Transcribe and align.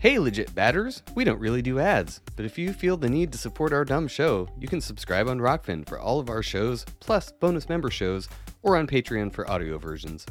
Hey, 0.00 0.20
legit 0.20 0.54
batters! 0.54 1.02
We 1.16 1.24
don't 1.24 1.40
really 1.40 1.60
do 1.60 1.80
ads, 1.80 2.20
but 2.36 2.44
if 2.44 2.56
you 2.56 2.72
feel 2.72 2.96
the 2.96 3.08
need 3.08 3.32
to 3.32 3.38
support 3.38 3.72
our 3.72 3.84
dumb 3.84 4.06
show, 4.06 4.48
you 4.56 4.68
can 4.68 4.80
subscribe 4.80 5.26
on 5.26 5.40
Rokfin 5.40 5.88
for 5.88 5.98
all 5.98 6.20
of 6.20 6.30
our 6.30 6.40
shows, 6.42 6.84
plus 7.00 7.32
bonus 7.32 7.68
member 7.68 7.90
shows, 7.90 8.28
or 8.62 8.76
on 8.76 8.86
Patreon 8.86 9.32
for 9.32 9.50
audio 9.50 9.76
versions. 9.76 10.24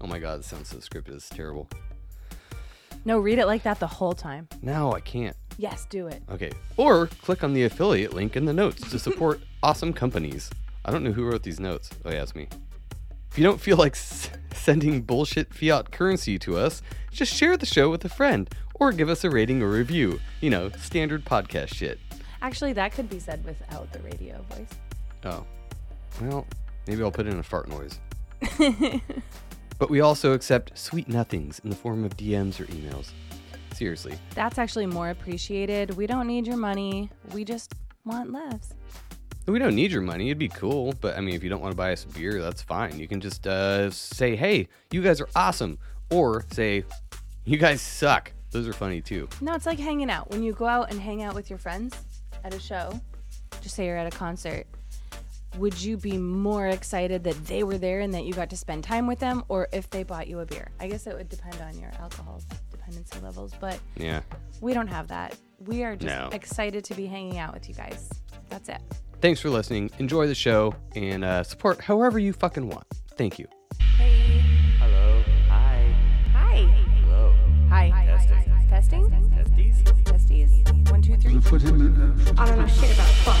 Oh 0.00 0.06
my 0.06 0.20
god, 0.20 0.38
this 0.38 0.46
sounds 0.46 0.68
so 0.68 0.76
scripted, 0.76 1.14
it's 1.16 1.28
terrible. 1.28 1.68
No, 3.04 3.18
read 3.18 3.40
it 3.40 3.46
like 3.46 3.64
that 3.64 3.80
the 3.80 3.88
whole 3.88 4.12
time. 4.12 4.48
No, 4.62 4.92
I 4.92 5.00
can't. 5.00 5.36
Yes, 5.58 5.84
do 5.90 6.06
it. 6.06 6.22
Okay, 6.30 6.52
or 6.76 7.08
click 7.22 7.42
on 7.42 7.54
the 7.54 7.64
affiliate 7.64 8.14
link 8.14 8.36
in 8.36 8.44
the 8.44 8.52
notes 8.52 8.88
to 8.88 9.00
support 9.00 9.40
awesome 9.64 9.92
companies. 9.92 10.48
I 10.84 10.92
don't 10.92 11.02
know 11.02 11.10
who 11.12 11.24
wrote 11.24 11.42
these 11.42 11.58
notes. 11.58 11.90
Oh, 12.04 12.12
yeah, 12.12 12.22
it's 12.22 12.36
me. 12.36 12.46
If 13.32 13.38
you 13.38 13.42
don't 13.44 13.60
feel 13.60 13.78
like 13.78 13.92
s- 13.94 14.30
sending 14.54 15.00
bullshit 15.00 15.52
fiat 15.54 15.90
currency 15.90 16.38
to 16.40 16.56
us, 16.58 16.82
just 17.10 17.34
share 17.34 17.56
the 17.56 17.66
show 17.66 17.90
with 17.90 18.04
a 18.04 18.08
friend 18.08 18.48
or 18.74 18.92
give 18.92 19.08
us 19.08 19.24
a 19.24 19.30
rating 19.30 19.62
or 19.62 19.68
review. 19.68 20.20
You 20.40 20.50
know, 20.50 20.70
standard 20.70 21.24
podcast 21.24 21.74
shit. 21.74 21.98
Actually, 22.40 22.72
that 22.72 22.92
could 22.92 23.08
be 23.08 23.18
said 23.18 23.44
without 23.44 23.92
the 23.92 24.00
radio 24.00 24.44
voice. 24.50 24.68
Oh. 25.24 25.46
Well, 26.20 26.46
maybe 26.86 27.02
I'll 27.02 27.12
put 27.12 27.26
in 27.26 27.38
a 27.38 27.42
fart 27.42 27.68
noise. 27.68 28.00
but 29.78 29.90
we 29.90 30.00
also 30.00 30.32
accept 30.32 30.76
sweet 30.76 31.08
nothings 31.08 31.60
in 31.60 31.70
the 31.70 31.76
form 31.76 32.04
of 32.04 32.16
DMs 32.16 32.60
or 32.60 32.64
emails. 32.66 33.10
Seriously. 33.74 34.18
That's 34.34 34.58
actually 34.58 34.86
more 34.86 35.10
appreciated. 35.10 35.96
We 35.96 36.06
don't 36.06 36.26
need 36.26 36.46
your 36.46 36.56
money. 36.56 37.10
We 37.32 37.44
just 37.44 37.74
want 38.04 38.32
laughs. 38.32 38.74
We 39.46 39.58
don't 39.58 39.74
need 39.74 39.90
your 39.90 40.02
money. 40.02 40.28
It'd 40.28 40.38
be 40.38 40.48
cool. 40.48 40.94
But 41.00 41.16
I 41.16 41.20
mean, 41.20 41.34
if 41.34 41.42
you 41.42 41.50
don't 41.50 41.60
want 41.60 41.72
to 41.72 41.76
buy 41.76 41.92
us 41.92 42.04
a 42.04 42.08
beer, 42.08 42.40
that's 42.40 42.62
fine. 42.62 42.98
You 42.98 43.08
can 43.08 43.20
just 43.20 43.46
uh, 43.46 43.90
say, 43.90 44.36
hey, 44.36 44.68
you 44.90 45.02
guys 45.02 45.20
are 45.20 45.28
awesome. 45.34 45.78
Or 46.10 46.44
say, 46.52 46.84
you 47.44 47.56
guys 47.56 47.80
suck. 47.80 48.32
Those 48.52 48.68
are 48.68 48.72
funny 48.72 49.00
too. 49.00 49.28
No, 49.40 49.54
it's 49.54 49.66
like 49.66 49.78
hanging 49.78 50.10
out. 50.10 50.30
When 50.30 50.42
you 50.42 50.52
go 50.52 50.66
out 50.66 50.90
and 50.90 51.00
hang 51.00 51.22
out 51.22 51.34
with 51.34 51.50
your 51.50 51.58
friends 51.58 51.96
at 52.44 52.54
a 52.54 52.60
show, 52.60 53.00
just 53.62 53.74
say 53.74 53.86
you're 53.86 53.96
at 53.96 54.06
a 54.12 54.16
concert, 54.16 54.66
would 55.58 55.80
you 55.82 55.96
be 55.96 56.16
more 56.16 56.66
excited 56.68 57.24
that 57.24 57.34
they 57.46 57.62
were 57.64 57.76
there 57.78 58.00
and 58.00 58.12
that 58.14 58.24
you 58.24 58.32
got 58.32 58.48
to 58.50 58.56
spend 58.56 58.84
time 58.84 59.06
with 59.06 59.18
them 59.18 59.42
or 59.48 59.68
if 59.72 59.88
they 59.90 60.02
bought 60.02 60.26
you 60.28 60.40
a 60.40 60.46
beer? 60.46 60.68
I 60.80 60.86
guess 60.88 61.06
it 61.06 61.14
would 61.16 61.28
depend 61.28 61.60
on 61.60 61.78
your 61.78 61.90
alcohol 61.98 62.40
dependency 62.70 63.20
levels, 63.20 63.52
but 63.60 63.78
Yeah. 63.96 64.20
we 64.60 64.72
don't 64.74 64.86
have 64.88 65.08
that. 65.08 65.36
We 65.66 65.82
are 65.84 65.94
just 65.96 66.06
No. 66.06 66.28
excited 66.32 66.84
to 66.84 66.94
be 66.94 67.06
hanging 67.06 67.38
out 67.38 67.52
with 67.54 67.68
you 67.68 67.74
guys. 67.74 68.08
That's 68.48 68.68
it. 68.68 68.80
Thanks 69.20 69.40
for 69.40 69.50
listening. 69.50 69.90
Enjoy 69.98 70.26
the 70.26 70.34
show 70.34 70.74
and 70.96 71.24
uh, 71.24 71.42
support 71.44 71.80
however 71.80 72.18
you 72.18 72.32
fucking 72.32 72.68
want. 72.68 72.84
Thank 73.16 73.38
you. 73.38 73.46
Testing. 78.82 79.08
Testing? 79.30 79.72
Testes? 80.04 80.64
Testes. 80.64 80.90
One, 80.90 81.02
two, 81.02 81.16
three. 81.16 81.38
Put 81.38 81.62
him 81.62 81.80
in. 81.80 82.36
I 82.36 82.46
don't 82.48 82.58
know 82.58 82.66
shit 82.66 82.92
about 82.92 83.08
fuck. 83.22 83.38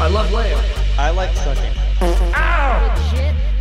I 0.00 0.08
love 0.08 0.30
Leia. 0.30 0.58
I 0.98 1.10
like 1.10 1.36
sucking. 1.36 1.74
Legit 2.00 3.51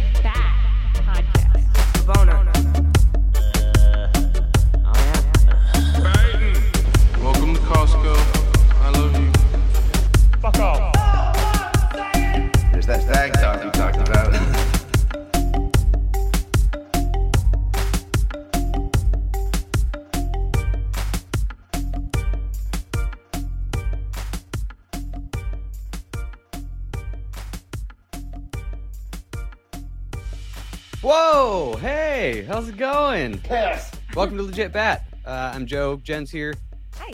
Whoa! 31.13 31.75
Hey, 31.81 32.45
how's 32.47 32.69
it 32.69 32.77
going? 32.77 33.37
Pass. 33.39 33.91
Welcome 34.15 34.37
to 34.37 34.43
Legit 34.43 34.71
Bat. 34.71 35.03
Uh, 35.25 35.51
I'm 35.53 35.65
Joe. 35.65 35.97
Jen's 35.97 36.31
here. 36.31 36.53
Hi. 36.95 37.11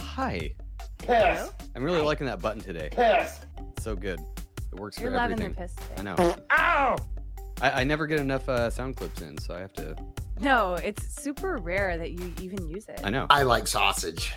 Hi. 0.00 0.52
Pass. 0.98 1.52
I'm 1.76 1.84
really 1.84 2.00
liking 2.00 2.26
that 2.26 2.42
button 2.42 2.60
today. 2.60 2.88
Pass. 2.90 3.46
It's 3.76 3.84
so 3.84 3.94
good. 3.94 4.18
It 4.72 4.80
works 4.80 4.98
You're 4.98 5.12
for 5.12 5.18
lavender 5.18 5.44
everything. 5.44 5.68
piss. 5.68 5.76
I 5.96 6.02
know. 6.02 6.16
Ow! 6.50 6.96
I, 7.62 7.70
I 7.82 7.84
never 7.84 8.08
get 8.08 8.18
enough 8.18 8.48
uh, 8.48 8.70
sound 8.70 8.96
clips 8.96 9.22
in, 9.22 9.38
so 9.38 9.54
I 9.54 9.60
have 9.60 9.72
to. 9.74 9.94
No, 10.40 10.74
it's 10.74 11.06
super 11.06 11.58
rare 11.58 11.96
that 11.96 12.10
you 12.10 12.34
even 12.42 12.68
use 12.68 12.88
it. 12.88 13.02
I 13.04 13.10
know. 13.10 13.28
I 13.30 13.44
like 13.44 13.68
sausage. 13.68 14.34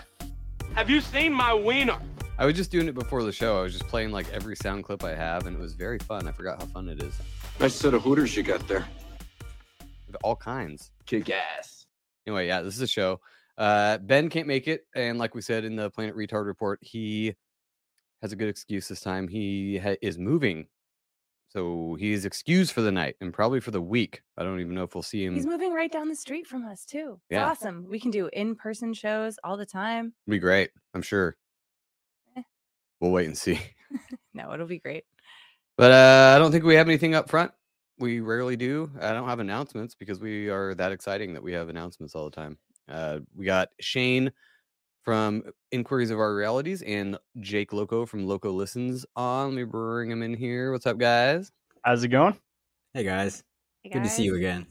Have 0.76 0.92
you 0.92 1.02
seen 1.02 1.34
my 1.34 1.56
wiener? 1.56 1.98
I 2.38 2.46
was 2.46 2.54
just 2.54 2.70
doing 2.70 2.88
it 2.88 2.94
before 2.94 3.24
the 3.24 3.32
show. 3.32 3.58
I 3.58 3.64
was 3.64 3.74
just 3.74 3.88
playing 3.88 4.12
like 4.12 4.32
every 4.32 4.56
sound 4.56 4.84
clip 4.84 5.04
I 5.04 5.16
have, 5.16 5.48
and 5.48 5.58
it 5.58 5.60
was 5.60 5.74
very 5.74 5.98
fun. 5.98 6.28
I 6.28 6.32
forgot 6.34 6.62
how 6.62 6.68
fun 6.68 6.88
it 6.88 7.02
is. 7.02 7.16
Nice 7.60 7.76
set 7.76 7.94
of 7.94 8.02
hooters 8.02 8.36
you 8.36 8.44
got 8.44 8.68
there. 8.68 8.88
All 10.24 10.36
kinds. 10.36 10.92
Kick 11.06 11.30
ass. 11.30 11.86
Anyway, 12.28 12.48
yeah, 12.48 12.62
this 12.62 12.76
is 12.76 12.82
a 12.82 12.88
show. 12.88 13.20
Uh, 13.58 13.98
ben 14.00 14.30
can't 14.30 14.48
make 14.48 14.68
it, 14.68 14.86
and 14.96 15.18
like 15.20 15.36
we 15.36 15.42
said 15.42 15.64
in 15.64 15.76
the 15.76 15.90
Planet 15.92 16.16
Retard 16.16 16.46
report, 16.46 16.80
he 16.82 17.36
has 18.22 18.32
a 18.32 18.36
good 18.36 18.50
excuse 18.50 18.88
this 18.88 19.02
time. 19.02 19.28
He 19.28 19.78
ha- 19.78 19.96
is 20.02 20.18
moving, 20.18 20.68
so 21.50 21.96
he's 22.00 22.26
excused 22.26 22.72
for 22.72 22.82
the 22.82 22.92
night 22.92 23.16
and 23.22 23.34
probably 23.34 23.60
for 23.60 23.72
the 23.72 23.82
week. 23.82 24.22
I 24.38 24.44
don't 24.44 24.60
even 24.60 24.74
know 24.74 24.84
if 24.84 24.96
we'll 24.96 25.02
see 25.04 25.24
him. 25.24 25.36
He's 25.36 25.46
moving 25.46 25.74
right 25.74 25.92
down 25.92 26.08
the 26.10 26.16
street 26.16 26.48
from 26.48 26.66
us 26.66 26.86
too. 26.86 27.20
It's 27.30 27.36
Yeah. 27.36 27.50
awesome. 27.50 27.86
We 27.90 28.00
can 28.00 28.12
do 28.12 28.30
in-person 28.34 28.94
shows 28.96 29.38
all 29.44 29.58
the 29.58 29.66
time. 29.66 30.14
It'll 30.28 30.36
be 30.36 30.40
great, 30.40 30.72
I'm 30.94 31.02
sure. 31.02 31.36
Eh. 32.38 32.42
We'll 33.00 33.12
wait 33.12 33.28
and 33.28 33.38
see. 33.38 33.60
No, 34.34 34.54
it'll 34.54 34.66
be 34.68 34.80
great. 34.80 35.04
But 35.78 35.92
uh, 35.92 36.34
I 36.36 36.40
don't 36.40 36.52
think 36.52 36.64
we 36.64 36.76
have 36.76 36.88
anything 36.88 37.16
up 37.16 37.30
front. 37.30 37.52
We 38.00 38.20
rarely 38.20 38.56
do. 38.56 38.92
I 39.00 39.14
don't 39.14 39.28
have 39.28 39.40
announcements 39.40 39.96
because 39.96 40.20
we 40.20 40.50
are 40.50 40.74
that 40.76 40.92
exciting 40.92 41.34
that 41.34 41.44
we 41.44 41.54
have 41.54 41.70
announcements 41.70 42.16
all 42.16 42.26
the 42.26 42.36
time. 42.36 42.58
Uh, 42.90 43.20
we 43.36 43.46
got 43.46 43.70
Shane 43.80 44.32
from 45.04 45.44
Inquiries 45.72 46.12
of 46.12 46.20
Our 46.20 46.36
Realities 46.36 46.82
and 46.82 47.18
Jake 47.40 47.74
Loco 47.74 48.06
from 48.06 48.26
Loco 48.26 48.52
Listens 48.52 49.06
on. 49.16 49.50
Let 49.50 49.56
me 49.56 49.64
bring 49.64 50.10
him 50.12 50.24
in 50.24 50.34
here. 50.34 50.72
What's 50.72 50.86
up, 50.86 50.98
guys? 50.98 51.52
How's 51.84 52.04
it 52.04 52.10
going? 52.10 52.38
Hey 52.94 53.04
guys, 53.04 53.44
Hey, 53.84 53.90
good 53.90 54.04
to 54.04 54.10
see 54.10 54.24
you 54.24 54.36
again. 54.36 54.68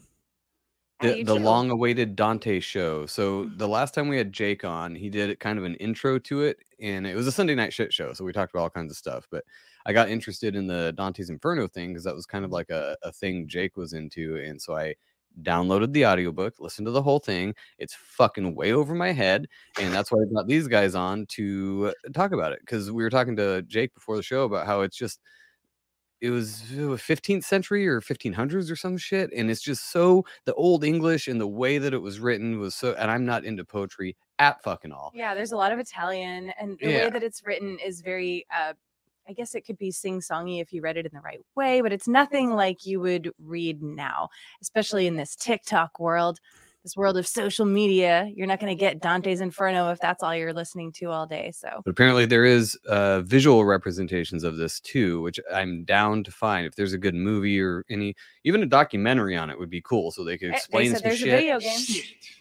The, 1.01 1.23
the 1.23 1.35
long-awaited 1.35 2.15
Dante 2.15 2.59
show. 2.59 3.05
So 3.05 3.43
the 3.43 3.49
mm-hmm. 3.49 3.71
last 3.71 3.93
time 3.93 4.07
we 4.07 4.17
had 4.17 4.31
Jake 4.31 4.63
on, 4.63 4.95
he 4.95 5.09
did 5.09 5.39
kind 5.39 5.57
of 5.57 5.65
an 5.65 5.75
intro 5.75 6.19
to 6.19 6.43
it, 6.43 6.57
and 6.79 7.07
it 7.07 7.15
was 7.15 7.27
a 7.27 7.31
Sunday 7.31 7.55
night 7.55 7.73
shit 7.73 7.91
show. 7.93 8.13
So 8.13 8.23
we 8.23 8.31
talked 8.31 8.53
about 8.53 8.63
all 8.63 8.69
kinds 8.69 8.91
of 8.91 8.97
stuff. 8.97 9.27
But 9.31 9.43
I 9.85 9.93
got 9.93 10.09
interested 10.09 10.55
in 10.55 10.67
the 10.67 10.93
Dante's 10.95 11.29
Inferno 11.29 11.67
thing 11.67 11.89
because 11.89 12.03
that 12.03 12.15
was 12.15 12.25
kind 12.25 12.45
of 12.45 12.49
mm-hmm. 12.49 12.55
like 12.55 12.69
a, 12.69 12.95
a 13.03 13.11
thing 13.11 13.47
Jake 13.47 13.77
was 13.77 13.93
into, 13.93 14.37
and 14.37 14.61
so 14.61 14.75
I 14.75 14.95
downloaded 15.43 15.93
the 15.93 16.05
audiobook, 16.05 16.59
listened 16.59 16.85
to 16.85 16.91
the 16.91 17.01
whole 17.01 17.19
thing. 17.19 17.55
It's 17.77 17.95
fucking 17.95 18.53
way 18.53 18.73
over 18.73 18.93
my 18.93 19.11
head, 19.11 19.47
and 19.79 19.93
that's 19.93 20.11
why 20.11 20.19
I 20.19 20.33
got 20.33 20.47
these 20.47 20.67
guys 20.67 20.93
on 20.93 21.25
to 21.27 21.93
talk 22.13 22.31
about 22.31 22.51
it 22.51 22.59
because 22.61 22.91
we 22.91 23.03
were 23.03 23.09
talking 23.09 23.35
to 23.37 23.61
Jake 23.63 23.93
before 23.93 24.17
the 24.17 24.23
show 24.23 24.43
about 24.43 24.65
how 24.65 24.81
it's 24.81 24.97
just 24.97 25.19
it 26.21 26.29
was 26.29 26.63
uh, 26.73 26.95
15th 26.97 27.43
century 27.43 27.87
or 27.87 27.99
1500s 28.01 28.69
or 28.71 28.75
some 28.75 28.97
shit 28.97 29.31
and 29.35 29.49
it's 29.51 29.61
just 29.61 29.91
so 29.91 30.23
the 30.45 30.53
old 30.53 30.83
english 30.83 31.27
and 31.27 31.41
the 31.41 31.47
way 31.47 31.77
that 31.77 31.93
it 31.93 32.01
was 32.01 32.19
written 32.19 32.59
was 32.59 32.75
so 32.75 32.93
and 32.93 33.11
i'm 33.11 33.25
not 33.25 33.43
into 33.43 33.65
poetry 33.65 34.15
at 34.39 34.61
fucking 34.63 34.91
all 34.91 35.11
Yeah, 35.13 35.35
there's 35.35 35.51
a 35.51 35.57
lot 35.57 35.71
of 35.71 35.79
Italian, 35.79 36.51
and 36.59 36.79
the 36.81 36.89
Yeah. 36.89 37.05
way 37.05 37.09
that 37.09 37.23
it's 37.23 37.45
written 37.45 37.77
is 37.79 38.01
very. 38.01 38.45
Uh, 38.55 38.73
I 39.29 39.33
guess 39.33 39.53
it 39.55 39.61
could 39.65 39.77
be 39.77 39.91
sing-songy 39.91 40.61
if 40.61 40.73
you 40.73 40.81
read 40.81 40.97
it 40.97 41.05
in 41.05 41.11
the 41.13 41.21
right 41.21 41.39
way, 41.55 41.81
but 41.81 41.93
it's 41.93 42.07
nothing 42.07 42.49
like 42.51 42.85
you 42.85 42.99
would 43.01 43.31
read 43.39 43.81
now, 43.81 44.29
especially 44.61 45.05
in 45.07 45.15
this 45.15 45.35
TikTok 45.35 45.99
world, 45.99 46.39
this 46.83 46.95
world 46.97 47.17
of 47.17 47.27
social 47.27 47.65
media. 47.65 48.29
You're 48.35 48.47
not 48.47 48.59
going 48.59 48.75
to 48.75 48.79
get 48.79 49.01
Dante's 49.01 49.39
Inferno 49.41 49.91
if 49.91 49.99
that's 49.99 50.23
all 50.23 50.35
you're 50.35 50.53
listening 50.53 50.91
to 50.93 51.05
all 51.11 51.27
day. 51.27 51.51
So 51.53 51.69
but 51.85 51.91
apparently 51.91 52.25
there 52.25 52.45
is 52.45 52.75
uh 52.87 53.21
visual 53.21 53.65
representations 53.65 54.43
of 54.43 54.57
this 54.57 54.79
too 54.79 55.21
which 55.21 55.39
i'm 55.53 55.83
down 55.83 56.23
to 56.23 56.31
find 56.31 56.65
if 56.65 56.75
there's 56.75 56.93
a 56.93 56.97
good 56.97 57.13
movie 57.15 57.59
or 57.61 57.83
any 57.89 58.15
even 58.43 58.63
a 58.63 58.65
documentary 58.65 59.35
on 59.37 59.49
it 59.49 59.59
would 59.59 59.69
be 59.69 59.81
cool 59.81 60.11
so 60.11 60.23
they 60.23 60.37
could 60.37 60.51
Eh, 60.51 60.55
explain 60.55 60.89
they 60.91 60.95
some 60.97 61.01
there's 61.03 61.19
shit 61.19 61.27
a 61.27 61.31
video 61.37 61.59
game. 61.59 61.79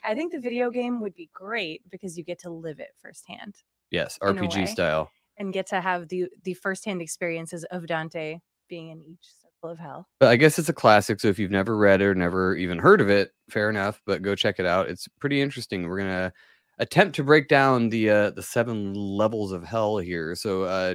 I 0.04 0.14
think 0.14 0.32
the 0.32 0.40
video 0.40 0.70
game 0.70 1.00
would 1.00 1.14
be 1.14 1.28
great 1.34 1.82
because 1.90 2.16
you 2.16 2.24
get 2.24 2.38
to 2.40 2.50
live 2.50 2.80
it 2.80 2.90
firsthand 3.02 3.56
yes 3.90 4.18
rpg 4.22 4.56
way. 4.56 4.66
style 4.66 5.10
and 5.38 5.52
get 5.52 5.66
to 5.68 5.80
have 5.80 6.08
the 6.08 6.26
the 6.44 6.54
firsthand 6.54 7.02
experiences 7.02 7.64
of 7.64 7.86
Dante 7.86 8.38
being 8.68 8.90
in 8.90 9.02
each 9.02 9.26
of 9.62 9.78
hell. 9.78 10.06
But 10.18 10.28
I 10.30 10.36
guess 10.36 10.58
it's 10.58 10.68
a 10.68 10.74
classic. 10.74 11.20
So 11.20 11.28
if 11.28 11.38
you've 11.38 11.50
never 11.50 11.76
read 11.76 12.00
it 12.00 12.06
or 12.06 12.14
never 12.14 12.56
even 12.56 12.78
heard 12.78 13.00
of 13.00 13.10
it, 13.10 13.32
fair 13.50 13.70
enough. 13.70 14.00
But 14.06 14.22
go 14.22 14.34
check 14.34 14.58
it 14.58 14.66
out. 14.66 14.88
It's 14.88 15.08
pretty 15.20 15.40
interesting. 15.40 15.88
We're 15.88 15.98
gonna 15.98 16.32
attempt 16.78 17.16
to 17.16 17.24
break 17.24 17.48
down 17.48 17.88
the 17.88 18.10
uh, 18.10 18.30
the 18.30 18.42
seven 18.42 18.94
levels 18.94 19.52
of 19.52 19.64
hell 19.64 19.98
here. 19.98 20.34
So 20.34 20.62
uh, 20.62 20.94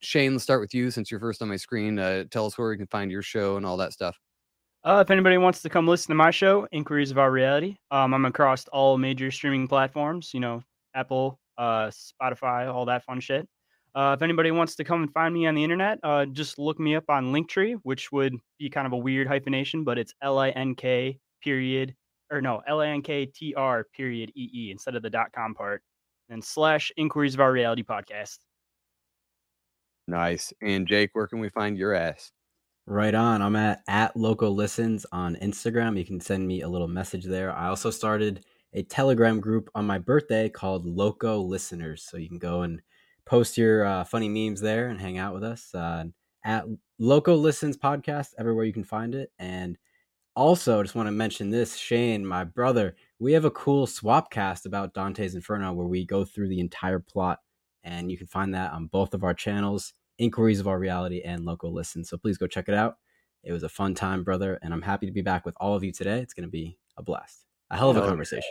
Shane, 0.00 0.32
let's 0.32 0.44
start 0.44 0.60
with 0.60 0.74
you 0.74 0.90
since 0.90 1.10
you're 1.10 1.20
first 1.20 1.42
on 1.42 1.48
my 1.48 1.56
screen. 1.56 1.98
Uh, 1.98 2.24
tell 2.30 2.46
us 2.46 2.56
where 2.56 2.68
we 2.68 2.76
can 2.76 2.86
find 2.86 3.10
your 3.10 3.22
show 3.22 3.56
and 3.56 3.66
all 3.66 3.76
that 3.78 3.92
stuff. 3.92 4.18
Uh, 4.84 5.02
if 5.04 5.10
anybody 5.10 5.36
wants 5.36 5.62
to 5.62 5.68
come 5.68 5.88
listen 5.88 6.08
to 6.08 6.14
my 6.14 6.30
show, 6.30 6.68
Inquiries 6.70 7.10
of 7.10 7.18
Our 7.18 7.32
Reality, 7.32 7.76
um, 7.90 8.14
I'm 8.14 8.24
across 8.24 8.68
all 8.68 8.96
major 8.96 9.32
streaming 9.32 9.66
platforms. 9.66 10.30
You 10.32 10.38
know, 10.38 10.62
Apple, 10.94 11.40
uh, 11.58 11.90
Spotify, 11.90 12.72
all 12.72 12.84
that 12.84 13.04
fun 13.04 13.18
shit. 13.18 13.48
Uh, 13.96 14.12
if 14.12 14.20
anybody 14.20 14.50
wants 14.50 14.74
to 14.74 14.84
come 14.84 15.04
and 15.04 15.12
find 15.14 15.32
me 15.32 15.46
on 15.46 15.54
the 15.54 15.64
internet, 15.64 15.98
uh, 16.02 16.26
just 16.26 16.58
look 16.58 16.78
me 16.78 16.94
up 16.94 17.04
on 17.08 17.32
Linktree, 17.32 17.76
which 17.82 18.12
would 18.12 18.34
be 18.58 18.68
kind 18.68 18.86
of 18.86 18.92
a 18.92 18.96
weird 18.96 19.26
hyphenation, 19.26 19.84
but 19.84 19.96
it's 19.96 20.12
L 20.22 20.38
I 20.38 20.50
N 20.50 20.74
K 20.74 21.18
period 21.42 21.94
or 22.30 22.42
no 22.42 22.60
L 22.68 22.82
I 22.82 22.88
N 22.88 23.00
K 23.00 23.24
T 23.24 23.54
R 23.54 23.86
period 23.96 24.30
E 24.36 24.50
E 24.52 24.70
instead 24.70 24.96
of 24.96 25.02
the 25.02 25.08
dot 25.08 25.32
com 25.34 25.54
part, 25.54 25.82
and 26.28 26.44
slash 26.44 26.92
Inquiries 26.98 27.32
of 27.32 27.40
Our 27.40 27.50
Reality 27.50 27.82
podcast. 27.82 28.36
Nice. 30.06 30.52
And 30.60 30.86
Jake, 30.86 31.10
where 31.14 31.26
can 31.26 31.40
we 31.40 31.48
find 31.48 31.78
your 31.78 31.94
ass? 31.94 32.32
Right 32.86 33.14
on. 33.14 33.40
I'm 33.40 33.56
at 33.56 33.80
at 33.88 34.14
Loco 34.14 34.50
Listens 34.50 35.06
on 35.10 35.36
Instagram. 35.36 35.98
You 35.98 36.04
can 36.04 36.20
send 36.20 36.46
me 36.46 36.60
a 36.60 36.68
little 36.68 36.86
message 36.86 37.24
there. 37.24 37.50
I 37.50 37.68
also 37.68 37.90
started 37.90 38.44
a 38.74 38.82
Telegram 38.82 39.40
group 39.40 39.70
on 39.74 39.86
my 39.86 39.98
birthday 39.98 40.50
called 40.50 40.84
Loco 40.84 41.40
Listeners, 41.40 42.06
so 42.08 42.18
you 42.18 42.28
can 42.28 42.38
go 42.38 42.60
and 42.60 42.82
post 43.26 43.58
your 43.58 43.84
uh, 43.84 44.04
funny 44.04 44.28
memes 44.28 44.60
there 44.60 44.88
and 44.88 45.00
hang 45.00 45.18
out 45.18 45.34
with 45.34 45.44
us 45.44 45.74
uh, 45.74 46.04
at 46.44 46.64
Loco 46.98 47.34
Listens 47.34 47.76
podcast 47.76 48.30
everywhere 48.38 48.64
you 48.64 48.72
can 48.72 48.84
find 48.84 49.14
it. 49.14 49.32
And 49.38 49.76
also, 50.34 50.82
just 50.82 50.94
want 50.94 51.08
to 51.08 51.12
mention 51.12 51.50
this, 51.50 51.76
Shane, 51.76 52.24
my 52.24 52.44
brother. 52.44 52.94
We 53.18 53.32
have 53.32 53.44
a 53.44 53.50
cool 53.50 53.86
swap 53.86 54.30
cast 54.30 54.66
about 54.66 54.94
Dante's 54.94 55.34
Inferno 55.34 55.72
where 55.72 55.86
we 55.86 56.04
go 56.04 56.24
through 56.24 56.48
the 56.48 56.60
entire 56.60 56.98
plot, 56.98 57.40
and 57.84 58.10
you 58.10 58.18
can 58.18 58.26
find 58.26 58.54
that 58.54 58.72
on 58.72 58.86
both 58.86 59.14
of 59.14 59.24
our 59.24 59.34
channels. 59.34 59.92
Inquiries 60.18 60.60
of 60.60 60.68
Our 60.68 60.78
Reality 60.78 61.22
and 61.22 61.44
Loco 61.44 61.68
Listens. 61.68 62.08
So 62.08 62.16
please 62.16 62.38
go 62.38 62.46
check 62.46 62.68
it 62.68 62.74
out. 62.74 62.96
It 63.42 63.52
was 63.52 63.62
a 63.62 63.68
fun 63.68 63.94
time, 63.94 64.24
brother, 64.24 64.58
and 64.62 64.72
I'm 64.72 64.82
happy 64.82 65.06
to 65.06 65.12
be 65.12 65.20
back 65.22 65.44
with 65.44 65.54
all 65.58 65.74
of 65.74 65.84
you 65.84 65.92
today. 65.92 66.20
It's 66.20 66.34
going 66.34 66.46
to 66.46 66.50
be 66.50 66.78
a 66.96 67.02
blast. 67.02 67.44
A 67.70 67.76
hell 67.76 67.90
of 67.90 67.96
a 67.96 68.00
Hell 68.00 68.06
yeah. 68.06 68.10
conversation. 68.10 68.50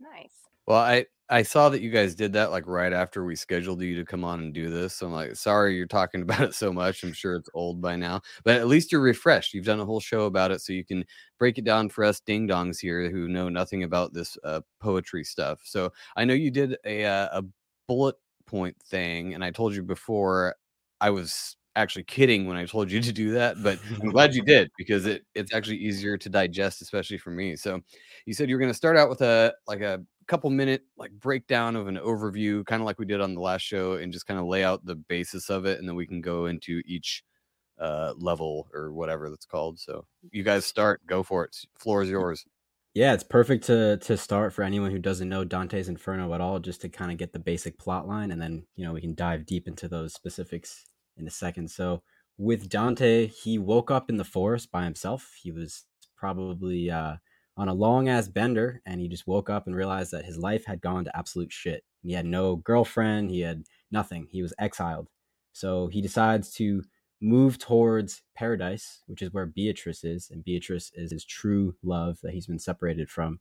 Nice. 0.00 0.32
Well, 0.66 0.78
I 0.78 1.06
I 1.30 1.42
saw 1.42 1.70
that 1.70 1.80
you 1.80 1.90
guys 1.90 2.14
did 2.14 2.34
that 2.34 2.50
like 2.50 2.66
right 2.66 2.92
after 2.92 3.24
we 3.24 3.34
scheduled 3.34 3.80
you 3.80 3.96
to 3.96 4.04
come 4.04 4.24
on 4.24 4.40
and 4.40 4.52
do 4.52 4.68
this. 4.68 4.94
So 4.94 5.06
I'm 5.06 5.12
like, 5.12 5.36
sorry 5.36 5.74
you're 5.74 5.86
talking 5.86 6.22
about 6.22 6.42
it 6.42 6.54
so 6.54 6.72
much. 6.72 7.02
I'm 7.02 7.12
sure 7.12 7.34
it's 7.34 7.48
old 7.54 7.80
by 7.80 7.96
now, 7.96 8.20
but 8.44 8.56
at 8.56 8.68
least 8.68 8.92
you're 8.92 9.00
refreshed. 9.00 9.54
You've 9.54 9.64
done 9.64 9.80
a 9.80 9.86
whole 9.86 10.00
show 10.00 10.26
about 10.26 10.50
it, 10.50 10.60
so 10.60 10.72
you 10.72 10.84
can 10.84 11.04
break 11.38 11.58
it 11.58 11.64
down 11.64 11.88
for 11.88 12.04
us 12.04 12.20
ding 12.20 12.46
dongs 12.46 12.78
here 12.78 13.10
who 13.10 13.28
know 13.28 13.48
nothing 13.48 13.84
about 13.84 14.12
this 14.12 14.36
uh, 14.44 14.60
poetry 14.80 15.24
stuff. 15.24 15.60
So 15.64 15.92
I 16.16 16.24
know 16.24 16.34
you 16.34 16.50
did 16.50 16.76
a 16.84 17.04
uh, 17.04 17.40
a 17.40 17.44
bullet 17.88 18.16
point 18.46 18.76
thing, 18.82 19.34
and 19.34 19.42
I 19.44 19.50
told 19.50 19.74
you 19.74 19.82
before 19.82 20.56
I 21.00 21.10
was 21.10 21.56
actually 21.76 22.04
kidding 22.04 22.46
when 22.46 22.56
I 22.56 22.66
told 22.66 22.90
you 22.90 23.00
to 23.00 23.12
do 23.12 23.32
that, 23.32 23.62
but 23.62 23.78
I'm 24.00 24.10
glad 24.10 24.34
you 24.34 24.42
did 24.46 24.70
because 24.78 25.06
it 25.06 25.24
it's 25.34 25.52
actually 25.52 25.78
easier 25.78 26.16
to 26.16 26.28
digest, 26.28 26.82
especially 26.82 27.18
for 27.18 27.30
me. 27.30 27.56
So 27.56 27.80
you 28.26 28.34
said 28.34 28.48
you 28.48 28.54
were 28.54 28.60
going 28.60 28.70
to 28.70 28.76
start 28.76 28.96
out 28.96 29.08
with 29.08 29.22
a 29.22 29.54
like 29.66 29.80
a 29.80 30.02
couple 30.24 30.50
minute 30.50 30.82
like 30.96 31.12
breakdown 31.12 31.76
of 31.76 31.86
an 31.86 31.96
overview, 31.96 32.64
kind 32.66 32.82
of 32.82 32.86
like 32.86 32.98
we 32.98 33.06
did 33.06 33.20
on 33.20 33.34
the 33.34 33.40
last 33.40 33.62
show, 33.62 33.94
and 33.94 34.12
just 34.12 34.26
kind 34.26 34.40
of 34.40 34.46
lay 34.46 34.64
out 34.64 34.84
the 34.84 34.94
basis 34.94 35.50
of 35.50 35.66
it, 35.66 35.78
and 35.78 35.88
then 35.88 35.96
we 35.96 36.06
can 36.06 36.20
go 36.20 36.46
into 36.46 36.82
each 36.86 37.22
uh 37.80 38.14
level 38.16 38.68
or 38.72 38.92
whatever 38.92 39.30
that's 39.30 39.46
called. 39.46 39.78
So 39.78 40.06
you 40.30 40.42
guys 40.42 40.64
start, 40.64 41.04
go 41.06 41.22
for 41.22 41.44
it. 41.44 41.56
Floor 41.78 42.02
is 42.02 42.10
yours. 42.10 42.44
Yeah, 42.94 43.12
it's 43.12 43.24
perfect 43.24 43.64
to 43.64 43.96
to 43.98 44.16
start 44.16 44.52
for 44.52 44.62
anyone 44.62 44.92
who 44.92 45.00
doesn't 45.00 45.28
know 45.28 45.44
Dante's 45.44 45.88
Inferno 45.88 46.32
at 46.32 46.40
all, 46.40 46.60
just 46.60 46.80
to 46.82 46.88
kind 46.88 47.10
of 47.10 47.18
get 47.18 47.32
the 47.32 47.40
basic 47.40 47.76
plot 47.78 48.06
line, 48.06 48.30
and 48.30 48.40
then 48.40 48.66
you 48.76 48.84
know 48.84 48.92
we 48.92 49.00
can 49.00 49.14
dive 49.14 49.46
deep 49.46 49.66
into 49.66 49.88
those 49.88 50.14
specifics 50.14 50.86
in 51.16 51.26
a 51.26 51.30
second. 51.30 51.70
So 51.70 52.02
with 52.38 52.68
Dante, 52.68 53.26
he 53.26 53.58
woke 53.58 53.90
up 53.90 54.10
in 54.10 54.16
the 54.16 54.24
forest 54.24 54.70
by 54.70 54.84
himself. 54.84 55.34
He 55.42 55.50
was 55.50 55.84
probably 56.16 56.90
uh, 56.90 57.16
on 57.56 57.68
a 57.68 57.74
long 57.74 58.08
ass 58.08 58.28
bender, 58.28 58.82
and 58.86 59.00
he 59.00 59.08
just 59.08 59.26
woke 59.26 59.48
up 59.48 59.66
and 59.66 59.76
realized 59.76 60.10
that 60.12 60.24
his 60.24 60.38
life 60.38 60.64
had 60.66 60.80
gone 60.80 61.04
to 61.04 61.16
absolute 61.16 61.52
shit. 61.52 61.84
He 62.02 62.12
had 62.12 62.26
no 62.26 62.56
girlfriend. 62.56 63.30
He 63.30 63.40
had 63.40 63.64
nothing. 63.90 64.26
He 64.30 64.42
was 64.42 64.54
exiled. 64.58 65.08
So 65.52 65.86
he 65.86 66.02
decides 66.02 66.52
to 66.54 66.82
move 67.20 67.58
towards 67.58 68.22
paradise, 68.34 69.02
which 69.06 69.22
is 69.22 69.32
where 69.32 69.46
Beatrice 69.46 70.04
is, 70.04 70.30
and 70.30 70.44
Beatrice 70.44 70.90
is 70.94 71.12
his 71.12 71.24
true 71.24 71.74
love 71.82 72.18
that 72.22 72.34
he's 72.34 72.46
been 72.46 72.58
separated 72.58 73.08
from. 73.08 73.40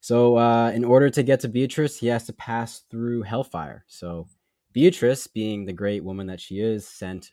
So, 0.00 0.36
uh, 0.36 0.70
in 0.74 0.84
order 0.84 1.08
to 1.08 1.22
get 1.22 1.40
to 1.40 1.48
Beatrice, 1.48 1.96
he 1.96 2.08
has 2.08 2.26
to 2.26 2.34
pass 2.34 2.82
through 2.90 3.22
hellfire. 3.22 3.84
So, 3.88 4.26
Beatrice, 4.74 5.26
being 5.26 5.64
the 5.64 5.72
great 5.72 6.04
woman 6.04 6.26
that 6.26 6.40
she 6.40 6.60
is, 6.60 6.86
sent 6.86 7.32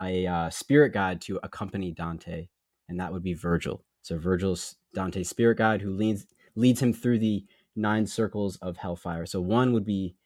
a 0.00 0.26
uh, 0.26 0.48
spirit 0.48 0.94
guide 0.94 1.20
to 1.22 1.38
accompany 1.42 1.92
Dante, 1.92 2.48
and 2.88 2.98
that 2.98 3.12
would 3.12 3.22
be 3.22 3.34
Virgil. 3.34 3.84
So, 4.00 4.16
Virgil's 4.16 4.76
Dante's 4.94 5.28
spirit 5.28 5.58
guide 5.58 5.82
who 5.82 5.90
leads 5.90 6.26
leads 6.54 6.80
him 6.82 6.92
through 6.92 7.18
the 7.18 7.44
nine 7.74 8.06
circles 8.06 8.56
of 8.56 8.76
hellfire. 8.76 9.26
So, 9.26 9.40
one 9.40 9.72
would 9.72 9.86
be 9.86 10.16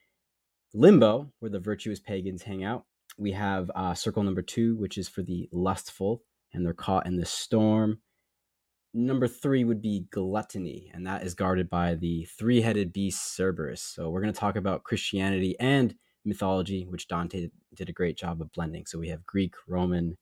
limbo, 0.74 1.32
where 1.38 1.50
the 1.50 1.60
virtuous 1.60 2.00
pagans 2.00 2.42
hang 2.42 2.64
out 2.64 2.84
we 3.18 3.32
have 3.32 3.70
uh, 3.74 3.94
circle 3.94 4.22
number 4.22 4.42
two, 4.42 4.76
which 4.76 4.98
is 4.98 5.08
for 5.08 5.22
the 5.22 5.48
lustful, 5.52 6.22
and 6.52 6.64
they're 6.64 6.74
caught 6.74 7.06
in 7.06 7.16
the 7.16 7.26
storm. 7.26 8.00
Number 8.92 9.28
three 9.28 9.64
would 9.64 9.82
be 9.82 10.06
gluttony, 10.10 10.90
and 10.94 11.06
that 11.06 11.22
is 11.22 11.34
guarded 11.34 11.68
by 11.68 11.94
the 11.94 12.26
three 12.38 12.60
headed 12.60 12.92
beast 12.92 13.36
Cerberus. 13.36 13.82
So, 13.82 14.10
we're 14.10 14.22
going 14.22 14.32
to 14.32 14.38
talk 14.38 14.56
about 14.56 14.84
Christianity 14.84 15.56
and 15.60 15.94
mythology, 16.24 16.86
which 16.88 17.08
Dante 17.08 17.48
did 17.74 17.88
a 17.88 17.92
great 17.92 18.16
job 18.16 18.40
of 18.40 18.52
blending. 18.52 18.86
So, 18.86 18.98
we 18.98 19.08
have 19.08 19.24
Greek, 19.26 19.54
Roman 19.66 20.16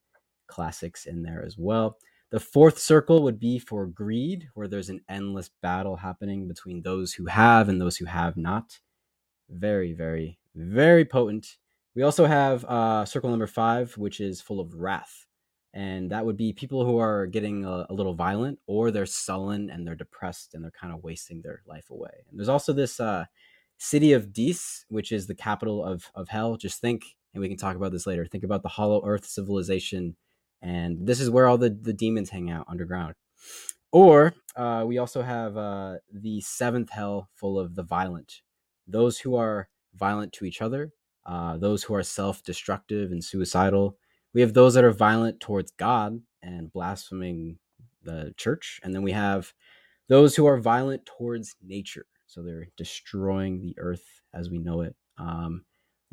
classics 0.47 1.07
in 1.07 1.23
there 1.23 1.45
as 1.45 1.57
well. 1.59 1.97
The 2.31 2.41
fourth 2.41 2.79
circle 2.79 3.23
would 3.23 3.39
be 3.39 3.59
for 3.59 3.87
greed, 3.87 4.49
where 4.55 4.67
there's 4.67 4.89
an 4.89 5.03
endless 5.09 5.51
battle 5.63 5.97
happening 5.97 6.49
between 6.49 6.83
those 6.83 7.13
who 7.13 7.27
have 7.27 7.69
and 7.69 7.81
those 7.81 7.97
who 7.97 8.07
have 8.07 8.37
not. 8.37 8.81
Very, 9.49 9.93
very, 9.93 10.39
very 10.55 11.05
potent. 11.05 11.57
We 11.95 12.03
also 12.03 12.27
have 12.27 12.65
uh, 12.65 13.05
circle 13.05 13.31
number 13.31 13.47
five, 13.47 13.97
which 13.97 14.21
is 14.21 14.41
full 14.41 14.59
of 14.59 14.75
wrath. 14.75 15.27
And 15.73 16.11
that 16.11 16.25
would 16.25 16.37
be 16.37 16.53
people 16.53 16.85
who 16.85 16.99
are 16.99 17.27
getting 17.27 17.65
a, 17.65 17.87
a, 17.91 17.95
little 17.95 18.15
violent 18.15 18.61
or 18.69 18.91
they're 18.93 19.07
sullen 19.07 19.71
and 19.71 19.85
they're 19.85 19.97
depressed 19.97 20.55
and 20.55 20.63
they're 20.63 20.71
kind 20.71 20.95
of 20.95 21.03
wasting 21.03 21.43
their 21.43 21.63
life 21.67 21.91
away. 21.91 22.25
And 22.31 22.39
there's 22.39 22.49
also 22.49 22.73
this 22.73 23.01
uh, 23.01 23.25
city 23.79 24.13
of 24.13 24.33
Dis, 24.33 24.85
which 24.89 25.11
is 25.11 25.27
the 25.27 25.35
capital 25.35 25.85
of, 25.85 26.11
of 26.15 26.29
hell. 26.29 26.57
Just 26.57 26.81
think, 26.81 27.05
and 27.33 27.41
we 27.41 27.49
can 27.49 27.57
talk 27.57 27.75
about 27.75 27.91
this 27.91 28.07
later, 28.07 28.25
think 28.25 28.45
about 28.45 28.63
the 28.63 28.69
Hollow 28.69 29.03
Earth 29.05 29.27
civilization. 29.27 30.17
And 30.65 31.07
this 31.07 31.21
is 31.21 31.31
where 31.31 31.47
all 31.47 31.59
the, 31.59 31.71
the 31.71 31.93
demons 31.93 32.31
hang 32.31 32.51
out 32.51 32.67
underground. 32.69 33.15
Or 33.93 34.35
uh, 34.57 34.85
we 34.87 34.99
also 34.99 35.23
have 35.23 35.57
uh, 35.57 35.97
the 36.13 36.41
seventh 36.41 36.91
hell 36.91 37.29
full 37.37 37.61
of 37.61 37.77
the 37.77 37.85
violent, 37.85 38.41
those 38.89 39.19
who 39.19 39.37
are 39.37 39.69
violent 39.95 40.33
to 40.33 40.45
each 40.45 40.61
other 40.61 40.91
uh, 41.27 41.57
those 41.57 41.83
who 41.83 41.95
are 41.95 42.03
self 42.03 42.43
destructive 42.43 43.11
and 43.11 43.25
suicidal. 43.25 43.97
We 44.33 44.41
have 44.41 44.55
those 44.55 44.75
that 44.75 44.85
are 44.85 44.93
violent 44.93 45.41
towards 45.41 45.71
God 45.73 46.21
and 46.43 46.73
blaspheming 46.73 47.59
the 48.03 48.35
church. 48.37 48.81
And 48.83 48.95
then 48.95 49.03
we 49.03 49.13
have 49.13 49.53
those 50.09 50.35
who 50.35 50.47
are 50.47 50.59
violent 50.59 51.07
towards 51.07 51.57
nature. 51.63 52.07
So 52.27 52.43
they're 52.43 52.69
destroying 52.77 53.61
the 53.61 53.75
earth 53.79 54.05
as 54.35 54.51
we 54.51 54.59
know 54.59 54.83
it. 54.83 54.95
Um, 55.19 55.65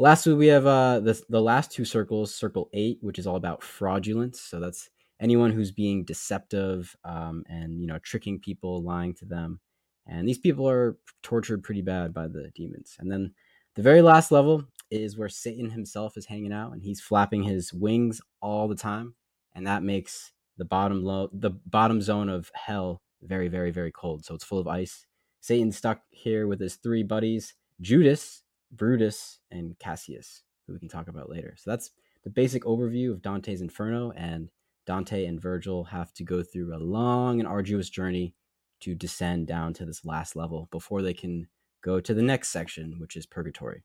Lastly, 0.02 0.34
we 0.34 0.48
have 0.48 0.66
uh 0.66 1.00
the 1.00 1.22
the 1.30 1.40
last 1.40 1.72
two 1.72 1.86
circles, 1.86 2.34
circle 2.34 2.70
eight, 2.74 2.98
which 3.02 3.20
is 3.20 3.28
all 3.28 3.36
about 3.36 3.62
fraudulence. 3.62 4.42
So 4.42 4.60
that's 4.60 4.90
anyone 5.20 5.52
who's 5.52 5.72
being 5.72 6.04
deceptive 6.06 6.96
um, 7.04 7.44
and 7.48 7.80
you 7.80 7.86
know 7.86 8.00
tricking 8.00 8.40
people, 8.40 8.82
lying 8.82 9.14
to 9.16 9.26
them, 9.26 9.60
and 10.08 10.28
these 10.28 10.40
people 10.40 10.68
are 10.68 10.98
tortured 11.22 11.62
pretty 11.62 11.84
bad 11.84 12.16
by 12.16 12.26
the 12.28 12.50
demons. 12.56 12.96
And 12.98 13.12
then 13.12 13.36
the 13.76 13.84
very 13.84 14.02
last 14.02 14.32
level 14.32 14.66
is 14.90 15.20
where 15.20 15.30
Satan 15.30 15.70
himself 15.70 16.18
is 16.18 16.26
hanging 16.26 16.52
out, 16.52 16.72
and 16.74 16.82
he's 16.82 17.00
flapping 17.00 17.44
his 17.44 17.72
wings 17.72 18.22
all 18.42 18.68
the 18.68 18.76
time, 18.76 19.14
and 19.54 19.68
that 19.68 19.84
makes 19.84 20.34
the 20.58 20.66
bottom 20.66 21.04
low 21.04 21.30
the 21.32 21.52
bottom 21.68 22.02
zone 22.02 22.28
of 22.28 22.50
hell 22.56 23.04
very 23.22 23.50
very 23.50 23.70
very 23.70 23.92
cold. 23.92 24.26
So 24.26 24.34
it's 24.34 24.44
full 24.44 24.58
of 24.58 24.68
ice. 24.68 25.06
Satan's 25.42 25.78
stuck 25.78 26.02
here 26.10 26.48
with 26.48 26.60
his 26.60 26.78
three 26.78 27.04
buddies, 27.04 27.54
Judas, 27.82 28.41
Brutus, 28.72 29.40
and 29.52 29.78
Cassius, 29.80 30.44
who 30.66 30.74
we 30.74 30.80
can 30.80 30.90
talk 30.90 31.08
about 31.08 31.30
later. 31.30 31.56
So 31.58 31.70
that's 31.72 31.92
the 32.24 32.30
basic 32.30 32.64
overview 32.64 33.12
of 33.12 33.22
Dante's 33.22 33.62
Inferno, 33.62 34.12
and 34.12 34.50
Dante 34.86 35.26
and 35.26 35.42
Virgil 35.42 35.86
have 35.86 36.14
to 36.14 36.24
go 36.24 36.44
through 36.44 36.76
a 36.76 36.78
long 36.78 37.40
and 37.40 37.48
arduous 37.48 37.90
journey 37.90 38.36
to 38.82 38.96
descend 38.96 39.48
down 39.48 39.74
to 39.76 39.86
this 39.86 40.04
last 40.06 40.36
level 40.36 40.68
before 40.72 41.02
they 41.02 41.14
can 41.14 41.48
go 41.84 42.00
to 42.00 42.14
the 42.14 42.22
next 42.22 42.50
section, 42.50 42.96
which 43.00 43.16
is 43.16 43.26
Purgatory. 43.26 43.84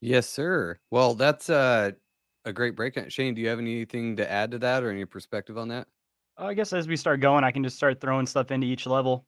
Yes, 0.00 0.28
sir. 0.28 0.78
Well, 0.90 1.14
that's 1.14 1.48
uh, 1.48 1.92
a 2.44 2.52
great 2.52 2.76
breakdown. 2.76 3.08
Shane, 3.08 3.34
do 3.34 3.40
you 3.40 3.48
have 3.48 3.58
anything 3.58 4.16
to 4.16 4.30
add 4.30 4.50
to 4.50 4.58
that 4.58 4.82
or 4.82 4.90
any 4.90 5.04
perspective 5.04 5.56
on 5.56 5.68
that? 5.68 5.86
I 6.36 6.54
guess 6.54 6.72
as 6.72 6.88
we 6.88 6.96
start 6.96 7.20
going, 7.20 7.44
I 7.44 7.52
can 7.52 7.62
just 7.62 7.76
start 7.76 8.00
throwing 8.00 8.26
stuff 8.26 8.50
into 8.50 8.66
each 8.66 8.86
level. 8.86 9.24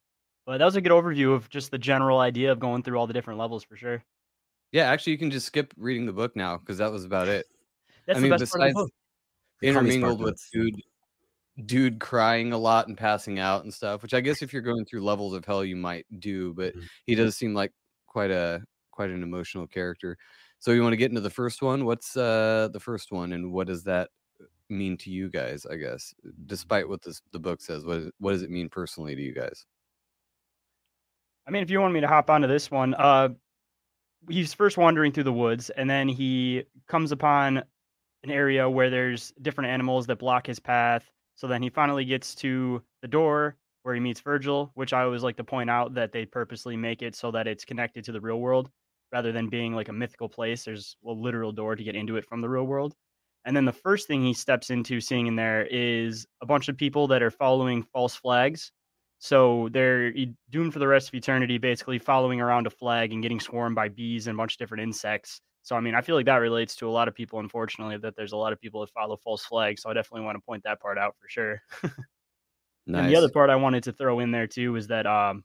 But 0.47 0.59
that 0.59 0.65
was 0.65 0.76
a 0.76 0.81
good 0.81 0.93
overview 0.93 1.35
of 1.35 1.50
just 1.50 1.71
the 1.73 1.79
general 1.79 2.21
idea 2.21 2.53
of 2.53 2.61
going 2.61 2.83
through 2.83 2.99
all 2.99 3.07
the 3.07 3.12
different 3.12 3.38
levels 3.38 3.65
for 3.65 3.76
sure. 3.76 4.03
Yeah, 4.73 4.85
actually, 4.91 5.12
you 5.12 5.19
can 5.19 5.31
just 5.31 5.47
skip 5.47 5.73
reading 5.76 6.07
the 6.07 6.12
book 6.12 6.37
now 6.37 6.57
because 6.59 6.79
that 6.79 6.91
was 6.93 7.05
about 7.05 7.29
it. 7.29 7.47
That's 8.07 8.19
I 8.19 8.21
the 8.21 8.26
mean, 8.26 8.33
best 8.33 8.49
part 8.49 8.61
of 8.61 8.65
the 8.65 8.71
besides 8.71 8.75
book. 8.75 8.91
intermingled 9.62 10.23
with 10.23 10.37
Sparklets. 10.37 10.50
dude, 10.53 10.76
dude 11.67 12.00
crying 12.00 12.53
a 12.53 12.59
lot 12.59 12.88
and 12.88 12.99
passing 12.99 13.38
out 13.41 13.65
and 13.65 13.75
stuff, 13.75 14.03
which 14.03 14.15
I 14.15 14.21
guess 14.23 14.43
if 14.43 14.53
you're 14.53 14.62
going 14.62 14.85
through 14.87 15.05
levels 15.05 15.35
of 15.35 15.45
hell, 15.47 15.65
you 15.65 15.76
might 15.76 16.07
do. 16.21 16.55
But 16.55 16.75
Mhm. 16.75 16.88
he 17.07 17.15
does 17.17 17.37
seem 17.38 17.55
like 17.55 17.73
quite 18.07 18.31
a 18.31 18.65
quite 18.93 19.11
an 19.11 19.23
emotional 19.25 19.67
character. 19.69 20.19
So 20.61 20.73
you 20.73 20.83
want 20.83 20.95
to 20.95 20.99
get 20.99 21.11
into 21.11 21.23
the 21.23 21.31
first 21.31 21.62
one? 21.62 21.85
What's 21.87 22.17
uh 22.17 22.69
the 22.73 22.81
first 22.81 23.12
one, 23.12 23.33
and 23.35 23.53
what 23.53 23.67
does 23.69 23.85
that 23.85 24.11
mean 24.71 24.97
to 24.99 25.11
you 25.11 25.31
guys? 25.31 25.67
I 25.67 25.76
guess, 25.76 26.15
despite 26.47 26.88
what 26.88 27.03
this 27.03 27.23
the 27.33 27.41
book 27.41 27.61
says, 27.62 27.85
what 27.87 27.99
is, 27.99 28.12
what 28.21 28.33
does 28.33 28.43
it 28.43 28.50
mean 28.50 28.69
personally 28.71 29.17
to 29.17 29.23
you 29.23 29.35
guys? 29.35 29.67
I 31.47 31.50
mean, 31.50 31.62
if 31.62 31.71
you 31.71 31.81
want 31.81 31.95
me 31.95 32.00
to 32.00 32.09
hop 32.09 32.29
onto 32.29 32.49
this 32.49 32.71
one, 32.71 32.95
uh, 32.95 33.29
he's 34.29 34.53
first 34.53 34.76
wandering 34.76 35.12
through 35.12 35.25
the 35.25 35.33
woods, 35.33 35.71
and 35.71 35.88
then 35.88 36.09
he 36.09 36.65
comes 36.88 37.12
upon 37.12 37.59
an 38.25 38.31
area 38.31 38.69
where 38.69 38.91
there's 38.91 39.33
different 39.43 39.71
animals 39.71 40.07
that 40.07 40.19
block 40.19 40.47
his 40.47 40.59
path. 40.59 41.09
So 41.37 41.47
then 41.47 41.62
he 41.62 41.71
finally 41.71 42.05
gets 42.05 42.35
to 42.37 42.83
the 43.03 43.09
door 43.09 43.57
where 43.83 43.95
he 43.95 44.00
meets 44.00 44.21
Virgil, 44.21 44.73
which 44.75 44.93
I 44.93 45.03
always 45.03 45.23
like 45.23 45.37
to 45.37 45.45
point 45.45 45.71
out 45.71 45.95
that 45.95 46.11
they 46.11 46.26
purposely 46.26 46.76
make 46.76 47.03
it 47.03 47.15
so 47.15 47.31
that 47.31 47.47
it's 47.47 47.65
connected 47.65 48.05
to 48.05 48.12
the 48.12 48.21
real 48.21 48.41
world 48.41 48.69
rather 49.12 49.31
than 49.31 49.49
being 49.49 49.75
like 49.75 49.88
a 49.88 49.93
mythical 49.93 50.29
place. 50.29 50.65
There's 50.65 50.97
a 51.07 51.12
literal 51.12 51.53
door 51.53 51.76
to 51.76 51.85
get 51.85 51.95
into 51.95 52.17
it 52.17 52.26
from 52.26 52.41
the 52.41 52.49
real 52.49 52.65
world. 52.65 52.95
And 53.45 53.57
then 53.57 53.65
the 53.65 53.73
first 53.73 54.09
thing 54.09 54.25
he 54.25 54.35
steps 54.35 54.71
into 54.71 55.00
seeing 55.00 55.29
in 55.29 55.37
there 55.37 55.67
is 55.71 56.26
a 56.43 56.47
bunch 56.47 56.69
of 56.69 56.76
people 56.76 57.07
that 57.09 57.23
are 57.23 57.31
following 57.31 57.85
false 57.93 58.17
flags. 58.17 58.73
So 59.19 59.69
they're 59.73 60.13
doomed 60.51 60.73
for 60.73 60.79
the 60.79 60.87
rest 60.87 61.09
of 61.09 61.15
eternity, 61.15 61.59
basically 61.59 61.99
following 61.99 62.41
around 62.41 62.67
a 62.67 62.71
flag 62.71 63.13
and 63.13 63.23
getting 63.23 63.41
swarmed 63.41 63.75
by 63.75 63.89
bees 63.89 64.27
and 64.27 64.37
a 64.37 64.39
bunch 64.39 64.55
of 64.55 64.59
different 64.59 64.83
insects. 64.83 65.41
So 65.63 65.75
I 65.75 65.81
mean, 65.81 65.95
I 65.95 66.01
feel 66.01 66.15
like 66.15 66.27
that 66.27 66.37
relates 66.37 66.77
to 66.77 66.89
a 66.89 66.91
lot 66.91 67.09
of 67.09 67.15
people. 67.15 67.41
Unfortunately, 67.41 67.97
that 67.99 68.15
there's 68.17 68.33
a 68.33 68.37
lot 68.37 68.53
of 68.53 68.61
people 68.61 68.81
that 68.83 68.91
follow 68.91 69.17
false 69.17 69.45
flags. 69.45 69.83
So 69.83 69.91
I 69.91 69.95
definitely 69.95 70.25
want 70.25 70.37
to 70.37 70.43
point 70.45 70.63
that 70.65 70.81
part 70.81 70.99
out 70.99 71.17
for 71.21 71.29
sure. 71.29 71.63
Nice. 71.83 71.93
And 72.89 73.09
the 73.09 73.17
other 73.17 73.29
part 73.29 73.51
I 73.51 73.57
wanted 73.57 73.83
to 73.85 73.93
throw 73.93 74.21
in 74.21 74.31
there 74.31 74.47
too 74.47 74.77
is 74.77 74.87
that 74.87 75.07
um, 75.07 75.43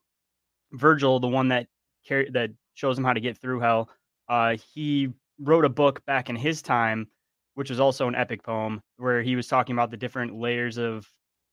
Virgil, 0.74 1.20
the 1.20 1.28
one 1.28 1.48
that 1.48 1.66
car- 2.08 2.30
that 2.34 2.51
shows 2.75 2.98
him 2.98 3.04
how 3.04 3.13
to 3.13 3.20
get 3.20 3.36
through 3.38 3.62
hell, 3.62 3.90
uh, 4.30 4.58
he 4.74 5.10
wrote 5.40 5.66
a 5.66 5.70
book 5.70 6.06
back 6.06 6.30
in 6.30 6.36
his 6.36 6.62
time, 6.62 7.08
which 7.56 7.72
was 7.72 7.80
also 7.80 8.08
an 8.08 8.13
epic 8.13 8.44
poem, 8.44 8.82
where 8.98 9.24
he 9.24 9.36
was 9.36 9.48
talking 9.48 9.74
about 9.74 9.90
the 9.90 9.98
different 9.98 10.36
layers 10.36 10.78
of 10.78 11.08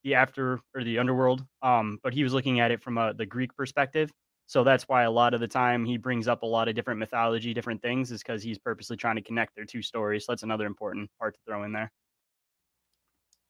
the 0.05 0.15
after 0.15 0.61
or 0.75 0.85
the 0.85 0.99
underworld. 0.99 1.45
Um, 1.63 1.99
but 2.03 2.15
he 2.15 2.23
was 2.23 2.33
looking 2.33 2.61
at 2.61 2.71
it 2.71 2.83
from 2.83 2.99
a, 2.99 3.15
the 3.15 3.27
Greek 3.27 3.55
perspective. 3.57 4.11
So 4.47 4.65
that's 4.65 4.85
why 4.89 5.03
a 5.03 5.11
lot 5.11 5.35
of 5.35 5.41
the 5.41 5.49
time 5.49 5.85
he 5.85 5.99
brings 5.99 6.27
up 6.27 6.43
a 6.43 6.47
lot 6.47 6.69
of 6.69 6.75
different 6.75 6.99
mythology, 6.99 7.53
different 7.53 7.83
things, 7.83 8.11
is 8.11 8.23
because 8.23 8.43
he's 8.43 8.59
purposely 8.59 8.97
trying 8.97 9.17
to 9.17 9.23
connect 9.23 9.55
their 9.55 9.67
two 9.67 9.83
stories. 9.83 10.25
So 10.25 10.33
that's 10.33 10.43
another 10.43 10.67
important 10.67 11.11
part 11.19 11.35
to 11.35 11.41
throw 11.47 11.65
in 11.65 11.73
there. 11.73 11.93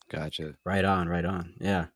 Gotcha. 0.09 0.55
Right 0.65 0.85
on, 0.85 1.09
right 1.09 1.25
on. 1.25 1.55
Yeah. 1.61 1.87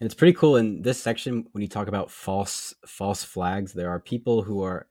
And 0.00 0.06
it's 0.06 0.14
pretty 0.14 0.34
cool 0.34 0.56
in 0.56 0.82
this 0.82 1.02
section 1.02 1.46
when 1.52 1.62
you 1.62 1.68
talk 1.68 1.88
about 1.88 2.10
false 2.10 2.74
false 2.86 3.24
flags, 3.24 3.72
there 3.72 3.90
are 3.90 4.00
people 4.00 4.42
who 4.42 4.62
are 4.62 4.88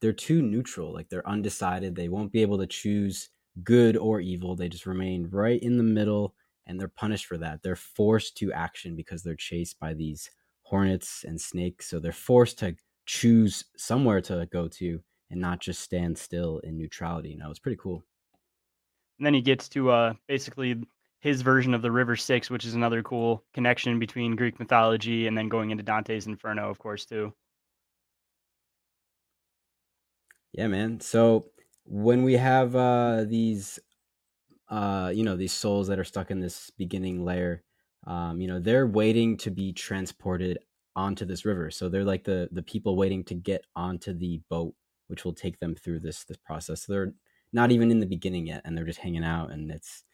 they're 0.00 0.12
too 0.12 0.42
neutral, 0.42 0.92
like 0.92 1.08
they're 1.08 1.28
undecided, 1.28 1.94
they 1.94 2.08
won't 2.08 2.32
be 2.32 2.42
able 2.42 2.58
to 2.58 2.66
choose 2.66 3.30
good 3.64 3.96
or 3.96 4.20
evil. 4.20 4.54
They 4.54 4.68
just 4.68 4.86
remain 4.86 5.28
right 5.30 5.60
in 5.60 5.76
the 5.76 5.82
middle 5.82 6.34
and 6.68 6.78
they're 6.78 6.88
punished 6.88 7.26
for 7.26 7.38
that. 7.38 7.62
They're 7.62 7.74
forced 7.76 8.36
to 8.36 8.52
action 8.52 8.94
because 8.94 9.22
they're 9.22 9.34
chased 9.34 9.80
by 9.80 9.94
these 9.94 10.30
hornets 10.62 11.24
and 11.26 11.40
snakes, 11.40 11.88
so 11.88 11.98
they're 11.98 12.12
forced 12.12 12.58
to 12.60 12.76
choose 13.06 13.64
somewhere 13.76 14.20
to 14.20 14.46
go 14.52 14.68
to 14.68 15.00
and 15.30 15.40
not 15.40 15.60
just 15.60 15.80
stand 15.80 16.16
still 16.16 16.58
in 16.58 16.78
neutrality. 16.78 17.30
You 17.30 17.38
know, 17.38 17.50
it's 17.50 17.58
pretty 17.58 17.78
cool. 17.80 18.04
And 19.18 19.26
then 19.26 19.34
he 19.34 19.40
gets 19.40 19.68
to 19.70 19.90
uh, 19.90 20.14
basically 20.28 20.80
his 21.20 21.42
version 21.42 21.74
of 21.74 21.82
the 21.82 21.90
River 21.90 22.14
Styx, 22.14 22.50
which 22.50 22.64
is 22.64 22.74
another 22.74 23.02
cool 23.02 23.44
connection 23.52 23.98
between 23.98 24.36
Greek 24.36 24.58
mythology 24.60 25.26
and 25.26 25.36
then 25.36 25.48
going 25.48 25.70
into 25.70 25.82
Dante's 25.82 26.26
Inferno, 26.26 26.70
of 26.70 26.78
course, 26.78 27.04
too. 27.04 27.32
Yeah, 30.52 30.68
man. 30.68 31.00
So 31.00 31.50
when 31.84 32.22
we 32.22 32.34
have 32.34 32.76
uh 32.76 33.24
these 33.24 33.78
uh 34.70 35.12
you 35.14 35.24
know 35.24 35.36
these 35.36 35.52
souls 35.52 35.88
that 35.88 35.98
are 35.98 36.04
stuck 36.04 36.30
in 36.30 36.40
this 36.40 36.70
beginning 36.70 37.24
layer, 37.24 37.62
um, 38.06 38.40
you 38.40 38.48
know, 38.48 38.58
they're 38.60 38.86
waiting 38.86 39.36
to 39.38 39.50
be 39.50 39.72
transported 39.72 40.58
onto 40.96 41.24
this 41.24 41.44
river. 41.44 41.70
So 41.70 41.88
they're 41.88 42.04
like 42.04 42.24
the 42.24 42.48
the 42.52 42.62
people 42.62 42.96
waiting 42.96 43.24
to 43.24 43.34
get 43.34 43.64
onto 43.76 44.12
the 44.12 44.40
boat, 44.50 44.74
which 45.08 45.24
will 45.24 45.34
take 45.34 45.58
them 45.60 45.74
through 45.74 46.00
this 46.00 46.24
this 46.24 46.36
process. 46.38 46.82
So 46.82 46.92
they're 46.92 47.14
not 47.52 47.70
even 47.72 47.90
in 47.90 48.00
the 48.00 48.06
beginning 48.06 48.46
yet, 48.46 48.62
and 48.64 48.76
they're 48.76 48.84
just 48.84 49.00
hanging 49.00 49.24
out, 49.24 49.50
and 49.52 49.70
it's 49.70 50.04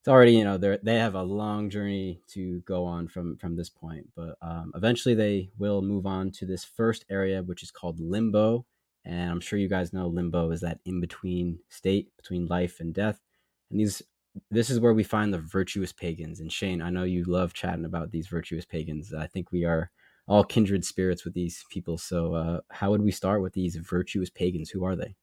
it's 0.00 0.08
already 0.08 0.32
you 0.32 0.44
know 0.44 0.56
they 0.58 0.78
they 0.82 0.96
have 0.98 1.14
a 1.14 1.22
long 1.22 1.70
journey 1.70 2.22
to 2.28 2.60
go 2.60 2.84
on 2.84 3.08
from 3.08 3.36
from 3.38 3.56
this 3.56 3.68
point. 3.68 4.08
But 4.14 4.36
um, 4.42 4.72
eventually 4.74 5.14
they 5.14 5.50
will 5.58 5.82
move 5.82 6.06
on 6.06 6.30
to 6.32 6.46
this 6.46 6.64
first 6.64 7.04
area, 7.10 7.42
which 7.42 7.62
is 7.62 7.70
called 7.70 8.00
limbo, 8.00 8.66
and 9.04 9.30
I'm 9.30 9.40
sure 9.40 9.58
you 9.58 9.68
guys 9.68 9.92
know 9.92 10.06
limbo 10.08 10.50
is 10.52 10.60
that 10.60 10.80
in 10.84 11.00
between 11.00 11.58
state 11.68 12.10
between 12.16 12.46
life 12.46 12.80
and 12.80 12.94
death. 12.94 13.20
And 13.70 13.80
these 13.80 14.02
this 14.50 14.70
is 14.70 14.80
where 14.80 14.92
we 14.92 15.02
find 15.02 15.32
the 15.32 15.38
virtuous 15.38 15.92
pagans. 15.92 16.40
And 16.40 16.52
Shane, 16.52 16.82
I 16.82 16.90
know 16.90 17.04
you 17.04 17.24
love 17.24 17.54
chatting 17.54 17.84
about 17.84 18.10
these 18.10 18.28
virtuous 18.28 18.64
pagans. 18.64 19.14
I 19.14 19.26
think 19.26 19.50
we 19.50 19.64
are 19.64 19.90
all 20.28 20.44
kindred 20.44 20.84
spirits 20.84 21.24
with 21.24 21.34
these 21.34 21.64
people. 21.70 21.98
So 21.98 22.34
uh, 22.34 22.60
how 22.70 22.90
would 22.90 23.02
we 23.02 23.12
start 23.12 23.42
with 23.42 23.52
these 23.52 23.76
virtuous 23.76 24.30
pagans? 24.30 24.70
Who 24.70 24.84
are 24.84 24.96
they? 24.96 25.14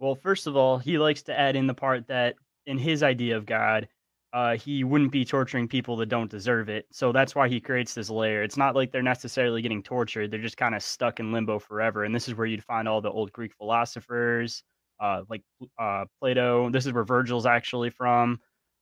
Well, 0.00 0.14
first 0.14 0.46
of 0.46 0.56
all, 0.56 0.78
he 0.78 0.98
likes 0.98 1.22
to 1.24 1.38
add 1.38 1.56
in 1.56 1.66
the 1.66 1.74
part 1.74 2.08
that 2.08 2.34
in 2.66 2.76
his 2.76 3.02
idea 3.02 3.36
of 3.36 3.46
God, 3.46 3.88
uh, 4.32 4.56
he 4.56 4.82
wouldn't 4.82 5.12
be 5.12 5.24
torturing 5.24 5.68
people 5.68 5.96
that 5.98 6.08
don't 6.08 6.30
deserve 6.30 6.68
it. 6.68 6.86
So 6.90 7.12
that's 7.12 7.34
why 7.34 7.48
he 7.48 7.60
creates 7.60 7.94
this 7.94 8.08
layer. 8.08 8.42
It's 8.42 8.56
not 8.56 8.74
like 8.74 8.90
they're 8.90 9.02
necessarily 9.02 9.60
getting 9.60 9.82
tortured; 9.82 10.30
they're 10.30 10.40
just 10.40 10.56
kind 10.56 10.74
of 10.74 10.82
stuck 10.82 11.20
in 11.20 11.32
limbo 11.32 11.58
forever. 11.58 12.04
And 12.04 12.14
this 12.14 12.28
is 12.28 12.34
where 12.34 12.46
you'd 12.46 12.64
find 12.64 12.88
all 12.88 13.02
the 13.02 13.10
old 13.10 13.30
Greek 13.32 13.52
philosophers, 13.54 14.62
uh, 15.02 15.22
like 15.28 15.42
uh, 15.78 16.04
Plato. 16.20 16.70
This 16.70 16.86
is 16.86 16.92
where 16.92 17.04
Virgil's 17.04 17.46
actually 17.46 17.90
from. 17.90 18.38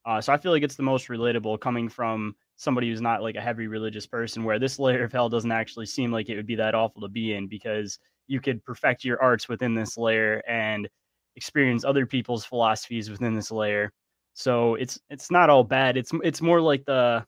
Uh, 0.06 0.20
so 0.20 0.32
I 0.32 0.36
feel 0.36 0.52
like 0.52 0.62
it's 0.62 0.76
the 0.76 0.82
most 0.82 1.08
relatable 1.08 1.60
coming 1.60 1.88
from 1.88 2.34
somebody 2.56 2.90
who's 2.90 3.00
not 3.00 3.22
like 3.22 3.36
a 3.36 3.40
heavy 3.40 3.66
religious 3.66 4.06
person, 4.06 4.44
where 4.44 4.58
this 4.58 4.78
layer 4.78 5.04
of 5.04 5.12
hell 5.12 5.28
doesn't 5.28 5.52
actually 5.52 5.86
seem 5.86 6.12
like 6.12 6.28
it 6.28 6.36
would 6.36 6.46
be 6.46 6.54
that 6.56 6.74
awful 6.74 7.02
to 7.02 7.08
be 7.08 7.34
in 7.34 7.48
because 7.48 7.98
you 8.26 8.40
could 8.40 8.64
perfect 8.64 9.04
your 9.04 9.20
arts 9.20 9.48
within 9.48 9.74
this 9.74 9.96
layer 9.98 10.42
and 10.46 10.88
experience 11.36 11.84
other 11.84 12.06
people's 12.06 12.44
philosophies 12.44 13.10
within 13.10 13.34
this 13.34 13.50
layer. 13.50 13.90
So 14.34 14.74
it's 14.76 14.98
it's 15.10 15.30
not 15.30 15.50
all 15.50 15.64
bad. 15.64 15.96
It's 15.96 16.12
it's 16.22 16.40
more 16.40 16.60
like 16.60 16.84
the 16.84 17.24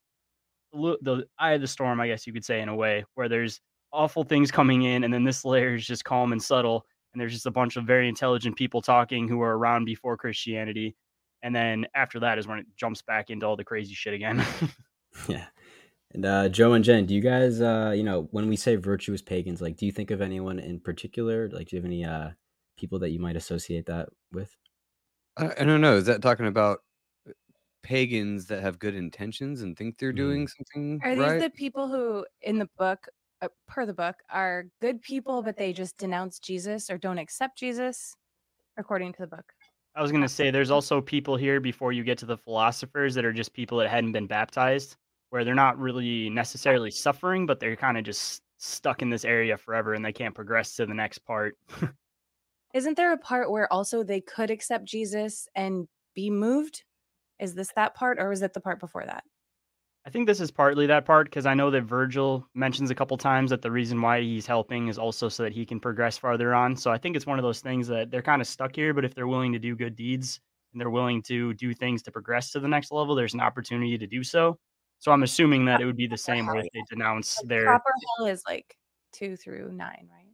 the 0.72 1.26
eye 1.38 1.52
of 1.52 1.61
the 1.61 1.66
storm, 1.66 2.00
I 2.00 2.08
guess 2.08 2.26
you 2.26 2.32
could 2.32 2.44
say, 2.44 2.61
in 2.61 2.68
a 2.68 2.76
way, 2.76 3.04
where 3.14 3.28
there's 3.28 3.61
awful 3.92 4.25
things 4.25 4.50
coming 4.50 4.82
in, 4.82 5.04
and 5.04 5.12
then 5.12 5.25
this 5.25 5.44
layer 5.44 5.75
is 5.75 5.87
just 5.87 6.04
calm 6.04 6.32
and 6.32 6.42
subtle, 6.42 6.87
and 7.12 7.21
there's 7.21 7.33
just 7.33 7.47
a 7.47 7.50
bunch 7.50 7.76
of 7.76 7.85
very 7.85 8.09
intelligent 8.09 8.57
people 8.57 8.83
talking 8.83 9.28
who 9.28 9.40
are 9.40 9.57
around 9.57 9.85
before 9.85 10.16
Christianity, 10.16 10.97
and 11.42 11.54
then 11.54 11.87
after 11.95 12.21
that 12.21 12.38
is 12.38 12.47
when 12.47 12.59
it 12.59 12.66
jumps 12.76 13.02
back 13.02 13.31
into 13.31 13.47
all 13.47 13.57
the 13.57 13.64
crazy 13.64 13.95
shit 13.95 14.14
again. 14.14 14.45
yeah. 15.28 15.47
And 16.14 16.26
uh, 16.26 16.49
Joe 16.49 16.75
and 16.75 16.85
Jen, 16.85 17.07
do 17.07 17.14
you 17.14 17.23
guys, 17.23 17.61
uh, 17.61 17.92
you 17.97 18.02
know, 18.02 18.28
when 18.33 18.49
we 18.49 18.57
say 18.57 18.76
virtuous 18.76 19.23
pagans, 19.23 19.62
like, 19.62 19.76
do 19.76 19.87
you 19.87 19.92
think 19.92 20.11
of 20.11 20.21
anyone 20.21 20.59
in 20.59 20.78
particular? 20.78 21.49
Like, 21.49 21.69
do 21.69 21.76
you 21.76 21.83
have 21.83 21.87
any 21.87 22.04
uh, 22.04 22.31
people 22.76 22.99
that 22.99 23.11
you 23.11 23.19
might 23.19 23.37
associate 23.37 23.87
that 23.87 24.11
with? 24.31 24.54
I, 25.38 25.52
I 25.61 25.64
don't 25.64 25.81
know. 25.81 25.97
Is 25.97 26.04
that 26.07 26.21
talking 26.21 26.47
about 26.47 26.81
uh, 27.26 27.33
pagans 27.83 28.47
that 28.47 28.62
have 28.62 28.78
good 28.78 28.95
intentions 28.95 29.62
and 29.62 29.76
think 29.76 29.97
they're 29.97 30.12
doing 30.12 30.49
something 30.49 31.00
Are 31.02 31.14
these 31.14 31.25
right? 31.25 31.40
the 31.40 31.50
people 31.50 31.88
who, 31.88 32.26
in 32.42 32.59
the 32.59 32.69
book, 32.76 33.07
uh, 33.42 33.49
per 33.68 33.84
the 33.84 33.92
book, 33.92 34.16
are 34.30 34.66
good 34.80 35.02
people, 35.02 35.42
but 35.42 35.56
they 35.56 35.72
just 35.72 35.99
denounce 35.99 36.38
Jesus 36.38 36.88
or 36.88 36.96
don't 36.96 37.18
accept 37.18 37.58
Jesus, 37.58 38.14
according 38.78 39.12
to 39.14 39.22
the 39.22 39.26
book? 39.26 39.52
I 39.94 40.00
was 40.00 40.11
gonna 40.11 40.28
say 40.28 40.50
there's 40.50 40.70
also 40.70 41.02
people 41.02 41.37
here 41.37 41.61
before 41.61 41.92
you 41.92 42.02
get 42.02 42.16
to 42.18 42.26
the 42.26 42.38
philosophers 42.38 43.14
that 43.14 43.25
are 43.25 43.32
just 43.32 43.52
people 43.52 43.76
that 43.78 43.90
hadn't 43.90 44.12
been 44.12 44.26
baptized, 44.26 44.96
where 45.30 45.44
they're 45.44 45.54
not 45.54 45.78
really 45.78 46.30
necessarily 46.30 46.90
suffering, 46.90 47.44
but 47.44 47.61
they're 47.61 47.76
kind 47.76 47.99
of 47.99 48.04
just 48.04 48.42
stuck 48.56 49.02
in 49.02 49.11
this 49.11 49.25
area 49.25 49.56
forever 49.56 49.94
and 49.94 50.04
they 50.04 50.12
can't 50.12 50.34
progress 50.34 50.76
to 50.76 50.87
the 50.87 50.94
next 50.94 51.18
part. 51.18 51.56
Isn't 52.75 52.96
there 52.96 53.12
a 53.12 53.18
part 53.18 53.50
where 53.50 53.70
also 53.70 54.02
they 54.02 54.20
could 54.20 54.50
accept 54.50 54.84
Jesus 54.84 55.46
and 55.54 55.88
be 56.14 56.30
moved? 56.30 56.84
Is 57.38 57.54
this 57.54 57.72
that 57.76 57.94
part, 57.94 58.18
or 58.18 58.28
was 58.28 58.40
it 58.42 58.54
the 58.54 58.61
part 58.61 58.80
before 58.80 59.04
that? 59.04 59.25
I 60.04 60.11
think 60.11 60.26
this 60.26 60.40
is 60.40 60.50
partly 60.50 60.87
that 60.87 61.04
part 61.04 61.26
because 61.26 61.47
I 61.47 61.54
know 61.54 61.71
that 61.71 61.82
Virgil 61.82 62.47
mentions 62.54 62.90
a 62.90 62.94
couple 62.94 63.16
times 63.16 63.50
that 63.50 63.62
the 63.62 63.71
reason 63.71 64.00
why 64.00 64.21
he's 64.21 64.47
helping 64.47 64.88
is 64.88 64.99
also 64.99 65.28
so 65.28 65.44
that 65.44 65.52
he 65.52 65.64
can 65.64 65.78
progress 65.78 66.18
farther 66.18 66.54
on. 66.54 66.75
So 66.75 66.90
I 66.90 66.99
think 66.99 67.14
it's 67.14 67.26
one 67.26 67.38
of 67.38 67.44
those 67.44 67.61
things 67.61 67.87
that 67.88 68.11
they're 68.11 68.23
kind 68.23 68.42
of 68.42 68.49
stuck 68.49 68.75
here, 68.75 68.92
but 68.94 69.04
if 69.04 69.14
they're 69.14 69.28
willing 69.28 69.52
to 69.52 69.61
do 69.61 69.76
good 69.76 69.94
deeds 69.94 70.40
and 70.73 70.80
they're 70.80 70.90
willing 70.90 71.23
to 71.23 71.54
do 71.54 71.73
things 71.73 72.02
to 72.02 72.11
progress 72.11 72.50
to 72.50 72.61
the 72.61 72.66
next 72.66 72.90
level, 72.90 73.14
there's 73.14 73.35
an 73.35 73.40
opportunity 73.40 73.97
to 73.97 74.06
do 74.09 74.25
so. 74.25 74.59
So 74.99 75.12
I'm 75.12 75.23
assuming 75.23 75.64
that 75.66 75.80
it 75.80 75.87
would 75.87 75.97
be 75.97 76.09
the 76.09 76.16
same 76.16 76.47
way 76.47 76.61
if 76.61 76.66
they 76.75 76.82
denounce 76.90 77.38
Like, 77.38 77.49
their 77.49 77.64
proper 77.64 77.92
hell 78.18 78.26
is 78.26 78.42
like 78.49 78.76
two 79.12 79.37
through 79.37 79.71
nine, 79.73 80.09
right? 80.11 80.32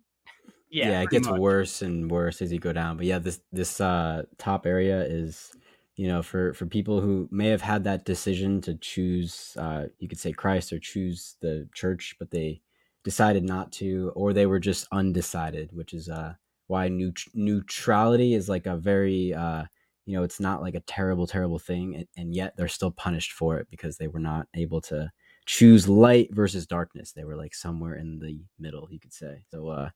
yeah, 0.71 0.91
yeah 0.91 1.01
it 1.03 1.11
gets 1.11 1.29
much. 1.29 1.39
worse 1.39 1.83
and 1.83 2.11
worse 2.11 2.41
as 2.43 2.53
you 2.53 2.59
go 2.59 2.73
down. 2.73 2.97
But 2.97 3.07
yeah, 3.07 3.19
this 3.19 3.41
this 3.53 3.81
uh, 3.81 4.25
top 4.39 4.67
area 4.67 5.03
is, 5.03 5.51
you 5.99 6.09
know, 6.09 6.23
for 6.23 6.55
for 6.55 6.67
people 6.67 7.01
who 7.01 7.29
may 7.33 7.49
have 7.49 7.63
had 7.63 7.85
that 7.85 8.05
decision 8.07 8.61
to 8.63 8.77
choose, 8.77 9.57
uh, 9.59 9.87
you 9.99 10.09
could 10.09 10.21
say 10.21 10.33
Christ 10.33 10.73
or 10.73 10.79
choose 10.79 11.37
the 11.43 11.69
church, 11.75 12.15
but 12.21 12.31
they 12.31 12.63
decided 13.05 13.43
not 13.45 13.73
to, 13.73 14.13
or 14.15 14.33
they 14.33 14.47
were 14.47 14.61
just 14.61 14.87
undecided, 14.93 15.71
which 15.73 15.95
is 15.95 16.09
uh, 16.09 16.35
why 16.69 16.89
neut- 16.89 17.29
neutrality 17.35 18.35
is 18.35 18.49
like 18.49 18.67
a 18.67 18.77
very, 18.77 19.35
uh, 19.35 19.65
you 20.07 20.17
know, 20.17 20.23
it's 20.23 20.39
not 20.41 20.63
like 20.63 20.77
a 20.77 20.81
terrible, 20.83 21.27
terrible 21.27 21.59
thing, 21.59 21.97
and, 21.97 22.07
and 22.17 22.35
yet 22.35 22.57
they're 22.57 22.69
still 22.69 22.93
punished 22.93 23.33
for 23.33 23.59
it 23.59 23.67
because 23.71 23.99
they 23.99 24.09
were 24.09 24.21
not 24.21 24.47
able 24.55 24.81
to 24.83 25.11
choose 25.47 25.89
light 25.89 26.29
versus 26.33 26.65
darkness. 26.67 27.13
They 27.13 27.25
were 27.25 27.37
like 27.37 27.55
somewhere 27.57 27.97
in 27.97 28.21
the 28.21 28.41
middle, 28.61 28.89
you 28.93 29.01
could 29.01 29.13
say. 29.15 29.43
So, 29.51 29.69
uh, 29.69 29.91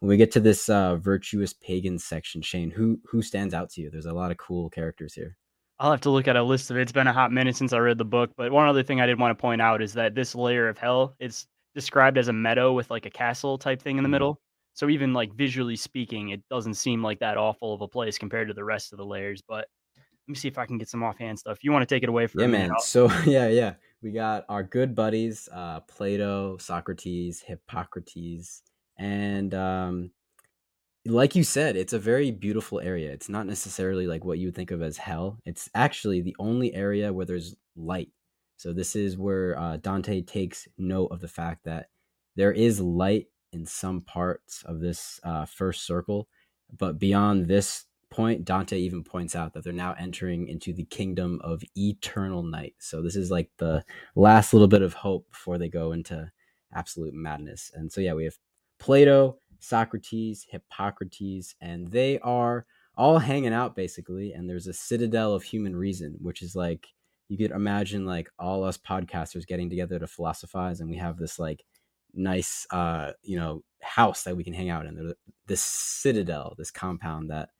when 0.00 0.10
we 0.10 0.18
get 0.18 0.32
to 0.32 0.40
this 0.40 0.68
uh, 0.68 0.96
virtuous 0.96 1.54
pagan 1.54 1.98
section, 1.98 2.42
Shane, 2.42 2.70
who 2.70 3.00
who 3.08 3.22
stands 3.22 3.54
out 3.54 3.70
to 3.70 3.80
you? 3.80 3.90
There's 3.90 4.06
a 4.06 4.12
lot 4.12 4.30
of 4.30 4.36
cool 4.36 4.68
characters 4.68 5.14
here. 5.14 5.38
I'll 5.78 5.90
have 5.90 6.00
to 6.02 6.10
look 6.10 6.26
at 6.26 6.36
a 6.36 6.42
list 6.42 6.70
of 6.70 6.76
it. 6.78 6.82
It's 6.82 6.92
been 6.92 7.06
a 7.06 7.12
hot 7.12 7.32
minute 7.32 7.56
since 7.56 7.72
I 7.72 7.78
read 7.78 7.98
the 7.98 8.04
book, 8.04 8.30
but 8.36 8.50
one 8.50 8.66
other 8.68 8.82
thing 8.82 9.00
I 9.00 9.06
did 9.06 9.18
want 9.18 9.36
to 9.36 9.40
point 9.40 9.60
out 9.60 9.82
is 9.82 9.92
that 9.94 10.14
this 10.14 10.34
layer 10.34 10.68
of 10.68 10.78
hell 10.78 11.14
it's 11.18 11.46
described 11.74 12.16
as 12.16 12.28
a 12.28 12.32
meadow 12.32 12.72
with 12.72 12.90
like 12.90 13.04
a 13.04 13.10
castle 13.10 13.58
type 13.58 13.82
thing 13.82 13.98
in 13.98 14.02
the 14.02 14.08
Mhm. 14.08 14.12
middle. 14.12 14.40
So 14.72 14.88
even 14.88 15.12
like 15.12 15.34
visually 15.34 15.76
speaking, 15.76 16.30
it 16.30 16.42
doesn't 16.48 16.74
seem 16.74 17.02
like 17.02 17.18
that 17.20 17.36
awful 17.36 17.74
of 17.74 17.82
a 17.82 17.88
place 17.88 18.16
compared 18.18 18.48
to 18.48 18.54
the 18.54 18.64
rest 18.64 18.92
of 18.92 18.98
the 18.98 19.04
layers. 19.04 19.42
But 19.46 19.68
let 19.96 20.28
me 20.28 20.34
see 20.34 20.48
if 20.48 20.56
I 20.58 20.64
can 20.66 20.78
get 20.78 20.88
some 20.88 21.02
offhand 21.02 21.38
stuff. 21.38 21.58
You 21.62 21.72
want 21.72 21.86
to 21.86 21.94
take 21.94 22.02
it 22.02 22.08
away 22.08 22.26
from 22.26 22.40
Yeah, 22.40 22.46
man. 22.48 22.70
I'll- 22.70 22.80
So 22.80 23.08
yeah, 23.26 23.48
yeah, 23.48 23.74
we 24.02 24.12
got 24.12 24.46
our 24.48 24.62
good 24.62 24.94
buddies, 24.94 25.46
uh, 25.52 25.80
Plato, 25.80 26.56
Socrates, 26.56 27.42
Hippocrates, 27.42 28.62
and 28.98 29.52
um, 29.54 30.10
like 31.06 31.34
you 31.36 31.44
said, 31.44 31.76
it's 31.76 31.92
a 31.92 31.98
very 31.98 32.30
beautiful 32.30 32.80
area. 32.80 33.10
It's 33.10 33.28
not 33.28 33.46
necessarily 33.46 34.06
like 34.06 34.24
what 34.24 34.38
you 34.38 34.48
would 34.48 34.54
think 34.54 34.70
of 34.70 34.82
as 34.82 34.96
hell. 34.96 35.38
It's 35.44 35.70
actually 35.74 36.20
the 36.20 36.36
only 36.38 36.74
area 36.74 37.12
where 37.12 37.26
there's 37.26 37.56
light. 37.76 38.10
So 38.56 38.72
this 38.72 38.96
is 38.96 39.16
where 39.18 39.58
uh, 39.58 39.76
Dante 39.78 40.22
takes 40.22 40.66
note 40.78 41.08
of 41.08 41.20
the 41.20 41.28
fact 41.28 41.64
that 41.64 41.88
there 42.36 42.52
is 42.52 42.80
light 42.80 43.26
in 43.52 43.66
some 43.66 44.00
parts 44.00 44.62
of 44.64 44.80
this 44.80 45.20
uh, 45.24 45.46
first 45.46 45.86
circle, 45.86 46.28
but 46.76 46.98
beyond 46.98 47.46
this 47.46 47.84
point, 48.10 48.44
Dante 48.44 48.78
even 48.78 49.04
points 49.04 49.34
out 49.34 49.52
that 49.54 49.64
they're 49.64 49.72
now 49.72 49.94
entering 49.98 50.48
into 50.48 50.72
the 50.72 50.84
kingdom 50.84 51.40
of 51.42 51.62
eternal 51.76 52.42
night. 52.42 52.74
So 52.78 53.02
this 53.02 53.16
is 53.16 53.30
like 53.30 53.50
the 53.58 53.84
last 54.14 54.52
little 54.52 54.68
bit 54.68 54.82
of 54.82 54.94
hope 54.94 55.30
before 55.30 55.58
they 55.58 55.68
go 55.68 55.92
into 55.92 56.30
absolute 56.74 57.14
madness. 57.14 57.70
And 57.74 57.92
so 57.92 58.00
yeah, 58.00 58.14
we 58.14 58.24
have 58.24 58.38
Plato, 58.78 59.38
Socrates, 59.58 60.46
Hippocrates, 60.48 61.54
and 61.60 61.88
they 61.88 62.18
are 62.20 62.66
all 62.96 63.18
hanging 63.18 63.52
out 63.52 63.76
basically. 63.76 64.32
And 64.32 64.48
there's 64.48 64.66
a 64.66 64.72
citadel 64.72 65.34
of 65.34 65.42
human 65.42 65.76
reason, 65.76 66.16
which 66.20 66.42
is 66.42 66.54
like 66.56 66.88
you 67.28 67.36
could 67.36 67.50
imagine 67.50 68.06
like 68.06 68.28
all 68.38 68.64
us 68.64 68.78
podcasters 68.78 69.46
getting 69.46 69.68
together 69.68 69.98
to 69.98 70.06
philosophize, 70.06 70.80
and 70.80 70.90
we 70.90 70.96
have 70.96 71.18
this 71.18 71.38
like 71.38 71.64
nice 72.14 72.66
uh 72.70 73.12
you 73.22 73.36
know 73.36 73.62
house 73.82 74.22
that 74.22 74.36
we 74.36 74.42
can 74.42 74.54
hang 74.54 74.70
out 74.70 74.86
in 74.86 74.94
There's 74.94 75.12
this 75.46 75.60
citadel 75.60 76.54
this 76.56 76.70
compound 76.70 77.30
that 77.30 77.50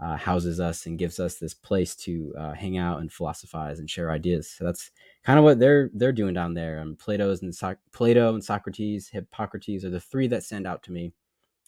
uh, 0.00 0.16
houses 0.16 0.60
us 0.60 0.86
and 0.86 0.98
gives 0.98 1.18
us 1.18 1.36
this 1.36 1.54
place 1.54 1.94
to 1.96 2.32
uh, 2.38 2.52
hang 2.52 2.78
out 2.78 3.00
and 3.00 3.12
philosophize 3.12 3.78
and 3.80 3.90
share 3.90 4.10
ideas 4.10 4.50
so 4.50 4.64
that's 4.64 4.90
kind 5.24 5.38
of 5.38 5.44
what 5.44 5.58
they're 5.58 5.90
they're 5.94 6.12
doing 6.12 6.34
down 6.34 6.54
there 6.54 6.78
and 6.78 6.98
plato's 6.98 7.42
and 7.42 7.54
so- 7.54 7.76
plato 7.92 8.34
and 8.34 8.44
socrates 8.44 9.08
hippocrates 9.08 9.84
are 9.84 9.90
the 9.90 10.00
three 10.00 10.26
that 10.28 10.44
stand 10.44 10.66
out 10.66 10.82
to 10.82 10.92
me 10.92 11.12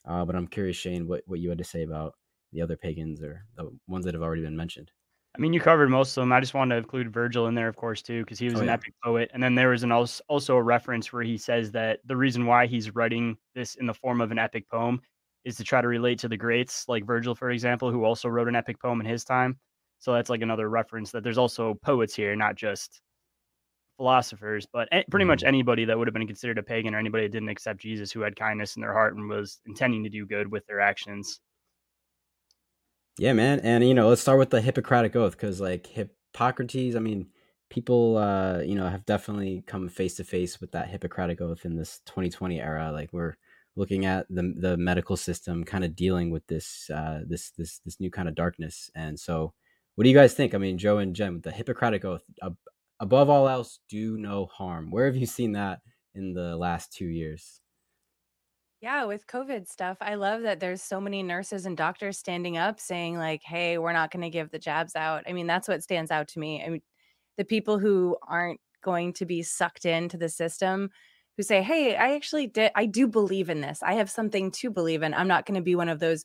uh, 0.06 0.24
but 0.24 0.36
i'm 0.36 0.46
curious 0.46 0.76
shane 0.76 1.06
what, 1.08 1.22
what 1.26 1.40
you 1.40 1.48
had 1.48 1.58
to 1.58 1.64
say 1.64 1.82
about 1.82 2.14
the 2.52 2.62
other 2.62 2.76
pagans 2.76 3.20
or 3.22 3.44
the 3.56 3.70
ones 3.88 4.04
that 4.04 4.14
have 4.14 4.22
already 4.22 4.42
been 4.42 4.56
mentioned 4.56 4.90
I 5.32 5.38
mean, 5.38 5.52
you 5.52 5.60
covered 5.60 5.90
most 5.90 6.16
of 6.16 6.22
them. 6.22 6.32
I 6.32 6.40
just 6.40 6.54
wanted 6.54 6.74
to 6.74 6.78
include 6.80 7.12
Virgil 7.12 7.46
in 7.46 7.54
there, 7.54 7.68
of 7.68 7.76
course, 7.76 8.02
too, 8.02 8.24
because 8.24 8.40
he 8.40 8.46
was 8.48 8.58
Oh, 8.58 8.62
an 8.62 8.66
yeah. 8.66 8.72
epic 8.72 8.94
poet. 9.04 9.30
And 9.32 9.40
then 9.40 9.54
there 9.54 9.68
was 9.68 9.84
an 9.84 9.92
also, 9.92 10.24
also 10.26 10.56
a 10.56 10.62
reference 10.62 11.12
where 11.12 11.22
he 11.22 11.38
says 11.38 11.70
that 11.70 12.00
the 12.04 12.16
reason 12.16 12.46
why 12.46 12.66
he's 12.66 12.96
writing 12.96 13.36
this 13.54 13.76
in 13.76 13.86
the 13.86 13.94
form 13.94 14.20
of 14.20 14.32
an 14.32 14.40
epic 14.40 14.68
poem 14.68 15.00
is 15.44 15.56
to 15.56 15.64
try 15.64 15.80
to 15.80 15.88
relate 15.88 16.18
to 16.20 16.28
the 16.28 16.36
greats, 16.36 16.88
like 16.88 17.04
Virgil, 17.06 17.34
for 17.34 17.50
example, 17.50 17.90
who 17.90 18.04
also 18.04 18.28
wrote 18.28 18.48
an 18.48 18.56
epic 18.56 18.80
poem 18.80 19.00
in 19.00 19.06
his 19.06 19.24
time. 19.24 19.58
So 19.98 20.12
that's 20.14 20.30
like 20.30 20.42
another 20.42 20.68
reference 20.68 21.10
that 21.12 21.22
there's 21.24 21.38
also 21.38 21.74
poets 21.74 22.14
here, 22.14 22.34
not 22.36 22.56
just 22.56 23.00
philosophers, 23.98 24.66
but 24.72 24.88
pretty 25.10 25.26
much 25.26 25.42
Mhm. 25.42 25.46
anybody 25.46 25.84
that 25.84 25.98
would 25.98 26.06
have 26.08 26.14
been 26.14 26.26
considered 26.26 26.58
a 26.58 26.62
pagan 26.62 26.94
or 26.94 26.98
anybody 26.98 27.24
that 27.24 27.32
didn't 27.32 27.50
accept 27.50 27.80
Jesus 27.80 28.10
who 28.12 28.20
had 28.20 28.34
kindness 28.36 28.76
in 28.76 28.82
their 28.82 28.92
heart 28.94 29.14
and 29.14 29.28
was 29.28 29.60
intending 29.66 30.02
to 30.04 30.10
do 30.10 30.26
good 30.26 30.50
with 30.50 30.66
their 30.66 30.80
actions. 30.80 31.40
Yeah, 33.18 33.32
man. 33.32 33.60
And 33.60 33.86
you 33.86 33.94
know, 33.94 34.08
let's 34.08 34.20
start 34.22 34.38
with 34.38 34.50
the 34.50 34.60
Hippocratic 34.60 35.14
Oath 35.16 35.32
because 35.32 35.60
like 35.60 35.86
Hippocrates, 35.86 36.96
I 36.96 37.00
mean, 37.00 37.28
people 37.68 38.16
uh, 38.16 38.60
you 38.60 38.74
know, 38.74 38.88
have 38.88 39.04
definitely 39.06 39.62
come 39.66 39.88
face 39.88 40.16
to 40.16 40.24
face 40.24 40.60
with 40.60 40.72
that 40.72 40.88
Hippocratic 40.88 41.40
Oath 41.40 41.64
in 41.64 41.76
this 41.76 42.00
2020 42.06 42.60
era. 42.60 42.90
Like 42.92 43.12
we're 43.12 43.36
looking 43.76 44.04
at 44.04 44.26
the 44.28 44.54
the 44.56 44.76
medical 44.76 45.16
system 45.16 45.64
kind 45.64 45.84
of 45.84 45.96
dealing 45.96 46.30
with 46.30 46.46
this 46.48 46.90
uh 46.90 47.20
this 47.26 47.50
this 47.52 47.80
this 47.84 48.00
new 48.00 48.10
kind 48.10 48.28
of 48.28 48.34
darkness. 48.34 48.90
And 48.94 49.18
so 49.18 49.54
what 49.94 50.04
do 50.04 50.10
you 50.10 50.16
guys 50.16 50.34
think? 50.34 50.54
I 50.54 50.58
mean, 50.58 50.78
Joe 50.78 50.98
and 50.98 51.14
Jen, 51.14 51.40
the 51.42 51.50
Hippocratic 51.50 52.04
Oath, 52.04 52.24
ab- 52.42 52.56
above 53.00 53.28
all 53.28 53.48
else, 53.48 53.80
do 53.88 54.16
no 54.16 54.46
harm. 54.46 54.90
Where 54.90 55.06
have 55.06 55.16
you 55.16 55.26
seen 55.26 55.52
that 55.52 55.80
in 56.14 56.32
the 56.32 56.56
last 56.56 56.92
2 56.92 57.06
years? 57.06 57.60
Yeah, 58.80 59.04
with 59.04 59.26
COVID 59.26 59.68
stuff, 59.68 59.98
I 60.00 60.14
love 60.14 60.40
that 60.42 60.58
there's 60.58 60.80
so 60.82 61.00
many 61.02 61.22
nurses 61.22 61.66
and 61.66 61.76
doctors 61.76 62.16
standing 62.18 62.56
up 62.56 62.80
saying, 62.80 63.18
like, 63.18 63.42
hey, 63.42 63.76
we're 63.76 63.92
not 63.92 64.10
going 64.10 64.22
to 64.22 64.30
give 64.30 64.50
the 64.50 64.58
jabs 64.58 64.96
out. 64.96 65.24
I 65.26 65.34
mean, 65.34 65.46
that's 65.46 65.68
what 65.68 65.82
stands 65.82 66.10
out 66.10 66.28
to 66.28 66.38
me. 66.38 66.64
I 66.64 66.70
mean, 66.70 66.82
the 67.36 67.44
people 67.44 67.78
who 67.78 68.16
aren't 68.26 68.60
going 68.82 69.12
to 69.14 69.26
be 69.26 69.42
sucked 69.42 69.84
into 69.84 70.16
the 70.16 70.30
system 70.30 70.90
who 71.40 71.44
say, 71.44 71.62
hey, 71.62 71.96
I 71.96 72.14
actually 72.14 72.46
did, 72.48 72.70
I 72.74 72.84
do 72.84 73.08
believe 73.08 73.48
in 73.48 73.62
this. 73.62 73.82
I 73.82 73.94
have 73.94 74.10
something 74.10 74.50
to 74.52 74.70
believe 74.70 75.02
in. 75.02 75.14
I'm 75.14 75.26
not 75.28 75.46
going 75.46 75.54
to 75.54 75.62
be 75.62 75.74
one 75.74 75.88
of 75.88 75.98
those 75.98 76.24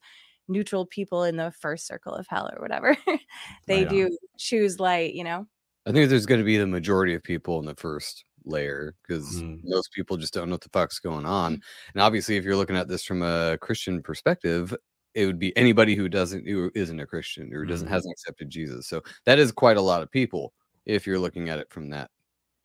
neutral 0.49 0.85
people 0.85 1.23
in 1.23 1.37
the 1.37 1.51
first 1.51 1.87
circle 1.87 2.13
of 2.13 2.27
hell 2.27 2.49
or 2.53 2.61
whatever. 2.61 2.97
they 3.67 3.85
Right 3.85 3.85
do 3.85 4.17
choose 4.37 4.77
light, 4.79 5.13
you 5.13 5.23
know? 5.23 5.47
I 5.85 5.91
think 5.91 6.09
there's 6.09 6.25
going 6.25 6.39
to 6.39 6.45
be 6.45 6.57
the 6.57 6.67
majority 6.67 7.13
of 7.13 7.23
people 7.23 7.59
in 7.59 7.65
the 7.65 7.75
first 7.75 8.25
layer 8.45 8.95
because 9.07 9.43
Mm. 9.43 9.63
most 9.63 9.91
people 9.93 10.17
just 10.17 10.33
don't 10.33 10.49
know 10.49 10.55
what 10.55 10.61
the 10.61 10.69
fuck's 10.69 10.99
going 10.99 11.25
on. 11.25 11.61
And 11.93 12.01
obviously, 12.01 12.37
if 12.37 12.43
you're 12.43 12.55
looking 12.55 12.75
at 12.77 12.87
this 12.87 13.03
from 13.05 13.21
a 13.21 13.57
Christian 13.61 14.01
perspective, 14.01 14.75
it 15.13 15.25
would 15.27 15.39
be 15.39 15.55
anybody 15.57 15.95
who 15.95 16.09
doesn't 16.09 16.47
who 16.47 16.71
isn't 16.75 16.99
a 16.99 17.05
Christian 17.07 17.53
or 17.53 17.65
doesn't 17.65 17.87
Mhm. 17.87 17.87
hasn't 17.87 18.11
accepted 18.13 18.49
Jesus. 18.49 18.87
So 18.87 19.01
that 19.25 19.39
is 19.39 19.51
quite 19.51 19.77
a 19.77 19.81
lot 19.81 20.01
of 20.03 20.11
people 20.11 20.53
if 20.85 21.07
you're 21.07 21.19
looking 21.19 21.49
at 21.49 21.59
it 21.59 21.71
from 21.71 21.89
that 21.91 22.09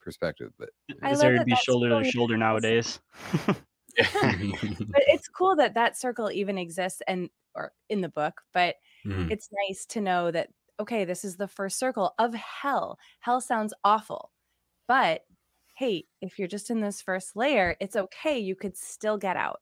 perspective. 0.00 0.52
But 0.58 0.70
I 1.02 1.12
Is 1.12 1.20
love 1.20 1.20
there 1.20 1.34
to 1.34 1.40
that 1.40 1.46
be 1.46 1.54
shoulder 1.54 2.02
to 2.02 2.04
shoulder 2.04 2.36
nowadays? 2.36 3.00
But 4.92 5.02
it's 5.08 5.28
cool 5.28 5.56
that 5.56 5.74
that 5.74 5.96
circle 5.96 6.30
even 6.30 6.58
exists 6.58 7.02
and 7.06 7.30
or 7.54 7.72
in 7.88 8.00
the 8.00 8.08
book, 8.08 8.42
but 8.52 8.76
Mhm. 9.04 9.30
it's 9.30 9.48
nice 9.68 9.86
to 9.86 10.00
know 10.00 10.30
that 10.30 10.50
okay 10.80 11.04
this 11.04 11.24
is 11.24 11.36
the 11.36 11.48
first 11.48 11.78
circle 11.78 12.14
of 12.18 12.34
hell 12.34 12.98
hell 13.20 13.40
sounds 13.40 13.74
awful 13.84 14.32
but 14.88 15.22
hey 15.76 16.06
if 16.22 16.38
you're 16.38 16.48
just 16.48 16.70
in 16.70 16.80
this 16.80 17.02
first 17.02 17.36
layer 17.36 17.76
it's 17.80 17.96
okay 17.96 18.38
you 18.38 18.56
could 18.56 18.76
still 18.76 19.18
get 19.18 19.36
out 19.36 19.60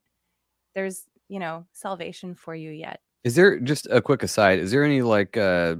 there's 0.75 1.07
you 1.29 1.39
know 1.41 1.67
salvation 1.73 2.35
for 2.37 2.55
you 2.55 2.71
yet 2.71 3.03
Is 3.25 3.35
there 3.35 3.59
just 3.61 3.87
a 3.91 4.01
quick 4.01 4.23
aside? 4.23 4.59
Is 4.59 4.71
there 4.71 4.85
any 4.85 5.03
like 5.03 5.37
uh 5.37 5.77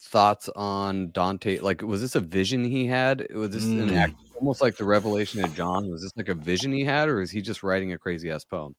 thoughts 0.00 0.48
on 0.56 1.10
Dante? 1.10 1.58
Like, 1.58 1.82
was 1.82 2.00
this 2.00 2.14
a 2.14 2.20
vision 2.20 2.64
he 2.64 2.86
had? 2.86 3.26
Was 3.34 3.50
this 3.50 3.64
an 3.64 3.88
Mm. 3.88 3.96
act, 3.96 4.14
almost 4.38 4.60
like 4.62 4.76
the 4.76 4.84
revelation 4.84 5.42
of 5.44 5.54
John? 5.54 5.88
Was 5.90 6.02
this 6.02 6.12
like 6.16 6.28
a 6.28 6.34
vision 6.34 6.72
he 6.72 6.84
had, 6.84 7.08
or 7.08 7.20
is 7.20 7.30
he 7.30 7.40
just 7.40 7.62
writing 7.62 7.92
a 7.92 7.98
crazy 7.98 8.30
ass 8.30 8.44
poem? 8.44 8.74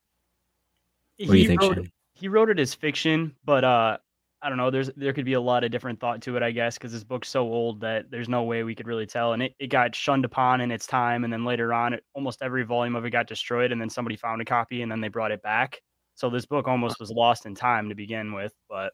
What 1.19 1.27
do 1.27 1.33
you 1.35 1.41
He 1.41 1.47
think, 1.47 1.61
wrote- 1.61 1.87
he 2.13 2.27
wrote 2.27 2.49
it 2.49 2.59
as 2.59 2.73
fiction, 2.73 3.35
but 3.43 3.63
uh, 3.63 3.97
I 4.41 4.49
don't 4.49 4.57
know. 4.57 4.69
There's 4.69 4.91
there 4.95 5.13
could 5.13 5.25
be 5.25 5.33
a 5.33 5.41
lot 5.41 5.63
of 5.63 5.71
different 5.71 5.99
thought 5.99 6.21
to 6.23 6.37
it, 6.37 6.43
I 6.43 6.51
guess, 6.51 6.77
because 6.77 6.91
this 6.91 7.03
book's 7.03 7.27
so 7.29 7.41
old 7.51 7.81
that 7.81 8.11
there's 8.11 8.29
no 8.29 8.43
way 8.43 8.63
we 8.63 8.75
could 8.75 8.87
really 8.87 9.07
tell. 9.07 9.33
And 9.33 9.41
it, 9.41 9.55
it 9.59 9.67
got 9.67 9.95
shunned 9.95 10.25
upon 10.25 10.61
in 10.61 10.71
its 10.71 10.85
time, 10.85 11.23
and 11.23 11.33
then 11.33 11.43
later 11.43 11.73
on, 11.73 11.93
it, 11.93 12.03
almost 12.13 12.41
every 12.43 12.63
volume 12.63 12.95
of 12.95 13.03
it 13.05 13.09
got 13.09 13.27
destroyed, 13.27 13.71
and 13.71 13.81
then 13.81 13.89
somebody 13.89 14.15
found 14.15 14.41
a 14.41 14.45
copy, 14.45 14.83
and 14.83 14.91
then 14.91 15.01
they 15.01 15.07
brought 15.07 15.31
it 15.31 15.41
back. 15.41 15.81
So 16.13 16.29
this 16.29 16.45
book 16.45 16.67
almost 16.67 16.99
was 16.99 17.09
lost 17.11 17.45
in 17.47 17.55
time 17.55 17.89
to 17.89 17.95
begin 17.95 18.31
with. 18.33 18.53
But 18.69 18.93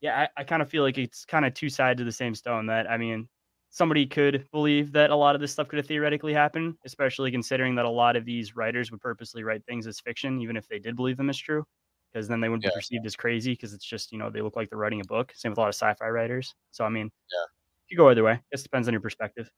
yeah, 0.00 0.28
I, 0.36 0.40
I 0.40 0.44
kind 0.44 0.62
of 0.62 0.68
feel 0.68 0.82
like 0.82 0.98
it's 0.98 1.24
kind 1.24 1.44
of 1.44 1.54
two 1.54 1.68
sides 1.68 2.00
of 2.00 2.06
the 2.06 2.12
same 2.12 2.34
stone. 2.34 2.66
That 2.66 2.90
I 2.90 2.96
mean, 2.96 3.28
somebody 3.70 4.06
could 4.06 4.46
believe 4.52 4.92
that 4.92 5.10
a 5.10 5.16
lot 5.16 5.34
of 5.34 5.40
this 5.40 5.52
stuff 5.52 5.68
could 5.68 5.78
have 5.78 5.86
theoretically 5.86 6.32
happened, 6.32 6.76
especially 6.84 7.30
considering 7.30 7.74
that 7.76 7.84
a 7.84 7.90
lot 7.90 8.16
of 8.16 8.24
these 8.24 8.56
writers 8.56 8.90
would 8.90 9.00
purposely 9.00 9.42
write 9.44 9.64
things 9.66 9.86
as 9.86 10.00
fiction, 10.00 10.40
even 10.40 10.56
if 10.56 10.66
they 10.68 10.78
did 10.78 10.96
believe 10.96 11.16
them 11.16 11.28
as 11.30 11.36
true, 11.38 11.64
because 12.12 12.28
then 12.28 12.40
they 12.40 12.48
wouldn't 12.48 12.64
Yeah. 12.64 12.70
be 12.70 12.74
perceived 12.74 13.06
as 13.06 13.16
crazy 13.16 13.52
because 13.52 13.74
it's 13.74 13.84
just, 13.84 14.12
you 14.12 14.18
know, 14.18 14.30
they 14.30 14.40
look 14.40 14.56
like 14.56 14.70
they're 14.70 14.78
writing 14.78 15.00
a 15.00 15.04
book. 15.04 15.32
Same 15.34 15.50
with 15.52 15.58
a 15.58 15.60
lot 15.60 15.68
of 15.68 15.74
sci 15.74 15.94
fi 15.94 16.08
writers. 16.08 16.54
So, 16.70 16.84
I 16.84 16.88
mean, 16.88 17.10
Yeah. 17.32 17.44
you 17.88 17.96
go 17.96 18.08
either 18.10 18.24
way. 18.24 18.40
It 18.52 18.62
depends 18.62 18.88
on 18.88 18.94
your 18.94 19.00
perspective. 19.02 19.50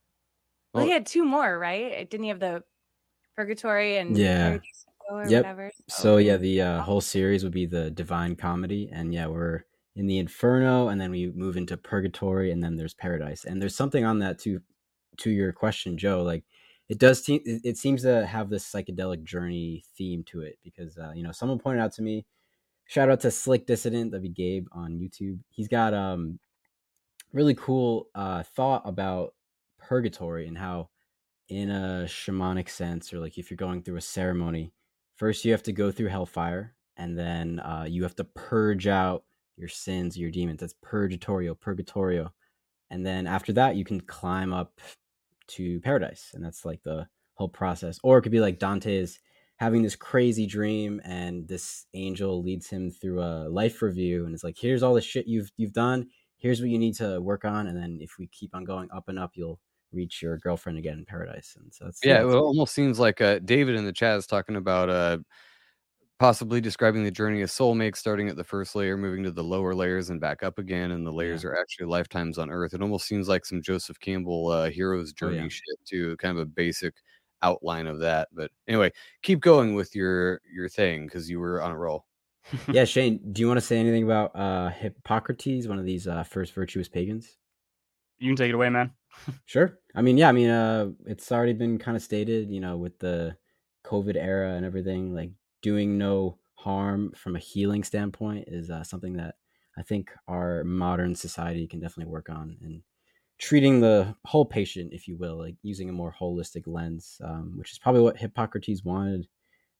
Well, 0.73 0.81
Well- 0.81 0.87
he 0.87 0.91
had 0.91 1.05
two 1.05 1.23
more, 1.25 1.57
right? 1.59 2.09
Didn't 2.09 2.23
he 2.23 2.29
have 2.29 2.39
the 2.39 2.63
Purgatory 3.35 3.97
and 3.97 4.17
Yeah. 4.17 4.57
Or 5.09 5.25
Yep. 5.27 5.43
whatever? 5.43 5.71
So 5.89 6.17
yeah, 6.17 6.37
the 6.37 6.61
uh, 6.61 6.81
whole 6.81 7.01
series 7.01 7.43
would 7.43 7.51
be 7.53 7.65
the 7.65 7.91
Divine 7.91 8.35
Comedy, 8.35 8.89
and 8.91 9.13
yeah, 9.13 9.27
we're 9.27 9.63
in 9.95 10.07
the 10.07 10.19
Inferno, 10.19 10.87
and 10.87 10.99
then 10.99 11.11
we 11.11 11.31
move 11.31 11.57
into 11.57 11.77
Purgatory, 11.77 12.51
and 12.51 12.63
then 12.63 12.75
there's 12.75 12.93
Paradise, 12.93 13.45
and 13.45 13.61
there's 13.61 13.75
something 13.75 14.05
on 14.05 14.19
that 14.19 14.39
too. 14.39 14.61
To 15.17 15.29
your 15.29 15.51
question, 15.51 15.97
Joe, 15.97 16.23
like 16.23 16.45
it 16.87 16.97
does. 16.97 17.21
Te- 17.21 17.41
it 17.45 17.77
seems 17.77 18.03
to 18.03 18.25
have 18.25 18.49
this 18.49 18.69
psychedelic 18.71 19.23
journey 19.23 19.83
theme 19.97 20.23
to 20.27 20.41
it 20.41 20.57
because 20.63 20.97
uh, 20.97 21.11
you 21.13 21.23
know 21.23 21.33
someone 21.33 21.59
pointed 21.59 21.81
out 21.81 21.93
to 21.93 22.01
me. 22.01 22.25
Shout 22.85 23.09
out 23.09 23.19
to 23.21 23.31
Slick 23.31 23.67
Dissident, 23.67 24.11
that'd 24.11 24.23
be 24.23 24.29
Gabe 24.29 24.67
on 24.71 24.99
YouTube. 24.99 25.39
He's 25.49 25.67
got 25.67 25.93
um 25.93 26.39
really 27.33 27.55
cool 27.55 28.07
uh 28.15 28.43
thought 28.43 28.83
about 28.85 29.33
purgatory 29.79 30.47
and 30.47 30.57
how 30.57 30.89
in 31.49 31.69
a 31.69 32.05
shamanic 32.07 32.69
sense 32.69 33.13
or 33.13 33.19
like 33.19 33.37
if 33.37 33.49
you're 33.49 33.57
going 33.57 33.81
through 33.81 33.97
a 33.97 34.01
ceremony 34.01 34.71
first 35.15 35.43
you 35.43 35.51
have 35.51 35.63
to 35.63 35.73
go 35.73 35.91
through 35.91 36.07
hellfire 36.07 36.73
and 36.97 37.17
then 37.17 37.59
uh, 37.59 37.85
you 37.87 38.03
have 38.03 38.15
to 38.15 38.23
purge 38.23 38.87
out 38.87 39.23
your 39.57 39.67
sins 39.69 40.17
your 40.17 40.31
demons 40.31 40.59
that's 40.59 40.75
purgatorio 40.81 41.53
purgatorio. 41.55 42.33
And 42.89 43.05
then 43.05 43.27
after 43.27 43.53
that 43.53 43.75
you 43.75 43.85
can 43.85 44.01
climb 44.01 44.53
up 44.53 44.79
to 45.47 45.79
paradise 45.81 46.31
and 46.33 46.43
that's 46.43 46.65
like 46.65 46.81
the 46.83 47.07
whole 47.35 47.49
process. 47.49 47.99
Or 48.03 48.17
it 48.17 48.21
could 48.23 48.31
be 48.31 48.39
like 48.41 48.59
dante 48.59 48.95
is 48.97 49.19
having 49.57 49.81
this 49.83 49.95
crazy 49.95 50.45
dream 50.47 51.01
and 51.03 51.47
this 51.47 51.85
angel 51.93 52.41
leads 52.41 52.67
him 52.69 52.89
through 52.89 53.21
a 53.21 53.47
life 53.49 53.81
review 53.81 54.25
and 54.25 54.33
it's 54.33 54.43
like 54.43 54.57
here's 54.59 54.83
all 54.83 54.93
the 54.93 55.01
shit 55.01 55.27
you've 55.27 55.51
you've 55.57 55.73
done. 55.73 56.07
Here's 56.37 56.59
what 56.61 56.69
you 56.71 56.79
need 56.79 56.95
to 56.95 57.21
work 57.21 57.45
on. 57.45 57.67
And 57.67 57.77
then 57.77 57.99
if 58.01 58.17
we 58.17 58.27
keep 58.27 58.55
on 58.55 58.63
going 58.63 58.89
up 58.91 59.09
and 59.09 59.19
up 59.19 59.31
you'll 59.35 59.59
reach 59.91 60.21
your 60.21 60.37
girlfriend 60.37 60.77
again 60.79 60.97
in 60.99 61.05
paradise. 61.05 61.55
And 61.59 61.73
so 61.73 61.87
it's 61.87 62.03
Yeah, 62.03 62.21
it 62.21 62.25
it's- 62.27 62.33
almost 62.33 62.73
seems 62.73 62.97
like 62.99 63.21
uh, 63.21 63.39
David 63.39 63.75
in 63.75 63.85
the 63.85 63.93
chat 63.93 64.17
is 64.17 64.25
talking 64.25 64.55
about 64.55 64.89
uh, 64.89 65.17
possibly 66.21 66.61
describing 66.61 67.03
the 67.03 67.09
journey 67.11 67.41
of 67.41 67.49
soulmates, 67.49 67.97
starting 67.97 68.29
at 68.29 68.35
the 68.35 68.43
first 68.43 68.75
layer, 68.75 68.95
moving 68.95 69.23
to 69.23 69.31
the 69.31 69.43
lower 69.43 69.73
layers, 69.73 70.11
and 70.11 70.21
back 70.21 70.43
up 70.43 70.59
again. 70.59 70.91
And 70.91 71.05
the 71.05 71.11
layers 71.11 71.43
are 71.43 71.55
actually 71.59 71.87
lifetimes 71.87 72.37
on 72.37 72.51
Earth. 72.51 72.73
It 72.75 72.81
almost 72.81 73.07
seems 73.07 73.27
like 73.27 73.45
some 73.45 73.61
Joseph 73.61 73.99
Campbell 73.99 74.47
uh, 74.49 74.69
hero's 74.69 75.13
Oh, 75.23 75.27
journey 75.27 75.37
yeah. 75.37 75.47
shit 75.49 75.79
too, 75.85 76.15
kind 76.17 76.37
of 76.37 76.41
a 76.43 76.45
basic 76.45 76.93
outline 77.41 77.87
of 77.87 77.99
that. 77.99 78.29
But 78.33 78.51
anyway, 78.67 78.91
keep 79.23 79.39
going 79.41 79.73
with 79.75 79.95
your 79.95 80.41
your 80.53 80.69
thing 80.69 81.07
because 81.07 81.29
you 81.29 81.39
were 81.39 81.61
on 81.61 81.71
a 81.71 81.77
roll. 81.77 82.05
yeah 82.71 82.85
shane 82.85 83.19
do 83.33 83.39
you 83.41 83.47
want 83.47 83.59
to 83.59 83.65
say 83.65 83.77
anything 83.77 84.03
about 84.03 84.35
uh 84.35 84.69
hippocrates 84.69 85.67
one 85.67 85.77
of 85.77 85.85
these 85.85 86.07
uh 86.07 86.23
first 86.23 86.53
virtuous 86.53 86.89
pagans 86.89 87.37
You 88.19 88.29
can 88.29 88.35
take 88.35 88.49
it 88.49 88.55
away, 88.55 88.69
man. 88.69 88.91
Sure. 89.45 89.79
I 89.95 90.01
mean, 90.01 90.17
yeah, 90.17 90.29
I 90.29 90.31
mean, 90.31 90.49
uh, 90.49 90.91
it's 91.05 91.31
already 91.31 91.53
been 91.53 91.77
kind 91.77 91.97
of 91.97 92.03
stated, 92.03 92.49
you 92.49 92.61
know, 92.61 92.77
with 92.77 92.97
the 92.99 93.35
COVID 93.85 94.15
era 94.15 94.53
and 94.53 94.65
everything, 94.65 95.13
like 95.13 95.31
doing 95.61 95.97
no 95.97 96.37
harm 96.55 97.11
from 97.15 97.35
a 97.35 97.39
healing 97.39 97.83
standpoint 97.83 98.45
is 98.47 98.69
uh, 98.69 98.83
something 98.83 99.13
that 99.13 99.35
I 99.77 99.83
think 99.83 100.11
our 100.27 100.63
modern 100.63 101.15
society 101.15 101.67
can 101.67 101.79
definitely 101.79 102.11
work 102.11 102.29
on 102.29 102.57
and 102.61 102.83
treating 103.39 103.79
the 103.79 104.15
whole 104.25 104.45
patient, 104.45 104.93
if 104.93 105.07
you 105.07 105.17
will, 105.17 105.37
like 105.39 105.55
using 105.63 105.89
a 105.89 105.93
more 105.93 106.13
holistic 106.19 106.67
lens, 106.67 107.19
um, 107.23 107.53
which 107.55 107.71
is 107.71 107.79
probably 107.79 108.01
what 108.01 108.17
Hippocrates 108.17 108.83
wanted 108.83 109.27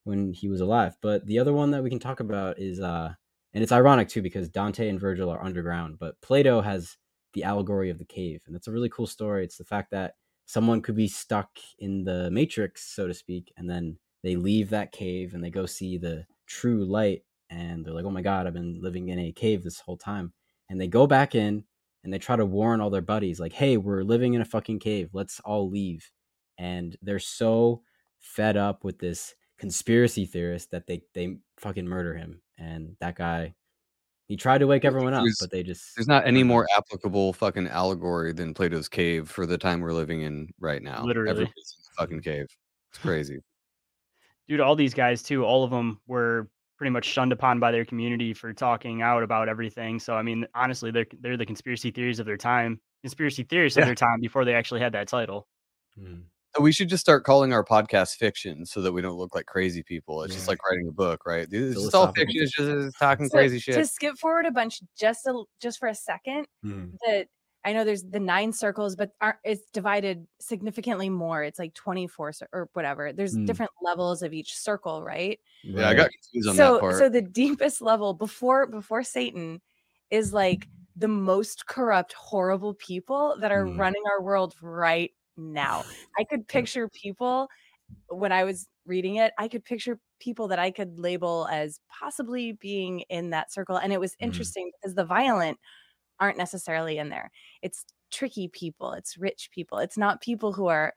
when 0.04 0.34
he 0.34 0.48
was 0.48 0.62
alive. 0.62 0.98
But 1.02 1.28
the 1.28 1.38
other 1.38 1.54
one 1.54 1.72
that 1.72 1.84
we 1.84 1.90
can 1.90 2.00
talk 2.00 2.20
about 2.20 2.58
is, 2.58 2.80
uh, 2.80 3.14
and 3.54 3.62
it's 3.62 3.72
ironic 3.72 4.10
too, 4.10 4.24
because 4.24 4.50
Dante 4.50 4.90
and 4.90 5.00
Virgil 5.00 5.30
are 5.30 5.44
underground, 5.44 6.00
but 6.00 6.20
Plato 6.22 6.62
has 6.62 6.98
the 7.34 7.44
allegory 7.44 7.92
of 7.92 8.00
the 8.00 8.06
cave. 8.06 8.42
And 8.48 8.56
that's 8.56 8.68
a 8.68 8.72
really 8.72 8.90
cool 8.90 9.08
story. 9.08 9.44
It's 9.44 9.58
the 9.58 9.64
fact 9.64 9.92
that 9.92 10.16
someone 10.48 10.82
could 10.82 10.96
be 10.96 11.08
stuck 11.08 11.50
in 11.78 12.04
the 12.04 12.32
matrix, 12.32 12.96
so 12.96 13.08
to 13.08 13.14
speak, 13.14 13.54
and 13.58 13.70
then 13.70 13.98
they 14.24 14.36
leave 14.36 14.70
that 14.70 14.92
cave 14.92 15.34
and 15.34 15.44
they 15.44 15.50
go 15.50 15.66
see 15.66 15.98
the 15.98 16.26
true 16.48 16.86
light. 16.86 17.24
And 17.50 17.84
they're 17.86 17.94
like, 17.94 18.06
oh 18.06 18.12
my 18.12 18.22
God, 18.22 18.48
I've 18.48 18.54
been 18.54 18.80
living 18.82 19.10
in 19.10 19.20
a 19.20 19.32
cave 19.32 19.64
this 19.64 19.80
whole 19.80 19.98
time. 19.98 20.32
And 20.70 20.80
they 20.80 20.88
go 20.88 21.06
back 21.06 21.36
in 21.36 21.64
and 22.04 22.14
they 22.14 22.18
try 22.20 22.36
to 22.36 22.46
warn 22.46 22.80
all 22.82 22.90
their 22.90 23.02
buddies, 23.02 23.40
like, 23.40 23.54
hey, 23.54 23.78
we're 23.78 24.04
living 24.04 24.34
in 24.34 24.42
a 24.42 24.46
fucking 24.46 24.80
cave. 24.80 25.10
Let's 25.14 25.40
all 25.42 25.70
leave. 25.70 26.10
And 26.58 26.96
they're 27.02 27.20
so 27.20 27.82
fed 28.20 28.56
up 28.58 28.84
with 28.84 29.00
this 29.00 29.36
conspiracy 29.58 30.26
theorist 30.26 30.72
that 30.72 30.88
they, 30.88 31.02
they 31.14 31.38
fucking 31.58 31.88
murder 31.88 32.16
him. 32.16 32.42
And 32.58 32.96
that 33.00 33.16
guy, 33.16 33.54
he 34.28 34.38
tried 34.38 34.60
to 34.60 34.68
wake 34.68 34.86
everyone 34.86 35.14
up, 35.14 35.24
There's- 35.24 35.38
but 35.42 35.52
they 35.52 35.62
just 35.62 35.96
There's 35.96 36.08
not 36.08 36.26
any 36.26 36.44
more 36.44 36.68
applicable 36.78 37.34
fucking 37.34 37.68
allegory 37.68 38.32
than 38.32 38.54
Plato's 38.54 38.88
cave 38.88 39.30
for 39.30 39.46
the 39.46 39.58
time 39.58 39.82
we're 39.82 39.92
living 39.92 40.22
in 40.22 40.48
right 40.60 40.82
now. 40.82 41.04
Literally. 41.04 41.32
Everybody's 41.32 41.76
in 41.78 41.84
the 41.84 42.02
fucking 42.02 42.22
cave. 42.22 42.48
It's 42.92 43.00
crazy. 43.00 43.40
Dude, 44.52 44.60
all 44.60 44.76
these 44.76 44.94
guys 44.94 45.24
too, 45.24 45.46
all 45.46 45.64
of 45.64 45.72
them 45.72 46.02
were 46.08 46.50
pretty 46.78 46.90
much 46.92 47.06
shunned 47.06 47.32
upon 47.32 47.58
by 47.62 47.72
their 47.72 47.86
community 47.86 48.34
for 48.34 48.52
talking 48.52 49.02
out 49.02 49.24
about 49.24 49.48
everything. 49.48 49.98
So 49.98 50.16
I 50.16 50.24
mean, 50.24 50.46
honestly, 50.54 50.92
they're 50.92 51.06
they're 51.22 51.38
the 51.38 51.46
conspiracy 51.46 51.90
theories 51.90 52.20
of 52.20 52.26
their 52.26 52.36
time, 52.36 52.82
conspiracy 53.02 53.44
theorists 53.44 53.78
Yeah. 53.78 53.84
of 53.84 53.88
their 53.88 53.96
time 53.96 54.20
before 54.20 54.44
they 54.44 54.54
actually 54.54 54.82
had 54.82 54.92
that 54.92 55.08
title. 55.08 55.48
Mm. 55.98 56.24
So 56.54 56.62
we 56.62 56.74
should 56.74 56.90
just 56.90 57.00
start 57.00 57.24
calling 57.24 57.54
our 57.54 57.64
podcast 57.64 58.18
fiction 58.18 58.66
so 58.66 58.82
that 58.82 58.92
we 58.92 59.02
don't 59.02 59.16
look 59.16 59.34
like 59.34 59.46
crazy 59.46 59.84
people. 59.84 60.22
It's 60.24 60.36
just 60.36 60.50
like 60.50 60.58
writing 60.70 60.86
a 60.90 60.92
book, 60.92 61.26
right? 61.26 61.48
It's 61.50 61.82
just 61.82 61.96
all 61.96 62.12
fiction. 62.12 62.44
It's 62.44 62.52
just 62.52 63.00
talking 63.00 63.30
So, 63.30 63.38
crazy 63.38 63.58
shit. 63.58 63.76
To 63.76 63.86
skip 63.86 64.18
forward 64.18 64.46
a 64.46 64.52
bunch 64.52 64.82
just 65.00 65.26
a, 65.28 65.44
just 65.62 65.80
for 65.80 65.88
a 65.88 65.96
second, 65.96 66.46
Mm. 66.66 66.92
that 67.08 67.28
I 67.66 67.74
know 67.74 67.84
there's 67.84 68.04
the 68.04 68.20
nine 68.20 68.54
circles, 68.54 68.96
but 68.96 69.12
are, 69.22 69.40
it's 69.44 69.70
divided 69.72 70.28
significantly 70.40 71.10
more. 71.10 71.44
It's 71.44 71.60
like 71.60 71.74
24 71.76 72.34
or 72.54 72.70
whatever. 72.74 73.14
There's 73.14 73.38
Mm. 73.38 73.46
different 73.46 73.72
levels 73.82 74.24
of 74.24 74.34
each 74.34 74.56
circle, 74.58 75.04
right? 75.04 75.40
Yeah, 75.64 75.90
I 75.90 75.94
got 75.94 76.10
confused 76.12 76.50
on 76.50 76.58
so 76.58 76.74
that 76.74 76.78
part. 76.80 77.06
so 77.06 77.10
the 77.10 77.22
deepest 77.22 77.82
level 77.82 78.14
before 78.14 78.68
before 78.68 79.04
Satan 79.04 79.62
is 80.10 80.34
like 80.34 80.68
the 80.96 81.08
most 81.08 81.68
corrupt, 81.68 82.14
horrible 82.14 82.74
people 82.74 83.38
that 83.40 83.52
are 83.52 83.66
Mm. 83.66 83.78
running 83.78 84.02
our 84.12 84.22
world 84.22 84.56
right 84.62 85.12
now. 85.38 85.86
I 86.18 86.24
could 86.26 86.48
picture 86.48 86.90
people 86.90 87.48
when 88.10 88.32
I 88.32 88.44
was 88.44 88.68
reading 88.86 89.16
it, 89.16 89.34
I 89.38 89.48
could 89.48 89.66
picture 89.66 90.00
people 90.20 90.48
that 90.50 90.60
I 90.60 90.72
could 90.72 91.00
label 91.00 91.48
as 91.52 91.80
possibly 91.90 92.54
being 92.54 93.02
in 93.10 93.32
that 93.32 93.52
circle. 93.54 93.78
And 93.78 93.94
it 93.94 94.00
was 94.00 94.16
Mhm. 94.20 94.52
interesting 94.52 94.72
because 94.80 94.96
the 94.96 95.06
violent 95.06 95.60
aren't 96.22 96.38
necessarily 96.38 96.98
in 96.98 97.10
there. 97.10 97.32
It's 97.62 97.84
tricky 98.12 98.48
people, 98.48 98.94
it's 98.94 99.18
rich 99.18 99.50
people. 99.52 99.80
It's 99.80 99.98
not 99.98 100.22
people 100.22 100.54
who 100.54 100.68
are 100.68 100.94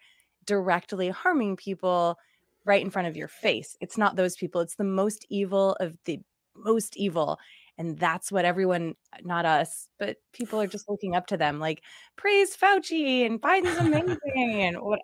directly 0.46 1.08
harming 1.08 1.56
people 1.56 2.16
right 2.64 2.82
in 2.82 2.90
front 2.90 3.08
of 3.08 3.16
your 3.16 3.28
face. 3.28 3.76
It's 3.80 3.98
not 3.98 4.16
those 4.16 4.36
people. 4.36 4.60
It's 4.60 4.76
the 4.76 4.84
most 4.84 5.26
evil 5.28 5.76
of 5.80 5.96
the 6.04 6.20
most 6.54 6.96
evil. 6.96 7.38
And 7.76 7.98
that's 7.98 8.30
what 8.30 8.44
everyone, 8.44 8.94
not 9.22 9.46
us, 9.46 9.88
but 9.98 10.16
people 10.32 10.60
are 10.60 10.66
just 10.66 10.88
looking 10.88 11.16
up 11.16 11.26
to 11.28 11.36
them 11.36 11.58
like, 11.58 11.82
praise 12.16 12.56
Fauci 12.56 13.26
and 13.26 13.42
Biden's 13.42 13.78
amazing. 13.78 14.62
and 14.62 14.76
what 14.80 15.00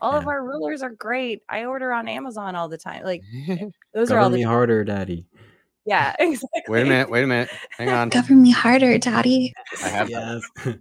all 0.00 0.14
of 0.14 0.26
our 0.26 0.44
rulers 0.44 0.82
are 0.82 0.90
great. 0.90 1.42
I 1.48 1.64
order 1.64 1.92
on 1.92 2.08
Amazon 2.08 2.56
all 2.56 2.68
the 2.68 2.78
time. 2.78 3.04
Like, 3.04 3.22
those 3.94 4.10
are 4.10 4.18
all 4.18 4.30
the 4.30 4.38
me 4.38 4.42
harder, 4.42 4.84
daddy. 4.84 5.26
Yeah, 5.84 6.14
exactly. 6.18 6.62
wait 6.68 6.82
a 6.82 6.84
minute. 6.84 7.10
Wait 7.10 7.24
a 7.24 7.26
minute. 7.26 7.50
Hang 7.76 7.88
on. 7.88 8.10
Cover 8.10 8.34
me 8.34 8.50
harder, 8.50 8.98
daddy. 8.98 9.52
I 9.82 9.88
have 9.88 10.10
yes. 10.10 10.42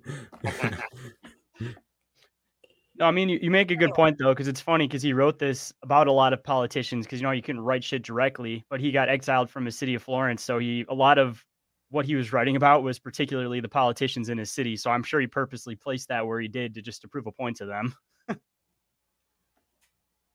No, 3.02 3.08
I 3.08 3.12
mean 3.12 3.30
you, 3.30 3.40
you 3.42 3.50
make 3.50 3.72
a 3.72 3.76
good 3.76 3.90
oh. 3.90 3.96
point 3.96 4.20
though, 4.20 4.30
because 4.30 4.48
it's 4.48 4.62
funny 4.62 4.88
because 4.88 5.02
he 5.02 5.12
wrote 5.12 5.40
this 5.40 5.74
about 5.82 6.06
a 6.06 6.12
lot 6.12 6.34
of 6.34 6.44
politicians 6.44 7.04
because 7.04 7.20
you 7.20 7.26
know 7.26 7.32
you 7.32 7.42
couldn't 7.42 7.62
write 7.62 7.84
shit 7.84 8.04
directly, 8.04 8.64
but 8.70 8.80
he 8.80 8.92
got 8.92 9.10
exiled 9.10 9.50
from 9.50 9.66
his 9.66 9.76
city 9.76 9.96
of 9.96 10.04
Florence, 10.04 10.44
so 10.44 10.60
he 10.60 10.86
a 10.88 10.94
lot 10.94 11.18
of 11.18 11.44
what 11.90 12.06
he 12.06 12.14
was 12.14 12.32
writing 12.32 12.58
about 12.58 12.84
was 12.84 13.00
particularly 13.00 13.60
the 13.60 13.68
politicians 13.68 14.30
in 14.30 14.38
his 14.38 14.52
city. 14.52 14.78
So 14.78 14.92
I'm 14.92 15.02
sure 15.02 15.20
he 15.20 15.26
purposely 15.26 15.76
placed 15.76 16.10
that 16.10 16.28
where 16.28 16.40
he 16.40 16.48
did 16.48 16.76
to 16.76 16.82
just 16.84 17.02
to 17.02 17.08
prove 17.08 17.26
a 17.26 17.32
point 17.32 17.58
to 17.58 17.66
them. 17.66 17.96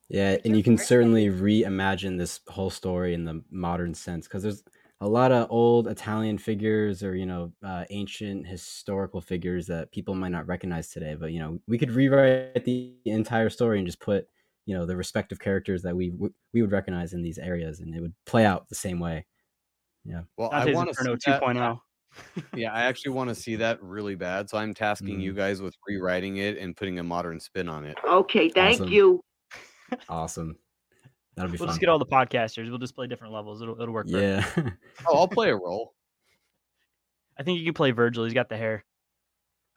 Yeah, 0.08 0.36
and 0.44 0.56
you 0.56 0.62
can 0.62 0.78
certainly 0.78 1.26
reimagine 1.26 2.16
this 2.18 2.40
whole 2.48 2.70
story 2.70 3.12
in 3.14 3.24
the 3.24 3.42
modern 3.50 3.92
sense 3.94 4.28
because 4.28 4.42
there's 4.42 4.62
a 5.00 5.08
lot 5.08 5.32
of 5.32 5.50
old 5.50 5.88
Italian 5.88 6.38
figures 6.38 7.02
or 7.02 7.16
you 7.16 7.26
know 7.26 7.52
uh, 7.62 7.84
ancient 7.90 8.46
historical 8.46 9.20
figures 9.20 9.66
that 9.66 9.90
people 9.92 10.14
might 10.14 10.30
not 10.32 10.46
recognize 10.46 10.90
today. 10.90 11.14
But 11.16 11.32
you 11.32 11.40
know 11.40 11.58
we 11.66 11.76
could 11.78 11.90
rewrite 11.90 12.64
the 12.64 12.96
entire 13.04 13.50
story 13.50 13.78
and 13.78 13.86
just 13.86 14.00
put 14.00 14.28
you 14.64 14.76
know 14.76 14.86
the 14.86 14.96
respective 14.96 15.40
characters 15.40 15.82
that 15.82 15.96
we 15.96 16.10
w- 16.10 16.34
we 16.52 16.62
would 16.62 16.72
recognize 16.72 17.12
in 17.12 17.22
these 17.22 17.38
areas, 17.38 17.80
and 17.80 17.94
it 17.94 18.00
would 18.00 18.14
play 18.26 18.44
out 18.46 18.68
the 18.68 18.74
same 18.76 19.00
way. 19.00 19.26
Yeah. 20.04 20.24
Well, 20.38 20.50
I 20.52 20.66
want 20.66 20.88
to 20.90 20.94
Inferno 20.94 21.16
see 21.16 21.18
that. 21.26 21.42
2.0. 21.42 21.80
Yeah, 22.54 22.72
I 22.72 22.82
actually 22.84 23.12
want 23.12 23.28
to 23.28 23.34
see 23.34 23.56
that 23.56 23.82
really 23.82 24.14
bad. 24.14 24.48
So 24.50 24.58
I'm 24.58 24.72
tasking 24.74 25.18
Mm. 25.18 25.22
you 25.22 25.34
guys 25.34 25.60
with 25.60 25.74
rewriting 25.86 26.38
it 26.38 26.56
and 26.58 26.76
putting 26.76 26.98
a 26.98 27.02
modern 27.04 27.38
spin 27.40 27.68
on 27.68 27.84
it. 27.84 27.98
Okay, 28.04 28.48
thank 28.48 28.78
Awesome. 28.78 28.90
you. 28.90 29.20
Awesome. 30.08 30.56
That'll 31.36 31.50
be 31.52 31.58
fun. 31.58 31.66
We'll 31.66 31.68
fun. 31.68 31.74
just 31.74 31.80
get 31.80 31.88
all 31.88 31.98
the 31.98 32.06
podcasters. 32.06 32.68
We'll 32.68 32.78
just 32.78 32.94
play 32.94 33.06
different 33.06 33.32
levels. 33.34 33.60
It'll 33.62 33.80
it'll 33.80 33.92
work. 33.94 34.06
yeah. 34.08 34.44
Oh, 35.06 35.16
I'll 35.18 35.28
play 35.28 35.50
a 35.50 35.56
role. 35.56 35.94
I 37.38 37.42
think 37.42 37.58
you 37.58 37.64
can 37.66 37.74
play 37.74 37.90
Virgil. 37.90 38.24
He's 38.24 38.32
got 38.32 38.48
the 38.48 38.56
hair. 38.56 38.84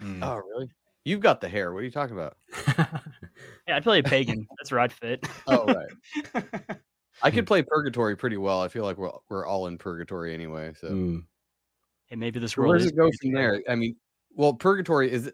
Mm. 0.02 0.20
Oh, 0.24 0.36
really? 0.38 0.70
You've 1.04 1.20
got 1.20 1.42
the 1.42 1.50
hair. 1.50 1.74
What 1.74 1.80
are 1.80 1.84
you 1.84 1.92
talking 1.92 2.16
about? 2.16 2.38
Yeah, 3.68 3.76
I'd 3.78 3.84
play 3.84 4.00
a 4.00 4.04
pagan. 4.04 4.48
That's 4.58 4.72
where 4.72 4.80
I'd 4.80 4.92
fit. 4.92 5.28
Oh, 5.46 5.66
right. 5.66 6.44
I 7.22 7.30
could 7.30 7.46
play 7.46 7.62
Purgatory 7.62 8.16
pretty 8.18 8.38
well. 8.38 8.62
I 8.62 8.68
feel 8.68 8.84
like 8.84 8.98
we're 8.98 9.12
we're 9.30 9.46
all 9.46 9.68
in 9.68 9.78
Purgatory 9.78 10.34
anyway. 10.34 10.74
So 10.80 10.88
Mm. 10.90 11.24
hey, 12.08 12.16
maybe 12.16 12.40
this 12.40 12.54
So 12.54 12.62
world 12.62 12.70
where 12.70 12.78
does 12.80 12.88
is 12.88 12.92
it 12.94 12.96
go 12.98 13.12
from 13.22 13.32
there? 13.34 13.62
I 13.70 13.76
mean, 13.76 13.96
well, 14.34 14.54
Purgatory 14.56 15.12
is. 15.12 15.32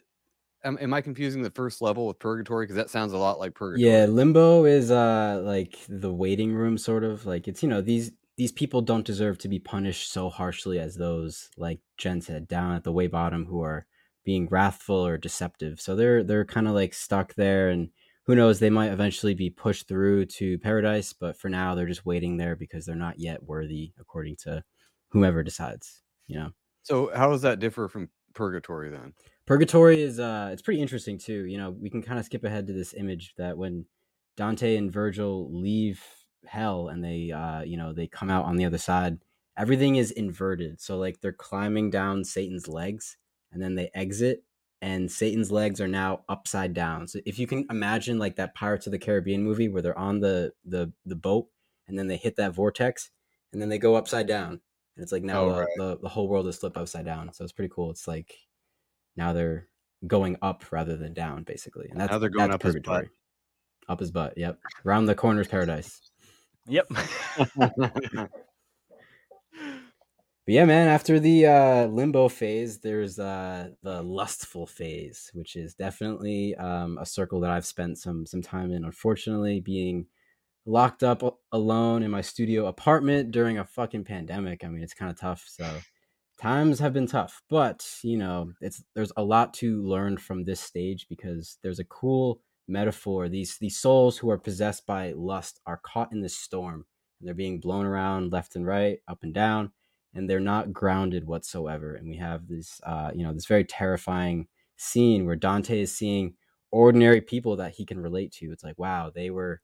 Am, 0.66 0.78
am 0.82 0.94
I 0.94 1.02
confusing 1.02 1.44
the 1.44 1.52
first 1.52 1.82
level 1.82 2.08
with 2.08 2.20
Purgatory? 2.20 2.66
Because 2.66 2.76
that 2.76 2.90
sounds 2.90 3.14
a 3.14 3.18
lot 3.18 3.40
like 3.40 3.54
Purgatory. 3.54 3.92
Yeah, 3.92 4.06
limbo 4.06 4.66
is 4.66 4.90
uh 4.90 5.42
like 5.44 5.78
the 5.88 6.12
waiting 6.12 6.54
room 6.54 6.78
sort 6.78 7.04
of 7.04 7.26
like 7.26 7.48
it's 7.48 7.62
you 7.62 7.70
know 7.70 7.82
these 7.82 8.12
these 8.38 8.52
people 8.52 8.82
don't 8.82 9.06
deserve 9.06 9.38
to 9.40 9.48
be 9.48 9.60
punished 9.60 10.12
so 10.12 10.30
harshly 10.30 10.80
as 10.80 10.96
those 10.96 11.50
like 11.58 11.80
Jen 11.98 12.20
said 12.20 12.48
down 12.48 12.74
at 12.74 12.84
the 12.84 12.92
way 12.92 13.08
bottom 13.08 13.46
who 13.46 13.62
are 13.62 13.86
being 14.26 14.48
wrathful 14.50 15.06
or 15.06 15.18
deceptive. 15.18 15.80
So 15.80 15.96
they're 15.96 16.24
they're 16.24 16.46
kind 16.46 16.68
of 16.68 16.74
like 16.74 16.94
stuck 16.94 17.36
there 17.36 17.70
and 17.70 17.90
who 18.26 18.36
knows 18.36 18.58
they 18.60 18.72
might 18.72 18.92
eventually 18.92 19.36
be 19.36 19.52
pushed 19.52 19.88
through 19.88 20.26
to 20.26 20.58
paradise, 20.58 21.14
but 21.14 21.38
for 21.38 21.48
now 21.48 21.76
they're 21.76 21.86
just 21.86 22.08
waiting 22.08 22.38
there 22.38 22.56
because 22.56 22.86
they're 22.86 22.96
not 22.96 23.20
yet 23.20 23.44
worthy 23.44 23.94
according 24.00 24.36
to 24.38 24.64
whomever 25.10 25.44
decides, 25.44 26.02
you 26.26 26.36
know. 26.36 26.50
So 26.82 27.12
how 27.16 27.30
does 27.30 27.44
that 27.44 27.60
differ 27.60 27.88
from 27.88 28.10
Purgatory 28.34 28.90
then? 28.90 29.14
Purgatory 29.46 30.02
is 30.02 30.20
uh 30.20 30.50
it's 30.52 30.62
pretty 30.62 30.82
interesting 30.82 31.18
too. 31.18 31.46
You 31.46 31.58
know, 31.58 31.70
we 31.72 31.90
can 31.90 32.02
kind 32.02 32.20
of 32.20 32.26
skip 32.26 32.44
ahead 32.44 32.68
to 32.68 32.74
this 32.74 32.94
image 32.94 33.36
that 33.38 33.58
when 33.58 33.86
Dante 34.38 34.76
and 34.76 34.92
Virgil 34.92 35.50
leave 35.54 36.04
hell 36.46 36.88
and 36.90 37.04
they 37.04 37.32
uh 37.32 37.62
you 37.62 37.78
know, 37.78 37.94
they 37.94 38.08
come 38.08 38.30
out 38.32 38.46
on 38.46 38.56
the 38.58 38.66
other 38.66 38.78
side, 38.80 39.20
everything 39.58 39.96
is 39.98 40.12
inverted. 40.12 40.82
So 40.82 40.98
like 40.98 41.22
they're 41.22 41.32
climbing 41.34 41.92
down 41.92 42.24
Satan's 42.24 42.68
legs 42.68 43.18
and 43.52 43.62
then 43.62 43.76
they 43.76 43.90
exit 43.94 44.44
and 44.82 45.12
Satan's 45.12 45.52
legs 45.52 45.80
are 45.80 45.88
now 45.88 46.24
upside 46.28 46.74
down. 46.74 47.08
So 47.08 47.20
if 47.26 47.40
you 47.40 47.48
can 47.48 47.66
imagine 47.70 48.18
like 48.20 48.36
that 48.38 48.56
Pirates 48.56 48.88
of 48.88 48.92
the 48.92 49.00
Caribbean 49.00 49.44
movie 49.44 49.70
where 49.70 49.82
they're 49.82 49.98
on 49.98 50.20
the 50.22 50.54
the 50.66 50.92
the 51.06 51.16
boat 51.16 51.48
and 51.88 51.98
then 52.00 52.08
they 52.08 52.18
hit 52.18 52.36
that 52.38 52.54
vortex 52.54 53.12
and 53.54 53.62
then 53.62 53.70
they 53.70 53.78
go 53.78 53.96
upside 53.96 54.28
down. 54.28 54.62
And 54.96 55.04
it's 55.04 55.12
like 55.12 55.24
now 55.24 55.44
Oh, 55.44 55.52
the, 55.52 55.60
right. 55.62 55.68
the, 55.78 55.98
the 56.00 56.10
whole 56.10 56.28
world 56.28 56.48
is 56.48 56.58
flipped 56.58 56.78
upside 56.78 57.06
down. 57.06 57.32
So 57.34 57.44
it's 57.44 57.54
pretty 57.54 57.72
cool. 57.74 57.92
It's 57.92 58.08
like 58.08 58.36
now 59.16 59.34
they're 59.34 59.68
going 60.06 60.38
up 60.42 60.72
rather 60.72 60.96
than 60.96 61.14
down, 61.14 61.44
basically. 61.44 61.88
And 61.90 62.00
that's 62.00 62.12
Now 62.12 62.20
they're 62.20 62.30
going 62.30 62.52
up 62.52 62.64
his 62.64 62.80
butt. 62.80 63.06
Up 63.88 64.00
his 64.00 64.12
butt. 64.12 64.34
Yep. 64.38 64.60
Round 64.84 65.08
the 65.08 65.16
corner's 65.16 65.48
paradise. 65.48 66.02
Yep. 66.68 66.88
But 70.46 70.54
yeah, 70.54 70.66
man, 70.66 70.88
after 70.88 71.20
the 71.20 71.48
uh, 71.48 71.86
limbo 71.88 72.30
phase, 72.30 72.78
there's 72.78 73.18
uh, 73.18 73.70
the 73.82 74.04
lustful 74.04 74.68
phase, 74.68 75.32
which 75.34 75.56
is 75.56 75.74
definitely 75.74 76.54
um, 76.56 77.00
a 77.00 77.06
circle 77.06 77.40
that 77.40 77.50
I've 77.50 77.66
spent 77.66 77.98
some 77.98 78.28
some 78.28 78.44
time 78.44 78.72
in. 78.72 78.86
Unfortunately, 78.86 79.60
being 79.60 80.06
locked 80.68 81.02
up 81.02 81.40
alone 81.52 82.04
in 82.04 82.12
my 82.12 82.22
studio 82.22 82.68
apartment 82.68 83.32
during 83.32 83.58
a 83.58 83.66
fucking 83.66 84.04
pandemic. 84.04 84.64
I 84.64 84.68
mean, 84.68 84.84
it's 84.84 84.94
kind 84.94 85.10
of 85.10 85.20
tough. 85.20 85.44
So 85.48 85.68
times 86.40 86.80
have 86.80 86.94
been 86.94 87.08
tough, 87.08 87.42
but 87.50 87.88
you 88.04 88.18
know, 88.18 88.52
it's 88.62 88.84
there's 88.96 89.12
a 89.18 89.24
lot 89.24 89.54
to 89.56 89.84
learn 89.84 90.18
from 90.18 90.44
this 90.44 90.60
stage 90.62 91.08
because 91.10 91.58
there's 91.64 91.80
a 91.80 91.86
cool 91.86 92.42
metaphor. 92.68 93.30
These 93.30 93.58
these 93.60 93.78
souls 93.80 94.18
who 94.18 94.30
are 94.30 94.38
possessed 94.38 94.86
by 94.86 95.14
lust 95.14 95.62
are 95.66 95.82
caught 95.84 96.12
in 96.12 96.22
this 96.22 96.38
storm 96.38 96.86
and 97.20 97.28
they're 97.28 97.34
being 97.36 97.60
blown 97.60 97.86
around 97.86 98.32
left 98.32 98.56
and 98.56 98.66
right, 98.66 99.00
up 99.08 99.24
and 99.24 99.34
down 99.34 99.72
and 100.14 100.30
they're 100.30 100.40
not 100.40 100.74
grounded 100.74 101.28
whatsoever. 101.28 101.96
And 101.96 102.08
we 102.08 102.18
have 102.18 102.48
this, 102.48 102.80
uh, 102.86 103.12
you 103.14 103.24
know, 103.24 103.34
this 103.34 103.46
very 103.46 103.66
terrifying 103.66 104.48
scene 104.78 105.26
where 105.26 105.36
Dante 105.36 105.82
is 105.82 105.96
seeing 105.96 106.36
ordinary 106.72 107.22
people 107.22 107.58
that 107.58 107.74
he 107.74 107.86
can 107.86 108.00
relate 108.00 108.32
to. 108.34 108.52
It's 108.52 108.64
like, 108.64 108.80
wow, 108.80 109.12
they 109.14 109.30
were 109.30 109.62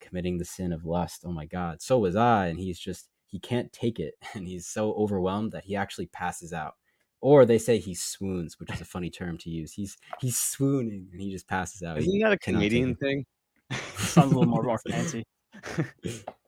committing 0.00 0.38
the 0.38 0.44
sin 0.44 0.72
of 0.72 0.84
lust. 0.84 1.22
Oh 1.24 1.32
my 1.32 1.46
God, 1.46 1.80
so 1.80 1.98
was 1.98 2.16
I. 2.16 2.48
And 2.48 2.58
he's 2.58 2.78
just, 2.78 3.08
he 3.28 3.38
can't 3.38 3.72
take 3.72 4.00
it. 4.00 4.14
And 4.34 4.46
he's 4.48 4.66
so 4.66 4.92
overwhelmed 4.94 5.52
that 5.52 5.64
he 5.64 5.76
actually 5.76 6.06
passes 6.06 6.52
out. 6.52 6.74
Or 7.20 7.44
they 7.44 7.58
say 7.58 7.78
he 7.78 7.94
swoons, 7.94 8.58
which 8.60 8.72
is 8.72 8.80
a 8.80 8.84
funny 8.84 9.10
term 9.10 9.38
to 9.38 9.50
use. 9.50 9.72
He's 9.72 9.96
he's 10.20 10.36
swooning 10.36 11.08
and 11.12 11.20
he 11.20 11.30
just 11.32 11.48
passes 11.48 11.82
out. 11.82 11.98
Isn't 11.98 12.12
He 12.12 12.22
that 12.22 12.32
a 12.32 12.38
Canadian 12.38 12.94
thing? 12.96 13.24
Sounds 13.96 14.32
a 14.32 14.36
little 14.38 14.46
more, 14.46 14.62
more 14.62 14.78
fancy. 14.88 15.24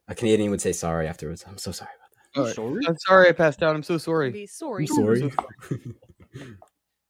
A 0.09 0.15
Canadian 0.15 0.51
would 0.51 0.61
say 0.61 0.73
sorry 0.73 1.07
afterwards. 1.07 1.45
I'm 1.47 1.57
so 1.59 1.71
sorry 1.73 1.91
about 2.35 2.41
Alright. 2.41 2.55
Sorry? 2.57 2.87
I'm 2.87 2.97
sorry 3.07 3.29
I 3.29 3.33
passed 3.33 3.63
out. 3.63 3.75
I'm 3.77 3.83
so 3.83 3.99
sorry. 3.99 4.31
Be 4.31 4.47
sorry. 4.47 4.87
that. 4.87 4.93
Sorry. 4.95 5.95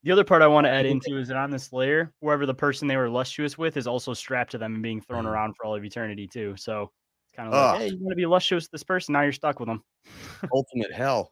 The 0.02 0.11
other 0.12 0.24
part 0.24 0.40
I 0.40 0.46
want 0.46 0.64
to 0.66 0.70
add 0.70 0.87
into 0.87 1.18
is 1.18 1.28
that 1.28 1.37
on 1.37 1.50
this 1.50 1.72
layer, 1.74 2.12
whoever 2.22 2.46
the 2.46 2.54
person 2.54 2.88
they 2.88 2.96
were 2.96 3.11
lustuous 3.11 3.59
with 3.59 3.76
is 3.76 3.87
also 3.87 4.14
strapped 4.14 4.50
to 4.52 4.59
them 4.59 4.74
and 4.74 4.83
being 4.83 5.00
thrown 5.02 5.24
Mhm. 5.24 5.28
around 5.30 5.54
for 5.56 5.66
all 5.66 5.74
of 5.76 5.85
eternity 5.85 6.26
too. 6.26 6.54
So 6.56 6.90
it's 7.31 7.37
kind 7.37 7.49
of 7.49 7.55
Ugh. 7.55 7.73
like, 7.75 7.81
hey, 7.83 7.88
you 7.88 7.99
want 8.01 8.11
to 8.12 8.16
be 8.16 8.27
lustuous 8.27 8.64
with 8.64 8.71
this 8.73 8.83
person? 8.83 9.12
Now 9.12 9.23
you're 9.23 9.33
stuck 9.33 9.61
with 9.61 9.69
them. 9.69 9.83
Ultimate 10.53 10.93
hell. 10.93 11.31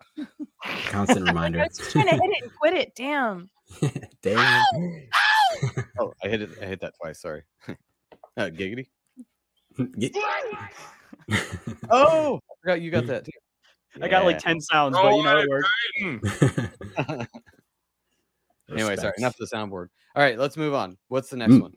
Constant 0.87 1.27
reminder. 1.27 1.61
I 1.63 1.67
was 1.67 1.77
just 1.79 1.91
trying 1.91 2.07
to 2.07 2.13
hit 2.13 2.21
it 2.23 2.43
and 2.43 2.53
quit 2.61 2.75
it. 2.75 2.93
Damn. 2.95 3.51
Damn. 4.23 4.63
Oh, 5.99 6.13
I 6.25 6.29
hit 6.29 6.43
it. 6.43 6.51
I 6.63 6.67
hit 6.67 6.81
that 6.81 6.95
twice. 7.01 7.21
Sorry. 7.21 7.43
uh, 7.69 7.75
giggity. 8.51 8.87
Get- 9.99 10.15
Oh, 11.91 12.37
I 12.37 12.55
forgot 12.63 12.81
you 12.81 12.91
got 12.91 13.07
that 13.07 13.25
too. 13.25 13.31
I 14.01 14.09
got 14.09 14.25
like 14.25 14.39
10 14.39 14.61
sounds, 14.61 14.95
but 14.97 15.15
you 15.15 15.23
know 15.23 15.39
it 15.39 15.49
worked. 15.49 15.69
Anyway, 18.71 18.97
sorry. 18.97 19.15
Enough 19.19 19.35
of 19.41 19.49
the 19.49 19.57
soundboard. 19.57 19.89
All 20.15 20.23
right, 20.23 20.39
let's 20.39 20.57
move 20.57 20.75
on. 20.75 20.97
What's 21.09 21.31
the 21.31 21.37
next 21.39 21.55
Mm. 21.55 21.63
one? 21.63 21.73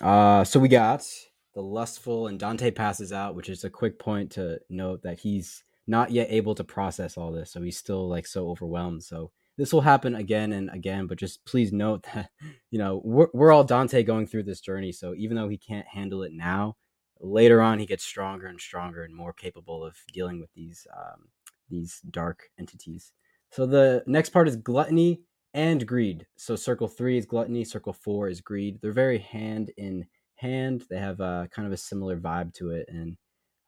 Uh, 0.00 0.44
so 0.44 0.58
we 0.60 0.68
got 0.68 1.04
the 1.54 1.62
lustful, 1.62 2.28
and 2.28 2.38
Dante 2.38 2.70
passes 2.70 3.12
out, 3.12 3.34
which 3.34 3.48
is 3.48 3.64
a 3.64 3.70
quick 3.70 3.98
point 3.98 4.32
to 4.32 4.60
note 4.70 5.02
that 5.02 5.20
he's 5.20 5.64
not 5.86 6.10
yet 6.10 6.28
able 6.30 6.54
to 6.54 6.64
process 6.64 7.16
all 7.16 7.32
this, 7.32 7.50
so 7.50 7.62
he's 7.62 7.78
still 7.78 8.08
like 8.08 8.26
so 8.26 8.48
overwhelmed. 8.48 9.02
So 9.02 9.30
this 9.58 9.72
will 9.72 9.80
happen 9.82 10.14
again 10.14 10.52
and 10.52 10.70
again, 10.70 11.06
but 11.06 11.18
just 11.18 11.44
please 11.44 11.72
note 11.72 12.06
that 12.14 12.30
you 12.70 12.78
know 12.78 13.00
we're 13.04 13.28
we're 13.32 13.52
all 13.52 13.64
Dante 13.64 14.02
going 14.02 14.26
through 14.26 14.44
this 14.44 14.60
journey. 14.60 14.92
So 14.92 15.14
even 15.16 15.36
though 15.36 15.48
he 15.48 15.58
can't 15.58 15.86
handle 15.86 16.22
it 16.22 16.32
now, 16.32 16.76
later 17.20 17.60
on 17.60 17.78
he 17.78 17.86
gets 17.86 18.04
stronger 18.04 18.46
and 18.46 18.60
stronger 18.60 19.04
and 19.04 19.14
more 19.14 19.32
capable 19.32 19.84
of 19.84 19.96
dealing 20.12 20.40
with 20.40 20.52
these 20.54 20.86
um, 20.96 21.28
these 21.68 22.00
dark 22.10 22.44
entities. 22.58 23.12
So 23.50 23.66
the 23.66 24.02
next 24.06 24.30
part 24.30 24.48
is 24.48 24.56
gluttony 24.56 25.22
and 25.54 25.86
greed. 25.86 26.26
So 26.36 26.56
circle 26.56 26.88
three 26.88 27.18
is 27.18 27.26
gluttony, 27.26 27.64
circle 27.64 27.92
four 27.92 28.28
is 28.28 28.40
greed. 28.40 28.78
They're 28.80 28.92
very 28.92 29.18
hand 29.18 29.70
in 29.76 30.06
hand. 30.42 30.84
They 30.90 30.98
have 30.98 31.20
a 31.20 31.48
kind 31.50 31.66
of 31.66 31.72
a 31.72 31.76
similar 31.76 32.18
vibe 32.18 32.54
to 32.54 32.70
it. 32.70 32.86
And 32.88 33.16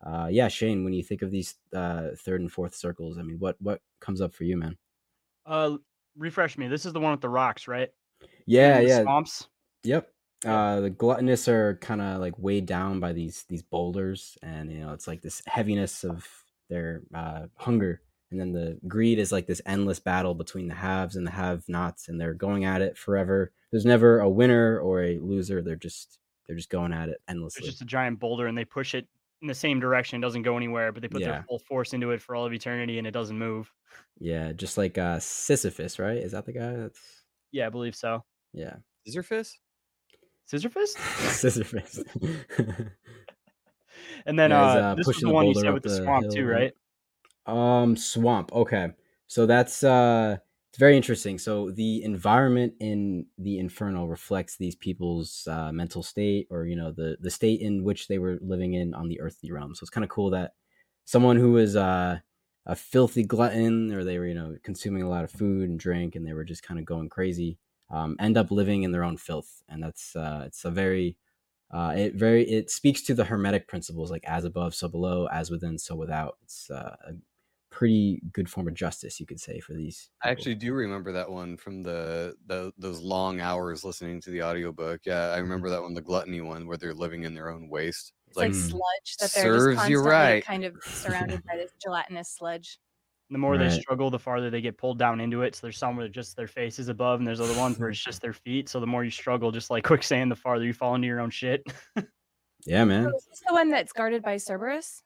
uh, 0.05 0.29
yeah, 0.31 0.49
Shane, 0.49 0.85
when 0.85 0.93
you 0.93 1.03
think 1.03 1.23
of 1.23 1.31
these 1.31 1.55
uh, 1.75 2.09
third 2.19 2.41
and 2.41 2.53
fourth 2.53 2.75
circles, 2.75 3.19
I 3.19 3.23
mean, 3.23 3.39
what 3.39 3.57
what 3.61 3.81
comes 4.01 4.21
up 4.21 4.35
for 4.35 4.45
you, 4.45 4.57
man? 4.57 4.77
Uh, 5.47 5.77
refresh 6.17 6.59
me. 6.59 6.69
This 6.69 6.87
is 6.87 6.93
the 6.93 7.01
one 7.01 7.13
with 7.13 7.21
the 7.21 7.29
rocks, 7.29 7.67
right? 7.69 7.91
Yeah, 8.47 8.81
the 8.81 8.89
yeah, 8.89 9.03
Swamps. 9.03 9.49
yep. 9.83 10.11
Uh, 10.45 10.81
the 10.81 10.91
gluttonous 10.91 11.49
are 11.49 11.79
kind 11.81 12.03
of 12.03 12.21
like 12.21 12.39
weighed 12.39 12.67
down 12.67 13.01
by 13.01 13.13
these 13.13 13.45
these 13.49 13.63
boulders, 13.63 14.37
and 14.43 14.71
you 14.71 14.81
know 14.81 14.93
it's 14.93 15.07
like 15.07 15.23
this 15.23 15.43
heaviness 15.47 16.05
of 16.05 16.27
their 16.69 17.03
uh, 17.15 17.47
hunger 17.57 18.03
and 18.35 18.41
then 18.41 18.53
the 18.53 18.79
greed 18.89 19.21
is 19.21 19.31
like 19.31 19.47
this 19.47 19.63
endless 19.65 20.01
battle 20.01 20.35
between 20.35 20.67
the 20.67 20.75
haves 20.75 21.15
and 21.15 21.25
the 21.25 21.31
have-nots, 21.31 22.09
and 22.09 22.21
they're 22.21 22.35
going 22.35 22.65
at 22.65 22.83
it 22.83 22.99
forever. 22.99 23.53
There's 23.71 23.87
never 23.87 24.19
a 24.19 24.29
winner 24.29 24.79
or 24.81 25.05
a 25.05 25.21
loser. 25.21 25.63
They're 25.63 25.77
just 25.77 26.19
they're 26.47 26.57
just 26.57 26.71
going 26.71 26.93
at 26.93 27.09
it 27.09 27.19
endlessly. 27.29 27.61
It's 27.61 27.69
just 27.71 27.83
a 27.83 27.87
giant 27.87 28.19
boulder 28.21 28.47
and 28.47 28.57
they 28.57 28.65
push 28.65 28.95
it 28.95 29.07
in 29.43 29.49
the 29.49 29.55
same 29.55 29.81
direction. 29.81 30.19
It 30.23 30.27
doesn't 30.27 30.43
go 30.43 30.57
anywhere, 30.57 30.93
but 30.93 31.03
they 31.03 31.09
put 31.09 31.21
Yeah. 31.23 31.33
their 31.33 31.43
full 31.49 31.59
force 31.59 31.93
into 31.93 32.11
it 32.13 32.21
for 32.23 32.35
all 32.37 32.45
of 32.47 32.53
eternity 32.53 32.99
and 32.99 33.07
it 33.07 33.11
doesn't 33.13 33.39
move. 33.39 33.71
yeah, 34.19 34.53
just 34.53 34.77
like 34.79 34.97
uh, 34.99 35.19
Sisyphus, 35.19 35.99
right? 35.99 36.17
Is 36.19 36.33
that 36.33 36.47
the 36.47 36.53
guy? 36.53 36.73
That's 36.75 37.01
Yeah, 37.53 37.67
I 37.67 37.71
believe 37.71 37.95
so. 37.97 38.25
yeah, 38.53 38.77
Sisyphus? 39.07 39.59
Sisyphus? 40.47 40.93
Sisyphus. 41.33 42.03
And 44.27 44.39
then 44.39 44.51
Yeah, 44.51 44.67
he's, 44.67 44.75
uh, 44.77 44.79
uh, 44.87 44.95
this 44.95 45.07
was 45.07 45.17
pushing 45.17 45.27
the 45.29 45.31
the 45.31 45.35
one 45.35 45.47
you 45.47 45.55
said 45.55 45.73
with 45.75 45.83
the 45.83 45.89
the 45.91 46.05
swamp 46.05 46.31
too, 46.31 46.47
right? 46.47 46.73
Um, 47.47 47.97
swamp. 47.97 48.53
Okay, 48.53 48.89
so 49.27 49.47
that's 49.47 49.85
uh, 49.85 50.39
it's 50.75 50.81
very 50.81 50.97
interesting. 50.97 51.39
So 51.39 51.71
the 51.71 52.03
environment 52.03 52.75
in 52.81 53.27
the 53.39 53.61
Inferno 53.61 54.07
reflects 54.07 54.57
these 54.57 54.75
people's 54.75 55.47
uh, 55.49 55.71
mental 55.71 56.03
state, 56.03 56.49
or 56.51 56.67
you 56.67 56.75
know, 56.75 56.91
the 56.91 57.17
the 57.21 57.31
state 57.31 57.61
in 57.61 57.85
which 57.85 58.09
they 58.09 58.19
were 58.19 58.39
living 58.41 58.75
in 58.75 58.93
on 58.93 59.07
the 59.07 59.21
earthly 59.21 59.53
realm. 59.53 59.77
So 59.77 59.85
it's 59.85 59.91
kind 59.91 60.03
of 60.03 60.11
cool 60.11 60.31
that 60.31 60.55
someone 61.05 61.37
who 61.37 61.53
was 61.53 61.77
uh, 61.77 62.19
a 62.67 62.75
filthy 62.75 63.23
glutton, 63.23 63.93
or 63.95 64.03
they 64.03 64.19
were 64.19 64.27
you 64.27 64.35
know 64.35 64.57
consuming 64.65 65.03
a 65.03 65.09
lot 65.09 65.23
of 65.23 65.31
food 65.31 65.69
and 65.69 65.79
drink, 65.79 66.17
and 66.17 66.27
they 66.27 66.33
were 66.33 66.43
just 66.43 66.65
kind 66.65 66.81
of 66.81 66.87
going 66.87 67.09
crazy, 67.09 67.57
um, 67.89 68.17
end 68.19 68.37
up 68.37 68.51
living 68.51 68.83
in 68.83 68.91
their 68.91 69.05
own 69.05 69.17
filth, 69.17 69.63
and 69.69 69.81
that's 69.81 70.17
uh, 70.17 70.43
it's 70.45 70.65
a 70.65 70.73
very 70.73 71.17
uh, 71.71 71.95
it 71.97 72.15
very 72.17 72.43
it 72.51 72.69
speaks 72.69 73.01
to 73.03 73.15
the 73.15 73.27
hermetic 73.27 73.69
principles 73.69 74.11
like 74.11 74.25
as 74.25 74.45
above 74.45 74.75
so 74.75 74.89
below 74.89 75.29
as 75.29 75.53
within 75.53 75.79
so 75.79 75.95
without 75.95 76.37
it's 76.43 76.69
uh, 76.69 76.97
pretty 77.75 78.23
good 78.33 78.49
form 78.49 78.69
of 78.69 78.75
justice 78.75 79.19
you 79.19 79.27
could 79.27 79.41
say 79.41 79.59
for 79.59 79.73
these 79.73 80.09
I 80.23 80.31
actually 80.31 80.55
do 80.55 80.73
remember 80.73 81.11
that 81.11 81.29
one 81.29 81.57
from 81.57 81.83
the, 81.83 82.37
the 82.47 82.73
those 82.79 83.01
long 83.01 83.41
hours 83.41 83.83
listening 83.83 84.21
to 84.23 84.31
the 84.31 84.43
audiobook. 84.43 85.01
Yeah, 85.05 85.31
I 85.31 85.39
remember 85.39 85.69
that 85.71 85.83
one, 85.83 85.93
the 85.93 86.01
gluttony 86.01 86.41
one, 86.41 86.67
where 86.69 86.77
they're 86.77 86.95
living 86.95 87.25
in 87.25 87.35
their 87.35 87.51
own 87.51 87.69
waste. 87.69 88.13
It's 88.29 88.37
like, 88.37 88.53
Mm. 88.53 88.71
sludge 88.71 89.17
that 89.21 89.33
they're 89.33 89.43
serves 89.43 89.77
just 89.77 89.91
you 89.91 89.97
constantly 89.97 90.11
right. 90.11 90.45
kind 90.45 90.65
of 90.65 90.75
surrounded 90.83 91.43
by 91.45 91.57
this 91.57 91.73
gelatinous 91.83 92.31
sludge. 92.31 92.79
The 93.31 93.39
more 93.39 93.59
they 93.59 93.71
struggle, 93.71 94.11
the 94.11 94.19
farther 94.19 94.51
they 94.51 94.61
get 94.61 94.79
pulled 94.79 94.99
down 94.99 95.21
into 95.21 95.43
it. 95.43 95.55
So 95.57 95.67
there's 95.67 95.79
some 95.79 95.97
where 95.97 96.09
just 96.09 96.37
their 96.37 96.47
face 96.47 96.79
is 96.79 96.89
above, 96.89 97.21
and 97.21 97.27
there's 97.27 97.41
other 97.41 97.55
ones 97.55 97.79
where 97.79 97.89
it's 97.89 98.03
just 98.03 98.21
their 98.23 98.35
feet. 98.35 98.69
So 98.69 98.81
the 98.81 98.87
more 98.87 99.03
you 99.03 99.11
struggle, 99.11 99.51
just 99.51 99.71
like 99.71 99.85
quicksand, 99.93 100.31
the 100.31 100.37
farther 100.37 100.65
you 100.65 100.73
fall 100.73 100.95
into 100.95 101.07
your 101.09 101.21
own 101.21 101.31
shit. 101.31 101.63
yeah 102.67 102.85
man 102.85 103.05
So 103.05 103.17
is 103.17 103.27
this 103.31 103.41
the 103.47 103.53
one 103.53 103.71
that's 103.71 103.93
guarded 103.93 104.23
by 104.23 104.37
Cerberus? 104.37 105.03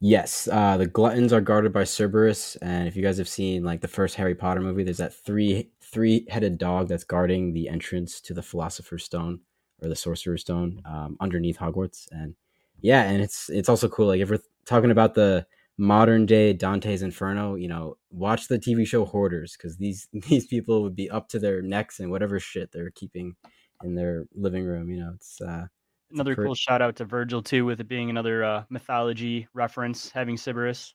Yes 0.00 0.48
uh 0.52 0.76
the 0.76 0.86
gluttons 0.86 1.32
are 1.32 1.40
guarded 1.40 1.72
by 1.72 1.84
cerberus 1.84 2.56
and 2.56 2.88
if 2.88 2.96
you 2.96 3.02
guys 3.02 3.18
have 3.18 3.28
seen 3.28 3.62
like 3.64 3.80
the 3.80 3.88
first 3.88 4.16
harry 4.16 4.34
potter 4.34 4.60
movie 4.60 4.82
there's 4.82 4.98
that 4.98 5.14
three 5.14 5.70
three 5.80 6.26
headed 6.28 6.58
dog 6.58 6.88
that's 6.88 7.04
guarding 7.04 7.52
the 7.52 7.68
entrance 7.68 8.20
to 8.20 8.34
the 8.34 8.42
philosopher's 8.42 9.04
stone 9.04 9.40
or 9.82 9.88
the 9.88 9.96
sorcerer's 9.96 10.40
stone 10.40 10.82
um, 10.84 11.16
underneath 11.20 11.58
hogwarts 11.58 12.06
and 12.10 12.34
yeah 12.80 13.02
and 13.02 13.22
it's 13.22 13.48
it's 13.50 13.68
also 13.68 13.88
cool 13.88 14.08
like 14.08 14.20
if 14.20 14.30
we're 14.30 14.38
talking 14.66 14.90
about 14.90 15.14
the 15.14 15.46
modern 15.78 16.26
day 16.26 16.52
dante's 16.52 17.02
inferno 17.02 17.54
you 17.54 17.68
know 17.68 17.96
watch 18.10 18.48
the 18.48 18.58
tv 18.58 18.86
show 18.86 19.04
hoarders 19.04 19.56
because 19.56 19.76
these 19.76 20.08
these 20.12 20.46
people 20.46 20.82
would 20.82 20.94
be 20.94 21.10
up 21.10 21.28
to 21.28 21.38
their 21.38 21.62
necks 21.62 22.00
in 22.00 22.10
whatever 22.10 22.38
shit 22.38 22.70
they're 22.72 22.90
keeping 22.90 23.34
in 23.82 23.94
their 23.94 24.26
living 24.34 24.64
room 24.64 24.88
you 24.88 24.98
know 24.98 25.12
it's 25.14 25.40
uh 25.40 25.66
another 26.14 26.34
pre- 26.34 26.46
cool 26.46 26.54
shout 26.54 26.80
out 26.80 26.96
to 26.96 27.04
Virgil 27.04 27.42
too, 27.42 27.64
with 27.64 27.80
it 27.80 27.88
being 27.88 28.08
another 28.10 28.42
uh, 28.44 28.64
mythology 28.70 29.46
reference, 29.52 30.10
having 30.10 30.36
Cerberus. 30.36 30.94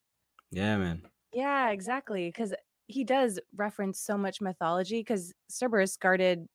yeah 0.51 0.77
man 0.77 1.03
Yeah, 1.34 1.69
exactly. 1.69 2.27
Because 2.29 2.53
he 2.88 3.03
does 3.03 3.39
reference 3.55 3.99
so 3.99 4.17
much 4.17 4.41
mythology. 4.41 4.99
Because 5.01 5.34
Cerberus 5.49 5.95
guarded 5.97 6.47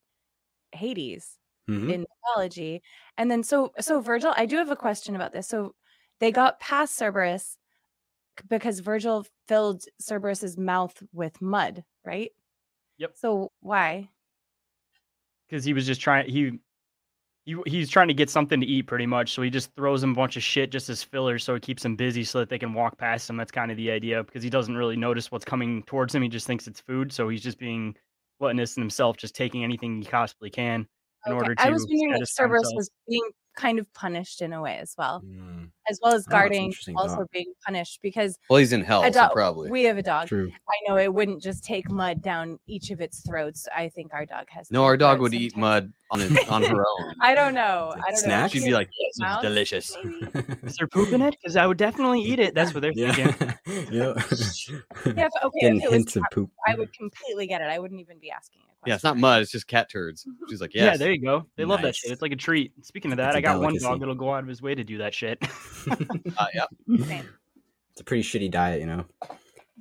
Hades 0.73 1.37
Mhm. 1.69 1.91
in 1.91 2.05
mythology, 2.05 2.83
and 3.17 3.31
then 3.31 3.41
so 3.41 3.71
so 3.79 3.99
Virgil. 4.01 4.33
I 4.37 4.45
do 4.45 4.57
have 4.57 4.69
a 4.69 4.75
question 4.75 5.15
about 5.15 5.31
this. 5.33 5.47
So 5.47 5.73
they 6.19 6.31
got 6.31 6.59
past 6.59 6.95
Cerberus 6.95 7.57
because 8.49 8.81
Virgil 8.81 9.25
filled 9.47 9.83
Cerberus's 10.01 10.57
mouth 10.57 11.01
with 11.13 11.41
mud, 11.41 11.83
right? 12.03 12.31
Yep. 12.97 13.11
So 13.17 13.51
why? 13.61 14.09
because 15.47 15.63
he 15.63 15.73
was 15.73 15.85
just 15.85 16.01
trying 16.01 16.29
he 16.29 16.59
he 17.45 17.55
he's 17.65 17.89
trying 17.89 18.07
to 18.07 18.13
get 18.13 18.29
something 18.29 18.59
to 18.59 18.65
eat 18.65 18.83
pretty 18.83 19.05
much 19.05 19.33
so 19.33 19.41
he 19.41 19.49
just 19.49 19.73
throws 19.75 20.03
him 20.03 20.11
a 20.11 20.15
bunch 20.15 20.35
of 20.35 20.43
shit 20.43 20.71
just 20.71 20.89
as 20.89 21.03
filler 21.03 21.37
so 21.37 21.55
it 21.55 21.61
keeps 21.61 21.85
him 21.85 21.95
busy 21.95 22.23
so 22.23 22.39
that 22.39 22.49
they 22.49 22.59
can 22.59 22.73
walk 22.73 22.97
past 22.97 23.29
him. 23.29 23.37
That's 23.37 23.51
kind 23.51 23.71
of 23.71 23.77
the 23.77 23.91
idea 23.91 24.23
because 24.23 24.43
he 24.43 24.49
doesn't 24.49 24.75
really 24.75 24.97
notice 24.97 25.31
what's 25.31 25.45
coming 25.45 25.83
towards 25.83 26.13
him. 26.13 26.23
He 26.23 26.29
just 26.29 26.47
thinks 26.47 26.67
it's 26.67 26.81
food 26.81 27.13
so 27.13 27.29
he's 27.29 27.43
just 27.43 27.59
being 27.59 27.95
gluttonous 28.39 28.75
in 28.75 28.83
himself 28.83 29.17
just 29.17 29.35
taking 29.35 29.63
anything 29.63 30.01
he 30.01 30.07
possibly 30.09 30.49
can 30.49 30.87
in 31.25 31.33
Okay, 31.33 31.33
order 31.33 31.55
to 31.55 31.61
I 31.61 31.69
was 31.69 31.85
wondering 31.89 32.21
if 32.21 32.29
Cerberus 32.29 32.71
was 32.75 32.89
being 33.07 33.23
kind 33.55 33.79
of 33.79 33.91
punished 33.93 34.41
in 34.41 34.53
a 34.53 34.61
way 34.61 34.77
as 34.77 34.93
well, 34.97 35.21
Mm, 35.25 35.69
as 35.89 35.99
well 36.03 36.13
as 36.13 36.15
Oh, 36.15 36.17
that's 36.17 36.27
an 36.27 36.31
guarding, 36.31 36.65
interesting 36.65 36.95
also 36.97 37.15
thought. 37.17 37.31
being 37.31 37.53
punished 37.65 37.99
because 38.01 38.37
Well, 38.49 38.59
he's 38.59 38.73
in 38.73 38.81
hell, 38.81 39.03
a 39.03 39.11
so 39.13 39.29
probably. 39.33 39.69
We 39.71 39.83
have 39.83 39.97
a 39.97 40.03
dog. 40.03 40.27
true 40.27 40.51
I 40.69 40.73
know 40.89 40.97
it 40.97 41.13
wouldn't 41.13 41.41
just 41.41 41.63
take 41.63 41.89
mud 41.89 42.21
down 42.21 42.59
each 42.67 42.91
of 42.91 43.01
its 43.01 43.21
throats. 43.25 43.67
I 43.75 43.89
think 43.89 44.13
our 44.13 44.25
dog 44.25 44.45
has. 44.49 44.69
no, 44.71 44.83
our 44.83 44.97
dog 44.97 45.17
throats 45.17 45.21
would 45.21 45.33
eat 45.33 45.55
mud 45.57 45.91
on 46.11 46.19
his, 46.19 46.37
on 46.49 46.61
her 46.63 46.85
own. 46.99 47.13
I 47.21 47.33
don't 47.33 47.53
know. 47.53 47.93
Like 47.95 48.01
I 48.01 48.11
don't 48.11 48.13
know. 48.13 48.17
snacks? 48.27 48.51
She'd 48.53 48.63
be 48.65 48.73
like, 48.73 48.89
"This 48.89 49.27
is 49.27 49.41
delicious." 49.41 49.97
is 50.63 50.75
there 50.77 50.87
poop 50.87 51.11
in 51.13 51.21
it 51.21 51.35
because 51.41 51.55
i 51.55 51.65
would 51.65 51.77
definitely 51.77 52.21
eat 52.21 52.39
it 52.39 52.53
that's 52.53 52.73
what 52.73 52.81
they're 52.81 52.91
yeah 52.95 53.13
thinking 53.13 53.53
Yeah, 53.91 54.13
yeah 55.15 55.27
if, 55.27 55.31
okay. 55.43 55.59
getting 55.59 55.77
if 55.77 55.83
it 55.83 55.89
was 55.89 55.91
hints 55.93 56.15
of 56.15 56.23
poop 56.31 56.49
I 56.67 56.75
would 56.75 56.91
completely 56.93 57.47
get 57.47 57.61
it. 57.61 57.65
I 57.65 57.79
wouldn't 57.79 57.99
even 57.99 58.17
be 58.19 58.31
asking 58.31 58.59
a 58.61 58.65
question. 58.65 58.81
Yeah, 58.87 58.95
it's 58.95 59.03
not 59.03 59.17
mud. 59.17 59.41
It's 59.43 59.51
just 59.51 59.67
cat 59.67 59.89
turds. 59.89 60.27
She's 60.49 60.61
like, 60.61 60.73
yeah 60.73 60.85
yes. 60.85 60.99
there 60.99 61.11
you 61.11 61.21
go 61.21 61.45
they 61.55 61.65
love 61.65 61.81
that 61.81 61.95
shit 61.95 62.11
it's 62.11 62.21
like 62.21 62.31
a 62.31 62.35
treat 62.35 62.71
speaking 62.85 63.11
of 63.11 63.17
that 63.17 63.35
a 63.35 63.37
i 63.37 63.41
got 63.45 63.61
one 63.61 63.77
dog 63.77 63.99
that'll 63.99 64.15
go 64.15 64.33
out 64.33 64.43
of 64.43 64.47
his 64.49 64.61
way 64.61 64.75
to 64.75 64.83
do 64.83 64.97
that 64.99 65.13
shit 65.13 65.37
Uh, 65.89 66.45
yeah. 66.53 66.65
Same. 67.05 67.29
it's 67.91 68.01
a 68.01 68.03
pretty 68.03 68.23
shitty 68.23 68.49
diet 68.51 68.79
you 68.79 68.85
know 68.87 69.05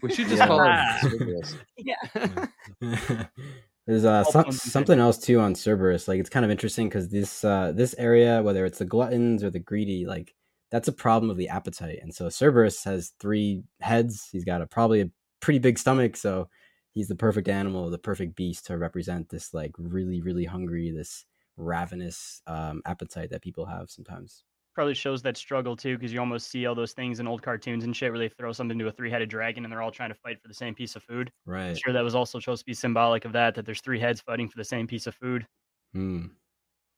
We 0.03 0.12
should 0.14 0.29
just 0.29 0.38
Yeah. 0.38 0.46
call 0.46 0.62
it 0.62 1.00
Cerberus. 1.18 1.57
Yeah. 1.79 2.46
There's 3.87 4.05
uh, 4.07 4.24
some, 4.24 4.50
something 4.50 4.98
else 4.98 5.18
too 5.18 5.40
on 5.40 5.55
Cerberus. 5.55 6.09
Like 6.09 6.18
it's 6.18 6.31
kind 6.31 6.44
of 6.44 6.50
interesting 6.50 6.88
because 6.88 7.09
this 7.11 7.44
uh, 7.44 7.72
this 7.74 7.94
area, 7.98 8.42
whether 8.42 8.64
it's 8.64 8.79
the 8.79 8.87
gluttons 8.87 9.44
or 9.44 9.50
the 9.50 9.59
greedy, 9.59 10.07
like 10.07 10.35
that's 10.70 10.88
a 10.88 10.92
problem 10.92 11.29
of 11.31 11.37
the 11.37 11.50
appetite. 11.50 11.98
And 12.03 12.14
so 12.14 12.29
Cerberus 12.31 12.83
has 12.85 13.12
three 13.20 13.62
heads. 13.81 14.29
He's 14.33 14.44
got 14.46 14.62
a 14.62 14.66
probably 14.66 15.03
a 15.03 15.11
pretty 15.40 15.59
big 15.59 15.79
stomach, 15.79 16.16
so 16.16 16.48
he's 16.94 17.09
the 17.09 17.14
perfect 17.14 17.46
animal, 17.48 17.90
the 17.90 17.98
perfect 17.98 18.37
beast 18.37 18.66
to 18.66 18.79
represent 18.79 19.29
this 19.29 19.53
like 19.53 19.72
really 19.79 20.22
really 20.22 20.46
hungry, 20.46 20.90
this 20.90 21.27
ravenous 21.57 22.43
um, 22.47 22.83
appetite 22.87 23.31
that 23.31 23.43
people 23.43 23.64
have 23.67 23.90
sometimes. 23.90 24.45
probably 24.75 24.95
shows 24.95 25.23
that 25.23 25.37
struggle 25.37 25.77
too, 25.77 25.97
because 25.97 26.12
you 26.12 26.19
almost 26.19 26.51
see 26.51 26.67
all 26.67 26.75
those 26.75 26.93
things 26.93 27.21
in 27.21 27.29
old 27.29 27.43
cartoons 27.43 27.85
and 27.85 27.95
shit 27.95 28.11
where 28.11 28.19
they 28.19 28.29
throw 28.29 28.51
something 28.53 28.77
to 28.79 28.88
a 28.88 28.93
three-headed 28.93 29.29
dragon 29.29 29.64
and 29.64 29.71
they're 29.73 29.83
all 29.83 29.90
trying 29.93 30.09
to 30.09 30.17
fight 30.17 30.40
for 30.43 30.49
the 30.49 30.55
same 30.55 30.75
piece 30.75 30.97
of 30.97 31.03
food. 31.05 31.31
Right. 31.47 31.79
Sure, 31.79 31.93
that 31.93 32.03
was 32.03 32.14
also 32.17 32.40
supposed 32.40 32.62
to 32.62 32.67
be 32.67 32.75
symbolic 32.75 33.25
of 33.25 33.33
that, 33.33 33.55
that 33.55 33.64
there's 33.67 33.81
three 33.81 34.01
heads 34.01 34.21
fighting 34.21 34.49
for 34.49 34.59
the 34.59 34.64
same 34.64 34.87
piece 34.88 35.07
of 35.07 35.14
food. 35.14 35.47
Hmm. 35.93 36.27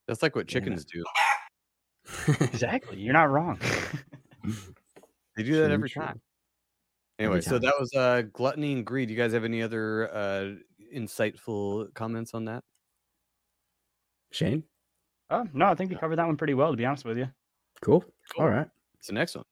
That's 0.08 0.22
like 0.22 0.34
what 0.34 0.50
Yeah. 0.50 0.60
chickens 0.60 0.84
do. 0.86 1.04
Exactly, 2.40 2.98
you're 2.98 3.12
not 3.12 3.30
wrong. 3.30 3.58
They 5.36 5.42
do 5.42 5.60
that 5.60 5.70
every 5.70 5.90
time. 5.90 6.22
Anyway, 7.18 7.42
so 7.42 7.52
time. 7.52 7.60
that 7.62 7.74
was 7.78 7.92
uh, 7.94 8.22
gluttony 8.32 8.72
and 8.72 8.86
greed. 8.86 9.10
You 9.10 9.16
guys 9.16 9.34
have 9.34 9.44
any 9.44 9.60
other 9.60 10.10
uh, 10.14 10.52
insightful 10.94 11.92
comments 11.92 12.32
on 12.32 12.46
that? 12.46 12.64
Shane, 14.30 14.64
oh 15.30 15.46
no, 15.52 15.66
I 15.66 15.74
think 15.74 15.90
we 15.90 15.96
covered 15.96 16.16
that 16.16 16.26
one 16.26 16.36
pretty 16.36 16.54
well, 16.54 16.70
to 16.70 16.76
be 16.76 16.84
honest 16.84 17.04
with 17.04 17.18
you. 17.18 17.28
cool. 17.80 18.42
All 18.42 18.48
right. 18.48 18.68
It's 18.98 19.08
the 19.08 19.14
next 19.14 19.36
one. 19.36 19.44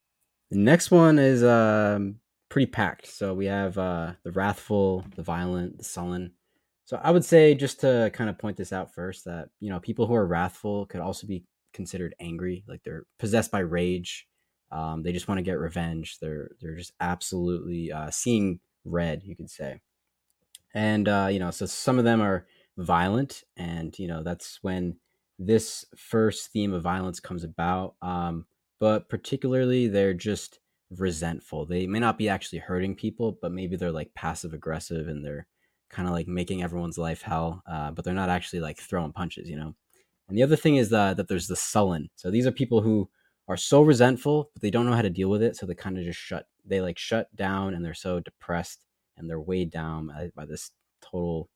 The 0.51 0.57
next 0.57 0.91
one 0.91 1.19
is 1.19 1.43
um 1.43 2.19
pretty 2.49 2.67
packed. 2.71 3.07
So 3.07 3.33
we 3.33 3.45
have 3.45 3.77
uh 3.77 4.13
the 4.23 4.31
wrathful, 4.31 5.05
the 5.15 5.23
violent, 5.23 5.77
the 5.77 5.83
sullen. 5.83 6.33
So 6.85 6.99
I 7.01 7.11
would 7.11 7.25
say 7.25 7.55
just 7.55 7.79
to 7.81 8.11
kind 8.13 8.29
of 8.29 8.37
point 8.37 8.57
this 8.57 8.71
out 8.71 8.93
first 8.93 9.25
that 9.25 9.49
you 9.59 9.69
know 9.69 9.79
people 9.79 10.05
who 10.05 10.15
are 10.15 10.27
wrathful 10.27 10.85
could 10.85 11.01
also 11.01 11.25
be 11.27 11.43
considered 11.73 12.15
angry, 12.19 12.63
like 12.67 12.83
they're 12.83 13.05
possessed 13.19 13.51
by 13.51 13.59
rage. 13.59 14.27
Um, 14.71 15.03
they 15.03 15.11
just 15.11 15.27
want 15.27 15.37
to 15.39 15.43
get 15.43 15.59
revenge. 15.59 16.17
They're 16.19 16.51
they're 16.61 16.75
just 16.75 16.93
absolutely 16.99 17.91
uh, 17.91 18.09
seeing 18.11 18.59
red, 18.83 19.23
you 19.23 19.35
could 19.35 19.49
say. 19.49 19.81
And 20.73 21.07
uh, 21.07 21.27
you 21.31 21.39
know, 21.39 21.51
so 21.51 21.65
some 21.65 21.97
of 21.97 22.05
them 22.05 22.21
are 22.21 22.45
violent, 22.77 23.43
and 23.57 23.97
you 23.99 24.07
know 24.07 24.23
that's 24.23 24.59
when 24.61 24.97
this 25.39 25.85
first 25.97 26.51
theme 26.51 26.73
of 26.73 26.83
violence 26.83 27.19
comes 27.19 27.43
about. 27.43 27.95
Um, 28.01 28.45
but 28.79 29.09
particularly 29.09 29.87
they're 29.87 30.13
just 30.13 30.59
resentful. 30.91 31.65
They 31.65 31.87
may 31.87 31.99
not 31.99 32.17
be 32.17 32.29
actually 32.29 32.59
hurting 32.59 32.95
people, 32.95 33.37
but 33.41 33.51
maybe 33.51 33.75
they're 33.75 33.91
like 33.91 34.13
passive 34.13 34.53
aggressive 34.53 35.07
and 35.07 35.25
they're 35.25 35.47
kind 35.89 36.07
of 36.07 36.13
like 36.13 36.27
making 36.27 36.61
everyone's 36.61 36.97
life 36.97 37.21
hell. 37.21 37.63
Uh, 37.69 37.91
but 37.91 38.05
they're 38.05 38.13
not 38.13 38.29
actually 38.29 38.59
like 38.59 38.77
throwing 38.79 39.13
punches, 39.13 39.49
you 39.49 39.55
know. 39.55 39.73
And 40.27 40.37
the 40.37 40.43
other 40.43 40.55
thing 40.55 40.77
is 40.77 40.91
uh, 40.91 41.13
that 41.13 41.27
there's 41.27 41.47
the 41.47 41.55
sullen. 41.55 42.09
So 42.15 42.31
these 42.31 42.47
are 42.47 42.51
people 42.51 42.81
who 42.81 43.09
are 43.47 43.57
so 43.57 43.81
resentful, 43.81 44.49
but 44.53 44.61
they 44.61 44.71
don't 44.71 44.85
know 44.85 44.95
how 44.95 45.03
to 45.03 45.09
deal 45.09 45.29
with 45.29 45.43
it, 45.43 45.55
so 45.55 45.65
they 45.65 45.75
kind 45.75 45.97
of 45.97 46.03
just 46.03 46.19
shut. 46.19 46.47
They 46.65 46.81
like 46.81 46.97
shut 46.97 47.33
down, 47.35 47.75
and 47.75 47.85
they're 47.85 47.93
so 47.93 48.19
depressed, 48.19 48.83
and 49.17 49.29
they're 49.29 49.39
weighed 49.39 49.69
down 49.69 50.07
by, 50.07 50.31
by 50.35 50.45
this 50.45 50.71
total, 51.01 51.49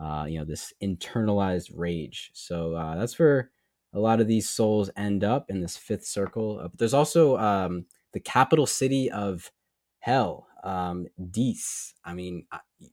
uh, 0.00 0.24
you 0.26 0.38
know, 0.38 0.44
this 0.44 0.72
internalized 0.82 1.70
rage. 1.74 2.30
So 2.32 2.74
uh, 2.74 2.96
that's 2.96 3.18
where 3.18 3.50
a 3.92 3.98
lot 4.00 4.20
of 4.20 4.28
these 4.28 4.48
souls 4.48 4.90
end 4.96 5.24
up 5.24 5.46
in 5.50 5.60
this 5.60 5.76
fifth 5.76 6.06
circle. 6.06 6.60
Uh, 6.60 6.68
But 6.68 6.78
there's 6.78 6.94
also 6.94 7.36
um, 7.36 7.86
the 8.12 8.20
capital 8.20 8.66
city 8.66 9.10
of 9.10 9.50
hell, 9.98 10.46
um, 10.64 11.06
Dis. 11.30 11.94
I 12.04 12.14
mean, 12.14 12.46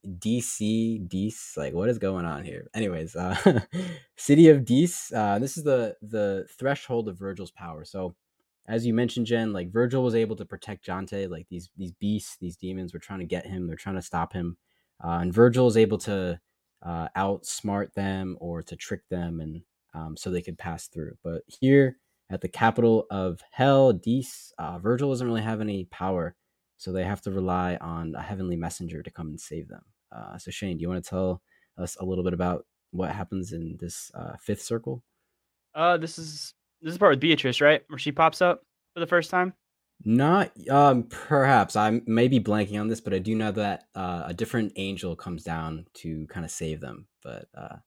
DC, 0.05 1.07
Dis. 1.07 1.53
Like, 1.55 1.73
what 1.73 1.89
is 1.89 1.97
going 1.99 2.25
on 2.25 2.43
here? 2.43 2.67
Anyways, 2.73 3.15
uh, 3.15 3.61
city 4.17 4.49
of 4.49 4.65
Dis. 4.65 5.11
Uh, 5.13 5.39
this 5.39 5.57
is 5.57 5.63
the 5.63 5.95
the 6.01 6.45
threshold 6.57 7.07
of 7.07 7.17
Virgil's 7.17 7.51
power. 7.51 7.85
So, 7.85 8.15
as 8.67 8.85
you 8.85 8.93
mentioned, 8.93 9.27
Jen, 9.27 9.53
like 9.53 9.71
Virgil 9.71 10.03
was 10.03 10.15
able 10.15 10.35
to 10.35 10.45
protect 10.45 10.85
Dante. 10.85 11.27
Like 11.27 11.47
these 11.49 11.69
these 11.77 11.93
beasts, 11.93 12.37
these 12.41 12.57
demons 12.57 12.93
were 12.93 12.99
trying 12.99 13.19
to 13.19 13.25
get 13.25 13.45
him. 13.45 13.67
They're 13.67 13.77
trying 13.77 13.95
to 13.95 14.01
stop 14.01 14.33
him, 14.33 14.57
uh, 15.03 15.19
and 15.21 15.33
Virgil 15.33 15.67
is 15.67 15.77
able 15.77 15.99
to 15.99 16.39
uh, 16.83 17.07
outsmart 17.15 17.93
them 17.93 18.37
or 18.39 18.61
to 18.63 18.75
trick 18.75 19.01
them, 19.09 19.39
and 19.39 19.61
um, 19.93 20.17
so 20.17 20.29
they 20.29 20.41
could 20.41 20.57
pass 20.57 20.87
through. 20.87 21.17
But 21.23 21.41
here 21.47 21.97
at 22.29 22.41
the 22.41 22.49
capital 22.49 23.05
of 23.09 23.39
hell, 23.51 23.93
Dis, 23.93 24.51
uh, 24.57 24.79
Virgil 24.79 25.09
doesn't 25.09 25.27
really 25.27 25.41
have 25.41 25.61
any 25.61 25.85
power, 25.85 26.35
so 26.77 26.91
they 26.91 27.03
have 27.03 27.21
to 27.21 27.31
rely 27.31 27.77
on 27.77 28.13
a 28.15 28.21
heavenly 28.21 28.55
messenger 28.55 29.01
to 29.01 29.11
come 29.11 29.27
and 29.27 29.39
save 29.39 29.67
them. 29.67 29.83
Uh, 30.11 30.37
so 30.37 30.51
Shane, 30.51 30.77
do 30.77 30.81
you 30.81 30.89
want 30.89 31.03
to 31.03 31.09
tell 31.09 31.41
us 31.77 31.97
a 31.99 32.05
little 32.05 32.23
bit 32.23 32.33
about 32.33 32.65
what 32.91 33.11
happens 33.11 33.53
in 33.53 33.77
this 33.79 34.11
uh, 34.13 34.33
fifth 34.39 34.61
circle? 34.61 35.03
Uh, 35.75 35.97
this 35.97 36.17
is 36.17 36.53
this 36.81 36.91
is 36.91 36.97
part 36.97 37.11
with 37.11 37.19
Beatrice, 37.19 37.61
right? 37.61 37.83
Where 37.87 37.99
she 37.99 38.11
pops 38.11 38.41
up 38.41 38.61
for 38.93 38.99
the 38.99 39.07
first 39.07 39.29
time. 39.29 39.53
Not 40.05 40.51
um 40.69 41.03
perhaps 41.03 41.75
I 41.75 42.01
may 42.05 42.27
be 42.27 42.39
blanking 42.39 42.79
on 42.79 42.87
this, 42.87 43.01
but 43.01 43.13
I 43.13 43.19
do 43.19 43.35
know 43.35 43.51
that 43.51 43.85
uh, 43.95 44.23
a 44.27 44.33
different 44.33 44.73
angel 44.75 45.15
comes 45.15 45.43
down 45.43 45.85
to 45.95 46.25
kind 46.27 46.45
of 46.45 46.51
save 46.51 46.79
them. 46.79 47.07
But 47.23 47.47
uh, 47.57 47.77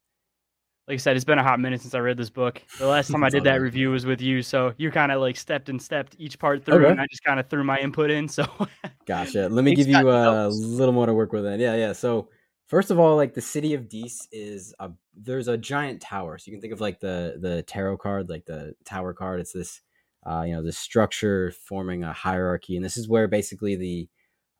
Like 0.88 0.94
I 0.94 0.96
said, 0.96 1.16
it's 1.16 1.24
been 1.24 1.38
a 1.38 1.42
hot 1.42 1.60
minute 1.60 1.80
since 1.80 1.94
I 1.94 2.00
read 2.00 2.16
this 2.18 2.28
book. 2.30 2.60
The 2.78 2.86
last 2.86 3.08
time 3.12 3.22
I 3.24 3.30
did 3.30 3.44
that 3.44 3.58
good. 3.58 3.62
review 3.62 3.90
was 3.90 4.04
with 4.06 4.20
you, 4.20 4.42
so 4.42 4.74
you 4.76 4.90
kind 4.90 5.12
of 5.12 5.20
like 5.20 5.36
stepped 5.36 5.68
and 5.68 5.80
stepped 5.80 6.16
each 6.18 6.38
part 6.38 6.64
through, 6.64 6.84
Okay. 6.84 6.90
and 6.90 7.00
I 7.00 7.06
just 7.10 7.22
kind 7.24 7.38
of 7.40 7.48
threw 7.48 7.62
my 7.64 7.78
input 7.78 8.10
in. 8.10 8.28
So 8.28 8.44
Gotcha. 9.06 9.48
Let 9.48 9.64
me 9.64 9.72
give 9.74 9.88
you 9.88 10.08
a 10.10 10.48
notes. 10.48 10.56
little 10.58 10.92
more 10.92 11.06
to 11.06 11.14
work 11.14 11.32
with. 11.32 11.44
Then, 11.44 11.60
yeah, 11.60 11.74
yeah. 11.76 11.92
So 11.92 12.28
first 12.66 12.90
of 12.90 12.98
all, 12.98 13.16
like 13.16 13.34
the 13.34 13.40
city 13.40 13.72
of 13.74 13.88
Dis 13.88 14.26
is 14.32 14.74
a 14.80 14.90
there's 15.14 15.48
a 15.48 15.56
giant 15.56 16.02
tower. 16.02 16.38
So 16.38 16.50
you 16.50 16.56
can 16.56 16.60
think 16.60 16.72
of 16.72 16.80
like 16.80 17.00
the 17.00 17.36
the 17.40 17.62
tarot 17.62 17.98
card, 17.98 18.28
like 18.28 18.44
the 18.46 18.74
tower 18.84 19.14
card. 19.14 19.40
It's 19.40 19.52
this, 19.52 19.80
uh, 20.26 20.44
you 20.46 20.52
know, 20.54 20.62
the 20.62 20.72
structure 20.72 21.52
forming 21.66 22.04
a 22.04 22.12
hierarchy, 22.12 22.76
and 22.76 22.84
this 22.84 22.96
is 22.96 23.08
where 23.08 23.28
basically 23.28 23.76
the 23.76 24.08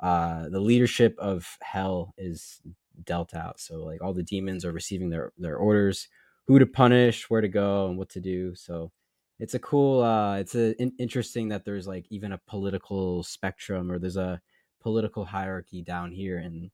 uh 0.01 0.49
the 0.49 0.61
leadership 0.61 1.15
of 1.19 1.59
hell 1.63 2.15
is 2.17 2.61
dealt 3.05 3.35
out. 3.35 3.61
So 3.61 3.85
like 3.85 4.03
all 4.03 4.15
the 4.15 4.23
demons 4.23 4.65
are 4.65 4.73
receiving 4.73 5.11
their 5.11 5.33
their 5.39 5.57
orders, 5.57 6.09
who 6.47 6.59
to 6.59 6.67
punish, 6.67 7.29
where 7.29 7.43
to 7.43 7.49
go, 7.49 7.89
and 7.89 7.99
what 7.99 8.09
to 8.11 8.21
do. 8.21 8.55
So 8.55 8.93
it's 9.41 9.55
a 9.55 9.59
cool 9.59 10.03
uh 10.03 10.37
it's 10.37 10.55
a, 10.55 10.81
in, 10.81 10.93
interesting 10.99 11.49
that 11.49 11.65
there's 11.65 11.89
like 11.89 12.07
even 12.11 12.33
a 12.33 12.41
political 12.47 13.23
spectrum 13.25 13.91
or 13.91 13.99
there's 13.99 14.19
a 14.19 14.41
political 14.81 15.25
hierarchy 15.25 15.83
down 15.83 16.13
here 16.13 16.39
in 16.39 16.71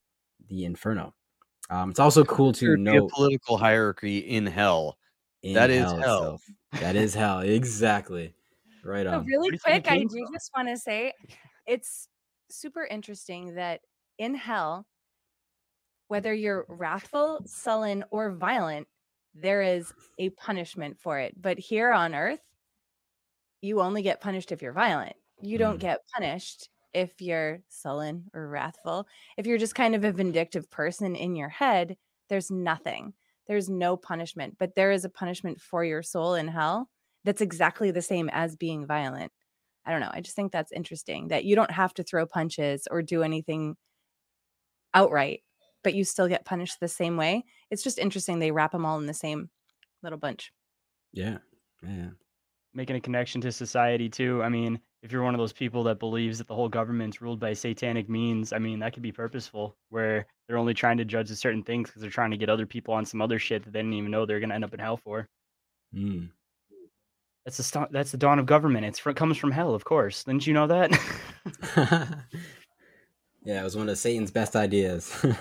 the 0.48 0.64
inferno 0.64 1.14
um 1.70 1.90
it's 1.90 2.00
also 2.00 2.24
cool 2.24 2.52
to 2.52 2.76
know 2.76 3.08
political 3.08 3.56
hierarchy 3.56 4.18
in 4.18 4.46
hell. 4.46 4.98
in 5.42 5.54
that 5.54 5.70
is 5.70 5.84
hell 5.84 5.96
hell. 5.96 6.16
itself. 6.18 6.42
that 6.80 6.96
is 6.96 7.14
hell 7.14 7.40
exactly 7.40 8.34
right 8.86 9.06
So 9.10 9.20
really 9.26 9.50
do 9.50 9.54
you 9.54 9.58
think 9.58 9.84
quick, 9.84 9.88
I 9.88 9.98
do 10.00 10.26
just 10.32 10.50
want 10.56 10.68
to 10.68 10.76
say 10.76 11.12
it's 11.66 12.08
super 12.50 12.84
interesting 12.84 13.54
that 13.54 13.82
in 14.18 14.34
hell, 14.34 14.86
whether 16.08 16.32
you're 16.32 16.66
wrathful, 16.68 17.42
sullen, 17.46 18.04
or 18.10 18.30
violent, 18.32 18.88
there 19.34 19.62
is 19.62 19.92
a 20.18 20.30
punishment 20.30 20.98
for 20.98 21.18
it. 21.18 21.40
But 21.40 21.58
here 21.58 21.92
on 21.92 22.14
earth, 22.14 22.40
you 23.60 23.80
only 23.80 24.02
get 24.02 24.20
punished 24.20 24.52
if 24.52 24.62
you're 24.62 24.72
violent. 24.72 25.16
You 25.40 25.58
don't 25.58 25.78
Mhm. 25.78 25.80
get 25.80 26.00
punished 26.14 26.68
if 26.92 27.20
you're 27.20 27.62
sullen 27.68 28.30
or 28.34 28.48
wrathful. 28.48 29.06
If 29.36 29.46
you're 29.46 29.58
just 29.58 29.74
kind 29.74 29.94
of 29.94 30.04
a 30.04 30.12
vindictive 30.12 30.70
person 30.70 31.14
in 31.16 31.36
your 31.36 31.48
head, 31.48 31.96
there's 32.28 32.50
nothing. 32.50 33.14
There's 33.46 33.68
no 33.68 33.96
punishment, 33.96 34.56
but 34.58 34.74
there 34.74 34.90
is 34.90 35.04
a 35.04 35.10
punishment 35.10 35.60
for 35.60 35.84
your 35.84 36.02
soul 36.02 36.34
in 36.34 36.48
hell 36.48 36.90
that's 37.26 37.42
exactly 37.42 37.90
the 37.90 38.00
same 38.02 38.30
as 38.32 38.56
being 38.56 38.86
violent. 38.86 39.32
I 39.84 39.90
don't 39.92 40.00
know. 40.00 40.10
I 40.12 40.22
just 40.22 40.34
think 40.34 40.52
that's 40.52 40.72
interesting 40.72 41.28
that 41.28 41.44
you 41.44 41.54
don't 41.54 41.70
have 41.70 41.92
to 41.94 42.02
throw 42.02 42.26
punches 42.26 42.88
or 42.90 43.02
do 43.02 43.22
anything 43.22 43.76
outright, 44.94 45.42
but 45.84 45.94
you 45.94 46.04
still 46.04 46.28
get 46.28 46.46
punished 46.46 46.80
the 46.80 46.88
same 46.88 47.16
way. 47.18 47.44
It's 47.70 47.82
just 47.82 47.98
interesting 47.98 48.38
they 48.38 48.50
wrap 48.50 48.72
them 48.72 48.86
all 48.86 48.98
in 48.98 49.06
the 49.06 49.14
same 49.14 49.50
little 50.02 50.18
bunch. 50.18 50.52
yeah 51.12 51.38
yeah 51.82 52.10
making 52.74 52.96
a 52.96 53.00
connection 53.00 53.40
to 53.40 53.50
society 53.50 54.08
too. 54.08 54.42
I 54.42 54.50
mean, 54.50 54.78
if 55.02 55.10
you're 55.10 55.22
one 55.22 55.34
of 55.34 55.38
those 55.38 55.52
people 55.52 55.82
that 55.84 55.98
believes 55.98 56.38
that 56.38 56.46
the 56.46 56.54
whole 56.54 56.68
government's 56.68 57.22
ruled 57.22 57.40
by 57.40 57.54
satanic 57.54 58.08
means, 58.08 58.52
I 58.52 58.58
mean, 58.58 58.80
that 58.80 58.92
could 58.92 59.02
be 59.02 59.12
purposeful, 59.12 59.76
where 59.88 60.26
they're 60.46 60.58
only 60.58 60.74
trying 60.74 60.98
to 60.98 61.04
judge 61.06 61.30
the 61.30 61.36
certain 61.36 61.62
things 61.62 61.88
because 61.88 62.02
they're 62.02 62.10
trying 62.10 62.32
to 62.32 62.36
get 62.36 62.50
other 62.50 62.66
people 62.66 62.92
on 62.92 63.06
some 63.06 63.22
other 63.22 63.38
shit 63.38 63.64
that 63.64 63.72
they 63.72 63.78
didn't 63.78 63.94
even 63.94 64.10
know 64.10 64.26
they're 64.26 64.40
gonna 64.40 64.54
end 64.54 64.64
up 64.64 64.74
in 64.74 64.80
hell 64.80 64.98
for. 64.98 65.26
Mm. 65.94 66.30
That's 67.46 67.58
the 67.58 67.62
st- 67.62 67.92
that's 67.92 68.10
the 68.10 68.16
dawn 68.16 68.40
of 68.40 68.46
government. 68.46 68.84
It's 68.86 68.98
fr- 68.98 69.12
comes 69.12 69.38
from 69.38 69.52
hell, 69.52 69.72
of 69.72 69.84
course. 69.84 70.24
Didn't 70.24 70.48
you 70.48 70.52
know 70.52 70.66
that? 70.66 70.90
yeah 73.44 73.60
it 73.60 73.64
was 73.64 73.76
one 73.76 73.88
of 73.88 73.96
satan's 73.96 74.30
best 74.32 74.54
ideas. 74.56 75.14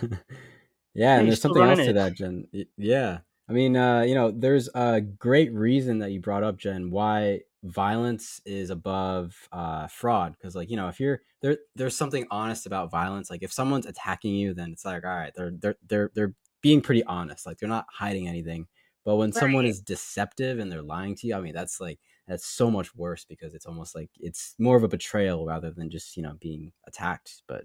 Yeah 0.98 1.18
and 1.18 1.28
there's 1.28 1.42
something 1.42 1.62
else 1.62 1.78
running 1.78 1.88
to 1.88 1.94
that 1.94 2.16
jen 2.16 2.48
yeah. 2.78 3.18
I 3.50 3.52
mean 3.52 3.76
uh 3.76 4.04
you 4.04 4.16
know 4.16 4.32
there's 4.32 4.70
a 4.74 5.02
great 5.02 5.52
reason 5.52 6.00
that 6.00 6.12
you 6.12 6.22
brought 6.22 6.44
up 6.44 6.56
jen 6.56 6.90
why 6.90 7.42
violence 7.64 8.40
is 8.46 8.70
above 8.70 9.36
uh 9.52 9.88
fraud. 9.88 10.38
Because 10.38 10.56
like 10.56 10.70
you 10.70 10.78
know 10.78 10.88
if 10.88 11.02
you're 11.02 11.20
there 11.42 11.58
there's 11.76 11.98
something 11.98 12.26
honest 12.32 12.66
about 12.66 12.92
violence. 12.92 13.30
Like 13.30 13.44
if 13.44 13.52
someone's 13.52 13.88
attacking 13.88 14.36
you 14.36 14.54
then 14.54 14.72
it's 14.72 14.86
like 14.86 15.04
all 15.04 15.10
right 15.10 15.34
they're 15.36 15.52
they're 15.60 15.76
they're, 15.86 16.12
they're 16.14 16.34
being 16.62 16.80
pretty 16.80 17.04
honest. 17.04 17.46
Like 17.46 17.58
they're 17.58 17.68
not 17.68 17.88
hiding 17.92 18.30
anything 18.30 18.68
but 19.06 19.16
when 19.18 19.32
someone 19.32 19.66
is 19.66 19.82
deceptive 19.82 20.60
and 20.60 20.72
they're 20.72 20.82
lying 20.82 21.16
to 21.16 21.28
you 21.28 21.36
i 21.36 21.40
mean 21.40 21.54
that's 21.54 21.80
like 21.80 22.00
that's 22.28 22.46
so 22.48 22.70
much 22.72 22.94
worse 22.96 23.24
because 23.24 23.54
it's 23.54 23.66
almost 23.68 23.96
like 23.96 24.10
it's 24.20 24.56
more 24.60 24.76
of 24.76 24.84
a 24.84 24.88
betrayal 24.88 25.46
rather 25.46 25.72
than 25.72 25.90
just 25.90 26.18
you 26.18 26.24
know 26.24 26.36
being 26.42 26.72
attacked 26.88 27.44
but 27.48 27.62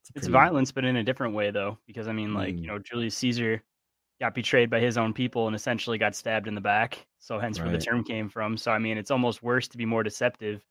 it's, 0.00 0.10
it's 0.16 0.26
pretty- 0.26 0.32
violence, 0.32 0.72
but 0.72 0.84
in 0.84 0.96
a 0.96 1.04
different 1.04 1.32
way 1.32 1.52
though, 1.52 1.78
because 1.86 2.08
I 2.08 2.12
mean, 2.12 2.34
like 2.34 2.56
Mm. 2.56 2.60
you 2.62 2.66
know, 2.66 2.80
Julius 2.80 3.16
Caesar 3.18 3.62
got 4.20 4.34
betrayed 4.34 4.68
by 4.68 4.80
his 4.80 4.98
own 4.98 5.12
people 5.12 5.46
and 5.46 5.54
essentially 5.54 5.96
got 5.96 6.16
stabbed 6.16 6.48
in 6.48 6.56
the 6.56 6.60
back. 6.60 7.06
So 7.20 7.38
hence 7.38 7.60
where 7.60 7.70
the 7.70 7.78
term 7.78 8.02
came 8.02 8.28
from. 8.28 8.56
So 8.56 8.72
I 8.72 8.80
mean, 8.80 8.98
it's 8.98 9.12
almost 9.12 9.44
worse 9.44 9.68
to 9.68 9.78
be 9.78 9.86
more 9.86 10.02
deceptive 10.02 10.64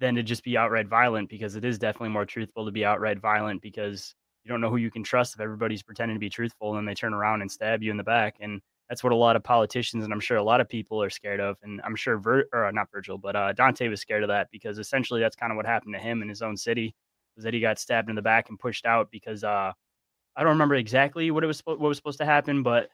than 0.00 0.16
to 0.16 0.24
just 0.24 0.42
be 0.42 0.56
outright 0.56 0.88
violent 0.88 1.28
because 1.30 1.54
it 1.54 1.64
is 1.64 1.78
definitely 1.78 2.08
more 2.08 2.26
truthful 2.26 2.64
to 2.66 2.72
be 2.72 2.84
outright 2.84 3.20
violent 3.20 3.62
because 3.62 4.16
you 4.42 4.48
don't 4.48 4.60
know 4.60 4.68
who 4.70 4.78
you 4.78 4.90
can 4.90 5.04
trust 5.04 5.34
if 5.36 5.40
everybody's 5.40 5.84
pretending 5.84 6.16
to 6.16 6.20
be 6.20 6.28
truthful 6.28 6.70
and 6.70 6.78
then 6.78 6.84
they 6.84 6.94
turn 6.94 7.14
around 7.14 7.40
and 7.40 7.52
stab 7.52 7.84
you 7.84 7.92
in 7.92 7.96
the 7.96 8.02
back. 8.02 8.34
And 8.40 8.60
that's 8.92 9.02
what 9.02 9.14
a 9.14 9.16
lot 9.16 9.36
of 9.36 9.42
politicians 9.42 10.04
and 10.04 10.12
I'm 10.12 10.20
sure 10.20 10.36
a 10.36 10.42
lot 10.42 10.60
of 10.60 10.68
people 10.68 11.02
are 11.02 11.08
scared 11.08 11.40
of. 11.40 11.56
And 11.62 11.80
I'm 11.82 11.96
sure 11.96 12.18
Vir- 12.18 12.48
or 12.52 12.66
uh, 12.66 12.70
not 12.72 12.90
Virgil, 12.92 13.16
but 13.16 13.34
uh, 13.34 13.54
Dante 13.54 13.88
was 13.88 14.02
scared 14.02 14.22
of 14.22 14.28
that 14.28 14.48
because 14.52 14.78
essentially 14.78 15.18
that's 15.18 15.34
kind 15.34 15.50
of 15.50 15.56
what 15.56 15.64
happened 15.64 15.94
to 15.94 15.98
him 15.98 16.20
in 16.20 16.28
his 16.28 16.42
own 16.42 16.58
city 16.58 16.94
was 17.34 17.44
that 17.44 17.54
he 17.54 17.60
got 17.60 17.78
stabbed 17.78 18.10
in 18.10 18.16
the 18.16 18.20
back 18.20 18.50
and 18.50 18.58
pushed 18.58 18.84
out 18.84 19.10
because 19.10 19.44
uh, 19.44 19.72
I 20.36 20.42
don't 20.42 20.52
remember 20.52 20.74
exactly 20.74 21.30
what 21.30 21.42
it 21.42 21.46
was 21.46 21.60
what 21.60 21.80
was 21.80 21.96
supposed 21.96 22.18
to 22.18 22.26
happen, 22.26 22.62
but 22.62 22.90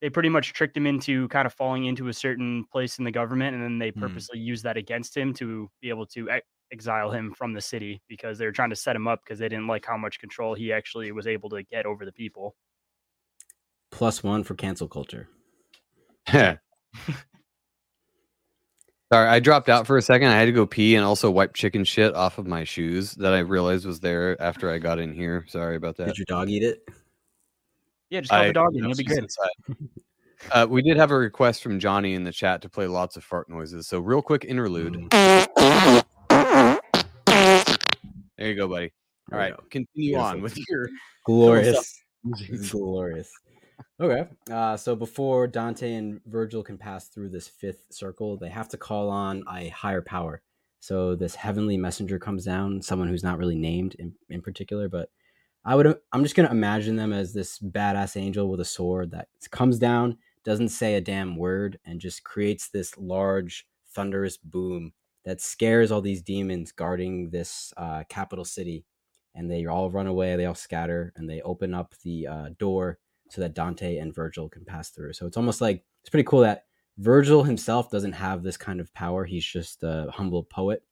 they 0.00 0.08
pretty 0.08 0.28
much 0.28 0.52
tricked 0.52 0.76
him 0.76 0.86
into 0.86 1.26
kind 1.28 1.46
of 1.46 1.52
falling 1.52 1.86
into 1.86 2.06
a 2.06 2.12
certain 2.12 2.64
place 2.70 2.98
in 3.00 3.04
the 3.04 3.10
government, 3.10 3.56
and 3.56 3.64
then 3.64 3.78
they 3.80 3.90
Hmm. 3.90 4.00
purposely 4.02 4.38
used 4.38 4.62
that 4.64 4.76
against 4.76 5.16
him 5.16 5.34
to 5.34 5.68
be 5.82 5.88
able 5.88 6.06
to 6.06 6.30
ex- 6.30 6.46
exile 6.72 7.10
him 7.10 7.34
from 7.34 7.52
the 7.54 7.60
city 7.60 8.00
because 8.08 8.38
they 8.38 8.46
were 8.46 8.52
trying 8.52 8.70
to 8.70 8.76
set 8.76 8.94
him 8.94 9.08
up 9.08 9.20
because 9.24 9.40
they 9.40 9.48
didn't 9.48 9.66
like 9.66 9.84
how 9.84 9.96
much 9.96 10.20
control 10.20 10.54
he 10.54 10.72
actually 10.72 11.12
was 11.12 11.26
able 11.26 11.50
to 11.50 11.64
get 11.64 11.86
over 11.86 12.04
the 12.04 12.12
people. 12.12 12.54
plus 13.90 14.22
one 14.22 14.44
for 14.44 14.54
cancel 14.54 14.88
culture 14.88 15.28
Sorry, 19.12 19.28
I 19.28 19.40
dropped 19.40 19.68
out 19.68 19.86
for 19.88 19.96
a 19.96 20.02
second. 20.02 20.28
I 20.28 20.38
had 20.38 20.44
to 20.46 20.52
go 20.52 20.66
pee 20.66 20.94
and 20.94 21.04
also 21.04 21.30
wipe 21.30 21.54
chicken 21.54 21.82
shit 21.84 22.14
off 22.14 22.38
of 22.38 22.46
my 22.46 22.62
shoes 22.62 23.12
that 23.16 23.32
I 23.34 23.40
realized 23.40 23.84
was 23.84 23.98
there 23.98 24.40
after 24.40 24.70
I 24.70 24.78
got 24.78 25.00
in 25.00 25.12
here. 25.12 25.44
Sorry 25.48 25.74
about 25.76 25.96
that. 25.96 26.06
did 26.08 26.18
your 26.18 26.26
dog 26.26 26.48
eat 26.48 26.62
it 26.62 26.84
Yeah, 28.10 28.20
just 28.20 28.30
call 28.30 28.40
I- 28.42 28.46
the 28.46 28.52
dog 28.52 28.74
in, 28.76 28.82
no, 28.82 28.88
you'll 28.88 28.96
be 28.96 29.04
good. 29.04 29.28
Uh, 30.52 30.66
we 30.66 30.80
did 30.80 30.96
have 30.96 31.10
a 31.10 31.14
request 31.18 31.62
from 31.62 31.78
Johnny 31.78 32.14
in 32.14 32.24
the 32.24 32.32
chat 32.32 32.62
to 32.62 32.68
play 32.70 32.86
lots 32.86 33.14
of 33.18 33.22
fart 33.22 33.50
noises. 33.50 33.86
So, 33.86 34.00
real 34.00 34.22
quick 34.22 34.42
interlude. 34.46 34.94
Mm. 35.10 36.80
There 38.38 38.48
you 38.48 38.54
go, 38.54 38.66
buddy. 38.66 38.90
All 39.30 39.38
right, 39.38 39.48
There 39.48 39.56
we 39.58 39.62
go. 39.64 39.64
continue 39.70 40.16
on 40.16 40.40
Beautiful. 40.40 40.42
with 40.42 40.68
your 40.70 40.88
glorious 41.26 41.94
glorious. 42.70 43.30
Okay. 44.00 44.28
Uh, 44.50 44.76
so 44.76 44.96
before 44.96 45.46
Dante 45.46 45.92
and 45.94 46.20
Virgil 46.26 46.62
can 46.62 46.78
pass 46.78 47.08
through 47.08 47.28
this 47.30 47.48
fifth 47.48 47.84
circle, 47.90 48.36
they 48.36 48.48
have 48.48 48.68
to 48.70 48.76
call 48.76 49.10
on 49.10 49.44
a 49.52 49.68
higher 49.68 50.02
power. 50.02 50.42
So 50.80 51.14
this 51.14 51.34
heavenly 51.34 51.76
messenger 51.76 52.18
comes 52.18 52.44
down, 52.44 52.80
someone 52.80 53.08
who's 53.08 53.22
not 53.22 53.38
really 53.38 53.56
named 53.56 53.94
in, 53.98 54.14
in 54.30 54.40
particular, 54.40 54.88
but 54.88 55.10
I 55.64 55.74
would 55.74 55.98
I'm 56.12 56.22
just 56.22 56.34
gonna 56.34 56.50
imagine 56.50 56.96
them 56.96 57.12
as 57.12 57.34
this 57.34 57.58
badass 57.58 58.16
angel 58.16 58.48
with 58.48 58.60
a 58.60 58.64
sword 58.64 59.10
that 59.10 59.28
comes 59.50 59.78
down, 59.78 60.16
doesn't 60.42 60.70
say 60.70 60.94
a 60.94 61.00
damn 61.02 61.36
word, 61.36 61.78
and 61.84 62.00
just 62.00 62.24
creates 62.24 62.70
this 62.70 62.96
large 62.96 63.66
thunderous 63.94 64.38
boom 64.38 64.92
that 65.26 65.42
scares 65.42 65.92
all 65.92 66.00
these 66.00 66.22
demons 66.22 66.72
guarding 66.72 67.28
this 67.28 67.74
uh, 67.76 68.04
capital 68.08 68.46
city, 68.46 68.86
and 69.34 69.50
they 69.50 69.66
all 69.66 69.90
run 69.90 70.06
away. 70.06 70.34
They 70.36 70.46
all 70.46 70.54
scatter, 70.54 71.12
and 71.16 71.28
they 71.28 71.42
open 71.42 71.74
up 71.74 71.94
the 72.02 72.26
uh, 72.26 72.48
door 72.58 72.98
so 73.32 73.40
that 73.40 73.54
Dante 73.54 73.98
and 73.98 74.14
Virgil 74.14 74.48
can 74.48 74.64
pass 74.64 74.90
through. 74.90 75.12
So 75.12 75.26
it's 75.26 75.36
almost 75.36 75.60
like 75.60 75.84
it's 76.00 76.10
pretty 76.10 76.26
cool 76.26 76.40
that 76.40 76.64
Virgil 76.98 77.44
himself 77.44 77.90
doesn't 77.90 78.12
have 78.12 78.42
this 78.42 78.56
kind 78.56 78.80
of 78.80 78.92
power. 78.92 79.24
He's 79.24 79.44
just 79.44 79.82
a 79.82 80.10
humble 80.12 80.44
poet. 80.44 80.82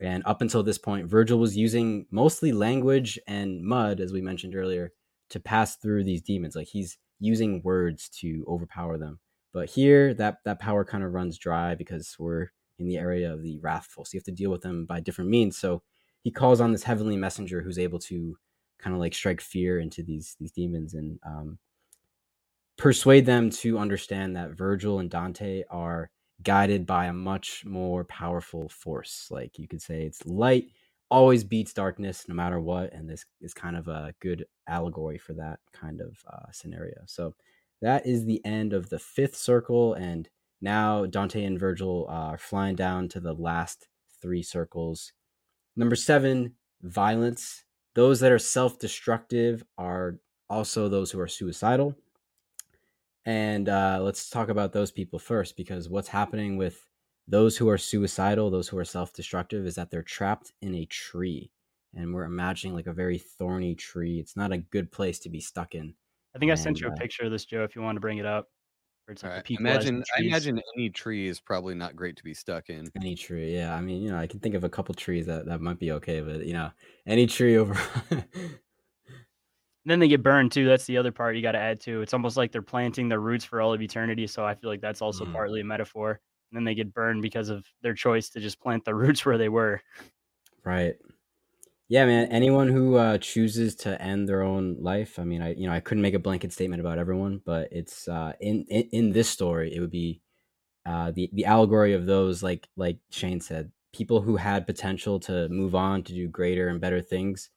And 0.00 0.22
up 0.26 0.42
until 0.42 0.62
this 0.62 0.78
point, 0.78 1.06
Virgil 1.06 1.38
was 1.38 1.56
using 1.56 2.06
mostly 2.10 2.52
language 2.52 3.18
and 3.26 3.62
mud, 3.62 4.00
as 4.00 4.12
we 4.12 4.20
mentioned 4.20 4.56
earlier, 4.56 4.92
to 5.30 5.40
pass 5.40 5.76
through 5.76 6.04
these 6.04 6.22
demons. 6.22 6.56
Like 6.56 6.66
he's 6.66 6.98
using 7.20 7.62
words 7.62 8.08
to 8.20 8.44
overpower 8.48 8.98
them. 8.98 9.20
But 9.52 9.70
here, 9.70 10.12
that 10.14 10.38
that 10.44 10.58
power 10.58 10.84
kind 10.84 11.04
of 11.04 11.12
runs 11.12 11.38
dry 11.38 11.74
because 11.74 12.16
we're 12.18 12.48
in 12.78 12.86
the 12.86 12.98
area 12.98 13.32
of 13.32 13.42
the 13.42 13.58
wrathful. 13.60 14.04
So 14.04 14.10
you 14.14 14.18
have 14.18 14.24
to 14.24 14.32
deal 14.32 14.50
with 14.50 14.62
them 14.62 14.86
by 14.86 15.00
different 15.00 15.30
means. 15.30 15.56
So 15.56 15.82
he 16.22 16.30
calls 16.30 16.60
on 16.60 16.72
this 16.72 16.82
heavenly 16.82 17.16
messenger 17.16 17.62
who's 17.62 17.78
able 17.78 17.98
to 18.00 18.36
kind 18.82 18.94
of 18.94 19.00
like 19.00 19.14
strike 19.14 19.40
fear 19.40 19.78
into 19.78 20.02
these 20.02 20.36
these 20.40 20.52
demons 20.52 20.94
and 20.94 21.18
um, 21.24 21.58
persuade 22.76 23.26
them 23.26 23.50
to 23.50 23.78
understand 23.78 24.36
that 24.36 24.56
Virgil 24.56 24.98
and 24.98 25.10
Dante 25.10 25.62
are 25.70 26.10
guided 26.42 26.86
by 26.86 27.06
a 27.06 27.12
much 27.12 27.64
more 27.64 28.04
powerful 28.04 28.68
force. 28.68 29.28
Like 29.30 29.58
you 29.58 29.68
could 29.68 29.82
say, 29.82 30.02
it's 30.02 30.24
light 30.26 30.66
always 31.10 31.44
beats 31.44 31.74
darkness 31.74 32.24
no 32.26 32.34
matter 32.34 32.58
what, 32.58 32.92
and 32.92 33.08
this 33.08 33.26
is 33.40 33.52
kind 33.52 33.76
of 33.76 33.86
a 33.86 34.14
good 34.20 34.46
allegory 34.66 35.18
for 35.18 35.34
that 35.34 35.60
kind 35.72 36.00
of 36.00 36.16
uh, 36.26 36.50
scenario. 36.52 37.02
So 37.06 37.34
that 37.82 38.06
is 38.06 38.24
the 38.24 38.44
end 38.44 38.72
of 38.72 38.88
the 38.88 38.98
fifth 38.98 39.36
circle, 39.36 39.94
and 39.94 40.28
now 40.60 41.04
Dante 41.06 41.44
and 41.44 41.60
Virgil 41.60 42.06
are 42.08 42.38
flying 42.38 42.76
down 42.76 43.08
to 43.10 43.20
the 43.20 43.34
last 43.34 43.88
three 44.22 44.42
circles. 44.42 45.12
Number 45.76 45.96
seven, 45.96 46.54
violence. 46.82 47.64
Those 47.94 48.20
that 48.20 48.32
are 48.32 48.38
self 48.38 48.78
destructive 48.78 49.64
are 49.76 50.18
also 50.48 50.88
those 50.88 51.10
who 51.10 51.20
are 51.20 51.28
suicidal. 51.28 51.96
And 53.24 53.68
uh, 53.68 54.00
let's 54.02 54.28
talk 54.28 54.48
about 54.48 54.72
those 54.72 54.90
people 54.90 55.18
first 55.18 55.56
because 55.56 55.88
what's 55.88 56.08
happening 56.08 56.56
with 56.56 56.86
those 57.28 57.56
who 57.56 57.68
are 57.68 57.78
suicidal, 57.78 58.50
those 58.50 58.68
who 58.68 58.78
are 58.78 58.84
self 58.84 59.12
destructive, 59.12 59.66
is 59.66 59.76
that 59.76 59.90
they're 59.90 60.02
trapped 60.02 60.52
in 60.60 60.74
a 60.74 60.86
tree. 60.86 61.50
And 61.94 62.14
we're 62.14 62.24
imagining 62.24 62.74
like 62.74 62.86
a 62.86 62.92
very 62.92 63.18
thorny 63.18 63.74
tree. 63.74 64.18
It's 64.18 64.36
not 64.36 64.52
a 64.52 64.58
good 64.58 64.90
place 64.90 65.18
to 65.20 65.28
be 65.28 65.40
stuck 65.40 65.74
in. 65.74 65.94
I 66.34 66.38
think 66.38 66.50
I 66.50 66.54
sent 66.54 66.80
you 66.80 66.88
a 66.88 66.92
uh, 66.92 66.94
picture 66.94 67.24
of 67.24 67.30
this, 67.30 67.44
Joe, 67.44 67.64
if 67.64 67.76
you 67.76 67.82
want 67.82 67.96
to 67.96 68.00
bring 68.00 68.18
it 68.18 68.26
up. 68.26 68.48
Where 69.12 69.14
it's 69.14 69.22
like 69.22 69.32
right. 69.32 69.44
the 69.44 69.54
Imagine, 69.56 70.04
I 70.16 70.22
imagine 70.22 70.60
any 70.76 70.90
tree 70.90 71.28
is 71.28 71.40
probably 71.40 71.74
not 71.74 71.96
great 71.96 72.16
to 72.16 72.24
be 72.24 72.34
stuck 72.34 72.70
in. 72.70 72.90
Any 72.96 73.14
tree, 73.14 73.54
yeah. 73.54 73.74
I 73.74 73.80
mean, 73.80 74.02
you 74.02 74.10
know, 74.10 74.18
I 74.18 74.26
can 74.26 74.40
think 74.40 74.54
of 74.54 74.64
a 74.64 74.68
couple 74.68 74.94
trees 74.94 75.26
that, 75.26 75.46
that 75.46 75.60
might 75.60 75.78
be 75.78 75.92
okay, 75.92 76.20
but 76.20 76.46
you 76.46 76.54
know, 76.54 76.70
any 77.06 77.26
tree 77.26 77.56
over. 77.58 77.78
then 79.84 79.98
they 79.98 80.08
get 80.08 80.22
burned 80.22 80.52
too. 80.52 80.66
That's 80.66 80.86
the 80.86 80.96
other 80.96 81.12
part 81.12 81.36
you 81.36 81.42
got 81.42 81.52
to 81.52 81.58
add 81.58 81.80
to. 81.82 82.02
It's 82.02 82.14
almost 82.14 82.36
like 82.36 82.52
they're 82.52 82.62
planting 82.62 83.08
their 83.08 83.20
roots 83.20 83.44
for 83.44 83.60
all 83.60 83.72
of 83.72 83.82
eternity. 83.82 84.26
So 84.26 84.44
I 84.44 84.54
feel 84.54 84.70
like 84.70 84.80
that's 84.80 85.02
also 85.02 85.24
Mhm. 85.24 85.32
partly 85.32 85.60
a 85.60 85.64
metaphor. 85.64 86.20
And 86.50 86.56
then 86.56 86.64
they 86.64 86.74
get 86.74 86.92
burned 86.94 87.22
because 87.22 87.48
of 87.48 87.66
their 87.82 87.94
choice 87.94 88.28
to 88.30 88.40
just 88.40 88.60
plant 88.60 88.84
the 88.84 88.94
roots 89.20 89.26
where 89.26 89.38
they 89.38 89.48
were. 89.48 89.82
Right. 90.64 90.96
Yeah, 91.92 92.06
man. 92.06 92.28
Anyone 92.28 92.68
who 92.68 92.96
uh, 92.96 93.18
chooses 93.18 93.74
to 93.84 94.00
end 94.00 94.26
their 94.26 94.40
own 94.40 94.78
life. 94.80 95.18
I 95.18 95.24
mean, 95.24 95.42
I 95.42 95.52
you 95.52 95.66
know 95.66 95.74
I 95.74 95.80
couldn't 95.80 96.00
make 96.00 96.14
a 96.14 96.18
blanket 96.18 96.50
statement 96.50 96.80
about 96.80 96.96
everyone, 96.96 97.42
but 97.44 97.68
it's 97.70 98.08
uh, 98.08 98.32
in, 98.40 98.64
in 98.70 98.88
in 98.92 99.12
this 99.12 99.28
story, 99.28 99.74
it 99.76 99.80
would 99.80 99.90
be 99.90 100.22
uh, 100.86 101.10
the 101.10 101.28
the 101.34 101.44
allegory 101.44 101.92
of 101.92 102.06
those 102.06 102.42
like 102.42 102.66
like 102.76 102.96
Shane 103.10 103.42
said, 103.42 103.72
people 103.92 104.22
who 104.22 104.36
had 104.36 104.66
potential 104.66 105.20
to 105.20 105.50
move 105.50 105.74
on 105.74 106.02
to 106.04 106.14
do 106.14 106.28
greater 106.28 106.68
and 106.68 106.80
better 106.80 107.02
things, 107.02 107.50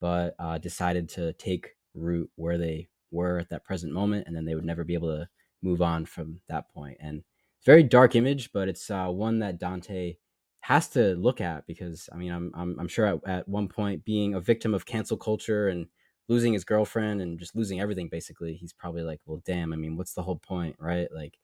but 0.00 0.36
uh, 0.38 0.58
decided 0.58 1.08
to 1.08 1.32
take 1.32 1.70
root 1.96 2.30
where 2.36 2.58
they 2.58 2.88
were 3.10 3.40
at 3.40 3.48
that 3.50 3.64
present 3.64 3.92
moment, 3.92 4.28
and 4.28 4.36
then 4.36 4.44
they 4.44 4.54
would 4.54 4.64
never 4.64 4.84
be 4.84 4.94
able 4.94 5.08
to 5.08 5.28
move 5.62 5.82
on 5.82 6.06
from 6.06 6.38
that 6.48 6.70
point. 6.72 6.96
And 7.00 7.24
it's 7.58 7.66
very 7.66 7.82
dark 7.82 8.14
image, 8.14 8.52
but 8.52 8.68
it's 8.68 8.88
uh, 8.88 9.08
one 9.08 9.40
that 9.40 9.58
Dante 9.58 10.14
has 10.60 10.88
to 10.90 11.14
look 11.16 11.40
at 11.40 11.66
because 11.66 12.08
I 12.12 12.16
mean 12.16 12.32
I'm 12.32 12.52
I'm, 12.54 12.78
I'm 12.78 12.88
sure 12.88 13.06
at, 13.06 13.20
at 13.26 13.48
one 13.48 13.68
point 13.68 14.04
being 14.04 14.34
a 14.34 14.40
victim 14.40 14.74
of 14.74 14.86
cancel 14.86 15.16
culture 15.16 15.68
and 15.68 15.86
losing 16.28 16.52
his 16.52 16.64
girlfriend 16.64 17.20
and 17.20 17.38
just 17.38 17.56
losing 17.56 17.80
everything 17.80 18.08
basically 18.10 18.54
he's 18.54 18.72
probably 18.72 19.02
like 19.02 19.20
well 19.26 19.42
damn 19.44 19.72
I 19.72 19.76
mean 19.76 19.96
what's 19.96 20.14
the 20.14 20.22
whole 20.22 20.38
point 20.38 20.76
right 20.78 21.08
like 21.14 21.38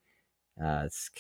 uh, 0.62 0.82
it's 0.86 1.10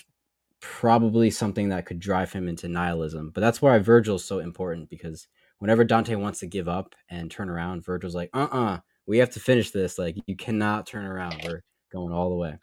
probably 0.60 1.30
something 1.30 1.68
that 1.68 1.86
could 1.86 2.00
drive 2.00 2.32
him 2.32 2.48
into 2.48 2.68
nihilism 2.68 3.30
but 3.34 3.40
that's 3.40 3.60
why 3.60 3.78
Virgil's 3.78 4.24
so 4.24 4.38
important 4.38 4.88
because 4.88 5.28
whenever 5.58 5.84
Dante 5.84 6.14
wants 6.14 6.40
to 6.40 6.46
give 6.46 6.68
up 6.68 6.94
and 7.10 7.30
turn 7.30 7.48
around 7.48 7.84
Virgil's 7.84 8.14
like 8.14 8.30
uh-uh 8.32 8.78
we 9.06 9.18
have 9.18 9.30
to 9.30 9.40
finish 9.40 9.70
this 9.70 9.98
like 9.98 10.16
you 10.26 10.36
cannot 10.36 10.86
turn 10.86 11.04
around 11.04 11.40
we're 11.44 11.62
going 11.92 12.12
all 12.12 12.30
the 12.30 12.36
way 12.36 12.58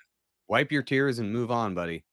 Wipe 0.47 0.71
your 0.71 0.83
tears 0.83 1.19
and 1.19 1.31
move 1.31 1.51
on, 1.51 1.73
buddy. 1.73 2.03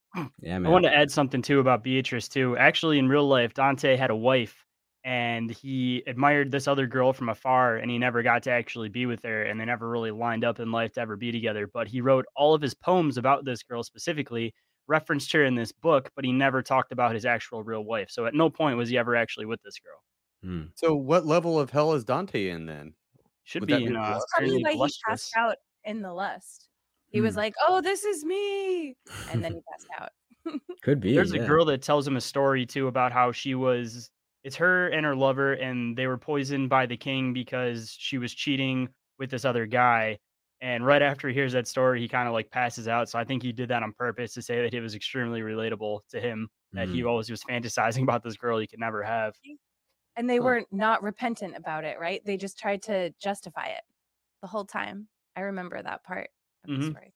Yeah 0.41 0.55
I 0.55 0.69
want 0.69 0.85
to 0.85 0.93
add 0.93 1.11
something 1.11 1.41
too 1.41 1.59
about 1.59 1.83
Beatrice 1.83 2.27
too. 2.27 2.57
Actually, 2.57 2.99
in 2.99 3.07
real 3.07 3.27
life, 3.27 3.53
Dante 3.53 3.95
had 3.95 4.09
a 4.09 4.15
wife, 4.15 4.65
and 5.03 5.49
he 5.49 6.03
admired 6.07 6.51
this 6.51 6.67
other 6.67 6.87
girl 6.87 7.13
from 7.13 7.29
afar, 7.29 7.77
and 7.77 7.89
he 7.89 7.97
never 7.97 8.21
got 8.23 8.43
to 8.43 8.51
actually 8.51 8.89
be 8.89 9.05
with 9.05 9.23
her, 9.23 9.43
and 9.43 9.59
they 9.59 9.65
never 9.65 9.89
really 9.89 10.11
lined 10.11 10.43
up 10.43 10.59
in 10.59 10.71
life 10.71 10.93
to 10.93 11.01
ever 11.01 11.15
be 11.15 11.31
together. 11.31 11.67
But 11.67 11.87
he 11.87 12.01
wrote 12.01 12.25
all 12.35 12.53
of 12.53 12.61
his 12.61 12.73
poems 12.73 13.17
about 13.17 13.45
this 13.45 13.63
girl 13.63 13.83
specifically, 13.83 14.53
referenced 14.87 15.31
her 15.33 15.45
in 15.45 15.55
this 15.55 15.71
book, 15.71 16.09
but 16.15 16.25
he 16.25 16.31
never 16.31 16.61
talked 16.61 16.91
about 16.91 17.15
his 17.15 17.25
actual 17.25 17.63
real 17.63 17.83
wife. 17.83 18.09
So 18.09 18.25
at 18.25 18.33
no 18.33 18.49
point 18.49 18.77
was 18.77 18.89
he 18.89 18.97
ever 18.97 19.15
actually 19.15 19.45
with 19.45 19.61
this 19.63 19.79
girl. 19.79 20.01
Hmm. 20.43 20.67
So, 20.75 20.95
what 20.95 21.25
level 21.25 21.59
of 21.59 21.69
hell 21.69 21.93
is 21.93 22.03
Dante 22.03 22.49
in 22.49 22.65
then? 22.65 22.93
Should 23.43 23.61
Would 23.61 23.69
that 23.69 23.77
be 23.77 23.85
be 23.85 23.89
in 23.91 23.95
uh. 23.95 24.19
Probably 24.35 24.63
why 24.63 24.87
he 24.87 24.93
passed 25.07 25.35
out 25.37 25.57
in 25.83 26.01
the 26.01 26.13
lust. 26.13 26.67
He 27.11 27.21
was 27.21 27.35
Hmm. 27.35 27.37
like, 27.37 27.53
"Oh, 27.61 27.81
this 27.81 28.03
is 28.05 28.25
me," 28.25 28.97
and 29.27 29.43
then 29.43 29.53
he 29.55 29.61
passed 29.71 29.87
out. 29.99 30.11
could 30.81 30.99
be 30.99 31.11
There's 31.15 31.31
yeah. 31.31 31.33
a 31.33 31.39
girl 31.39 31.65
that 31.65 31.81
tells 31.81 32.07
him 32.07 32.15
a 32.15 32.21
story 32.21 32.65
too 32.65 32.87
about 32.87 33.11
how 33.11 33.31
she 33.31 33.55
was 33.55 34.09
it's 34.43 34.55
her 34.55 34.87
and 34.89 35.05
her 35.05 35.15
lover 35.15 35.53
and 35.53 35.95
they 35.97 36.07
were 36.07 36.17
poisoned 36.17 36.69
by 36.69 36.85
the 36.85 36.97
king 36.97 37.33
because 37.33 37.91
she 37.91 38.17
was 38.17 38.33
cheating 38.33 38.89
with 39.19 39.29
this 39.29 39.45
other 39.45 39.65
guy 39.67 40.17
and 40.61 40.85
right 40.85 41.01
after 41.01 41.27
he 41.27 41.33
hears 41.33 41.53
that 41.53 41.67
story 41.67 41.99
he 42.01 42.07
kind 42.07 42.27
of 42.27 42.33
like 42.33 42.49
passes 42.49 42.87
out 42.87 43.09
so 43.09 43.19
i 43.19 43.23
think 43.23 43.43
he 43.43 43.51
did 43.51 43.69
that 43.69 43.83
on 43.83 43.93
purpose 43.93 44.33
to 44.33 44.41
say 44.41 44.61
that 44.63 44.73
it 44.73 44.81
was 44.81 44.95
extremely 44.95 45.41
relatable 45.41 45.99
to 46.09 46.19
him 46.19 46.49
that 46.75 46.89
he 46.89 47.03
always 47.03 47.29
was 47.29 47.43
fantasizing 47.43 48.03
about 48.03 48.23
this 48.23 48.37
girl 48.37 48.57
he 48.57 48.65
could 48.67 48.79
never 48.79 49.03
have 49.03 49.35
And 50.15 50.29
they 50.29 50.39
Huh. 50.39 50.51
were 50.51 50.65
not 50.71 51.03
repentant 51.03 51.55
about 51.55 51.83
it, 51.85 51.99
right? 51.99 52.23
They 52.23 52.37
just 52.37 52.59
tried 52.59 52.81
to 52.83 53.11
justify 53.19 53.67
it 53.67 53.83
the 54.41 54.47
whole 54.47 54.65
time. 54.65 55.09
I 55.35 55.41
remember 55.41 55.81
that 55.81 56.03
part 56.03 56.31
of 56.63 56.69
the 56.69 56.75
Mhm. 56.87 56.91
story. 56.91 57.13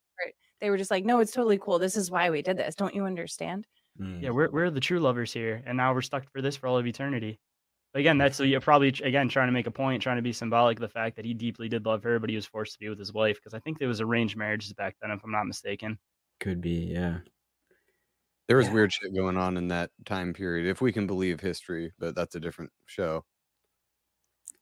They 0.62 0.70
were 0.70 0.78
just 0.78 0.90
like, 0.92 1.04
"No, 1.06 1.20
it's 1.20 1.34
totally 1.34 1.58
cool. 1.58 1.80
This 1.80 1.98
is 1.98 2.10
why 2.10 2.30
we 2.30 2.42
did 2.42 2.58
this. 2.58 2.76
Don't 2.76 2.96
you 2.96 3.06
understand?" 3.06 3.68
Hmm. 3.98 4.20
yeah 4.22 4.30
we're, 4.32 4.50
we're 4.50 4.70
the 4.70 4.82
true 4.82 5.00
lovers 5.00 5.32
here 5.32 5.64
and 5.66 5.78
now 5.78 5.94
we're 5.94 6.02
stuck 6.02 6.30
for 6.34 6.42
this 6.42 6.58
for 6.58 6.68
all 6.68 6.78
of 6.78 6.86
eternity 6.86 7.40
but 7.94 8.02
again 8.02 8.18
that's 8.18 8.38
you're 8.42 8.60
probably 8.60 8.90
again 8.90 9.30
trying 9.30 9.48
to 9.48 9.54
make 9.54 9.68
a 9.68 9.72
point 9.72 10.04
trying 10.04 10.18
to 10.18 10.22
be 10.22 10.34
symbolic 10.34 10.78
of 10.80 10.82
the 10.82 10.90
fact 10.90 11.16
that 11.16 11.24
he 11.24 11.34
deeply 11.34 11.70
did 11.70 11.86
love 11.86 12.04
her 12.04 12.20
but 12.20 12.30
he 12.30 12.36
was 12.36 12.46
forced 12.46 12.74
to 12.74 12.80
be 12.80 12.90
with 12.90 13.00
his 13.00 13.14
wife 13.14 13.38
because 13.38 13.54
i 13.54 13.60
think 13.60 13.80
there 13.80 13.88
was 13.88 14.02
arranged 14.02 14.36
marriages 14.36 14.74
back 14.74 14.98
then 15.02 15.12
if 15.12 15.24
i'm 15.24 15.32
not 15.32 15.46
mistaken 15.48 15.98
could 16.42 16.60
be 16.60 16.92
yeah 16.92 17.20
There 18.50 18.58
was 18.58 18.68
Yeah. 18.68 18.74
weird 18.74 18.92
shit 18.92 19.16
going 19.16 19.38
on 19.38 19.56
in 19.56 19.70
that 19.70 19.92
time 20.06 20.34
period, 20.34 20.68
if 20.68 20.82
we 20.82 20.92
can 20.92 21.08
believe 21.08 21.40
history, 21.40 21.94
but 21.98 22.16
that's 22.16 22.36
a 22.36 22.40
different 22.42 22.74
show. 22.86 23.24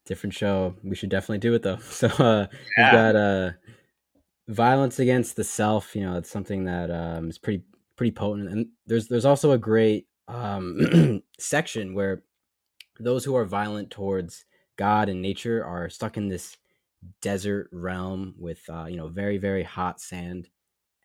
different 0.05 0.33
show. 0.35 0.75
We 0.83 0.95
should 0.95 1.09
definitely 1.09 1.39
do 1.39 1.55
it 1.55 1.63
though. 1.63 1.77
So 1.81 2.07
uh 2.07 2.47
Yeah. 2.77 2.83
we've 2.85 2.91
got 2.91 3.15
uh 3.15 3.51
violence 4.47 4.99
against 4.99 5.35
the 5.35 5.43
self, 5.43 5.95
you 5.95 6.01
know, 6.01 6.17
it's 6.17 6.29
something 6.29 6.65
that 6.65 6.91
um 6.91 7.29
is 7.29 7.37
pretty 7.37 7.63
pretty 7.95 8.11
potent. 8.11 8.49
And 8.49 8.67
there's 8.85 9.07
there's 9.07 9.25
also 9.25 9.51
a 9.51 9.57
great 9.57 10.07
um 10.27 11.21
section 11.39 11.93
where 11.93 12.23
those 12.99 13.25
who 13.25 13.35
are 13.35 13.45
violent 13.45 13.89
towards 13.91 14.45
God 14.77 15.09
and 15.09 15.21
nature 15.21 15.63
are 15.63 15.89
stuck 15.89 16.17
in 16.17 16.27
this 16.27 16.57
desert 17.21 17.69
realm 17.71 18.35
with 18.37 18.61
uh, 18.69 18.85
you 18.85 18.97
know, 18.97 19.07
very, 19.07 19.37
very 19.37 19.63
hot 19.63 19.99
sand. 19.99 20.49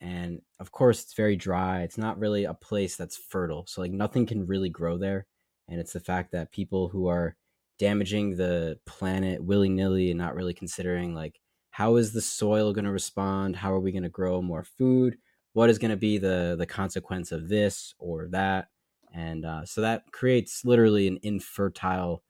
And 0.00 0.42
of 0.60 0.70
course 0.70 1.02
it's 1.02 1.14
very 1.14 1.36
dry. 1.36 1.82
It's 1.82 1.98
not 1.98 2.18
really 2.18 2.44
a 2.44 2.54
place 2.54 2.96
that's 2.96 3.16
fertile. 3.16 3.66
So 3.66 3.80
like 3.80 3.90
nothing 3.90 4.26
can 4.26 4.46
really 4.46 4.68
grow 4.68 4.96
there. 4.96 5.26
And 5.68 5.80
it's 5.80 5.92
the 5.92 6.00
fact 6.00 6.32
that 6.32 6.52
people 6.52 6.88
who 6.88 7.08
are 7.08 7.36
damaging 7.78 8.36
the 8.36 8.78
planet 8.86 9.42
willy 9.42 9.68
nilly 9.68 10.10
and 10.10 10.18
not 10.18 10.34
really 10.34 10.54
considering 10.54 11.14
like 11.14 11.40
how 11.78 11.96
is 11.96 12.12
the 12.12 12.20
soil 12.20 12.72
going 12.72 12.84
to 12.84 12.90
respond? 12.90 13.56
How 13.56 13.72
are 13.72 13.80
we 13.80 13.92
going 13.92 14.02
to 14.02 14.08
grow 14.08 14.42
more 14.42 14.64
food? 14.64 15.16
What 15.52 15.70
is 15.70 15.78
going 15.78 15.92
to 15.92 15.96
be 15.96 16.18
the 16.18 16.56
the 16.58 16.66
consequence 16.66 17.32
of 17.32 17.48
this 17.48 17.94
or 17.98 18.28
that? 18.28 18.68
and 19.14 19.44
uh, 19.44 19.64
so 19.64 19.80
that 19.80 20.10
creates 20.12 20.64
literally 20.64 21.08
an 21.08 21.18
infertile 21.22 22.22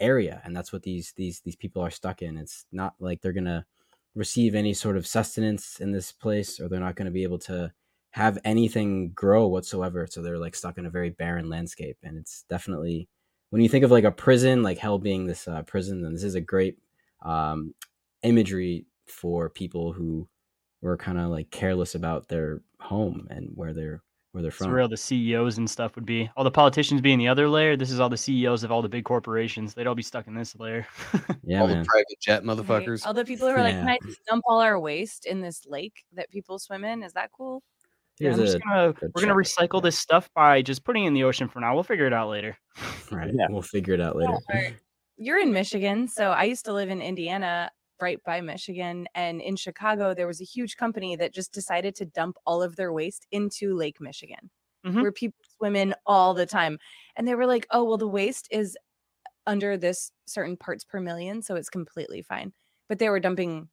area, 0.00 0.40
and 0.44 0.56
that's 0.56 0.72
what 0.72 0.82
these 0.82 1.12
these 1.16 1.40
these 1.40 1.56
people 1.56 1.82
are 1.82 1.90
stuck 1.90 2.22
in. 2.22 2.36
It's 2.36 2.66
not 2.72 2.94
like 2.98 3.20
they're 3.20 3.32
gonna 3.32 3.66
receive 4.14 4.54
any 4.54 4.74
sort 4.74 4.96
of 4.96 5.06
sustenance 5.06 5.80
in 5.80 5.92
this 5.92 6.12
place, 6.12 6.60
or 6.60 6.68
they're 6.68 6.80
not 6.80 6.96
going 6.96 7.06
to 7.06 7.12
be 7.12 7.24
able 7.24 7.38
to 7.40 7.72
have 8.10 8.38
anything 8.44 9.10
grow 9.10 9.48
whatsoever. 9.48 10.06
So 10.08 10.22
they're 10.22 10.38
like 10.38 10.54
stuck 10.54 10.78
in 10.78 10.86
a 10.86 10.90
very 10.90 11.10
barren 11.10 11.48
landscape, 11.48 11.98
and 12.02 12.16
it's 12.16 12.44
definitely 12.48 13.08
when 13.50 13.62
you 13.62 13.68
think 13.68 13.84
of 13.84 13.90
like 13.90 14.04
a 14.04 14.10
prison, 14.10 14.62
like 14.62 14.78
hell 14.78 14.98
being 14.98 15.26
this 15.26 15.46
uh, 15.48 15.62
prison, 15.62 16.02
then 16.02 16.12
this 16.14 16.24
is 16.24 16.34
a 16.36 16.40
great 16.40 16.78
um, 17.22 17.74
imagery 18.24 18.86
for 19.06 19.48
people 19.50 19.92
who 19.92 20.26
were 20.82 20.96
kind 20.96 21.18
of 21.18 21.30
like 21.30 21.50
careless 21.50 21.94
about 21.94 22.28
their 22.28 22.60
home 22.80 23.26
and 23.30 23.50
where 23.54 23.72
they're 23.72 24.02
where 24.32 24.42
they're 24.42 24.50
from. 24.50 24.72
where 24.72 24.80
all 24.82 24.88
the 24.88 24.96
CEOs 24.96 25.58
and 25.58 25.70
stuff 25.70 25.94
would 25.94 26.04
be. 26.04 26.28
All 26.36 26.42
the 26.42 26.50
politicians 26.50 27.00
be 27.00 27.12
in 27.12 27.20
the 27.20 27.28
other 27.28 27.48
layer. 27.48 27.76
This 27.76 27.92
is 27.92 28.00
all 28.00 28.08
the 28.08 28.16
CEOs 28.16 28.64
of 28.64 28.72
all 28.72 28.82
the 28.82 28.88
big 28.88 29.04
corporations. 29.04 29.74
They'd 29.74 29.86
all 29.86 29.94
be 29.94 30.02
stuck 30.02 30.26
in 30.26 30.34
this 30.34 30.56
layer. 30.58 30.86
Yeah, 31.46 31.60
all 31.60 31.68
man. 31.68 31.80
the 31.80 31.84
private 31.84 32.20
jet 32.20 32.44
Right? 32.44 32.56
motherfuckers. 32.56 33.06
All 33.06 33.12
the 33.14 33.24
people 33.24 33.46
who 33.48 33.54
are 33.54 33.60
like, 33.62 33.74
Yeah. 33.74 33.80
can 33.80 33.88
I 33.90 33.98
just 34.04 34.24
dump 34.24 34.42
all 34.48 34.60
our 34.60 34.80
waste 34.80 35.26
in 35.26 35.40
this 35.42 35.66
lake 35.66 36.04
that 36.14 36.30
people 36.30 36.58
swim 36.58 36.84
in? 36.84 37.02
Is 37.02 37.12
that 37.12 37.30
cool? 37.32 37.62
Yeah, 38.18 38.28
Here's 38.30 38.38
I'm 38.38 38.44
just 38.46 38.56
a 38.56 38.58
gonna, 38.60 38.92
good 38.94 39.12
we're 39.14 39.22
gonna 39.26 39.44
check. 39.44 39.68
recycle 39.70 39.82
this 39.82 39.98
stuff 39.98 40.28
by 40.34 40.62
just 40.62 40.84
putting 40.84 41.04
it 41.04 41.08
in 41.08 41.14
the 41.14 41.22
ocean 41.24 41.48
for 41.48 41.60
now. 41.60 41.74
We'll 41.74 41.82
figure 41.84 42.06
it 42.06 42.12
out 42.14 42.28
later. 42.30 42.56
right. 43.12 43.30
Yeah. 43.32 43.46
We'll 43.50 43.60
figure 43.62 43.92
it 43.94 44.00
out 44.00 44.16
later. 44.16 44.32
Or- 44.32 44.70
You're 45.18 45.38
in 45.38 45.52
Michigan, 45.52 46.08
so 46.08 46.30
I 46.30 46.44
used 46.44 46.64
to 46.64 46.72
live 46.72 46.88
in 46.90 47.02
Indiana, 47.02 47.70
right 48.00 48.22
by 48.24 48.40
Michigan, 48.40 49.06
and 49.14 49.40
in 49.40 49.56
Chicago 49.56 50.14
there 50.14 50.26
was 50.26 50.40
a 50.40 50.44
huge 50.44 50.76
company 50.76 51.16
that 51.16 51.32
just 51.34 51.52
decided 51.52 51.94
to 51.96 52.04
dump 52.06 52.36
all 52.46 52.62
of 52.62 52.76
their 52.76 52.92
waste 52.92 53.26
into 53.32 53.74
Lake 53.76 54.00
Michigan, 54.00 54.50
Mhm. 54.84 55.00
where 55.02 55.12
people 55.12 55.38
swim 55.56 55.76
in 55.76 55.94
all 56.06 56.34
the 56.34 56.46
time. 56.46 56.78
And 57.16 57.26
they 57.28 57.34
were 57.34 57.46
like, 57.46 57.66
"Oh, 57.70 57.84
well 57.84 57.98
the 57.98 58.08
waste 58.08 58.48
is 58.50 58.76
under 59.46 59.76
this 59.78 60.12
certain 60.26 60.56
parts 60.58 60.84
per 60.84 61.00
million, 61.00 61.42
so 61.42 61.56
it's 61.56 61.70
completely 61.70 62.22
fine." 62.22 62.52
But 62.88 62.98
they 63.00 63.10
were 63.10 63.20
dumping 63.20 63.70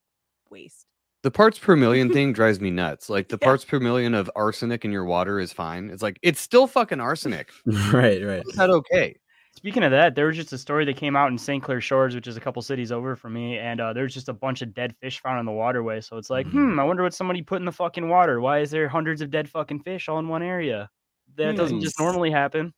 waste. 0.51 0.88
The 1.24 1.32
parts 1.32 1.59
per 1.59 1.76
million 1.76 2.09
thing 2.13 2.34
drives 2.34 2.59
me 2.59 2.72
nuts. 2.72 3.09
Like 3.09 3.30
the 3.30 3.38
Yeah. 3.41 3.47
parts 3.47 3.65
per 3.65 3.80
million 3.80 4.13
of 4.15 4.30
arsenic 4.36 4.86
in 4.86 4.91
your 4.91 5.05
water 5.05 5.39
is 5.39 5.53
fine. 5.53 5.89
It's 5.91 6.01
like 6.03 6.19
it's 6.24 6.41
still 6.41 6.67
fucking 6.67 6.99
arsenic. 6.99 7.51
right, 7.93 8.24
right. 8.24 8.43
Is 8.47 8.55
that 8.55 8.69
okay? 8.69 9.15
Speaking 9.54 9.84
of 9.84 9.91
that, 9.91 10.16
there 10.16 10.28
was 10.28 10.38
just 10.38 10.54
a 10.54 10.58
story 10.58 10.86
that 10.86 10.95
came 10.95 11.16
out 11.16 11.30
in 11.30 11.38
St. 11.38 11.62
Clair 11.62 11.82
Shores, 11.82 12.16
which 12.16 12.26
is 12.28 12.38
a 12.38 12.39
couple 12.39 12.62
cities 12.62 12.91
over 12.91 13.16
from 13.16 13.34
me, 13.34 13.58
and 13.58 13.82
uh, 13.82 13.91
there's 13.93 14.14
just 14.14 14.30
a 14.30 14.34
bunch 14.34 14.62
of 14.62 14.74
dead 14.74 14.95
fish 15.02 15.20
found 15.22 15.39
in 15.39 15.45
the 15.45 15.52
waterway. 15.52 15.99
So 16.02 16.18
it's 16.18 16.30
like, 16.30 16.47
Mhm. 16.47 16.74
hmm, 16.74 16.80
I 16.80 16.84
wonder 16.84 17.04
what 17.04 17.14
somebody 17.14 17.41
put 17.41 17.60
in 17.60 17.66
the 17.66 17.72
fucking 17.72 18.08
water. 18.08 18.39
Why 18.39 18.60
is 18.60 18.72
there 18.72 18.88
hundreds 18.88 19.22
of 19.22 19.30
dead 19.30 19.49
fucking 19.49 19.82
fish 19.82 20.08
all 20.08 20.20
in 20.20 20.28
one 20.30 20.41
area? 20.41 20.89
That 21.36 21.56
doesn't 21.58 21.82
just 21.82 21.99
normally 21.99 22.32
happen. 22.32 22.74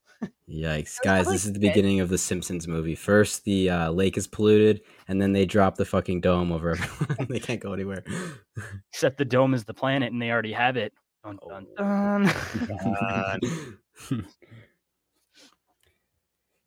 Yikes, 0.50 0.98
guys! 1.04 1.28
This 1.28 1.46
is 1.46 1.54
the 1.54 1.60
beginning 1.60 2.00
of 2.00 2.08
the 2.10 2.18
Simpsons 2.18 2.68
movie. 2.68 2.96
First, 2.96 3.44
the 3.44 3.70
uh, 3.70 3.92
lake 3.92 4.16
is 4.18 4.26
polluted, 4.26 4.82
and 5.08 5.22
then 5.22 5.34
they 5.34 5.46
drop 5.46 5.76
the 5.76 5.86
fucking 5.86 6.22
dome 6.22 6.52
over 6.52 6.72
everyone. 6.78 7.28
they 7.30 7.40
can't 7.40 7.60
go 7.60 7.74
anywhere. 7.74 8.04
Except 8.94 9.18
the 9.18 9.26
dome 9.26 9.54
is 9.54 9.66
the 9.66 9.74
planet, 9.74 10.12
and 10.14 10.22
they 10.22 10.32
already 10.32 10.54
have 10.54 10.78
it. 10.78 10.94
Dun, 11.26 11.38
dun, 11.48 11.68
Oh. 11.78 12.28
dun. 12.70 14.26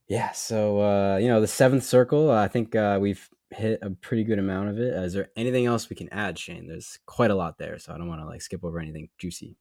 yeah. 0.08 0.32
So 0.32 0.80
uh, 0.80 1.16
you 1.18 1.28
know, 1.28 1.40
the 1.40 1.46
seventh 1.46 1.84
circle. 1.84 2.30
I 2.30 2.48
think 2.48 2.74
uh, 2.74 2.98
we've 3.00 3.28
hit 3.50 3.78
a 3.82 3.90
pretty 3.90 4.24
good 4.24 4.38
amount 4.38 4.70
of 4.70 4.78
it. 4.78 4.94
Uh, 4.94 5.08
there 5.08 5.28
anything 5.36 5.66
else 5.66 5.88
we 5.88 5.96
can 5.96 6.08
add, 6.10 6.38
Shane? 6.38 6.66
There's 6.66 6.98
quite 7.06 7.30
a 7.30 7.34
lot 7.34 7.58
there, 7.58 7.78
so 7.78 7.92
I 7.92 7.98
don't 7.98 8.08
want 8.08 8.20
to 8.20 8.26
like 8.26 8.42
skip 8.42 8.64
over 8.64 8.78
anything 8.80 9.08
juicy. 9.18 9.56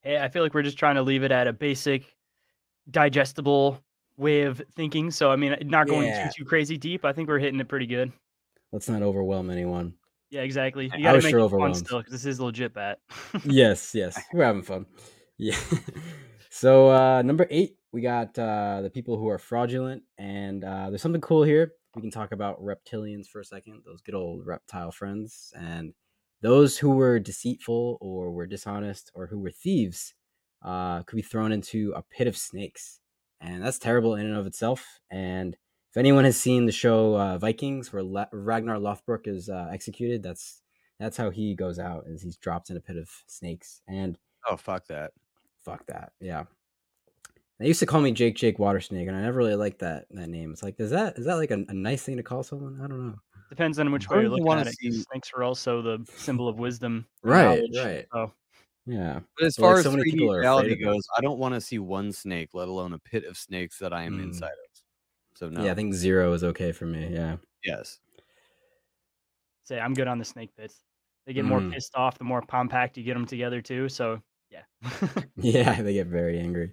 Hey, 0.00 0.18
I 0.18 0.28
feel 0.28 0.42
like 0.42 0.54
we're 0.54 0.62
just 0.62 0.78
trying 0.78 0.96
to 0.96 1.02
leave 1.02 1.22
it 1.22 1.32
at 1.32 1.46
a 1.46 1.52
basic, 1.52 2.04
digestible 2.90 3.80
way 4.16 4.42
of 4.42 4.60
thinking. 4.74 5.10
So 5.10 5.30
I 5.30 5.36
mean, 5.36 5.56
not 5.64 5.86
going 5.86 6.08
Yeah. 6.08 6.26
too 6.26 6.32
too 6.38 6.44
crazy 6.44 6.76
deep. 6.76 7.04
I 7.04 7.12
think 7.12 7.28
we're 7.28 7.38
hitting 7.38 7.60
it 7.60 7.68
pretty 7.68 7.86
good. 7.86 8.12
Let's 8.72 8.88
not 8.88 9.02
overwhelm 9.02 9.50
anyone. 9.50 9.94
Yeah, 10.30 10.40
exactly. 10.40 10.90
You 10.96 11.02
gotta 11.02 11.16
was 11.16 11.24
make 11.24 11.32
sure 11.32 11.40
it 11.40 11.50
fun 11.50 11.74
still, 11.74 11.98
because 11.98 12.12
this 12.12 12.24
is 12.24 12.40
legit 12.40 12.72
bat. 12.72 13.00
yes, 13.44 13.94
yes, 13.94 14.18
we're 14.32 14.44
having 14.44 14.62
fun. 14.62 14.86
Yeah. 15.36 15.56
so 16.50 16.88
uh, 16.88 17.20
number 17.20 17.46
eight, 17.50 17.76
we 17.92 18.00
got 18.00 18.38
uh, 18.38 18.80
the 18.82 18.90
people 18.90 19.18
who 19.18 19.28
are 19.28 19.38
fraudulent, 19.38 20.04
and 20.18 20.64
uh, 20.64 20.88
there's 20.90 21.02
something 21.02 21.20
cool 21.20 21.42
here. 21.42 21.72
We 21.94 22.02
can 22.02 22.10
talk 22.10 22.32
about 22.32 22.60
reptilians 22.62 23.26
for 23.28 23.40
a 23.40 23.44
second. 23.44 23.82
Those 23.84 24.00
good 24.00 24.14
old 24.14 24.46
reptile 24.46 24.92
friends, 24.92 25.52
and 25.56 25.94
those 26.40 26.78
who 26.78 26.90
were 26.90 27.18
deceitful 27.18 27.98
or 28.00 28.32
were 28.32 28.46
dishonest 28.46 29.10
or 29.14 29.26
who 29.26 29.38
were 29.38 29.50
thieves 29.50 30.14
uh, 30.62 31.02
could 31.02 31.16
be 31.16 31.22
thrown 31.22 31.52
into 31.52 31.92
a 31.94 32.02
pit 32.02 32.26
of 32.26 32.36
snakes, 32.36 33.00
and 33.40 33.62
that's 33.62 33.78
terrible 33.78 34.14
in 34.14 34.26
and 34.26 34.36
of 34.36 34.46
itself. 34.46 35.00
And 35.10 35.54
if 35.90 35.96
anyone 35.96 36.24
has 36.24 36.36
seen 36.40 36.64
the 36.66 36.72
show 36.72 37.18
uh, 37.18 37.38
Vikings, 37.38 37.92
where 37.92 38.02
La- 38.02 38.26
Ragnar 38.32 38.76
Lothbrok 38.78 39.26
is 39.26 39.48
uh, 39.48 39.68
executed, 39.72 40.22
that's 40.22 40.62
that's 40.98 41.16
how 41.16 41.30
he 41.30 41.54
goes 41.54 41.78
out 41.78 42.04
is 42.06 42.22
he's 42.22 42.36
dropped 42.36 42.70
in 42.70 42.76
a 42.76 42.80
pit 42.80 42.96
of 42.96 43.10
snakes 43.26 43.82
and 43.88 44.18
Oh 44.48 44.56
fuck 44.56 44.86
that. 44.86 45.12
fuck 45.60 45.86
that 45.86 46.12
yeah 46.20 46.44
they 47.62 47.68
used 47.68 47.80
to 47.80 47.86
call 47.86 48.00
me 48.00 48.12
jake 48.12 48.36
jake 48.36 48.58
water 48.58 48.80
snake 48.80 49.08
and 49.08 49.16
i 49.16 49.22
never 49.22 49.38
really 49.38 49.54
liked 49.54 49.78
that 49.80 50.06
that 50.10 50.28
name 50.28 50.52
it's 50.52 50.62
like 50.62 50.78
is 50.80 50.90
that 50.90 51.16
is 51.18 51.24
that 51.26 51.36
like 51.36 51.50
a, 51.50 51.64
a 51.68 51.74
nice 51.74 52.02
thing 52.04 52.16
to 52.16 52.22
call 52.22 52.42
someone 52.42 52.80
i 52.82 52.86
don't 52.88 53.06
know 53.08 53.16
Depends 53.50 53.78
on 53.78 53.92
which 53.92 54.10
I 54.10 54.14
way 54.14 54.22
you're 54.22 54.30
looking 54.30 54.46
wanna 54.46 54.60
at 54.62 54.66
it. 54.68 54.70
'cause 54.70 54.96
see- 54.96 55.04
Snakes 55.10 55.30
are 55.36 55.42
also 55.42 55.82
the 55.82 56.06
symbol 56.16 56.48
of 56.48 56.58
wisdom. 56.58 57.06
Right, 57.22 57.62
right. 57.76 58.06
So 58.12 58.32
yeah 58.86 59.20
But 59.38 59.46
as 59.46 59.56
But, 59.56 59.62
like, 59.68 59.70
far 59.70 59.78
as 59.78 59.84
so 59.84 59.90
many 59.92 60.04
3D 60.04 60.10
people 60.18 60.32
are 60.32 60.40
afraid 60.40 60.40
reality 60.42 60.76
goes, 60.84 61.02
I 61.18 61.20
don't 61.22 61.38
want 61.38 61.54
to 61.54 61.60
see 61.60 61.78
one 61.78 62.12
snake, 62.12 62.50
let 62.54 62.68
alone 62.68 62.94
a 62.94 62.98
pit 62.98 63.24
of 63.24 63.36
snakes 63.38 63.78
that 63.78 63.92
I 63.92 64.04
am 64.04 64.18
Mm. 64.18 64.24
inside 64.24 64.48
of. 64.52 64.56
So 65.36 65.48
no. 65.50 65.62
yeah 65.64 65.72
i 65.72 65.74
think 65.74 65.94
zero 65.94 66.32
is 66.34 66.44
okay 66.44 66.72
for 66.72 66.86
me 66.86 67.08
yeah 67.12 67.36
yes. 67.64 68.00
say 69.64 69.78
I'm 69.80 69.94
good 69.94 70.08
on 70.08 70.18
the 70.18 70.24
snake 70.24 70.54
pits. 70.56 70.82
They 71.26 71.32
get 71.32 71.44
more 71.44 71.60
Mhm. 71.60 71.72
pissed 71.72 71.94
off 71.94 72.18
the 72.18 72.24
more 72.24 72.42
compact 72.42 72.96
you 72.96 73.04
get 73.04 73.14
them 73.14 73.26
together 73.26 73.60
too. 73.62 73.88
So 73.88 74.20
yeah. 74.52 74.62
yeah 75.36 75.80
they 75.82 75.94
get 75.94 76.06
very 76.08 76.38
angry 76.38 76.70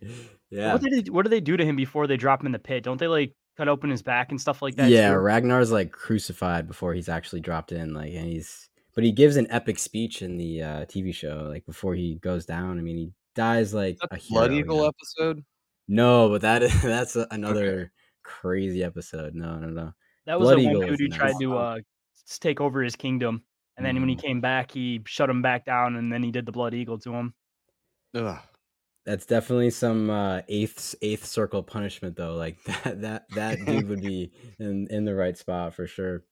yeah 0.50 0.74
What 0.74 0.82
did 0.82 1.06
they, 1.06 1.10
what 1.12 1.24
do 1.24 1.30
they 1.30 1.40
do 1.40 1.56
to 1.58 1.66
him 1.66 1.76
before 1.76 2.06
they 2.08 2.18
drop 2.18 2.42
him 2.42 2.48
in 2.48 2.52
the 2.52 2.60
pit? 2.60 2.84
Don't 2.84 2.98
they 3.00 3.08
like 3.08 3.34
cut 3.58 3.68
open 3.68 3.90
his 3.90 4.02
back 4.02 4.32
and 4.32 4.40
stuff 4.42 4.62
like 4.62 4.76
that? 4.76 4.90
yeah 4.90 5.12
too? 5.12 5.18
ragnar's 5.18 5.72
like 5.72 5.92
crucified 5.92 6.68
before 6.68 6.94
he's 6.94 7.10
actually 7.10 7.40
dropped 7.42 7.72
in 7.72 7.94
like 7.94 8.14
and 8.14 8.26
he's 8.26 8.70
but 8.96 9.04
he 9.04 9.12
gives 9.12 9.36
an 9.38 9.48
epic 9.50 9.80
speech 9.80 10.22
in 10.22 10.38
the 10.38 10.62
uh 10.64 10.86
tv 10.86 11.14
show 11.14 11.46
like 11.50 11.66
before 11.66 11.96
he 11.96 12.16
goes 12.16 12.46
down 12.46 12.78
i 12.80 12.82
mean 12.82 12.98
he 12.98 13.12
dies 13.36 13.74
like 13.74 13.96
Is 13.96 14.02
a 14.04 14.08
Blood 14.30 14.52
hero, 14.52 14.60
Eagle 14.64 14.78
you 14.82 14.88
episode? 14.88 15.44
no 15.88 16.30
but 16.30 16.42
that 16.42 16.64
is 16.64 16.82
that's 16.84 17.16
a- 17.16 17.28
another 17.32 17.92
crazy 18.24 18.84
episode 18.84 19.34
no 19.36 19.58
no 19.60 19.70
no 19.70 19.94
That 20.26 20.40
was 20.40 20.48
Blood 20.48 20.58
the 20.58 20.64
Eagle 20.64 20.82
one 20.82 20.90
dude 20.90 21.00
who 21.00 21.08
tried 21.10 21.36
to 21.40 21.58
uh 21.58 21.78
take 22.42 22.60
over 22.62 22.82
his 22.84 22.96
kingdom. 22.96 23.44
And 23.78 23.86
then 23.86 23.96
when 24.02 24.10
he 24.10 24.16
Mhm. 24.18 24.22
came 24.22 24.42
back, 24.42 24.72
he 24.72 25.02
shut 25.06 25.30
him 25.30 25.42
back 25.42 25.64
down 25.66 25.96
and 25.96 26.12
then 26.12 26.22
he 26.22 26.32
did 26.32 26.46
the 26.46 26.52
blood 26.52 26.74
eagle 26.74 27.00
to 27.00 27.14
him. 27.14 27.34
Ugh. 28.16 28.40
That's 29.06 29.26
definitely 29.26 29.72
some 29.72 30.10
uh, 30.10 30.42
eighth 30.50 30.94
eighth 31.02 31.26
circle 31.26 31.64
punishment 31.64 32.16
though. 32.16 32.36
Like 32.36 32.64
that 32.66 33.02
that 33.02 33.24
that 33.36 33.66
dude 33.66 33.90
would 33.90 34.02
be 34.02 34.32
in 34.60 34.88
in 34.90 35.06
the 35.06 35.16
right 35.16 35.38
spot 35.38 35.74
for 35.74 35.88
sure. 35.88 36.24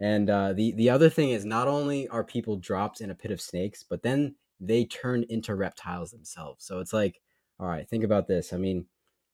And 0.00 0.28
uh, 0.28 0.52
the 0.52 0.72
the 0.72 0.90
other 0.90 1.08
thing 1.10 1.30
is 1.30 1.44
not 1.44 1.68
only 1.68 2.08
are 2.08 2.24
people 2.24 2.56
dropped 2.56 3.00
in 3.00 3.10
a 3.10 3.14
pit 3.14 3.30
of 3.30 3.40
snakes, 3.40 3.84
but 3.88 4.02
then 4.02 4.34
they 4.60 4.84
turn 4.84 5.24
into 5.28 5.54
reptiles 5.54 6.10
themselves. 6.10 6.64
So 6.64 6.80
it's 6.80 6.92
like, 6.92 7.20
all 7.60 7.68
right, 7.68 7.88
think 7.88 8.04
about 8.04 8.26
this. 8.26 8.52
I 8.52 8.56
mean, 8.56 8.86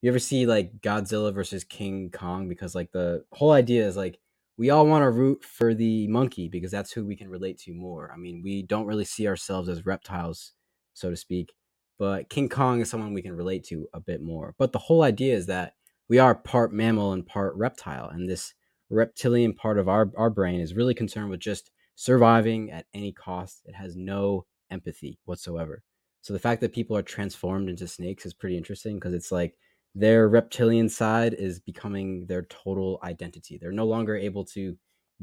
you 0.02 0.10
ever 0.10 0.18
see 0.18 0.46
like 0.46 0.80
Godzilla 0.80 1.32
versus 1.32 1.64
King 1.64 2.10
Kong? 2.10 2.48
Because 2.48 2.74
like 2.74 2.92
the 2.92 3.24
whole 3.32 3.52
idea 3.52 3.86
is 3.86 3.96
like 3.96 4.18
we 4.58 4.70
all 4.70 4.86
want 4.86 5.02
to 5.04 5.10
root 5.10 5.42
for 5.44 5.72
the 5.74 6.06
monkey 6.08 6.48
because 6.48 6.70
that's 6.70 6.92
who 6.92 7.06
we 7.06 7.16
can 7.16 7.30
relate 7.30 7.58
to 7.60 7.72
more. 7.72 8.10
I 8.12 8.18
mean, 8.18 8.42
we 8.42 8.62
don't 8.62 8.86
really 8.86 9.06
see 9.06 9.26
ourselves 9.26 9.68
as 9.70 9.86
reptiles, 9.86 10.52
so 10.92 11.08
to 11.08 11.16
speak 11.16 11.54
but 12.00 12.30
King 12.30 12.48
Kong 12.48 12.80
is 12.80 12.88
someone 12.88 13.12
we 13.12 13.20
can 13.20 13.36
relate 13.36 13.62
to 13.64 13.86
a 13.92 14.00
bit 14.00 14.22
more. 14.22 14.54
But 14.58 14.72
the 14.72 14.78
whole 14.78 15.02
idea 15.02 15.36
is 15.36 15.44
that 15.46 15.74
we 16.08 16.18
are 16.18 16.34
part 16.34 16.72
mammal 16.72 17.12
and 17.12 17.26
part 17.26 17.54
reptile, 17.56 18.08
and 18.08 18.26
this 18.26 18.54
reptilian 18.88 19.52
part 19.52 19.78
of 19.78 19.86
our, 19.86 20.10
our 20.16 20.30
brain 20.30 20.60
is 20.60 20.74
really 20.74 20.94
concerned 20.94 21.28
with 21.28 21.40
just 21.40 21.70
surviving 21.96 22.70
at 22.70 22.86
any 22.94 23.12
cost. 23.12 23.60
It 23.66 23.74
has 23.74 23.96
no 23.96 24.46
empathy 24.70 25.18
whatsoever. 25.26 25.82
So 26.22 26.32
the 26.32 26.38
fact 26.38 26.62
that 26.62 26.72
people 26.72 26.96
are 26.96 27.02
transformed 27.02 27.68
into 27.68 27.86
snakes 27.86 28.24
is 28.24 28.32
pretty 28.32 28.56
interesting 28.56 28.94
because 28.94 29.12
it's 29.12 29.30
like 29.30 29.58
their 29.94 30.26
reptilian 30.26 30.88
side 30.88 31.34
is 31.34 31.60
becoming 31.60 32.24
their 32.26 32.42
total 32.42 32.98
identity. 33.02 33.58
They're 33.60 33.72
no 33.72 33.84
longer 33.84 34.16
able 34.16 34.46
to 34.46 34.78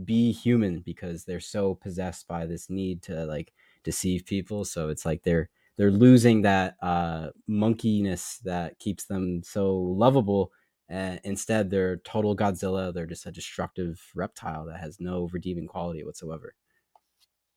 be 0.06 0.32
human 0.32 0.82
because 0.82 1.26
they're 1.26 1.40
so 1.40 1.74
possessed 1.74 2.28
by 2.28 2.46
this 2.46 2.70
need 2.70 3.02
to 3.04 3.26
like 3.26 3.52
deceive 3.84 4.28
people. 4.28 4.64
So 4.64 4.90
it's 4.90 5.08
like 5.08 5.24
they're 5.24 5.50
they're 5.78 5.92
losing 5.92 6.42
that 6.42 6.76
uh, 6.82 7.28
monkeyness 7.50 8.40
that 8.44 8.80
keeps 8.80 9.06
them 9.06 9.42
so 9.44 9.76
lovable. 9.76 10.52
And 10.90 11.20
instead, 11.24 11.70
they're 11.70 11.98
total 11.98 12.36
Godzilla. 12.36 12.94
They're 12.94 13.06
just 13.06 13.26
a 13.26 13.32
destructive 13.32 14.02
reptile 14.16 14.66
that 14.66 14.80
has 14.80 15.00
no 15.00 15.30
redeeming 15.32 15.68
quality 15.68 16.04
whatsoever. 16.04 16.56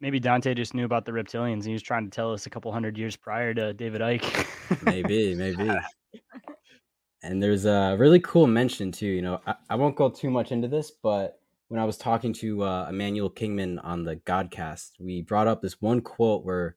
Maybe 0.01 0.19
Dante 0.19 0.55
just 0.55 0.75
knew 0.75 0.85
about 0.85 1.05
the 1.05 1.13
reptilians 1.13 1.55
and 1.55 1.67
he 1.67 1.73
was 1.73 1.83
trying 1.83 2.05
to 2.05 2.11
tell 2.11 2.33
us 2.33 2.47
a 2.47 2.51
couple 2.51 2.73
hundred 2.73 2.97
years 2.97 3.17
prior 3.17 3.53
to 3.55 3.75
David 3.75 4.01
Icke. 4.01 4.85
Maybe, 4.85 5.35
maybe. 5.35 5.71
And 7.23 7.43
there's 7.43 7.67
a 7.67 7.97
really 7.99 8.21
cool 8.21 8.47
mention 8.47 8.93
too. 8.93 9.07
You 9.07 9.23
know, 9.23 9.41
I, 9.47 9.55
I 9.69 9.75
won't 9.75 9.97
go 9.97 10.09
too 10.09 10.31
much 10.31 10.53
into 10.53 10.69
this, 10.69 10.91
but 10.91 11.39
when 11.69 11.79
I 11.79 11.85
was 11.85 11.99
talking 11.99 12.33
to 12.35 12.65
uh, 12.65 12.87
Emmanuel 12.89 13.31
Kingman 13.31 13.79
on 13.81 14.05
the 14.05 14.17
Godcast, 14.17 14.93
we 14.99 15.21
brought 15.23 15.47
up 15.47 15.61
this 15.61 15.81
one 15.81 16.01
quote 16.01 16.45
where 16.45 16.77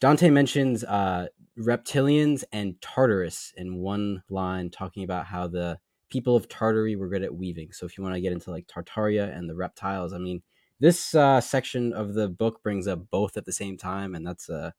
Dante 0.00 0.30
mentions 0.30 0.84
uh, 0.84 1.28
reptilians 1.58 2.44
and 2.52 2.80
Tartarus 2.80 3.52
in 3.56 3.76
one 3.76 4.22
line, 4.28 4.70
talking 4.70 5.04
about 5.04 5.26
how 5.26 5.46
the 5.48 5.78
people 6.10 6.36
of 6.36 6.48
Tartary 6.48 6.96
were 6.96 7.08
good 7.08 7.22
at 7.22 7.34
weaving. 7.34 7.72
So 7.72 7.86
if 7.86 7.96
you 7.96 8.04
want 8.04 8.14
to 8.14 8.20
get 8.20 8.32
into 8.32 8.50
like 8.50 8.66
Tartaria 8.66 9.34
and 9.36 9.48
the 9.48 9.56
reptiles, 9.56 10.12
I 10.12 10.18
mean, 10.18 10.42
this 10.80 11.14
uh, 11.14 11.40
section 11.40 11.92
of 11.92 12.14
the 12.14 12.28
book 12.28 12.62
brings 12.62 12.86
up 12.86 13.08
both 13.10 13.36
at 13.36 13.46
the 13.46 13.52
same 13.52 13.76
time, 13.78 14.14
and 14.14 14.26
that's 14.26 14.48
a 14.50 14.74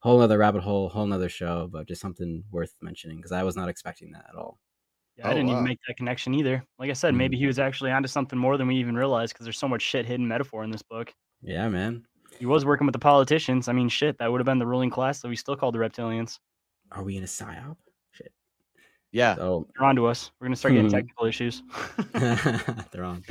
whole 0.00 0.20
other 0.20 0.38
rabbit 0.38 0.62
hole, 0.62 0.88
whole 0.88 1.06
nother 1.06 1.28
show, 1.28 1.68
but 1.70 1.88
just 1.88 2.00
something 2.00 2.44
worth 2.50 2.74
mentioning 2.80 3.18
because 3.18 3.32
I 3.32 3.42
was 3.42 3.56
not 3.56 3.68
expecting 3.68 4.12
that 4.12 4.26
at 4.28 4.36
all. 4.36 4.58
Yeah, 5.16 5.26
I 5.26 5.30
Oh, 5.30 5.34
didn't 5.34 5.48
wow. 5.48 5.52
even 5.52 5.64
make 5.64 5.80
that 5.88 5.96
connection 5.96 6.34
either. 6.34 6.64
Like 6.78 6.90
I 6.90 6.94
said, 6.94 7.14
Mm. 7.14 7.18
maybe 7.18 7.36
he 7.36 7.46
was 7.46 7.58
actually 7.58 7.90
onto 7.90 8.08
something 8.08 8.38
more 8.38 8.56
than 8.56 8.68
we 8.68 8.76
even 8.76 8.96
realized 8.96 9.32
because 9.34 9.44
there's 9.44 9.58
so 9.58 9.68
much 9.68 9.82
shit 9.82 10.06
hidden 10.06 10.28
metaphor 10.28 10.62
in 10.64 10.70
this 10.70 10.82
book. 10.82 11.14
Yeah, 11.40 11.68
man. 11.68 12.06
He 12.38 12.46
was 12.46 12.64
working 12.64 12.86
with 12.86 12.92
the 12.92 12.98
politicians. 12.98 13.68
I 13.68 13.72
mean, 13.72 13.88
shit, 13.88 14.18
that 14.18 14.30
would 14.30 14.40
have 14.40 14.46
been 14.46 14.58
the 14.58 14.66
ruling 14.66 14.90
class 14.90 15.20
that 15.20 15.28
we 15.28 15.36
still 15.36 15.56
called 15.56 15.74
the 15.74 15.78
reptilians. 15.78 16.38
Are 16.92 17.02
we 17.02 17.16
in 17.16 17.22
a 17.22 17.26
psyop? 17.26 17.76
Shit. 18.12 18.32
Yeah. 19.12 19.34
So 19.36 19.66
They're 19.78 19.86
onto 19.88 20.06
us. 20.06 20.30
We're 20.40 20.46
gonna 20.46 20.56
start 20.56 20.74
getting 20.74 20.90
Hmm. 20.90 20.96
technical 20.96 21.26
issues. 21.26 21.62
they're 22.92 23.04
on. 23.04 23.24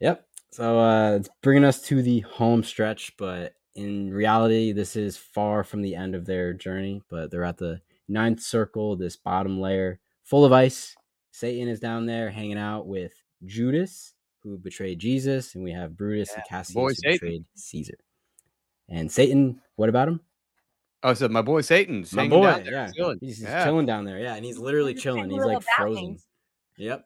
Yep. 0.00 0.26
So 0.52 0.78
uh, 0.78 1.16
it's 1.16 1.28
bringing 1.42 1.64
us 1.64 1.82
to 1.82 2.02
the 2.02 2.20
home 2.20 2.62
stretch, 2.62 3.12
but 3.18 3.54
in 3.74 4.12
reality, 4.12 4.72
this 4.72 4.96
is 4.96 5.16
far 5.16 5.64
from 5.64 5.82
the 5.82 5.94
end 5.94 6.14
of 6.14 6.24
their 6.24 6.52
journey. 6.54 7.02
But 7.10 7.30
they're 7.30 7.44
at 7.44 7.58
the 7.58 7.80
ninth 8.08 8.40
circle, 8.40 8.96
this 8.96 9.16
bottom 9.16 9.60
layer 9.60 10.00
full 10.22 10.44
of 10.44 10.52
ice. 10.52 10.94
Satan 11.32 11.68
is 11.68 11.80
down 11.80 12.06
there 12.06 12.30
hanging 12.30 12.56
out 12.58 12.86
with 12.86 13.12
Judas, 13.44 14.14
who 14.46 14.56
betrayed 14.56 14.98
Jesus, 15.00 15.54
and 15.56 15.64
we 15.64 15.72
have 15.72 15.96
Brutus 15.96 16.32
and 16.34 16.42
Cassius, 16.48 16.74
boy 16.74 16.88
who 16.90 16.94
Satan. 16.94 17.12
betrayed 17.14 17.44
Caesar. 17.56 17.98
And 18.88 19.10
Satan, 19.10 19.60
what 19.74 19.88
about 19.88 20.06
him? 20.08 20.20
Oh, 21.02 21.14
so 21.14 21.28
my 21.28 21.42
boy 21.42 21.60
Satan's 21.62 22.12
My 22.12 22.28
boy, 22.28 22.46
down 22.46 22.62
there, 22.64 22.72
yeah, 22.72 22.90
chilling. 22.94 23.18
he's, 23.20 23.38
he's 23.38 23.46
Yeah. 23.46 23.64
chilling 23.64 23.86
down 23.86 24.04
there, 24.04 24.18
yeah, 24.20 24.34
and 24.36 24.44
he's 24.44 24.58
literally 24.58 24.92
He's 24.92 25.02
chilling. 25.02 25.28
He's 25.30 25.42
like 25.44 25.62
frozen. 25.76 25.94
battings. 26.02 26.26
Yep. 26.78 27.04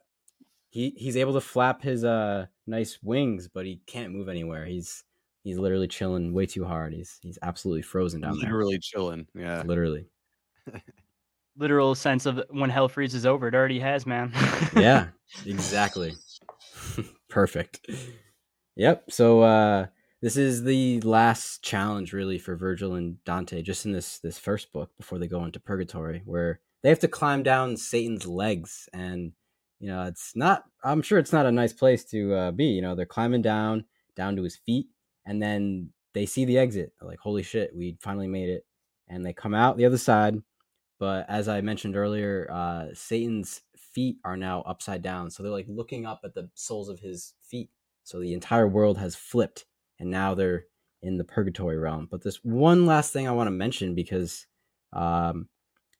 He 0.69 0.93
he's 0.97 1.17
able 1.17 1.33
to 1.33 1.41
flap 1.41 1.81
his 1.81 2.05
uh 2.05 2.45
nice 2.67 2.99
wings, 3.03 3.47
but 3.47 3.65
he 3.65 3.81
can't 3.87 4.13
move 4.13 4.29
anywhere. 4.29 4.65
He's 4.65 5.03
he's 5.43 5.57
literally 5.57 5.87
chilling 5.87 6.31
way 6.33 6.45
too 6.45 6.63
hard. 6.63 6.93
He's 6.93 7.17
he's 7.21 7.37
absolutely 7.41 7.81
frozen 7.81 8.21
down 8.21 8.37
there. 8.39 8.49
Literally 8.49 8.79
chilling. 8.79 9.27
Yeah. 9.35 9.63
Literally. 9.63 10.05
Literal 11.57 11.93
sense 11.95 12.25
of 12.25 12.41
when 12.49 12.69
hell 12.69 12.87
freezes 12.87 13.25
over, 13.25 13.47
it 13.49 13.55
already 13.55 13.79
has, 13.79 14.05
man. 14.05 14.31
Yeah, 14.75 15.07
exactly. 15.45 16.13
Perfect. 17.31 17.89
Yep. 18.75 19.05
So 19.09 19.41
uh 19.41 19.87
this 20.21 20.37
is 20.37 20.63
the 20.63 21.01
last 21.01 21.63
challenge 21.63 22.13
really 22.13 22.37
for 22.37 22.55
Virgil 22.55 22.93
and 22.95 23.23
Dante 23.25 23.61
just 23.61 23.85
in 23.85 23.91
this 23.91 24.19
this 24.19 24.37
first 24.37 24.71
book 24.71 24.91
before 24.97 25.17
they 25.17 25.27
go 25.27 25.43
into 25.45 25.59
purgatory 25.59 26.21
where 26.25 26.59
they 26.83 26.89
have 26.89 26.99
to 26.99 27.07
climb 27.07 27.41
down 27.41 27.77
Satan's 27.77 28.27
legs 28.27 28.87
and 28.93 29.31
you 29.79 29.87
know 29.87 30.03
it's 30.03 30.35
not 30.35 30.63
I'm 30.83 31.01
sure 31.01 31.19
it's 31.19 31.33
not 31.33 31.45
a 31.45 31.51
nice 31.51 31.73
place 31.73 32.05
to 32.05 32.33
uh, 32.33 32.51
be 32.51 32.65
you 32.65 32.81
know 32.81 32.95
they're 32.95 33.05
climbing 33.05 33.41
down 33.41 33.85
down 34.15 34.35
to 34.35 34.43
his 34.43 34.57
feet 34.57 34.87
and 35.25 35.41
then 35.41 35.89
they 36.13 36.25
see 36.25 36.45
the 36.45 36.57
exit 36.57 36.93
They're 36.99 37.09
like 37.09 37.19
holy 37.19 37.43
shit 37.43 37.75
we 37.75 37.97
finally 37.99 38.27
made 38.27 38.49
it 38.49 38.65
and 39.07 39.25
they 39.25 39.33
come 39.33 39.53
out 39.55 39.77
the 39.77 39.85
other 39.85 39.97
side 39.97 40.41
but 41.01 41.27
as 41.27 41.47
I 41.47 41.61
mentioned 41.61 41.95
earlier, 41.97 42.47
uh, 42.51 42.93
Satan's 42.93 43.61
feet 43.93 44.17
are 44.23 44.37
now 44.37 44.61
upside 44.61 45.01
down. 45.01 45.29
So 45.29 45.43
they're 45.43 45.51
like 45.51 45.67
looking 45.67 46.05
up 46.05 46.21
at 46.23 46.33
the 46.33 46.49
soles 46.55 46.89
of 46.89 46.99
his 46.99 47.33
feet. 47.43 47.69
So 48.03 48.19
the 48.19 48.33
entire 48.33 48.67
world 48.67 48.97
has 48.97 49.15
flipped, 49.15 49.65
and 49.99 50.09
now 50.09 50.33
they're 50.33 50.65
in 51.01 51.17
the 51.17 51.23
purgatory 51.23 51.77
realm. 51.77 52.07
But 52.09 52.23
this 52.23 52.37
one 52.43 52.85
last 52.85 53.13
thing 53.13 53.27
I 53.27 53.31
want 53.31 53.47
to 53.47 53.51
mention 53.51 53.95
because 53.95 54.45
um, 54.93 55.47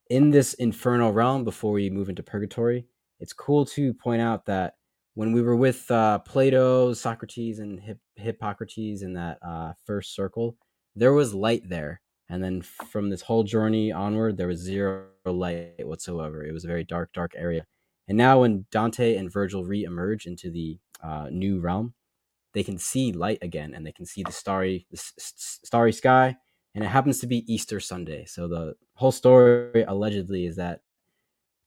in 0.09 0.31
this 0.31 0.53
infernal 0.55 1.13
realm, 1.13 1.43
before 1.43 1.71
we 1.71 1.89
move 1.89 2.09
into 2.09 2.23
purgatory, 2.23 2.85
it's 3.19 3.33
cool 3.33 3.65
to 3.67 3.93
point 3.93 4.21
out 4.21 4.45
that 4.47 4.75
when 5.13 5.31
we 5.31 5.41
were 5.41 5.55
with 5.55 5.89
uh, 5.91 6.19
Plato, 6.19 6.93
Socrates, 6.93 7.59
and 7.59 7.79
Hip- 7.79 7.99
Hippocrates 8.15 9.03
in 9.03 9.13
that 9.13 9.37
uh, 9.45 9.73
first 9.85 10.15
circle, 10.15 10.57
there 10.95 11.13
was 11.13 11.33
light 11.33 11.67
there. 11.67 12.01
And 12.29 12.41
then 12.43 12.61
from 12.61 13.09
this 13.09 13.21
whole 13.21 13.43
journey 13.43 13.91
onward, 13.91 14.37
there 14.37 14.47
was 14.47 14.59
zero 14.59 15.07
light 15.25 15.85
whatsoever. 15.85 16.43
It 16.45 16.53
was 16.53 16.63
a 16.63 16.67
very 16.67 16.85
dark, 16.85 17.11
dark 17.13 17.33
area. 17.35 17.65
And 18.07 18.17
now, 18.17 18.41
when 18.41 18.65
Dante 18.71 19.15
and 19.15 19.31
Virgil 19.31 19.63
re-emerge 19.63 20.25
into 20.25 20.51
the 20.51 20.79
uh, 21.03 21.27
new 21.31 21.59
realm, 21.59 21.93
they 22.53 22.63
can 22.63 22.77
see 22.77 23.11
light 23.13 23.39
again, 23.41 23.73
and 23.73 23.85
they 23.85 23.91
can 23.93 24.05
see 24.05 24.23
the 24.23 24.31
starry, 24.31 24.85
the 24.91 24.97
s- 24.97 25.13
s- 25.17 25.59
starry 25.63 25.93
sky. 25.93 26.35
And 26.75 26.83
it 26.83 26.87
happens 26.87 27.19
to 27.19 27.27
be 27.27 27.51
Easter 27.53 27.79
Sunday. 27.79 28.25
So 28.25 28.47
the 28.47 28.75
whole 28.95 29.11
story 29.11 29.83
allegedly 29.83 30.45
is 30.45 30.55
that 30.57 30.81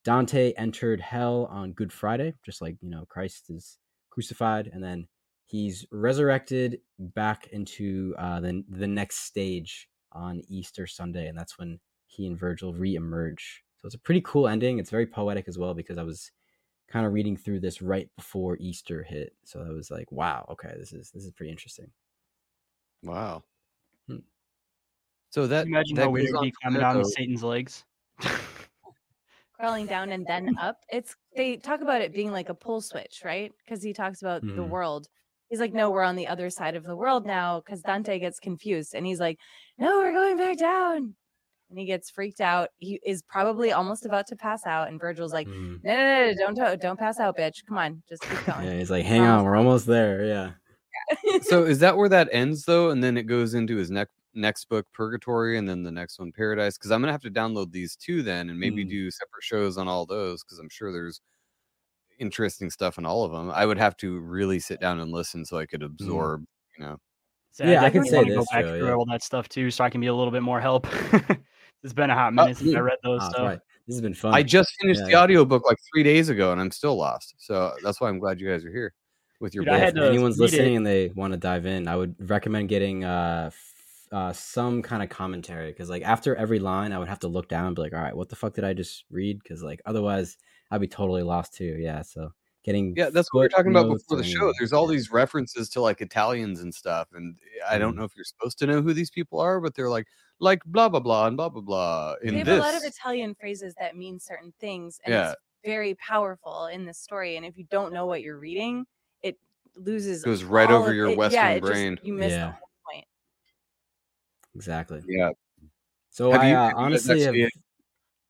Dante 0.04 0.52
entered 0.52 1.00
hell 1.00 1.46
on 1.50 1.72
Good 1.72 1.92
Friday, 1.92 2.34
just 2.44 2.60
like 2.60 2.76
you 2.80 2.90
know 2.90 3.04
Christ 3.08 3.50
is 3.50 3.78
crucified, 4.10 4.70
and 4.72 4.82
then 4.82 5.08
he's 5.46 5.86
resurrected 5.90 6.80
back 6.98 7.48
into 7.48 8.14
uh, 8.18 8.40
the 8.40 8.62
the 8.68 8.86
next 8.86 9.24
stage 9.24 9.88
on 10.12 10.42
Easter 10.48 10.86
Sunday, 10.86 11.26
and 11.26 11.36
that's 11.38 11.58
when 11.58 11.80
he 12.06 12.26
and 12.26 12.38
Virgil 12.38 12.74
re-emerge. 12.74 13.63
So 13.84 13.88
it's 13.88 13.96
a 13.96 13.98
pretty 13.98 14.22
cool 14.22 14.48
ending. 14.48 14.78
It's 14.78 14.88
very 14.88 15.06
poetic 15.06 15.46
as 15.46 15.58
well 15.58 15.74
because 15.74 15.98
I 15.98 16.04
was 16.04 16.32
kind 16.88 17.04
of 17.04 17.12
reading 17.12 17.36
through 17.36 17.60
this 17.60 17.82
right 17.82 18.08
before 18.16 18.56
Easter 18.58 19.02
hit, 19.02 19.36
so 19.44 19.60
I 19.60 19.68
was 19.68 19.90
like, 19.90 20.10
wow, 20.10 20.46
okay, 20.52 20.72
this 20.78 20.94
is 20.94 21.10
this 21.10 21.22
is 21.26 21.32
pretty 21.32 21.50
interesting. 21.52 21.92
Wow. 23.02 23.44
Hmm. 24.08 24.20
So 25.28 25.46
that 25.48 25.66
Imagine 25.66 25.96
that 25.96 26.02
how 26.02 26.06
goes 26.06 26.12
weird 26.12 26.28
it'd 26.30 26.40
be 26.40 26.50
from 26.62 26.72
climbing 26.72 26.80
down 26.80 27.02
though. 27.02 27.08
Satan's 27.10 27.44
legs. 27.44 27.84
crawling 29.52 29.86
down 29.86 30.12
and 30.12 30.26
then 30.26 30.50
up. 30.58 30.78
It's 30.90 31.14
they 31.36 31.56
talk 31.58 31.82
about 31.82 32.00
it 32.00 32.12
being 32.12 32.32
like 32.32 32.48
a 32.48 32.54
pull 32.54 32.80
switch, 32.80 33.22
right? 33.22 33.52
Because 33.64 33.82
he 33.82 33.92
talks 33.92 34.22
about 34.22 34.42
the 34.54 34.62
Mhm. 34.62 34.70
world. 34.70 35.08
He's 35.50 35.60
like, 35.60 35.74
no, 35.74 35.90
we're 35.90 36.02
on 36.02 36.16
the 36.16 36.26
other 36.28 36.48
side 36.50 36.74
of 36.74 36.84
the 36.84 36.96
world 36.96 37.26
now. 37.26 37.60
Because 37.60 37.82
Dante 37.82 38.18
gets 38.18 38.40
confused 38.40 38.94
and 38.94 39.06
he's 39.06 39.20
like, 39.20 39.38
no, 39.78 39.98
we're 39.98 40.12
going 40.12 40.36
back 40.38 40.56
down. 40.56 41.16
And 41.74 41.80
he 41.80 41.86
gets 41.86 42.08
freaked 42.08 42.40
out. 42.40 42.68
He 42.78 43.00
is 43.04 43.20
probably 43.22 43.72
almost 43.72 44.06
about 44.06 44.28
to 44.28 44.36
pass 44.36 44.64
out. 44.64 44.86
And 44.86 45.00
Virgil's 45.00 45.32
like, 45.32 45.48
Mhm. 45.48 45.82
no, 45.82 45.92
no, 45.92 45.96
no, 45.96 46.26
no 46.30 46.34
don't 46.36 46.54
don't- 46.54 46.80
don't 46.80 46.98
pass 47.00 47.18
out, 47.18 47.36
bitch. 47.36 47.66
Come 47.66 47.78
on, 47.78 48.00
just 48.08 48.22
keep 48.22 48.30
going. 48.46 48.64
Yeah, 48.66 48.74
he's 48.78 48.92
like, 48.92 49.04
hang 49.04 49.22
on, 49.22 49.42
we're 49.44 49.56
almost 49.56 49.86
there. 49.86 50.24
Yeah. 50.24 50.52
so 51.42 51.64
is 51.64 51.80
that 51.80 51.96
where 51.96 52.08
that 52.08 52.28
ends 52.30 52.64
though 52.64 52.90
and 52.90 53.02
then 53.02 53.16
it 53.16 53.24
goes 53.24 53.54
into 53.54 53.74
his 53.76 53.90
next 53.90 54.12
next 54.34 54.68
book 54.68 54.86
purgatory 54.92 55.58
and 55.58 55.68
then 55.68 55.82
the 55.82 55.90
next 55.90 56.18
one 56.20 56.30
paradise 56.32 56.78
because 56.78 56.90
i'm 56.92 57.00
gonna 57.02 57.10
have 57.12 57.20
to 57.20 57.30
download 57.30 57.72
these 57.72 57.94
two 57.96 58.22
then 58.22 58.48
and 58.48 58.58
maybe 58.58 58.84
Mm. 58.84 58.88
do 58.90 59.10
separate 59.10 59.42
shows 59.42 59.76
on 59.76 59.86
all 59.88 60.06
those 60.06 60.42
because 60.44 60.58
i'm 60.60 60.68
sure 60.70 60.92
there's 60.92 61.20
interesting 62.20 62.70
stuff 62.70 62.96
in 62.96 63.04
all 63.04 63.24
of 63.24 63.32
them 63.32 63.50
i 63.50 63.66
would 63.66 63.76
have 63.76 63.96
to 63.98 64.20
really 64.20 64.60
sit 64.60 64.80
down 64.80 65.00
and 65.00 65.10
listen 65.10 65.44
so 65.44 65.58
i 65.58 65.66
could 65.66 65.82
absorb 65.82 66.44
you 66.78 66.84
know 66.84 66.96
So 67.50 67.64
Yeah, 67.64 67.82
I 67.82 67.90
can 67.90 68.04
say 68.06 68.18
wanna 68.18 68.34
go 68.36 68.44
back 68.52 68.64
Joe, 68.64 68.78
through 68.78 68.86
yeah. 68.88 68.94
all 68.94 69.06
that 69.06 69.22
stuff 69.22 69.48
too, 69.48 69.70
so 69.70 69.84
I 69.84 69.90
can 69.90 70.00
be 70.00 70.06
a 70.08 70.14
little 70.14 70.32
bit 70.32 70.42
more 70.42 70.60
help. 70.60 70.86
it's 71.84 71.92
been 71.92 72.10
a 72.10 72.14
hot 72.14 72.34
minute 72.34 72.56
since 72.56 72.74
I 72.74 72.80
read 72.80 72.98
those 73.04 73.20
that's 73.20 73.34
stuff. 73.34 73.46
right. 73.46 73.60
This 73.86 73.96
has 73.96 74.00
been 74.02 74.14
fun. 74.14 74.32
i 74.34 74.42
just 74.42 74.70
finished 74.80 75.00
Yeah, 75.00 75.04
the 75.06 75.10
yeah. 75.12 75.22
audiobook 75.22 75.66
like 75.66 75.76
three 75.92 76.02
days 76.02 76.30
ago 76.30 76.52
and 76.52 76.60
i'm 76.60 76.70
still 76.70 76.96
lost 76.96 77.34
so 77.36 77.74
that's 77.84 78.00
why 78.00 78.08
i'm 78.08 78.18
glad 78.18 78.40
you 78.40 78.48
guys 78.48 78.64
are 78.64 78.70
here 78.70 78.94
with 79.40 79.54
your 79.54 79.64
Dude, 79.64 79.74
I 79.74 79.76
book. 79.76 79.84
had 79.84 79.98
if 79.98 80.04
anyone's 80.04 80.38
read 80.38 80.46
it. 80.48 80.52
listening 80.52 80.76
and 80.78 80.86
they 80.86 81.10
want 81.14 81.32
to 81.34 81.38
dive 81.38 81.66
in, 81.66 81.86
I 81.86 81.96
would 81.96 82.14
recommend 82.30 82.70
getting 82.70 83.04
uh, 83.04 83.44
f- 83.52 83.72
uh 84.12 84.32
some 84.32 84.80
kind 84.80 85.02
of 85.02 85.10
commentary 85.10 85.70
because 85.70 85.90
like 85.90 86.02
after 86.02 86.34
every 86.36 86.60
line, 86.60 86.92
I 86.92 86.98
would 86.98 87.08
have 87.08 87.18
to 87.20 87.28
look 87.28 87.48
down 87.48 87.66
and 87.66 87.76
be 87.76 87.82
like, 87.82 87.92
all 87.92 88.00
right, 88.00 88.16
what 88.16 88.28
the 88.30 88.36
fuck 88.36 88.54
did 88.54 88.64
I 88.64 88.72
just 88.72 89.04
read? 89.10 89.38
Because 89.42 89.62
like 89.62 89.82
otherwise, 89.84 90.38
I'd 90.70 90.80
be 90.80 90.86
totally 90.86 91.22
lost 91.24 91.52
too. 91.54 91.76
Yeah, 91.78 92.00
so 92.02 92.32
getting 92.64 92.94
Yeah, 92.96 93.10
that's 93.10 93.32
what 93.32 93.40
we 93.40 93.44
were 93.44 93.48
talking 93.50 93.70
about 93.70 93.88
before 93.90 94.16
the 94.16 94.24
show. 94.24 94.52
There's 94.58 94.72
all 94.72 94.86
these 94.86 95.12
references 95.12 95.68
to 95.70 95.80
like 95.80 96.00
Italians 96.00 96.60
and 96.60 96.74
stuff, 96.74 97.08
and 97.12 97.36
I 97.68 97.78
don't 97.78 97.94
Mhm. 97.94 97.98
know 97.98 98.04
if 98.04 98.16
you're 98.16 98.24
supposed 98.24 98.58
to 98.60 98.66
know 98.66 98.82
who 98.82 98.92
these 98.92 99.10
people 99.10 99.38
are, 99.40 99.60
but 99.60 99.74
they're 99.74 99.88
like 99.90 100.06
like 100.40 100.64
blah 100.66 100.88
blah 100.88 100.98
blah 101.00 101.26
and 101.28 101.36
blah 101.36 101.48
blah 101.48 101.62
blah. 101.62 102.14
In 102.22 102.32
They 102.32 102.38
have 102.38 102.46
this, 102.46 102.58
a 102.58 102.62
lot 102.62 102.74
of 102.74 102.82
Italian 102.82 103.34
phrases 103.36 103.74
that 103.78 103.96
mean 103.96 104.18
certain 104.18 104.52
things, 104.58 104.98
and 105.04 105.12
Yeah. 105.12 105.30
it's 105.32 105.40
very 105.64 105.94
powerful 105.94 106.66
in 106.66 106.84
the 106.86 106.92
story. 106.94 107.36
And 107.36 107.46
if 107.46 107.56
you 107.56 107.64
don't 107.70 107.92
know 107.92 108.06
what 108.06 108.22
you're 108.22 108.38
reading, 108.40 108.84
it 109.22 109.38
loses 109.76 110.22
Goes 110.24 110.42
right 110.42 110.70
over 110.70 110.92
your 110.92 111.06
it- 111.06 111.10
yeah, 111.12 111.16
Western 111.16 111.60
just- 111.60 111.62
brain. 111.72 111.98
you 112.02 112.12
miss 112.14 112.32
the 112.32 112.38
Yeah. 112.38 112.50
whole 112.52 112.68
point. 112.90 113.06
exactly. 114.56 115.02
yeah. 115.06 115.30
So 116.10 116.30
Have 116.32 116.40
I 116.42 116.48
you- 116.50 116.56
uh, 116.56 116.58
have 116.60 116.68
you 116.70 116.74
guys 116.74 116.84
honestly 117.08 117.20
have, 117.22 117.34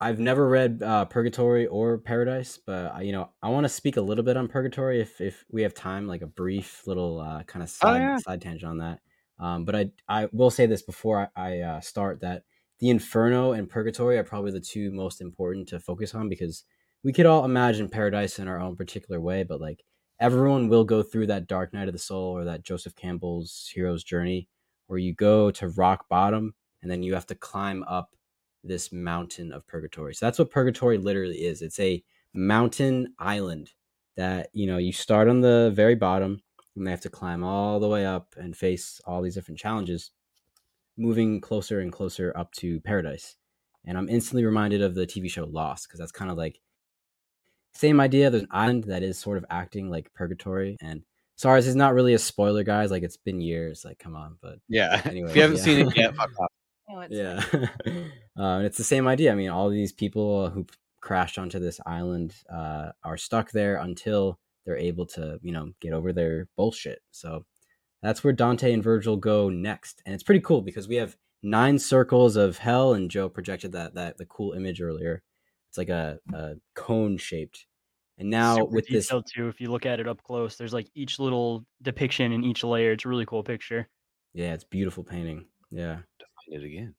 I've 0.01 0.18
never 0.18 0.49
read 0.49 0.82
uh, 0.82 1.05
Purgatory 1.07 1.66
or 1.66 1.99
Paradise, 1.99 2.59
but 2.59 2.97
uh, 2.97 3.01
you 3.01 3.12
know 3.12 3.30
I 3.42 3.49
want 3.49 3.64
to 3.64 3.68
speak 3.68 3.97
a 3.97 4.01
little 4.03 4.24
bit 4.24 4.36
on 4.36 4.49
Purgatory 4.49 5.01
if 5.01 5.20
if 5.20 5.45
we 5.51 5.62
have 5.62 5.74
time, 5.74 6.07
like 6.07 6.22
a 6.22 6.26
brief 6.26 6.86
little 6.86 7.20
uh, 7.20 7.42
kind 7.45 7.62
of 7.62 7.70
Oh, 7.82 7.95
side 7.95 7.95
yeah. 7.95 8.18
side 8.18 8.42
tangent 8.42 8.70
on 8.70 8.78
that. 8.78 9.01
Um, 9.38 9.64
but 9.64 9.74
I 9.76 9.90
I 10.09 10.28
will 10.32 10.51
say 10.51 10.66
this 10.66 10.82
before 10.82 11.30
I, 11.36 11.51
I 11.53 11.61
uh, 11.61 11.80
start 11.80 12.20
that 12.20 12.45
the 12.80 12.90
Inferno 12.90 13.53
and 13.53 13.68
Purgatory 13.68 14.18
are 14.18 14.24
probably 14.24 14.51
the 14.53 14.61
two 14.61 14.90
most 14.90 15.20
important 15.20 15.68
to 15.68 15.80
focus 15.80 16.14
on 16.14 16.28
because 16.28 16.64
we 17.03 17.12
could 17.12 17.26
all 17.26 17.45
imagine 17.45 17.88
paradise 17.88 18.38
in 18.38 18.49
our 18.49 18.61
own 18.61 18.76
particular 18.76 19.20
way, 19.20 19.42
but 19.45 19.61
like 19.61 19.84
everyone 20.20 20.68
will 20.68 20.84
go 20.84 21.03
through 21.03 21.26
that 21.28 21.47
dark 21.47 21.72
night 21.72 21.88
of 21.88 21.92
the 21.95 21.99
soul 21.99 22.36
or 22.36 22.45
that 22.45 22.62
Joseph 22.62 22.95
Campbell's 22.97 23.70
hero's 23.74 24.03
journey 24.05 24.49
where 24.86 24.99
you 24.99 25.14
go 25.14 25.51
to 25.53 25.68
rock 25.68 26.09
bottom 26.09 26.55
and 26.82 26.90
then 26.90 27.03
you 27.03 27.14
have 27.14 27.26
to 27.26 27.34
climb 27.34 27.82
up 27.84 28.14
this 28.65 28.93
mountain 28.93 29.53
of 29.53 29.67
purgatory. 29.67 30.15
So 30.15 30.27
that's 30.27 30.39
what 30.39 30.51
purgatory 30.51 30.99
literally 30.99 31.37
is. 31.37 31.62
It's 31.62 31.79
a 31.79 32.03
mountain 32.33 33.15
island 33.19 33.71
that, 34.17 34.49
you 34.53 34.67
know, 34.67 34.79
you 34.79 34.93
start 34.93 35.29
on 35.29 35.41
the 35.41 35.73
very 35.75 35.95
bottom 35.95 36.43
and 36.77 36.87
they 36.87 36.91
have 36.91 37.01
to 37.03 37.11
climb 37.11 37.45
all 37.45 37.79
the 37.79 37.89
way 37.89 38.05
up 38.05 38.35
and 38.37 38.57
face 38.57 39.01
all 39.07 39.23
these 39.23 39.35
different 39.35 39.61
challenges, 39.61 40.11
moving 40.97 41.41
closer 41.41 41.81
and 41.81 41.93
closer 41.93 42.33
up 42.37 42.53
to 42.53 42.81
paradise. 42.81 43.37
And 43.85 43.99
I'm 43.99 44.09
instantly 44.09 44.45
reminded 44.45 44.83
of 44.83 44.95
the 44.95 45.07
TV 45.07 45.31
show 45.31 45.45
Lost 45.45 45.87
because 45.87 46.01
that's 46.01 46.12
kind 46.12 46.31
of 46.31 46.37
like 46.37 46.61
same 47.75 48.01
idea. 48.01 48.31
There's 48.31 48.45
an 48.45 48.49
island 48.51 48.85
that 48.85 49.03
is 49.03 49.19
sort 49.19 49.37
of 49.37 49.45
acting 49.51 49.91
like 49.91 50.12
purgatory. 50.15 50.77
And 50.81 51.03
sorry, 51.37 51.61
this 51.61 51.67
is 51.67 51.77
not 51.77 51.95
really 51.95 52.15
a 52.15 52.19
spoiler, 52.19 52.62
guys. 52.62 52.91
Like 52.91 53.03
it's 53.03 53.17
been 53.17 53.41
years. 53.41 53.85
Like, 53.85 53.99
come 53.99 54.17
on. 54.17 54.39
But 54.41 54.59
Yeah. 54.69 55.03
Anyway, 55.11 55.31
if 55.31 55.37
you 55.37 55.43
haven't 55.43 55.59
yeah. 55.59 55.62
seen 55.62 55.89
it 55.89 55.97
yet, 55.97 56.15
fuck 56.17 56.31
off. 56.41 56.51
No, 56.89 57.01
it's 57.01 57.14
yeah, 57.14 57.43
uh, 58.39 58.57
and 58.57 58.66
it's 58.66 58.78
the 58.78 58.85
same 58.85 59.07
idea. 59.07 59.32
I 59.32 59.35
mean, 59.35 59.51
all 59.51 59.70
these 59.70 59.93
people 59.93 60.51
who 60.51 60.66
crashed 61.01 61.39
onto 61.39 61.59
this 61.59 61.80
island 61.87 62.35
uh, 62.53 62.91
are 63.03 63.16
stuck 63.16 63.51
there 63.53 63.76
until 63.76 64.39
they're 64.64 64.76
able 64.76 65.07
to, 65.07 65.39
you 65.43 65.53
know, 65.53 65.70
get 65.80 65.93
over 65.93 66.12
their 66.12 66.49
bullshit. 66.57 67.01
So 67.11 67.45
that's 68.03 68.24
where 68.24 68.32
Dante 68.32 68.72
and 68.72 68.82
Virgil 68.82 69.16
go 69.16 69.49
next, 69.49 70.03
and 70.05 70.14
it's 70.14 70.22
pretty 70.22 70.41
cool 70.41 70.62
because 70.62 70.89
we 70.89 70.97
have 70.97 71.16
nine 71.43 71.78
circles 71.78 72.37
of 72.37 72.59
hell, 72.59 72.95
and 72.95 73.11
Joe 73.11 73.28
projected 73.28 73.72
that 73.72 73.95
that 73.95 74.18
the 74.18 74.26
cool 74.26 74.53
image 74.53 74.82
earlier. 74.82 75.22
It's 75.68 75.78
like 75.78 75.89
a, 75.89 76.18
a 76.32 76.55
cone 76.74 77.16
shaped, 77.16 77.66
and 78.18 78.30
now 78.30 78.57
Super 78.57 78.70
with 78.70 78.89
this 78.89 79.09
too. 79.09 79.49
If 79.49 79.61
you 79.61 79.70
look 79.70 79.87
at 79.87 80.01
it 80.01 80.09
up 80.09 80.22
close, 80.22 80.57
there's 80.57 80.72
like 80.74 80.89
each 80.95 81.18
little 81.18 81.64
depiction 81.82 82.32
in 82.32 82.45
each 82.45 82.62
layer. 82.62 82.93
It's 82.93 83.05
a 83.05 83.09
really 83.09 83.26
cool 83.26 83.43
picture. 83.43 83.89
Yeah, 84.35 84.55
it's 84.55 84.64
beautiful 84.64 85.03
painting. 85.03 85.47
Yeah, 85.70 85.99
Find 86.49 86.62
it 86.62 86.66
again. 86.66 86.95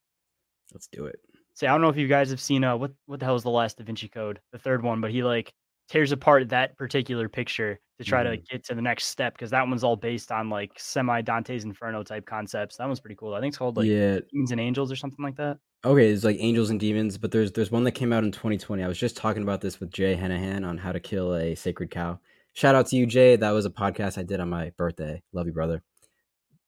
let's 0.73 0.87
do 0.87 1.05
it. 1.05 1.19
See, 1.53 1.67
I 1.67 1.71
don't 1.71 1.81
know 1.81 1.89
if 1.89 1.97
you 1.97 2.07
guys 2.07 2.29
have 2.31 2.41
seen 2.41 2.63
uh 2.63 2.75
what 2.75 2.91
what 3.05 3.19
the 3.19 3.25
hell 3.25 3.35
is 3.35 3.43
the 3.43 3.49
last 3.49 3.77
Da 3.77 3.83
Vinci 3.83 4.07
Code, 4.07 4.39
the 4.51 4.59
third 4.59 4.83
one, 4.83 5.01
but 5.01 5.11
he 5.11 5.23
like 5.23 5.53
tears 5.89 6.11
apart 6.11 6.49
that 6.49 6.77
particular 6.77 7.29
picture 7.29 7.79
to 7.99 8.03
try 8.03 8.23
to 8.23 8.37
get 8.37 8.65
to 8.65 8.75
the 8.75 8.81
next 8.81 9.05
step 9.05 9.33
because 9.33 9.51
that 9.51 9.67
one's 9.67 9.83
all 9.83 9.95
based 9.95 10.31
on 10.31 10.49
like 10.49 10.71
semi 10.77 11.21
Dante's 11.21 11.63
Inferno 11.63 12.03
type 12.03 12.25
concepts. 12.25 12.77
That 12.77 12.87
one's 12.87 12.99
pretty 12.99 13.15
cool. 13.15 13.33
I 13.33 13.39
think 13.39 13.51
it's 13.51 13.57
called 13.57 13.77
like 13.77 13.87
yeah, 13.87 14.19
Demons 14.31 14.51
and 14.51 14.59
Angels 14.59 14.91
or 14.91 14.95
something 14.95 15.23
like 15.23 15.37
that. 15.37 15.57
Okay, 15.85 16.09
it's 16.09 16.23
like 16.23 16.37
Angels 16.39 16.71
and 16.71 16.79
Demons, 16.79 17.17
but 17.17 17.31
there's 17.31 17.51
there's 17.51 17.71
one 17.71 17.83
that 17.83 17.91
came 17.91 18.11
out 18.11 18.23
in 18.23 18.31
2020. 18.31 18.83
I 18.83 18.87
was 18.87 18.97
just 18.97 19.15
talking 19.15 19.43
about 19.43 19.61
this 19.61 19.79
with 19.79 19.91
Jay 19.91 20.15
Henahan 20.15 20.67
on 20.67 20.77
how 20.77 20.91
to 20.91 20.99
kill 20.99 21.35
a 21.35 21.55
sacred 21.55 21.91
cow. 21.91 22.19
Shout 22.53 22.75
out 22.75 22.87
to 22.87 22.95
you, 22.95 23.05
Jay. 23.05 23.35
That 23.35 23.51
was 23.51 23.65
a 23.65 23.69
podcast 23.69 24.17
I 24.17 24.23
did 24.23 24.39
on 24.39 24.49
my 24.49 24.71
birthday. 24.77 25.21
Love 25.31 25.45
you, 25.45 25.53
brother. 25.53 25.83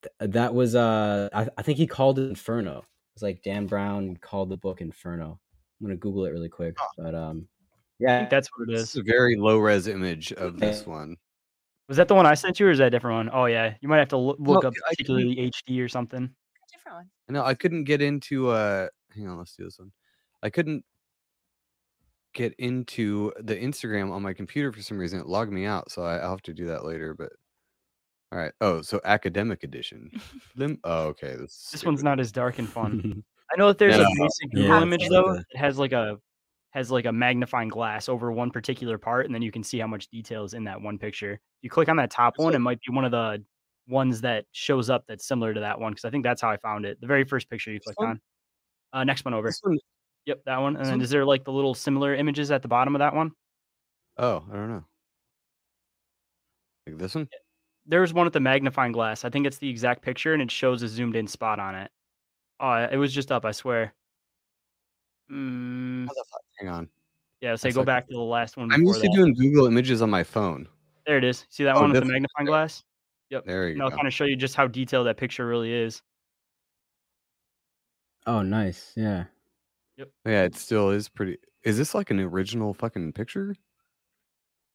Th- 0.04 0.32
that 0.32 0.54
was 0.54 0.76
uh, 0.76 1.30
I, 1.34 1.48
I 1.58 1.62
think 1.62 1.78
he 1.78 1.88
called 1.88 2.20
it 2.20 2.30
Inferno. 2.30 2.84
It's 3.16 3.24
like 3.24 3.42
Dan 3.42 3.66
Brown 3.66 4.18
called 4.18 4.50
the 4.50 4.58
book 4.58 4.82
Inferno. 4.82 5.40
I'm 5.80 5.88
gonna 5.88 5.98
Google 5.98 6.26
it 6.26 6.32
really 6.32 6.50
quick, 6.50 6.76
but 6.98 7.16
um, 7.16 7.48
I 7.50 8.04
yeah, 8.04 8.20
think 8.20 8.30
that's 8.30 8.50
what 8.56 8.70
it 8.70 8.74
is. 8.74 8.82
This 8.82 8.90
is. 8.90 8.96
is 8.96 9.02
a 9.02 9.04
very 9.04 9.36
low 9.36 9.58
res 9.58 9.88
image 9.88 10.32
of 10.34 10.60
this 10.60 10.86
one. 10.86 11.16
Was 11.88 11.98
that 11.98 12.08
the 12.08 12.16
one 12.16 12.26
I 12.26 12.34
sent 12.34 12.60
you, 12.60 12.68
or 12.68 12.72
is 12.72 12.80
that 12.80 12.88
a 12.88 12.90
different 12.90 13.16
one? 13.16 13.30
Oh 13.34 13.46
yeah, 13.46 13.74
you 13.82 13.88
might 13.88 14.00
have 14.00 14.10
to 14.10 14.18
loo- 14.18 14.36
look 14.40 14.64
No, 14.64 14.70
up 14.70 14.74
I 14.86 14.90
particularly 14.90 15.36
HD 15.36 15.84
or 15.84 15.88
something. 15.88 16.30
different 16.72 16.98
one. 16.98 17.10
No, 17.30 17.44
I 17.44 17.54
couldn't 17.54 17.86
get 17.86 18.02
into 18.02 18.50
uh 18.50 18.88
hang 19.16 19.28
on, 19.28 19.38
let's 19.38 19.56
do 19.56 19.64
this 19.64 19.80
one. 19.80 19.92
I 20.44 20.50
couldn't 20.50 20.84
get 22.34 22.54
into 22.60 23.34
the 23.40 23.56
Instagram 23.56 24.12
on 24.12 24.22
my 24.22 24.34
computer 24.34 24.72
for 24.72 24.82
some 24.82 24.98
reason. 24.98 25.20
It 25.20 25.26
logged 25.26 25.52
me 25.52 25.66
out, 25.66 25.92
so 25.92 26.04
I, 26.04 26.18
I'll 26.18 26.30
have 26.32 26.42
to 26.44 26.54
do 26.54 26.68
that 26.68 26.86
later. 26.86 27.16
But 27.16 27.32
all 28.32 28.40
right. 28.40 28.52
Oh, 28.62 28.82
so 28.82 29.00
academic 29.06 29.64
edition. 29.64 30.12
Lim- 30.56 30.80
oh, 30.84 31.04
okay. 31.08 31.36
This, 31.36 31.70
This 31.72 31.84
one's 31.84 32.04
not 32.04 32.20
as 32.20 32.32
dark 32.32 32.60
and 32.60 32.68
fun. 32.70 33.24
I 33.52 33.56
know 33.58 33.68
that 33.68 33.78
there's 33.78 33.96
Yeah, 33.96 34.02
a 34.02 34.04
no. 34.04 34.24
basic 34.26 34.48
Yeah, 34.54 34.62
Google 34.64 34.82
image 34.84 35.10
though. 35.10 35.34
It 35.34 35.46
has 35.58 35.78
like 35.80 35.94
a 35.94 36.18
has 36.72 36.92
like 36.92 37.06
a 37.06 37.12
magnifying 37.12 37.70
glass 37.70 38.10
over 38.10 38.32
one 38.32 38.52
particular 38.52 38.98
part, 38.98 39.26
and 39.26 39.34
then 39.34 39.42
you 39.42 39.52
can 39.52 39.64
see 39.64 39.80
how 39.80 39.88
much 39.88 40.10
detail 40.10 40.44
is 40.44 40.54
in 40.54 40.66
that 40.66 40.82
one 40.82 40.98
picture. 41.00 41.40
You 41.62 41.70
click 41.70 41.88
on 41.90 41.96
that 41.98 42.12
top 42.12 42.34
It's 42.36 42.44
one, 42.44 42.48
like- 42.52 42.56
it 42.56 42.60
might 42.60 42.80
be 42.86 42.94
one 42.94 43.06
of 43.06 43.12
the 43.12 43.44
ones 43.88 44.20
that 44.22 44.44
shows 44.52 44.90
up 44.90 45.06
that's 45.08 45.26
similar 45.26 45.54
to 45.54 45.62
that 45.62 45.80
one 45.80 45.94
because 45.94 46.04
I 46.04 46.10
think 46.10 46.26
that's 46.26 46.42
how 46.42 46.50
I 46.50 46.58
found 46.58 46.86
it. 46.86 47.00
The 47.00 47.08
very 47.08 47.24
first 47.24 47.50
picture 47.50 47.72
you 47.72 47.80
clicked 47.80 48.00
on. 48.02 48.20
Uh, 48.92 49.04
next 49.06 49.24
one 49.26 49.34
over. 49.34 49.52
One- 49.62 49.80
Yep, 50.26 50.42
that 50.46 50.58
one. 50.58 50.76
And 50.76 50.82
this 50.84 50.88
then 50.90 50.98
one? 50.98 51.02
is 51.04 51.10
there 51.10 51.24
like 51.24 51.46
the 51.46 51.54
little 51.54 51.74
similar 51.74 52.14
images 52.14 52.52
at 52.52 52.62
the 52.62 52.68
bottom 52.68 52.94
of 52.96 53.00
that 53.00 53.16
one? 53.16 53.32
Oh, 54.18 54.44
I 54.52 54.56
don't 54.56 54.68
know. 54.70 54.84
Like 56.86 56.98
this 56.98 57.16
one? 57.16 57.30
There's 57.88 58.14
one 58.14 58.26
with 58.26 58.34
the 58.34 58.40
magnifying 58.40 58.92
glass. 58.92 59.24
I 59.24 59.30
think 59.30 59.48
it's 59.48 59.58
the 59.60 59.70
exact 59.70 60.02
picture, 60.02 60.34
and 60.34 60.42
it 60.42 60.52
shows 60.52 60.84
a 60.84 60.88
zoomed 60.88 61.16
in 61.16 61.26
spot 61.28 61.60
on 61.60 61.74
it. 61.76 61.90
Oh, 62.60 62.74
it 62.92 62.98
was 62.98 63.14
just 63.14 63.32
up. 63.32 63.46
I 63.46 63.52
swear. 63.52 63.94
Mm, 65.32 66.08
How 66.08 66.14
the 66.14 66.24
fuck- 66.30 66.42
Hang 66.60 66.70
on. 66.70 66.90
yeah, 67.42 67.56
say 67.56 67.70
That's 67.70 67.76
go 67.76 67.82
like- 67.82 67.86
back 67.88 68.08
to 68.08 68.14
the 68.14 68.20
last 68.22 68.58
one. 68.58 68.72
I'm 68.72 68.84
used 68.84 69.02
to 69.02 69.08
that. 69.08 69.14
doing 69.16 69.34
Google 69.34 69.68
Images 69.68 70.02
on 70.02 70.10
my 70.10 70.24
phone. 70.24 70.68
There 71.06 71.18
it 71.18 71.24
is. 71.24 71.46
See 71.50 71.64
that 71.64 71.76
Oh, 71.76 71.82
one 71.82 71.92
with 71.92 71.96
the 71.96 72.02
this- 72.02 72.12
magnifying 72.12 72.46
glass? 72.48 72.84
Yep. 73.30 73.46
There 73.46 73.68
you 73.68 73.74
And 73.74 73.84
I'll 73.84 73.92
kind 73.92 74.08
of 74.08 74.14
show 74.14 74.24
you 74.26 74.36
just 74.36 74.56
how 74.56 74.68
detailed 74.68 75.08
that 75.08 75.18
picture 75.18 75.46
really 75.46 75.72
is. 75.74 76.02
oh, 78.26 78.42
nice. 78.42 78.94
Yeah, 78.96 79.26
Yep. 79.98 80.10
Yeah, 80.26 80.44
it 80.44 80.56
still 80.56 80.90
is 80.92 81.10
pretty. 81.10 81.38
Is 81.64 81.78
this 81.78 81.94
like 81.96 82.12
an 82.12 82.20
original 82.20 82.74
fucking 82.74 83.14
picture? 83.14 83.56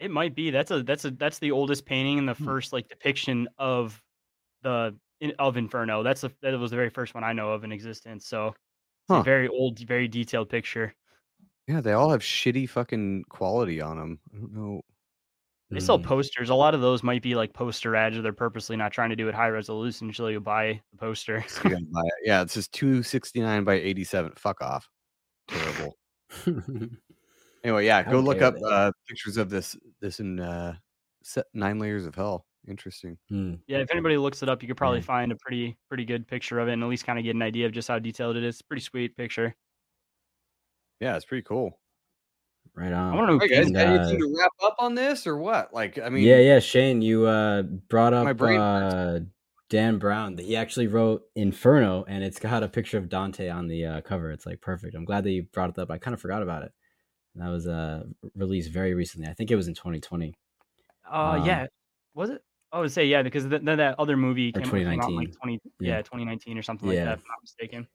It 0.02 0.10
might 0.10 0.34
be. 0.34 0.50
That's 0.50 0.70
a 0.72 0.82
that's 0.82 1.04
a 1.04 1.12
that's 1.12 1.38
the 1.38 1.52
oldest 1.52 1.86
painting 1.86 2.18
and 2.18 2.28
the 2.28 2.34
Hmm. 2.34 2.44
first 2.44 2.72
like 2.72 2.88
depiction 2.88 3.48
of 3.58 4.02
the 4.62 4.98
of 5.38 5.56
Inferno. 5.56 6.02
That's 6.02 6.22
the 6.22 6.32
that 6.42 6.58
was 6.58 6.72
the 6.72 6.76
very 6.76 6.90
first 6.90 7.14
one 7.14 7.22
I 7.22 7.32
know 7.32 7.52
of 7.52 7.62
in 7.62 7.70
existence. 7.70 8.26
So 8.26 8.48
it's 8.48 8.56
Huh. 9.08 9.20
a 9.20 9.22
very 9.22 9.46
old, 9.48 9.78
very 9.78 10.08
detailed 10.08 10.48
picture. 10.48 10.94
Yeah, 11.68 11.80
they 11.80 11.92
all 11.92 12.10
have 12.10 12.22
shitty 12.22 12.68
fucking 12.68 13.24
quality 13.28 13.80
on 13.80 13.96
them. 13.96 14.20
I 14.34 14.38
don't 14.38 14.52
know. 14.52 14.80
They 15.70 15.78
sell 15.80 15.98
Mm. 16.00 16.04
posters. 16.04 16.50
A 16.50 16.54
lot 16.54 16.74
of 16.74 16.80
those 16.80 17.02
might 17.04 17.22
be 17.22 17.34
like 17.36 17.52
poster 17.52 17.94
ads, 17.94 18.18
or 18.18 18.22
they're 18.22 18.32
purposely 18.32 18.76
not 18.76 18.92
trying 18.92 19.10
to 19.10 19.16
do 19.16 19.28
it 19.28 19.34
high 19.34 19.48
resolution 19.48 20.08
until 20.08 20.30
you 20.30 20.40
buy 20.40 20.82
the 20.90 20.98
poster. 20.98 21.44
You 21.64 21.70
buy 21.92 22.02
it. 22.02 22.14
Yeah, 22.24 22.42
it 22.42 22.50
says 22.50 22.66
269 22.68 23.62
by 23.64 23.74
87. 23.74 24.32
Fuck 24.36 24.60
off. 24.60 24.88
Terrible. 25.48 25.96
Anyway, 27.64 27.86
yeah, 27.86 28.02
go 28.02 28.18
look 28.20 28.42
up 28.42 28.54
uh, 28.66 28.90
pictures 29.08 29.36
of 29.36 29.48
this 29.50 29.76
this 30.00 30.18
in 30.20 30.40
uh, 30.40 30.74
set 31.22 31.46
nine 31.54 31.78
layers 31.78 32.06
of 32.06 32.14
hell. 32.14 32.46
Interesting. 32.68 33.18
Hmm. 33.28 33.54
yeah, 33.66 33.78
if 33.78 33.90
anybody 33.90 34.16
looks 34.16 34.42
it 34.42 34.48
up, 34.48 34.62
you 34.62 34.68
could 34.68 34.76
probably 34.76 34.98
Yeah. 35.00 35.04
find 35.06 35.32
a 35.32 35.36
pretty 35.36 35.76
pretty 35.88 36.04
good 36.04 36.26
picture 36.28 36.58
of 36.60 36.68
it, 36.68 36.72
and 36.74 36.82
at 36.82 36.88
least 36.88 37.04
kind 37.06 37.18
of 37.18 37.24
get 37.24 37.34
an 37.34 37.42
idea 37.42 37.66
of 37.66 37.72
just 37.72 37.88
how 37.88 37.98
detailed 37.98 38.36
it 38.36 38.44
is. 38.44 38.62
Pretty 38.62 38.82
sweet 38.82 39.16
picture. 39.16 39.54
Yeah, 41.00 41.16
it's 41.16 41.24
pretty 41.24 41.42
cool. 41.42 41.78
right 42.74 42.92
on. 42.92 42.94
I 42.94 43.10
on. 43.10 43.16
want 43.16 43.20
to 43.22 43.26
know 43.26 43.32
All 43.32 43.38
who 43.38 43.38
right, 43.40 43.50
guys, 43.50 43.66
And, 43.66 43.76
that. 43.76 43.86
anything 43.88 44.16
uh, 44.16 44.26
to 44.26 44.36
wrap 44.38 44.52
up 44.62 44.76
on 44.78 44.94
this 44.94 45.26
or 45.26 45.36
what? 45.36 45.74
Like, 45.74 45.98
I 45.98 46.08
mean, 46.08 46.22
yeah, 46.24 46.38
yeah, 46.38 46.58
Shane, 46.60 47.02
you 47.02 47.26
uh, 47.26 47.62
brought 47.62 48.12
My 48.12 48.30
up 48.30 48.36
brain 48.36 48.60
uh, 48.60 49.20
Dan 49.68 49.98
Brown. 49.98 50.36
That 50.36 50.46
he 50.46 50.56
actually 50.56 50.86
wrote 50.86 51.22
Inferno, 51.34 52.04
and 52.06 52.22
it's 52.22 52.38
got 52.38 52.62
a 52.62 52.68
picture 52.68 52.98
of 52.98 53.08
Dante 53.08 53.48
on 53.48 53.66
the 53.66 53.84
uh, 53.86 54.00
cover. 54.02 54.30
It's 54.30 54.46
like 54.46 54.60
perfect. 54.60 54.94
I'm 54.94 55.04
glad 55.04 55.24
that 55.24 55.30
you 55.32 55.42
brought 55.52 55.70
it 55.70 55.78
up. 55.78 55.90
I 55.90 55.98
kind 55.98 56.14
of 56.14 56.20
forgot 56.20 56.42
about 56.42 56.62
it. 56.62 56.72
That 57.36 57.48
was 57.48 57.66
uh, 57.66 58.04
released 58.34 58.70
very 58.70 58.94
recently. 58.94 59.28
I 59.28 59.32
think 59.34 59.50
it 59.50 59.56
was 59.56 59.68
in 59.68 59.74
2020. 59.74 60.34
Uh, 61.10 61.14
Um, 61.14 61.46
yeah, 61.46 61.66
was 62.14 62.30
it? 62.30 62.42
I 62.72 62.80
would 62.80 62.90
say 62.92 63.06
yeah, 63.06 63.22
because 63.22 63.46
then 63.48 63.64
that 63.64 63.96
other 63.98 64.16
movie 64.16 64.50
came, 64.52 64.62
came 64.64 64.86
out 64.88 65.08
in, 65.08 65.16
like 65.16 65.28
2019. 65.32 65.32
20, 65.42 65.60
Yeah. 65.80 65.96
yeah. 65.96 66.02
2019 66.02 66.58
or 66.58 66.62
something 66.62 66.88
like 66.88 66.96
that. 66.98 67.02
If 67.14 67.20
I'm 67.20 67.28
not 67.28 67.42
mistaken. 67.42 67.86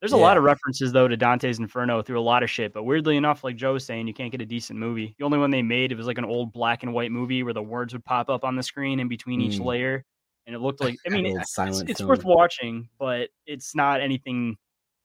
There's 0.00 0.12
a 0.12 0.16
lot 0.16 0.38
of 0.38 0.44
references 0.44 0.92
though 0.92 1.08
to 1.08 1.16
Dante's 1.16 1.58
Inferno 1.58 2.00
through 2.00 2.18
a 2.18 2.22
lot 2.22 2.42
of 2.42 2.48
shit, 2.48 2.72
but 2.72 2.84
weirdly 2.84 3.16
enough, 3.18 3.44
like 3.44 3.56
Joe 3.56 3.74
was 3.74 3.84
saying, 3.84 4.06
you 4.08 4.14
can't 4.14 4.32
get 4.32 4.40
a 4.40 4.46
decent 4.46 4.78
movie. 4.78 5.14
The 5.18 5.24
only 5.26 5.36
one 5.38 5.50
they 5.50 5.60
made 5.62 5.92
it 5.92 5.96
was 5.98 6.06
like 6.06 6.16
an 6.16 6.24
old 6.24 6.52
black 6.54 6.82
and 6.82 6.94
white 6.94 7.12
movie 7.12 7.42
where 7.42 7.52
the 7.52 7.62
words 7.62 7.92
would 7.92 8.04
pop 8.04 8.30
up 8.30 8.42
on 8.44 8.56
the 8.56 8.62
screen 8.62 8.98
in 8.98 9.08
between 9.08 9.42
each 9.42 9.58
Mm. 9.60 9.64
layer, 9.66 10.04
and 10.46 10.56
it 10.56 10.60
looked 10.60 10.80
like 10.80 10.96
I 11.06 11.08
mean, 11.10 11.26
it- 11.26 11.36
it's, 11.36 11.58
it's 11.82 12.02
worth 12.02 12.24
watching, 12.24 12.88
but 12.98 13.28
it's 13.46 13.74
not 13.74 14.00
anything 14.00 14.56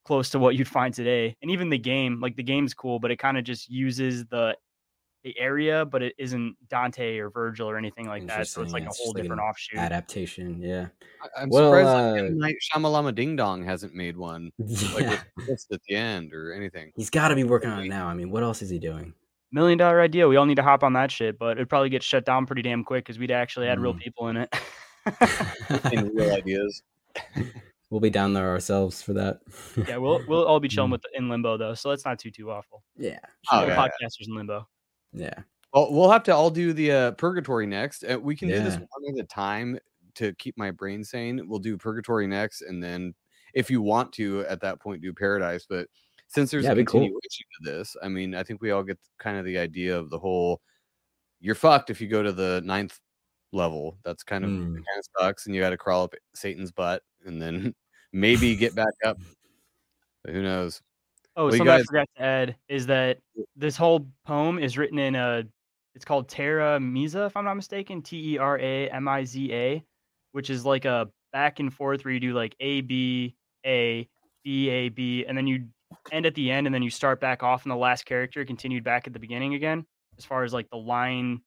close 0.05 0.29
to 0.29 0.39
what 0.39 0.55
you'd 0.55 0.67
find 0.67 0.93
today. 0.93 1.35
And 1.41 1.51
even 1.51 1.69
the 1.69 1.77
game, 1.77 2.19
like 2.21 2.35
the 2.37 2.43
game's 2.43 2.73
cool, 2.73 2.99
but 2.99 3.11
it 3.11 3.17
kind 3.17 3.37
of 3.37 3.43
just 3.43 3.69
uses 3.69 4.25
the 4.27 4.55
the 5.23 5.37
area, 5.39 5.83
but 5.85 6.03
it 6.03 6.13
isn't 6.19 6.55
Dante 6.69 7.17
or 7.17 7.31
Virgil 7.31 7.67
or 7.67 7.79
anything 7.79 8.05
like 8.07 8.27
that. 8.27 8.47
So 8.47 8.61
it's 8.61 8.73
like 8.73 8.83
yeah, 8.83 8.89
a 8.89 8.93
whole 8.93 9.05
just 9.07 9.15
like 9.15 9.23
different 9.23 9.41
offshoot. 9.41 9.79
Adaptation, 9.79 10.61
yeah. 10.61 10.85
I- 11.19 11.41
I'm 11.41 11.49
Well, 11.49 11.71
surprised 11.71 11.87
uh, 11.87 12.11
like, 12.11 12.19
M. 12.31 12.37
Night 12.37 12.55
Shyamalama 12.71 13.15
Ding 13.15 13.35
Dong 13.35 13.63
hasn't 13.65 13.95
made 13.95 14.15
one 14.15 14.51
like 14.59 15.01
yeah. 15.01 15.19
with 15.35 15.65
at 15.71 15.81
the 15.89 15.95
end 15.95 16.31
or 16.31 16.53
anything. 16.53 16.91
He's 16.95 17.09
got 17.09 17.29
to 17.29 17.35
be 17.35 17.43
working 17.43 17.71
on 17.71 17.83
it 17.83 17.87
now. 17.89 18.05
I 18.05 18.13
mean, 18.13 18.29
what 18.29 18.43
else 18.43 18.61
is 18.61 18.69
he 18.69 18.77
doing? 18.77 19.15
Million 19.51 19.79
dollar 19.79 19.99
idea. 19.99 20.27
We 20.27 20.35
all 20.35 20.45
need 20.45 20.57
to 20.57 20.63
hop 20.63 20.83
on 20.83 20.93
that 20.93 21.09
shit, 21.09 21.39
but 21.39 21.57
it'd 21.57 21.69
probably 21.69 21.89
get 21.89 22.03
shut 22.03 22.23
down 22.23 22.45
pretty 22.45 22.61
damn 22.61 22.83
quick 22.83 23.03
because 23.03 23.17
we'd 23.17 23.31
actually 23.31 23.65
had 23.65 23.79
real 23.79 23.95
Mm. 23.95 23.99
people 24.01 24.27
in 24.27 24.37
it. 24.37 24.53
In 25.91 26.13
real 26.15 26.33
ideas. 26.35 26.83
we'll 27.89 28.01
be 28.01 28.09
down 28.09 28.33
there 28.33 28.49
ourselves 28.49 29.01
for 29.01 29.13
that. 29.13 29.39
yeah, 29.87 29.97
we'll 29.97 30.21
we'll 30.27 30.45
all 30.45 30.59
be 30.59 30.67
chilling 30.67 30.89
Mm. 30.89 30.93
with 30.93 31.05
in 31.13 31.29
limbo 31.29 31.57
though, 31.57 31.73
so 31.73 31.89
that's 31.89 32.05
not 32.05 32.19
too 32.19 32.31
too 32.31 32.51
awful. 32.51 32.83
yeah. 32.97 33.19
Oh, 33.51 33.59
All 33.61 33.67
yeah. 33.67 33.75
podcasters 33.75 34.27
in 34.27 34.35
limbo. 34.35 34.67
Yeah. 35.13 35.33
Well, 35.73 35.91
we'll 35.91 36.09
have 36.11 36.23
to 36.23 36.35
all 36.35 36.49
do 36.49 36.71
the 36.73 36.91
uh, 36.91 37.11
purgatory 37.11 37.65
next. 37.67 38.03
Uh, 38.03 38.17
we 38.19 38.35
can 38.35 38.47
do 38.47 38.55
this 38.63 38.75
one 38.75 39.17
at 39.17 39.23
a 39.23 39.27
time 39.27 39.77
to 40.15 40.33
keep 40.35 40.57
my 40.57 40.71
brain 40.71 41.03
sane. 41.03 41.41
We'll 41.49 41.59
do 41.59 41.77
purgatory 41.77 42.27
next, 42.27 42.61
and 42.61 42.81
then 42.81 43.13
if 43.53 43.69
you 43.69 43.81
want 43.81 44.13
to, 44.13 44.45
at 44.47 44.61
that 44.61 44.79
point, 44.79 45.01
do 45.01 45.13
paradise. 45.13 45.65
But 45.69 45.87
since 46.27 46.49
there's 46.51 46.63
Yeah, 46.63 46.69
a 46.69 46.73
it'd 46.73 46.85
be 46.85 46.91
cool. 46.91 47.01
continuation 47.01 47.45
to 47.65 47.71
this, 47.71 47.95
I 48.01 48.07
mean, 48.07 48.33
I 48.35 48.43
think 48.43 48.61
we 48.61 48.71
all 48.71 48.83
get 48.83 48.97
kind 49.19 49.37
of 49.37 49.43
the 49.45 49.57
idea 49.57 49.97
of 49.97 50.09
the 50.09 50.17
whole. 50.19 50.61
You're 51.41 51.55
fucked 51.55 51.89
if 51.89 51.99
you 51.99 52.07
go 52.07 52.23
to 52.23 52.31
the 52.31 52.61
ninth 52.63 52.97
level. 53.51 53.97
That's 54.05 54.23
kind 54.23 54.43
of 54.45 54.49
Mm. 54.51 54.75
kind 54.75 54.85
of 54.97 55.05
sucks, 55.19 55.45
and 55.45 55.53
you 55.55 55.61
got 55.61 55.69
to 55.71 55.77
crawl 55.77 56.03
up 56.05 56.13
Satan's 56.33 56.71
butt, 56.71 57.03
and 57.25 57.41
then 57.41 57.73
maybe 58.13 58.55
get 58.55 58.75
back 58.75 58.93
up. 59.05 59.17
But 60.23 60.33
who 60.33 60.41
knows? 60.41 60.81
Oh, 61.35 61.45
Well, 61.45 61.51
something 61.51 61.69
I 61.69 61.83
forgot 61.83 62.07
to 62.15 62.23
add 62.23 62.55
is 62.69 62.87
that 62.87 63.17
this 63.55 63.75
whole 63.75 64.07
poem 64.25 64.59
is 64.59 64.77
written 64.77 64.99
in 64.99 65.15
a. 65.15 65.43
It's 65.93 66.05
called 66.05 66.27
Terra 66.27 66.77
Miza, 66.79 67.27
if 67.27 67.37
I'm 67.37 67.45
not 67.45 67.55
mistaken. 67.55 68.01
T 68.01 68.33
E 68.33 68.37
R 68.37 68.59
A 68.59 68.89
M 68.89 69.07
I 69.07 69.23
Z 69.23 69.53
A, 69.53 69.83
which 70.33 70.49
is 70.49 70.65
like 70.65 70.85
a 70.85 71.09
back 71.31 71.59
and 71.59 71.73
forth 71.73 72.03
where 72.05 72.13
you 72.13 72.19
do 72.19 72.33
like 72.33 72.55
A 72.59 72.81
B 72.81 73.35
A 73.65 74.07
B 74.43 74.69
A 74.69 74.89
B, 74.89 75.25
and 75.25 75.37
then 75.37 75.47
you 75.47 75.67
end 76.11 76.25
at 76.25 76.35
the 76.35 76.51
end, 76.51 76.67
and 76.67 76.73
then 76.73 76.83
you 76.83 76.89
start 76.89 77.21
back 77.21 77.43
off, 77.43 77.65
in 77.65 77.69
the 77.69 77.75
last 77.75 78.05
character 78.05 78.43
continued 78.45 78.83
back 78.83 79.07
at 79.07 79.13
the 79.13 79.19
beginning 79.19 79.53
again, 79.53 79.85
as 80.17 80.25
far 80.25 80.43
as 80.43 80.53
like 80.53 80.69
the 80.69 80.77
line 80.77 81.41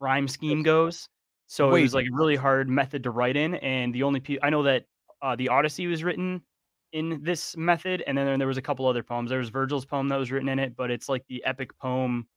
rhyme 0.00 0.28
scheme 0.28 0.62
goes. 0.62 1.08
So 1.50 1.74
it 1.74 1.82
was 1.82 1.94
like 1.94 2.06
a 2.06 2.14
really 2.14 2.36
hard 2.36 2.68
method 2.68 3.02
to 3.02 3.10
write 3.10 3.36
in, 3.36 3.56
and 3.56 3.92
the 3.92 4.04
only 4.04 4.20
pe- 4.20 4.38
I 4.40 4.50
know 4.50 4.62
that 4.62 4.84
uh, 5.20 5.34
the 5.34 5.48
Odyssey 5.48 5.88
was 5.88 6.04
written 6.04 6.44
in 6.92 7.24
this 7.24 7.56
method, 7.56 8.04
and 8.06 8.16
then 8.16 8.38
there 8.38 8.46
was 8.46 8.56
a 8.56 8.62
couple 8.62 8.86
other 8.86 9.02
poems. 9.02 9.30
There 9.30 9.40
was 9.40 9.48
Virgil's 9.48 9.84
poem 9.84 10.08
that 10.10 10.16
was 10.16 10.30
written 10.30 10.48
in 10.48 10.60
it, 10.60 10.76
but 10.76 10.92
it's 10.92 11.08
like 11.08 11.24
the 11.28 11.42
epic 11.44 11.76
poem 11.78 12.28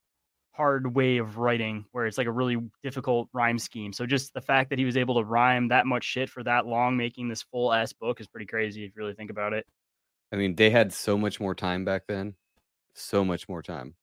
hard 0.53 0.95
way 0.95 1.17
of 1.17 1.37
writing 1.37 1.85
where 1.91 2.07
it's 2.07 2.17
like 2.17 2.25
a 2.25 2.31
really 2.31 2.57
difficult 2.81 3.29
rhyme 3.33 3.59
scheme. 3.59 3.93
So 3.93 4.07
just 4.07 4.33
the 4.33 4.41
fact 4.41 4.71
that 4.71 4.79
he 4.79 4.85
was 4.85 4.97
able 4.97 5.13
to 5.15 5.23
rhyme 5.23 5.67
that 5.67 5.85
much 5.85 6.03
shit 6.03 6.27
for 6.27 6.41
that 6.45 6.65
long, 6.65 6.97
making 6.97 7.27
this 7.27 7.43
full 7.43 7.71
ass 7.71 7.93
book 7.93 8.19
is 8.19 8.27
pretty 8.27 8.47
crazy 8.47 8.83
if 8.83 8.95
you 8.95 9.03
really 9.03 9.13
think 9.13 9.29
about 9.29 9.53
it. 9.53 9.67
I 10.31 10.37
mean, 10.37 10.55
they 10.55 10.71
had 10.71 10.91
so 10.91 11.19
much 11.19 11.39
more 11.39 11.53
time 11.53 11.85
back 11.85 12.03
then. 12.07 12.33
So 12.95 13.23
much 13.23 13.47
more 13.47 13.61
time. 13.61 13.93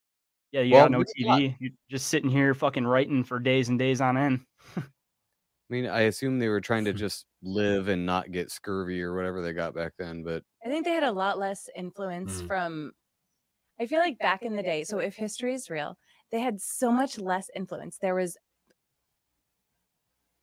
Yeah, 0.53 0.61
you 0.61 0.75
Well, 0.75 0.85
got 0.85 0.93
no. 0.93 1.05
TV. 1.19 1.57
You're 1.59 1.73
just 1.89 2.07
sitting 2.07 2.31
here 2.31 2.55
fucking 2.55 2.87
writing 2.87 3.25
for 3.25 3.41
days 3.41 3.69
and 3.69 3.77
days 3.77 4.01
on 4.01 4.17
end. 4.17 4.41
I 5.71 5.73
mean, 5.73 5.87
I 5.87 6.01
assume 6.03 6.39
they 6.39 6.49
were 6.49 6.61
trying 6.61 6.85
to 6.87 6.93
just 6.95 7.27
live 7.43 7.89
and 7.89 8.05
not 8.05 8.33
get 8.33 8.51
scurvy 8.51 9.03
or 9.03 9.15
whatever 9.15 9.41
they 9.41 9.53
got 9.53 9.75
back 9.75 9.93
then. 9.99 10.25
But 10.25 10.43
I 10.65 10.69
think 10.69 10.85
they 10.85 10.93
had 10.93 11.05
a 11.05 11.13
lot 11.13 11.39
less 11.39 11.69
influence 11.77 12.41
Mm. 12.41 12.47
from. 12.47 12.93
I 13.81 13.87
feel 13.87 14.01
like 14.01 14.19
back 14.19 14.43
in 14.43 14.57
the 14.57 14.63
day, 14.63 14.85
so 14.85 14.99
if 14.99 15.17
history 15.17 15.55
is 15.55 15.71
real, 15.71 15.99
they 16.31 16.41
had 16.41 16.61
so 16.61 16.93
much 16.93 17.19
less 17.19 17.51
influence. 17.55 17.99
There 17.99 18.15
was. 18.15 18.37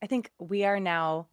I 0.01 0.07
think 0.07 0.31
we 0.39 0.63
are 0.65 0.79
now 0.79 1.29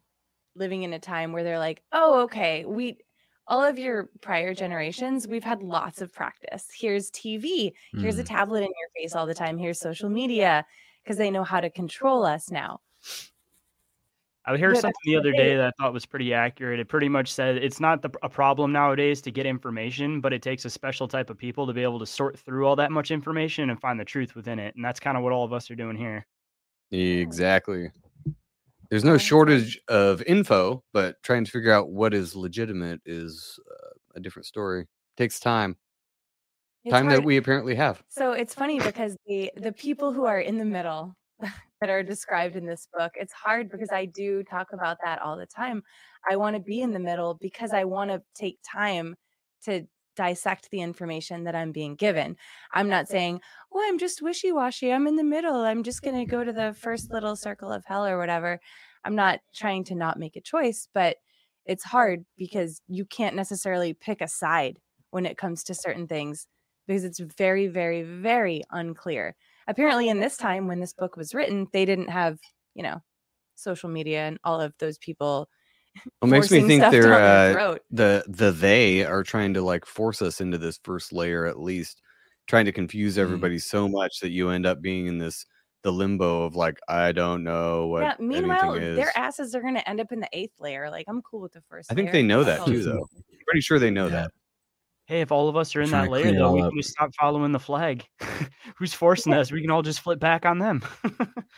living 0.55 0.83
in 0.83 0.93
a 0.93 0.99
time 0.99 1.31
where 1.33 1.43
they're 1.43 1.59
like, 1.59 1.83
oh, 1.91 2.23
okay, 2.23 2.65
we. 2.65 2.99
All 3.47 3.63
of 3.63 3.79
your 3.79 4.09
prior 4.21 4.53
generations, 4.55 5.27
we've 5.27 5.43
had 5.43 5.63
lots 5.63 6.01
of 6.01 6.13
practice. 6.13 6.67
Here's 6.75 7.11
TV. 7.11 7.75
Here's 7.97 8.17
a 8.19 8.23
Mm. 8.23 8.27
tablet 8.27 8.59
in 8.63 8.69
your 8.79 8.89
face 8.95 9.15
all 9.15 9.25
the 9.27 9.35
time. 9.35 9.57
Here's 9.57 9.79
social 9.79 10.09
media 10.09 10.65
because 11.03 11.17
they 11.17 11.31
know 11.31 11.43
how 11.43 11.61
to 11.61 11.69
control 11.69 12.25
us 12.25 12.51
now. 12.51 12.81
I 14.47 14.57
heard 14.57 14.71
But 14.71 14.77
at 14.77 14.81
something 14.81 14.95
the 15.05 15.11
the 15.13 15.17
other 15.17 15.31
day- 15.31 15.37
day 15.37 15.55
that 15.57 15.67
I 15.67 15.71
thought 15.83 15.91
was 15.93 16.05
pretty 16.05 16.33
accurate. 16.33 16.79
It 16.79 16.87
pretty 16.87 17.09
much 17.09 17.31
said 17.33 17.57
it's 17.57 17.79
not 17.79 18.01
the, 18.03 18.11
a 18.21 18.29
problem 18.29 18.71
nowadays 18.71 19.21
to 19.23 19.31
get 19.31 19.45
information, 19.47 20.21
but 20.21 20.33
it 20.33 20.41
takes 20.43 20.65
a 20.65 20.69
special 20.69 21.07
type 21.07 21.29
of 21.31 21.37
people 21.37 21.65
to 21.65 21.73
be 21.73 21.81
able 21.81 21.97
to 21.99 22.05
sort 22.05 22.37
through 22.37 22.67
all 22.67 22.75
that 22.75 22.91
much 22.91 23.09
information 23.09 23.71
and 23.71 23.81
find 23.81 23.99
the 23.99 24.05
truth 24.05 24.35
within 24.35 24.59
it. 24.59 24.75
And 24.75 24.85
that's 24.85 24.99
kind 24.99 25.17
of 25.17 25.23
what 25.23 25.33
all 25.33 25.43
of 25.43 25.51
us 25.53 25.71
are 25.71 25.75
doing 25.75 25.97
here. 25.97 26.25
exactly. 26.91 27.89
There's 28.91 29.03
no 29.03 29.17
shortage 29.17 29.81
of 29.87 30.21
info, 30.23 30.83
but 30.93 31.21
trying 31.23 31.43
to 31.43 31.49
figure 31.51 31.71
out 31.71 31.89
what 31.89 32.13
is 32.13 32.35
legitimate 32.35 33.01
is 33.03 33.59
uh, 33.71 33.89
a 34.15 34.19
different 34.19 34.45
story. 34.45 34.85
Takes 35.17 35.39
time. 35.39 35.75
It's 36.83 36.91
time 36.93 37.07
that 37.09 37.23
we 37.23 37.37
apparently 37.37 37.73
have. 37.73 38.03
So 38.09 38.33
it's 38.33 38.53
funny 38.53 38.79
because 38.79 39.17
the 39.25 39.51
the 39.57 39.71
people 39.71 40.13
who 40.13 40.25
are 40.25 40.39
in 40.39 40.59
the 40.59 40.65
middle 40.65 41.15
that 41.81 41.89
are 41.89 42.03
described 42.03 42.55
in 42.55 42.65
this 42.65 42.87
book, 42.93 43.13
it's 43.15 43.33
hard 43.33 43.69
because 43.69 43.89
I 43.91 44.05
do 44.05 44.43
talk 44.43 44.67
about 44.73 44.97
that 45.03 45.21
all 45.21 45.37
the 45.37 45.45
time. 45.45 45.83
I 46.29 46.35
want 46.35 46.55
to 46.55 46.61
be 46.61 46.81
in 46.81 46.91
the 46.91 46.99
middle 46.99 47.35
because 47.35 47.73
I 47.73 47.83
want 47.83 48.11
to 48.11 48.21
take 48.33 48.59
time 48.63 49.15
to 49.65 49.85
dissect 50.15 50.69
the 50.71 50.81
information 50.81 51.43
that 51.43 51.55
I'm 51.55 51.71
being 51.71 51.95
given. 51.95 52.37
I'm 52.73 52.87
not 52.89 53.07
saying, 53.07 53.41
"Oh, 53.73 53.83
I'm 53.85 53.97
just 53.97 54.21
wishy-washy. 54.21 54.91
I'm 54.91 55.07
in 55.07 55.17
the 55.17 55.23
middle. 55.23 55.57
I'm 55.57 55.83
just 55.83 56.01
going 56.01 56.15
to 56.15 56.25
go 56.25 56.43
to 56.43 56.53
the 56.53 56.73
first 56.73 57.11
little 57.11 57.35
circle 57.35 57.71
of 57.71 57.83
hell 57.85 58.05
or 58.05 58.17
whatever." 58.17 58.59
I'm 59.03 59.15
not 59.15 59.39
trying 59.53 59.83
to 59.85 59.95
not 59.95 60.17
make 60.17 60.35
a 60.35 60.41
choice, 60.41 60.87
but 60.93 61.17
it's 61.65 61.83
hard 61.83 62.25
because 62.37 62.81
you 62.87 63.05
can't 63.05 63.35
necessarily 63.35 63.93
pick 63.93 64.21
a 64.21 64.27
side 64.27 64.79
when 65.11 65.25
it 65.25 65.37
comes 65.37 65.63
to 65.65 65.73
certain 65.75 66.07
things 66.07 66.47
because 66.87 67.03
it's 67.03 67.19
very, 67.19 67.67
very, 67.67 68.03
very 68.03 68.63
unclear. 68.71 69.35
Apparently, 69.67 70.09
in 70.09 70.19
this 70.19 70.37
time 70.37 70.67
when 70.67 70.79
this 70.79 70.93
book 70.93 71.17
was 71.17 71.33
written, 71.33 71.67
they 71.73 71.85
didn't 71.85 72.09
have, 72.09 72.37
you 72.75 72.83
know, 72.83 73.01
social 73.55 73.89
media 73.89 74.27
and 74.27 74.37
all 74.43 74.61
of 74.61 74.73
those 74.79 74.97
people. 74.97 75.49
It 76.21 76.27
makes 76.27 76.51
me 76.51 76.61
think 76.67 76.81
they're 76.91 77.13
uh, 77.13 77.77
the 77.89 78.25
the 78.27 78.51
they 78.51 79.05
are 79.05 79.23
trying 79.23 79.53
to 79.53 79.61
like 79.61 79.85
force 79.85 80.21
us 80.21 80.41
into 80.41 80.57
this 80.57 80.77
first 80.83 81.13
layer 81.13 81.45
at 81.45 81.57
least, 81.57 82.01
trying 82.47 82.65
to 82.65 82.73
confuse 82.73 83.17
everybody 83.17 83.59
so 83.59 83.87
much 83.87 84.19
that 84.19 84.31
you 84.31 84.49
end 84.49 84.65
up 84.65 84.81
being 84.81 85.07
in 85.07 85.19
this 85.19 85.45
the 85.83 85.91
limbo 85.93 86.43
of 86.43 86.55
like 86.55 86.79
I 86.89 87.13
don't 87.13 87.43
know 87.43 87.87
what 87.87 88.01
yeah. 88.01 88.15
Meanwhile, 88.19 88.73
anything 88.73 88.89
is. 88.89 88.97
their 88.97 89.17
asses 89.17 89.55
are 89.55 89.61
going 89.61 89.75
to 89.75 89.87
end 89.87 90.01
up 90.01 90.11
in 90.11 90.19
the 90.19 90.27
eighth 90.33 90.59
layer. 90.59 90.89
Like, 90.89 91.05
I'm 91.07 91.21
cool 91.21 91.41
with 91.41 91.53
the 91.53 91.61
first. 91.69 91.89
I 91.91 91.95
think 91.95 92.07
layer. 92.07 92.13
they 92.13 92.23
know 92.23 92.43
that 92.43 92.59
all 92.61 92.65
too, 92.65 92.83
though. 92.83 93.07
I'm 93.15 93.37
pretty 93.45 93.61
sure 93.61 93.79
they 93.79 93.91
know 93.91 94.07
Yeah. 94.07 94.23
that. 94.23 94.31
Hey, 95.07 95.21
if 95.21 95.31
all 95.31 95.47
of 95.47 95.55
us 95.55 95.75
are 95.75 95.81
in 95.81 95.91
that 95.91 96.05
to 96.05 96.09
layer, 96.09 96.23
clean 96.23 96.37
though, 96.37 96.51
we 96.51 96.61
up. 96.61 96.71
can 96.71 96.79
just 96.79 96.91
stop 96.91 97.11
following 97.19 97.51
the 97.51 97.59
flag. 97.59 98.03
Who's 98.77 98.93
forcing 98.93 99.33
us? 99.33 99.51
We 99.51 99.61
can 99.61 99.69
all 99.69 99.83
just 99.83 99.99
flip 100.01 100.19
back 100.19 100.45
on 100.45 100.59
them. 100.59 100.81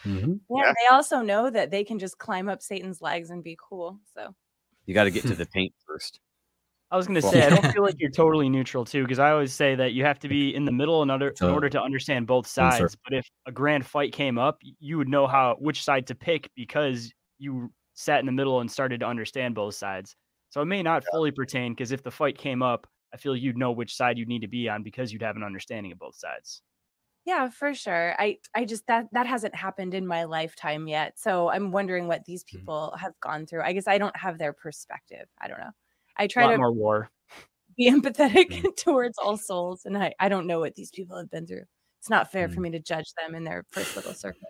Mhm. 0.05 0.39
Yeah, 0.49 0.73
they 0.81 0.87
also 0.95 1.21
know 1.21 1.49
that 1.49 1.71
they 1.71 1.83
can 1.83 1.99
just 1.99 2.17
climb 2.17 2.49
up 2.49 2.61
Satan's 2.61 3.01
legs 3.01 3.29
and 3.29 3.43
be 3.43 3.57
cool. 3.61 3.99
So 4.13 4.33
You 4.85 4.93
got 4.93 5.05
to 5.05 5.11
get 5.11 5.23
to 5.23 5.35
the 5.35 5.45
paint 5.45 5.73
first. 5.85 6.19
I 6.89 6.95
was 6.95 7.05
gonna 7.05 7.21
say 7.21 7.45
I 7.45 7.49
don't 7.49 7.69
feel 7.73 7.83
like 7.83 7.95
you're 7.99 8.09
totally 8.09 8.47
neutral 8.47 8.85
too, 8.85 9.03
because 9.03 9.19
I 9.19 9.31
always 9.31 9.53
say 9.53 9.75
that 9.75 9.91
you 9.91 10.05
have 10.05 10.19
to 10.19 10.29
be 10.29 10.55
in 10.55 10.63
the 10.63 10.71
middle 10.71 11.03
in 11.03 11.11
order 11.11 11.33
in 11.41 11.49
order 11.49 11.67
to 11.69 11.81
understand 11.81 12.27
both 12.27 12.47
sides. 12.47 12.77
sir. 12.93 12.97
But 13.03 13.13
if 13.17 13.27
a 13.45 13.51
grand 13.51 13.85
fight 13.85 14.13
came 14.13 14.37
up, 14.37 14.59
you 14.79 14.97
would 14.97 15.09
know 15.09 15.27
how 15.27 15.57
which 15.59 15.83
side 15.83 16.07
to 16.07 16.15
pick 16.15 16.49
because 16.55 17.11
you 17.39 17.73
sat 17.93 18.21
in 18.21 18.25
the 18.25 18.31
middle 18.31 18.61
and 18.61 18.71
started 18.71 19.01
to 19.01 19.05
understand 19.05 19.53
both 19.53 19.75
sides. 19.75 20.15
So 20.49 20.61
it 20.61 20.65
may 20.65 20.81
not 20.81 21.03
fully 21.11 21.31
pertain 21.31 21.73
because 21.73 21.91
if 21.91 22.03
the 22.03 22.11
fight 22.11 22.37
came 22.37 22.61
up, 22.61 22.87
I 23.13 23.17
feel 23.17 23.35
you'd 23.35 23.57
know 23.57 23.71
which 23.71 23.95
side 23.95 24.17
you 24.17 24.25
need 24.25 24.41
to 24.41 24.47
be 24.47 24.67
on 24.69 24.83
because 24.83 25.11
you'd 25.13 25.21
have 25.21 25.35
an 25.35 25.43
understanding 25.43 25.91
of 25.91 25.99
both 25.99 26.15
sides. 26.15 26.61
yeah, 27.25 27.49
for 27.49 27.73
sure. 27.73 28.15
I 28.19 28.37
I 28.55 28.65
just 28.65 28.85
that 28.87 29.07
that 29.11 29.27
hasn't 29.27 29.55
happened 29.55 29.93
in 29.93 30.05
my 30.07 30.23
lifetime 30.25 30.87
yet. 30.87 31.17
So 31.19 31.49
I'm 31.49 31.71
wondering 31.71 32.07
what 32.07 32.25
these 32.25 32.43
Mm-hmm. 32.43 32.57
people 32.59 32.95
have 32.99 33.13
gone 33.21 33.45
through. 33.45 33.61
I 33.63 33.73
guess 33.73 33.87
I 33.87 33.97
don't 33.97 34.15
have 34.15 34.37
their 34.37 34.53
perspective. 34.53 35.27
I 35.39 35.47
don't 35.47 35.59
know. 35.59 35.71
I 36.17 36.27
try 36.27 36.45
lot 36.45 36.51
to 36.51 36.57
more 36.57 36.71
war. 36.71 37.09
be 37.77 37.89
empathetic 37.91 38.49
Mm-hmm. 38.51 38.67
towards 38.77 39.17
all 39.17 39.37
souls 39.37 39.85
and 39.85 39.97
I, 39.97 40.13
I 40.19 40.29
don't 40.29 40.47
know 40.47 40.59
what 40.59 40.75
these 40.75 40.89
people 40.89 41.17
have 41.17 41.29
been 41.29 41.45
through 41.45 41.65
it's 41.99 42.09
not 42.09 42.31
fair 42.31 42.47
Mm-hmm. 42.47 42.55
for 42.55 42.61
me 42.61 42.71
to 42.71 42.79
judge 42.79 43.13
them 43.21 43.35
in 43.35 43.43
their 43.43 43.63
first 43.69 43.95
little 43.95 44.13
circle 44.25 44.47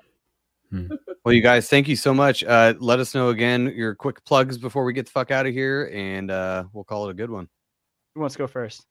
Well, 1.26 1.34
you 1.34 1.42
guys, 1.42 1.68
thank 1.70 1.88
you 1.90 1.96
so 1.98 2.14
much. 2.14 2.44
Uh, 2.46 2.74
let 2.80 3.00
us 3.00 3.14
know 3.14 3.30
again 3.30 3.74
your 3.76 3.96
quick 3.96 4.24
plugs 4.24 4.58
before 4.58 4.86
we 4.86 4.94
get 4.94 5.06
the 5.08 5.12
fuck 5.12 5.30
out 5.32 5.46
of 5.46 5.54
here, 5.54 5.90
and 5.94 6.32
uh, 6.32 6.64
we'll 6.72 6.86
call 6.86 7.08
it 7.08 7.12
a 7.12 7.14
good 7.14 7.30
one. 7.30 7.50
Who 8.18 8.22
wants 8.22 8.34
to 8.34 8.40
go 8.40 8.48
first? 8.48 8.84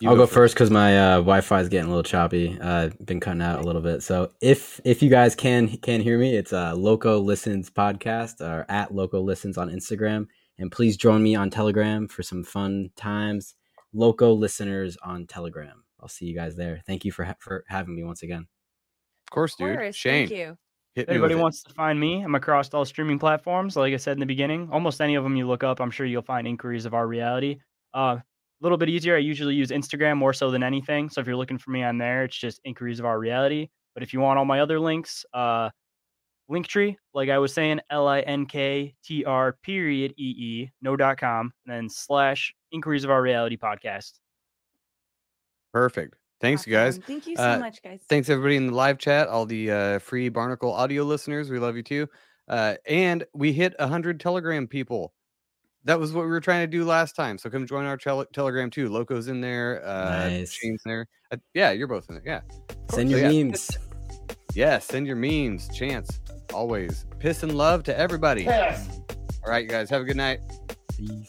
You 0.00 0.10
I'll 0.10 0.16
go 0.16 0.26
first 0.26 0.52
because 0.52 0.70
my 0.70 0.98
uh, 0.98 1.14
Wi-Fi 1.14 1.60
is 1.62 1.70
getting 1.70 1.86
a 1.86 1.88
little 1.88 2.02
choppy. 2.02 2.60
I've 2.60 2.92
uh, 2.92 2.96
been 3.02 3.20
cutting 3.20 3.40
out 3.40 3.60
a 3.60 3.62
little 3.62 3.80
bit. 3.80 4.02
So 4.02 4.32
if 4.42 4.82
if 4.84 5.02
you 5.02 5.08
guys 5.08 5.34
can 5.34 5.66
can 5.78 6.02
hear 6.02 6.18
me, 6.18 6.36
it's 6.36 6.52
uh, 6.52 6.74
Loco 6.74 7.18
Listens 7.18 7.70
podcast 7.70 8.42
or 8.42 8.66
at 8.68 8.94
Loco 8.94 9.22
Listens 9.22 9.56
on 9.56 9.70
Instagram, 9.70 10.26
and 10.58 10.70
please 10.70 10.98
join 10.98 11.22
me 11.22 11.34
on 11.36 11.48
Telegram 11.48 12.06
for 12.06 12.22
some 12.22 12.44
fun 12.44 12.90
times. 12.96 13.54
Loco 13.94 14.34
listeners 14.34 14.98
on 15.02 15.26
Telegram. 15.26 15.82
I'll 16.00 16.08
see 16.08 16.26
you 16.26 16.34
guys 16.34 16.56
there. 16.56 16.82
Thank 16.86 17.06
you 17.06 17.12
for 17.12 17.24
ha- 17.24 17.36
for 17.38 17.64
having 17.66 17.96
me 17.96 18.04
once 18.04 18.22
again. 18.22 18.46
Of 19.26 19.30
course, 19.30 19.54
of 19.54 19.66
dude. 19.66 19.78
course 19.78 19.96
Shane, 19.96 20.28
thank 20.28 20.38
you 20.38 20.58
hit 20.94 21.02
If 21.02 21.08
anybody 21.10 21.34
with 21.34 21.40
it. 21.40 21.42
wants 21.42 21.62
to 21.64 21.74
find 21.74 21.98
me, 21.98 22.22
I'm 22.22 22.34
across 22.34 22.72
all 22.74 22.84
streaming 22.84 23.18
platforms. 23.18 23.76
Like 23.76 23.94
I 23.94 23.96
said 23.96 24.12
in 24.12 24.20
the 24.20 24.26
beginning, 24.26 24.68
almost 24.72 25.00
any 25.00 25.14
of 25.14 25.24
them 25.24 25.36
you 25.36 25.46
look 25.46 25.64
up, 25.64 25.80
I'm 25.80 25.90
sure 25.90 26.06
you'll 26.06 26.22
find 26.22 26.46
inquiries 26.46 26.86
of 26.86 26.94
our 26.94 27.06
reality. 27.06 27.58
Uh, 27.94 28.18
a 28.18 28.22
little 28.60 28.78
bit 28.78 28.88
easier. 28.88 29.16
I 29.16 29.20
usually 29.20 29.54
use 29.54 29.70
Instagram 29.70 30.16
more 30.16 30.32
so 30.32 30.50
than 30.50 30.62
anything. 30.62 31.08
So 31.08 31.20
if 31.20 31.26
you're 31.26 31.36
looking 31.36 31.58
for 31.58 31.70
me 31.70 31.82
on 31.82 31.98
there, 31.98 32.24
it's 32.24 32.36
just 32.36 32.60
inquiries 32.64 33.00
of 33.00 33.06
our 33.06 33.18
reality. 33.18 33.68
But 33.94 34.02
if 34.02 34.12
you 34.12 34.20
want 34.20 34.38
all 34.38 34.44
my 34.44 34.60
other 34.60 34.78
links, 34.78 35.24
uh, 35.32 35.70
Linktree, 36.50 36.96
like 37.14 37.28
I 37.30 37.38
was 37.38 37.54
saying, 37.54 37.80
L 37.90 38.08
I 38.08 38.20
N 38.20 38.44
K 38.44 38.94
T 39.04 39.24
R 39.24 39.56
period 39.62 40.12
E 40.18 40.34
E, 40.36 40.70
no 40.82 40.96
dot 40.96 41.18
com, 41.18 41.52
and 41.66 41.74
then 41.74 41.88
slash 41.88 42.52
inquiries 42.72 43.04
of 43.04 43.10
our 43.10 43.22
reality 43.22 43.56
podcast. 43.56 44.12
Perfect. 45.72 46.16
Thanks, 46.40 46.66
you 46.66 46.72
guys. 46.72 46.98
Thank 46.98 47.26
you 47.26 47.36
so 47.36 47.42
Uh, 47.52 47.58
much, 47.58 47.82
guys. 47.82 48.00
Thanks 48.08 48.28
everybody 48.28 48.56
in 48.56 48.66
the 48.66 48.74
live 48.74 48.98
chat, 48.98 49.28
all 49.28 49.46
the 49.46 49.70
uh, 49.70 49.98
free 50.00 50.28
Barnacle 50.28 50.72
audio 50.72 51.04
listeners. 51.04 51.50
We 51.50 51.58
love 51.58 51.76
you 51.76 51.82
too. 51.82 52.08
Uh, 52.48 52.74
and 52.86 53.24
we 53.32 53.52
hit 53.52 53.78
hundred 53.80 54.18
Telegram 54.18 54.66
people. 54.66 55.12
That 55.84 55.98
was 55.98 56.12
what 56.12 56.22
we 56.24 56.30
were 56.30 56.40
trying 56.40 56.62
to 56.62 56.66
do 56.70 56.84
last 56.84 57.16
time. 57.16 57.38
So 57.38 57.48
come 57.48 57.66
join 57.66 57.86
our 57.86 57.96
tel- 57.96 58.26
Telegram 58.34 58.70
too. 58.70 58.88
Loco's 58.90 59.28
in 59.28 59.40
there. 59.40 59.82
Uh, 59.84 60.28
Nice. 60.28 60.52
Shane's 60.52 60.82
there. 60.84 61.06
Uh, 61.32 61.36
yeah, 61.54 61.70
you're 61.70 61.86
both 61.88 62.06
in 62.10 62.16
there. 62.16 62.24
Yeah. 62.26 62.40
Send 62.90 63.10
So, 63.10 63.16
your 63.16 63.30
yeah, 63.30 63.42
memes. 63.44 63.70
Yeah, 64.54 64.78
send 64.78 65.06
your 65.06 65.16
memes. 65.16 65.68
Chance 65.76 66.20
always. 66.52 67.06
Piss 67.18 67.42
and 67.42 67.54
love 67.56 67.82
to 67.84 67.96
everybody. 67.98 68.42
Yes. 68.42 69.00
All 69.44 69.50
right, 69.50 69.62
you 69.64 69.70
guys. 69.70 69.88
Have 69.90 70.02
a 70.02 70.04
good 70.04 70.16
night. 70.16 70.40
Peace. 70.96 71.28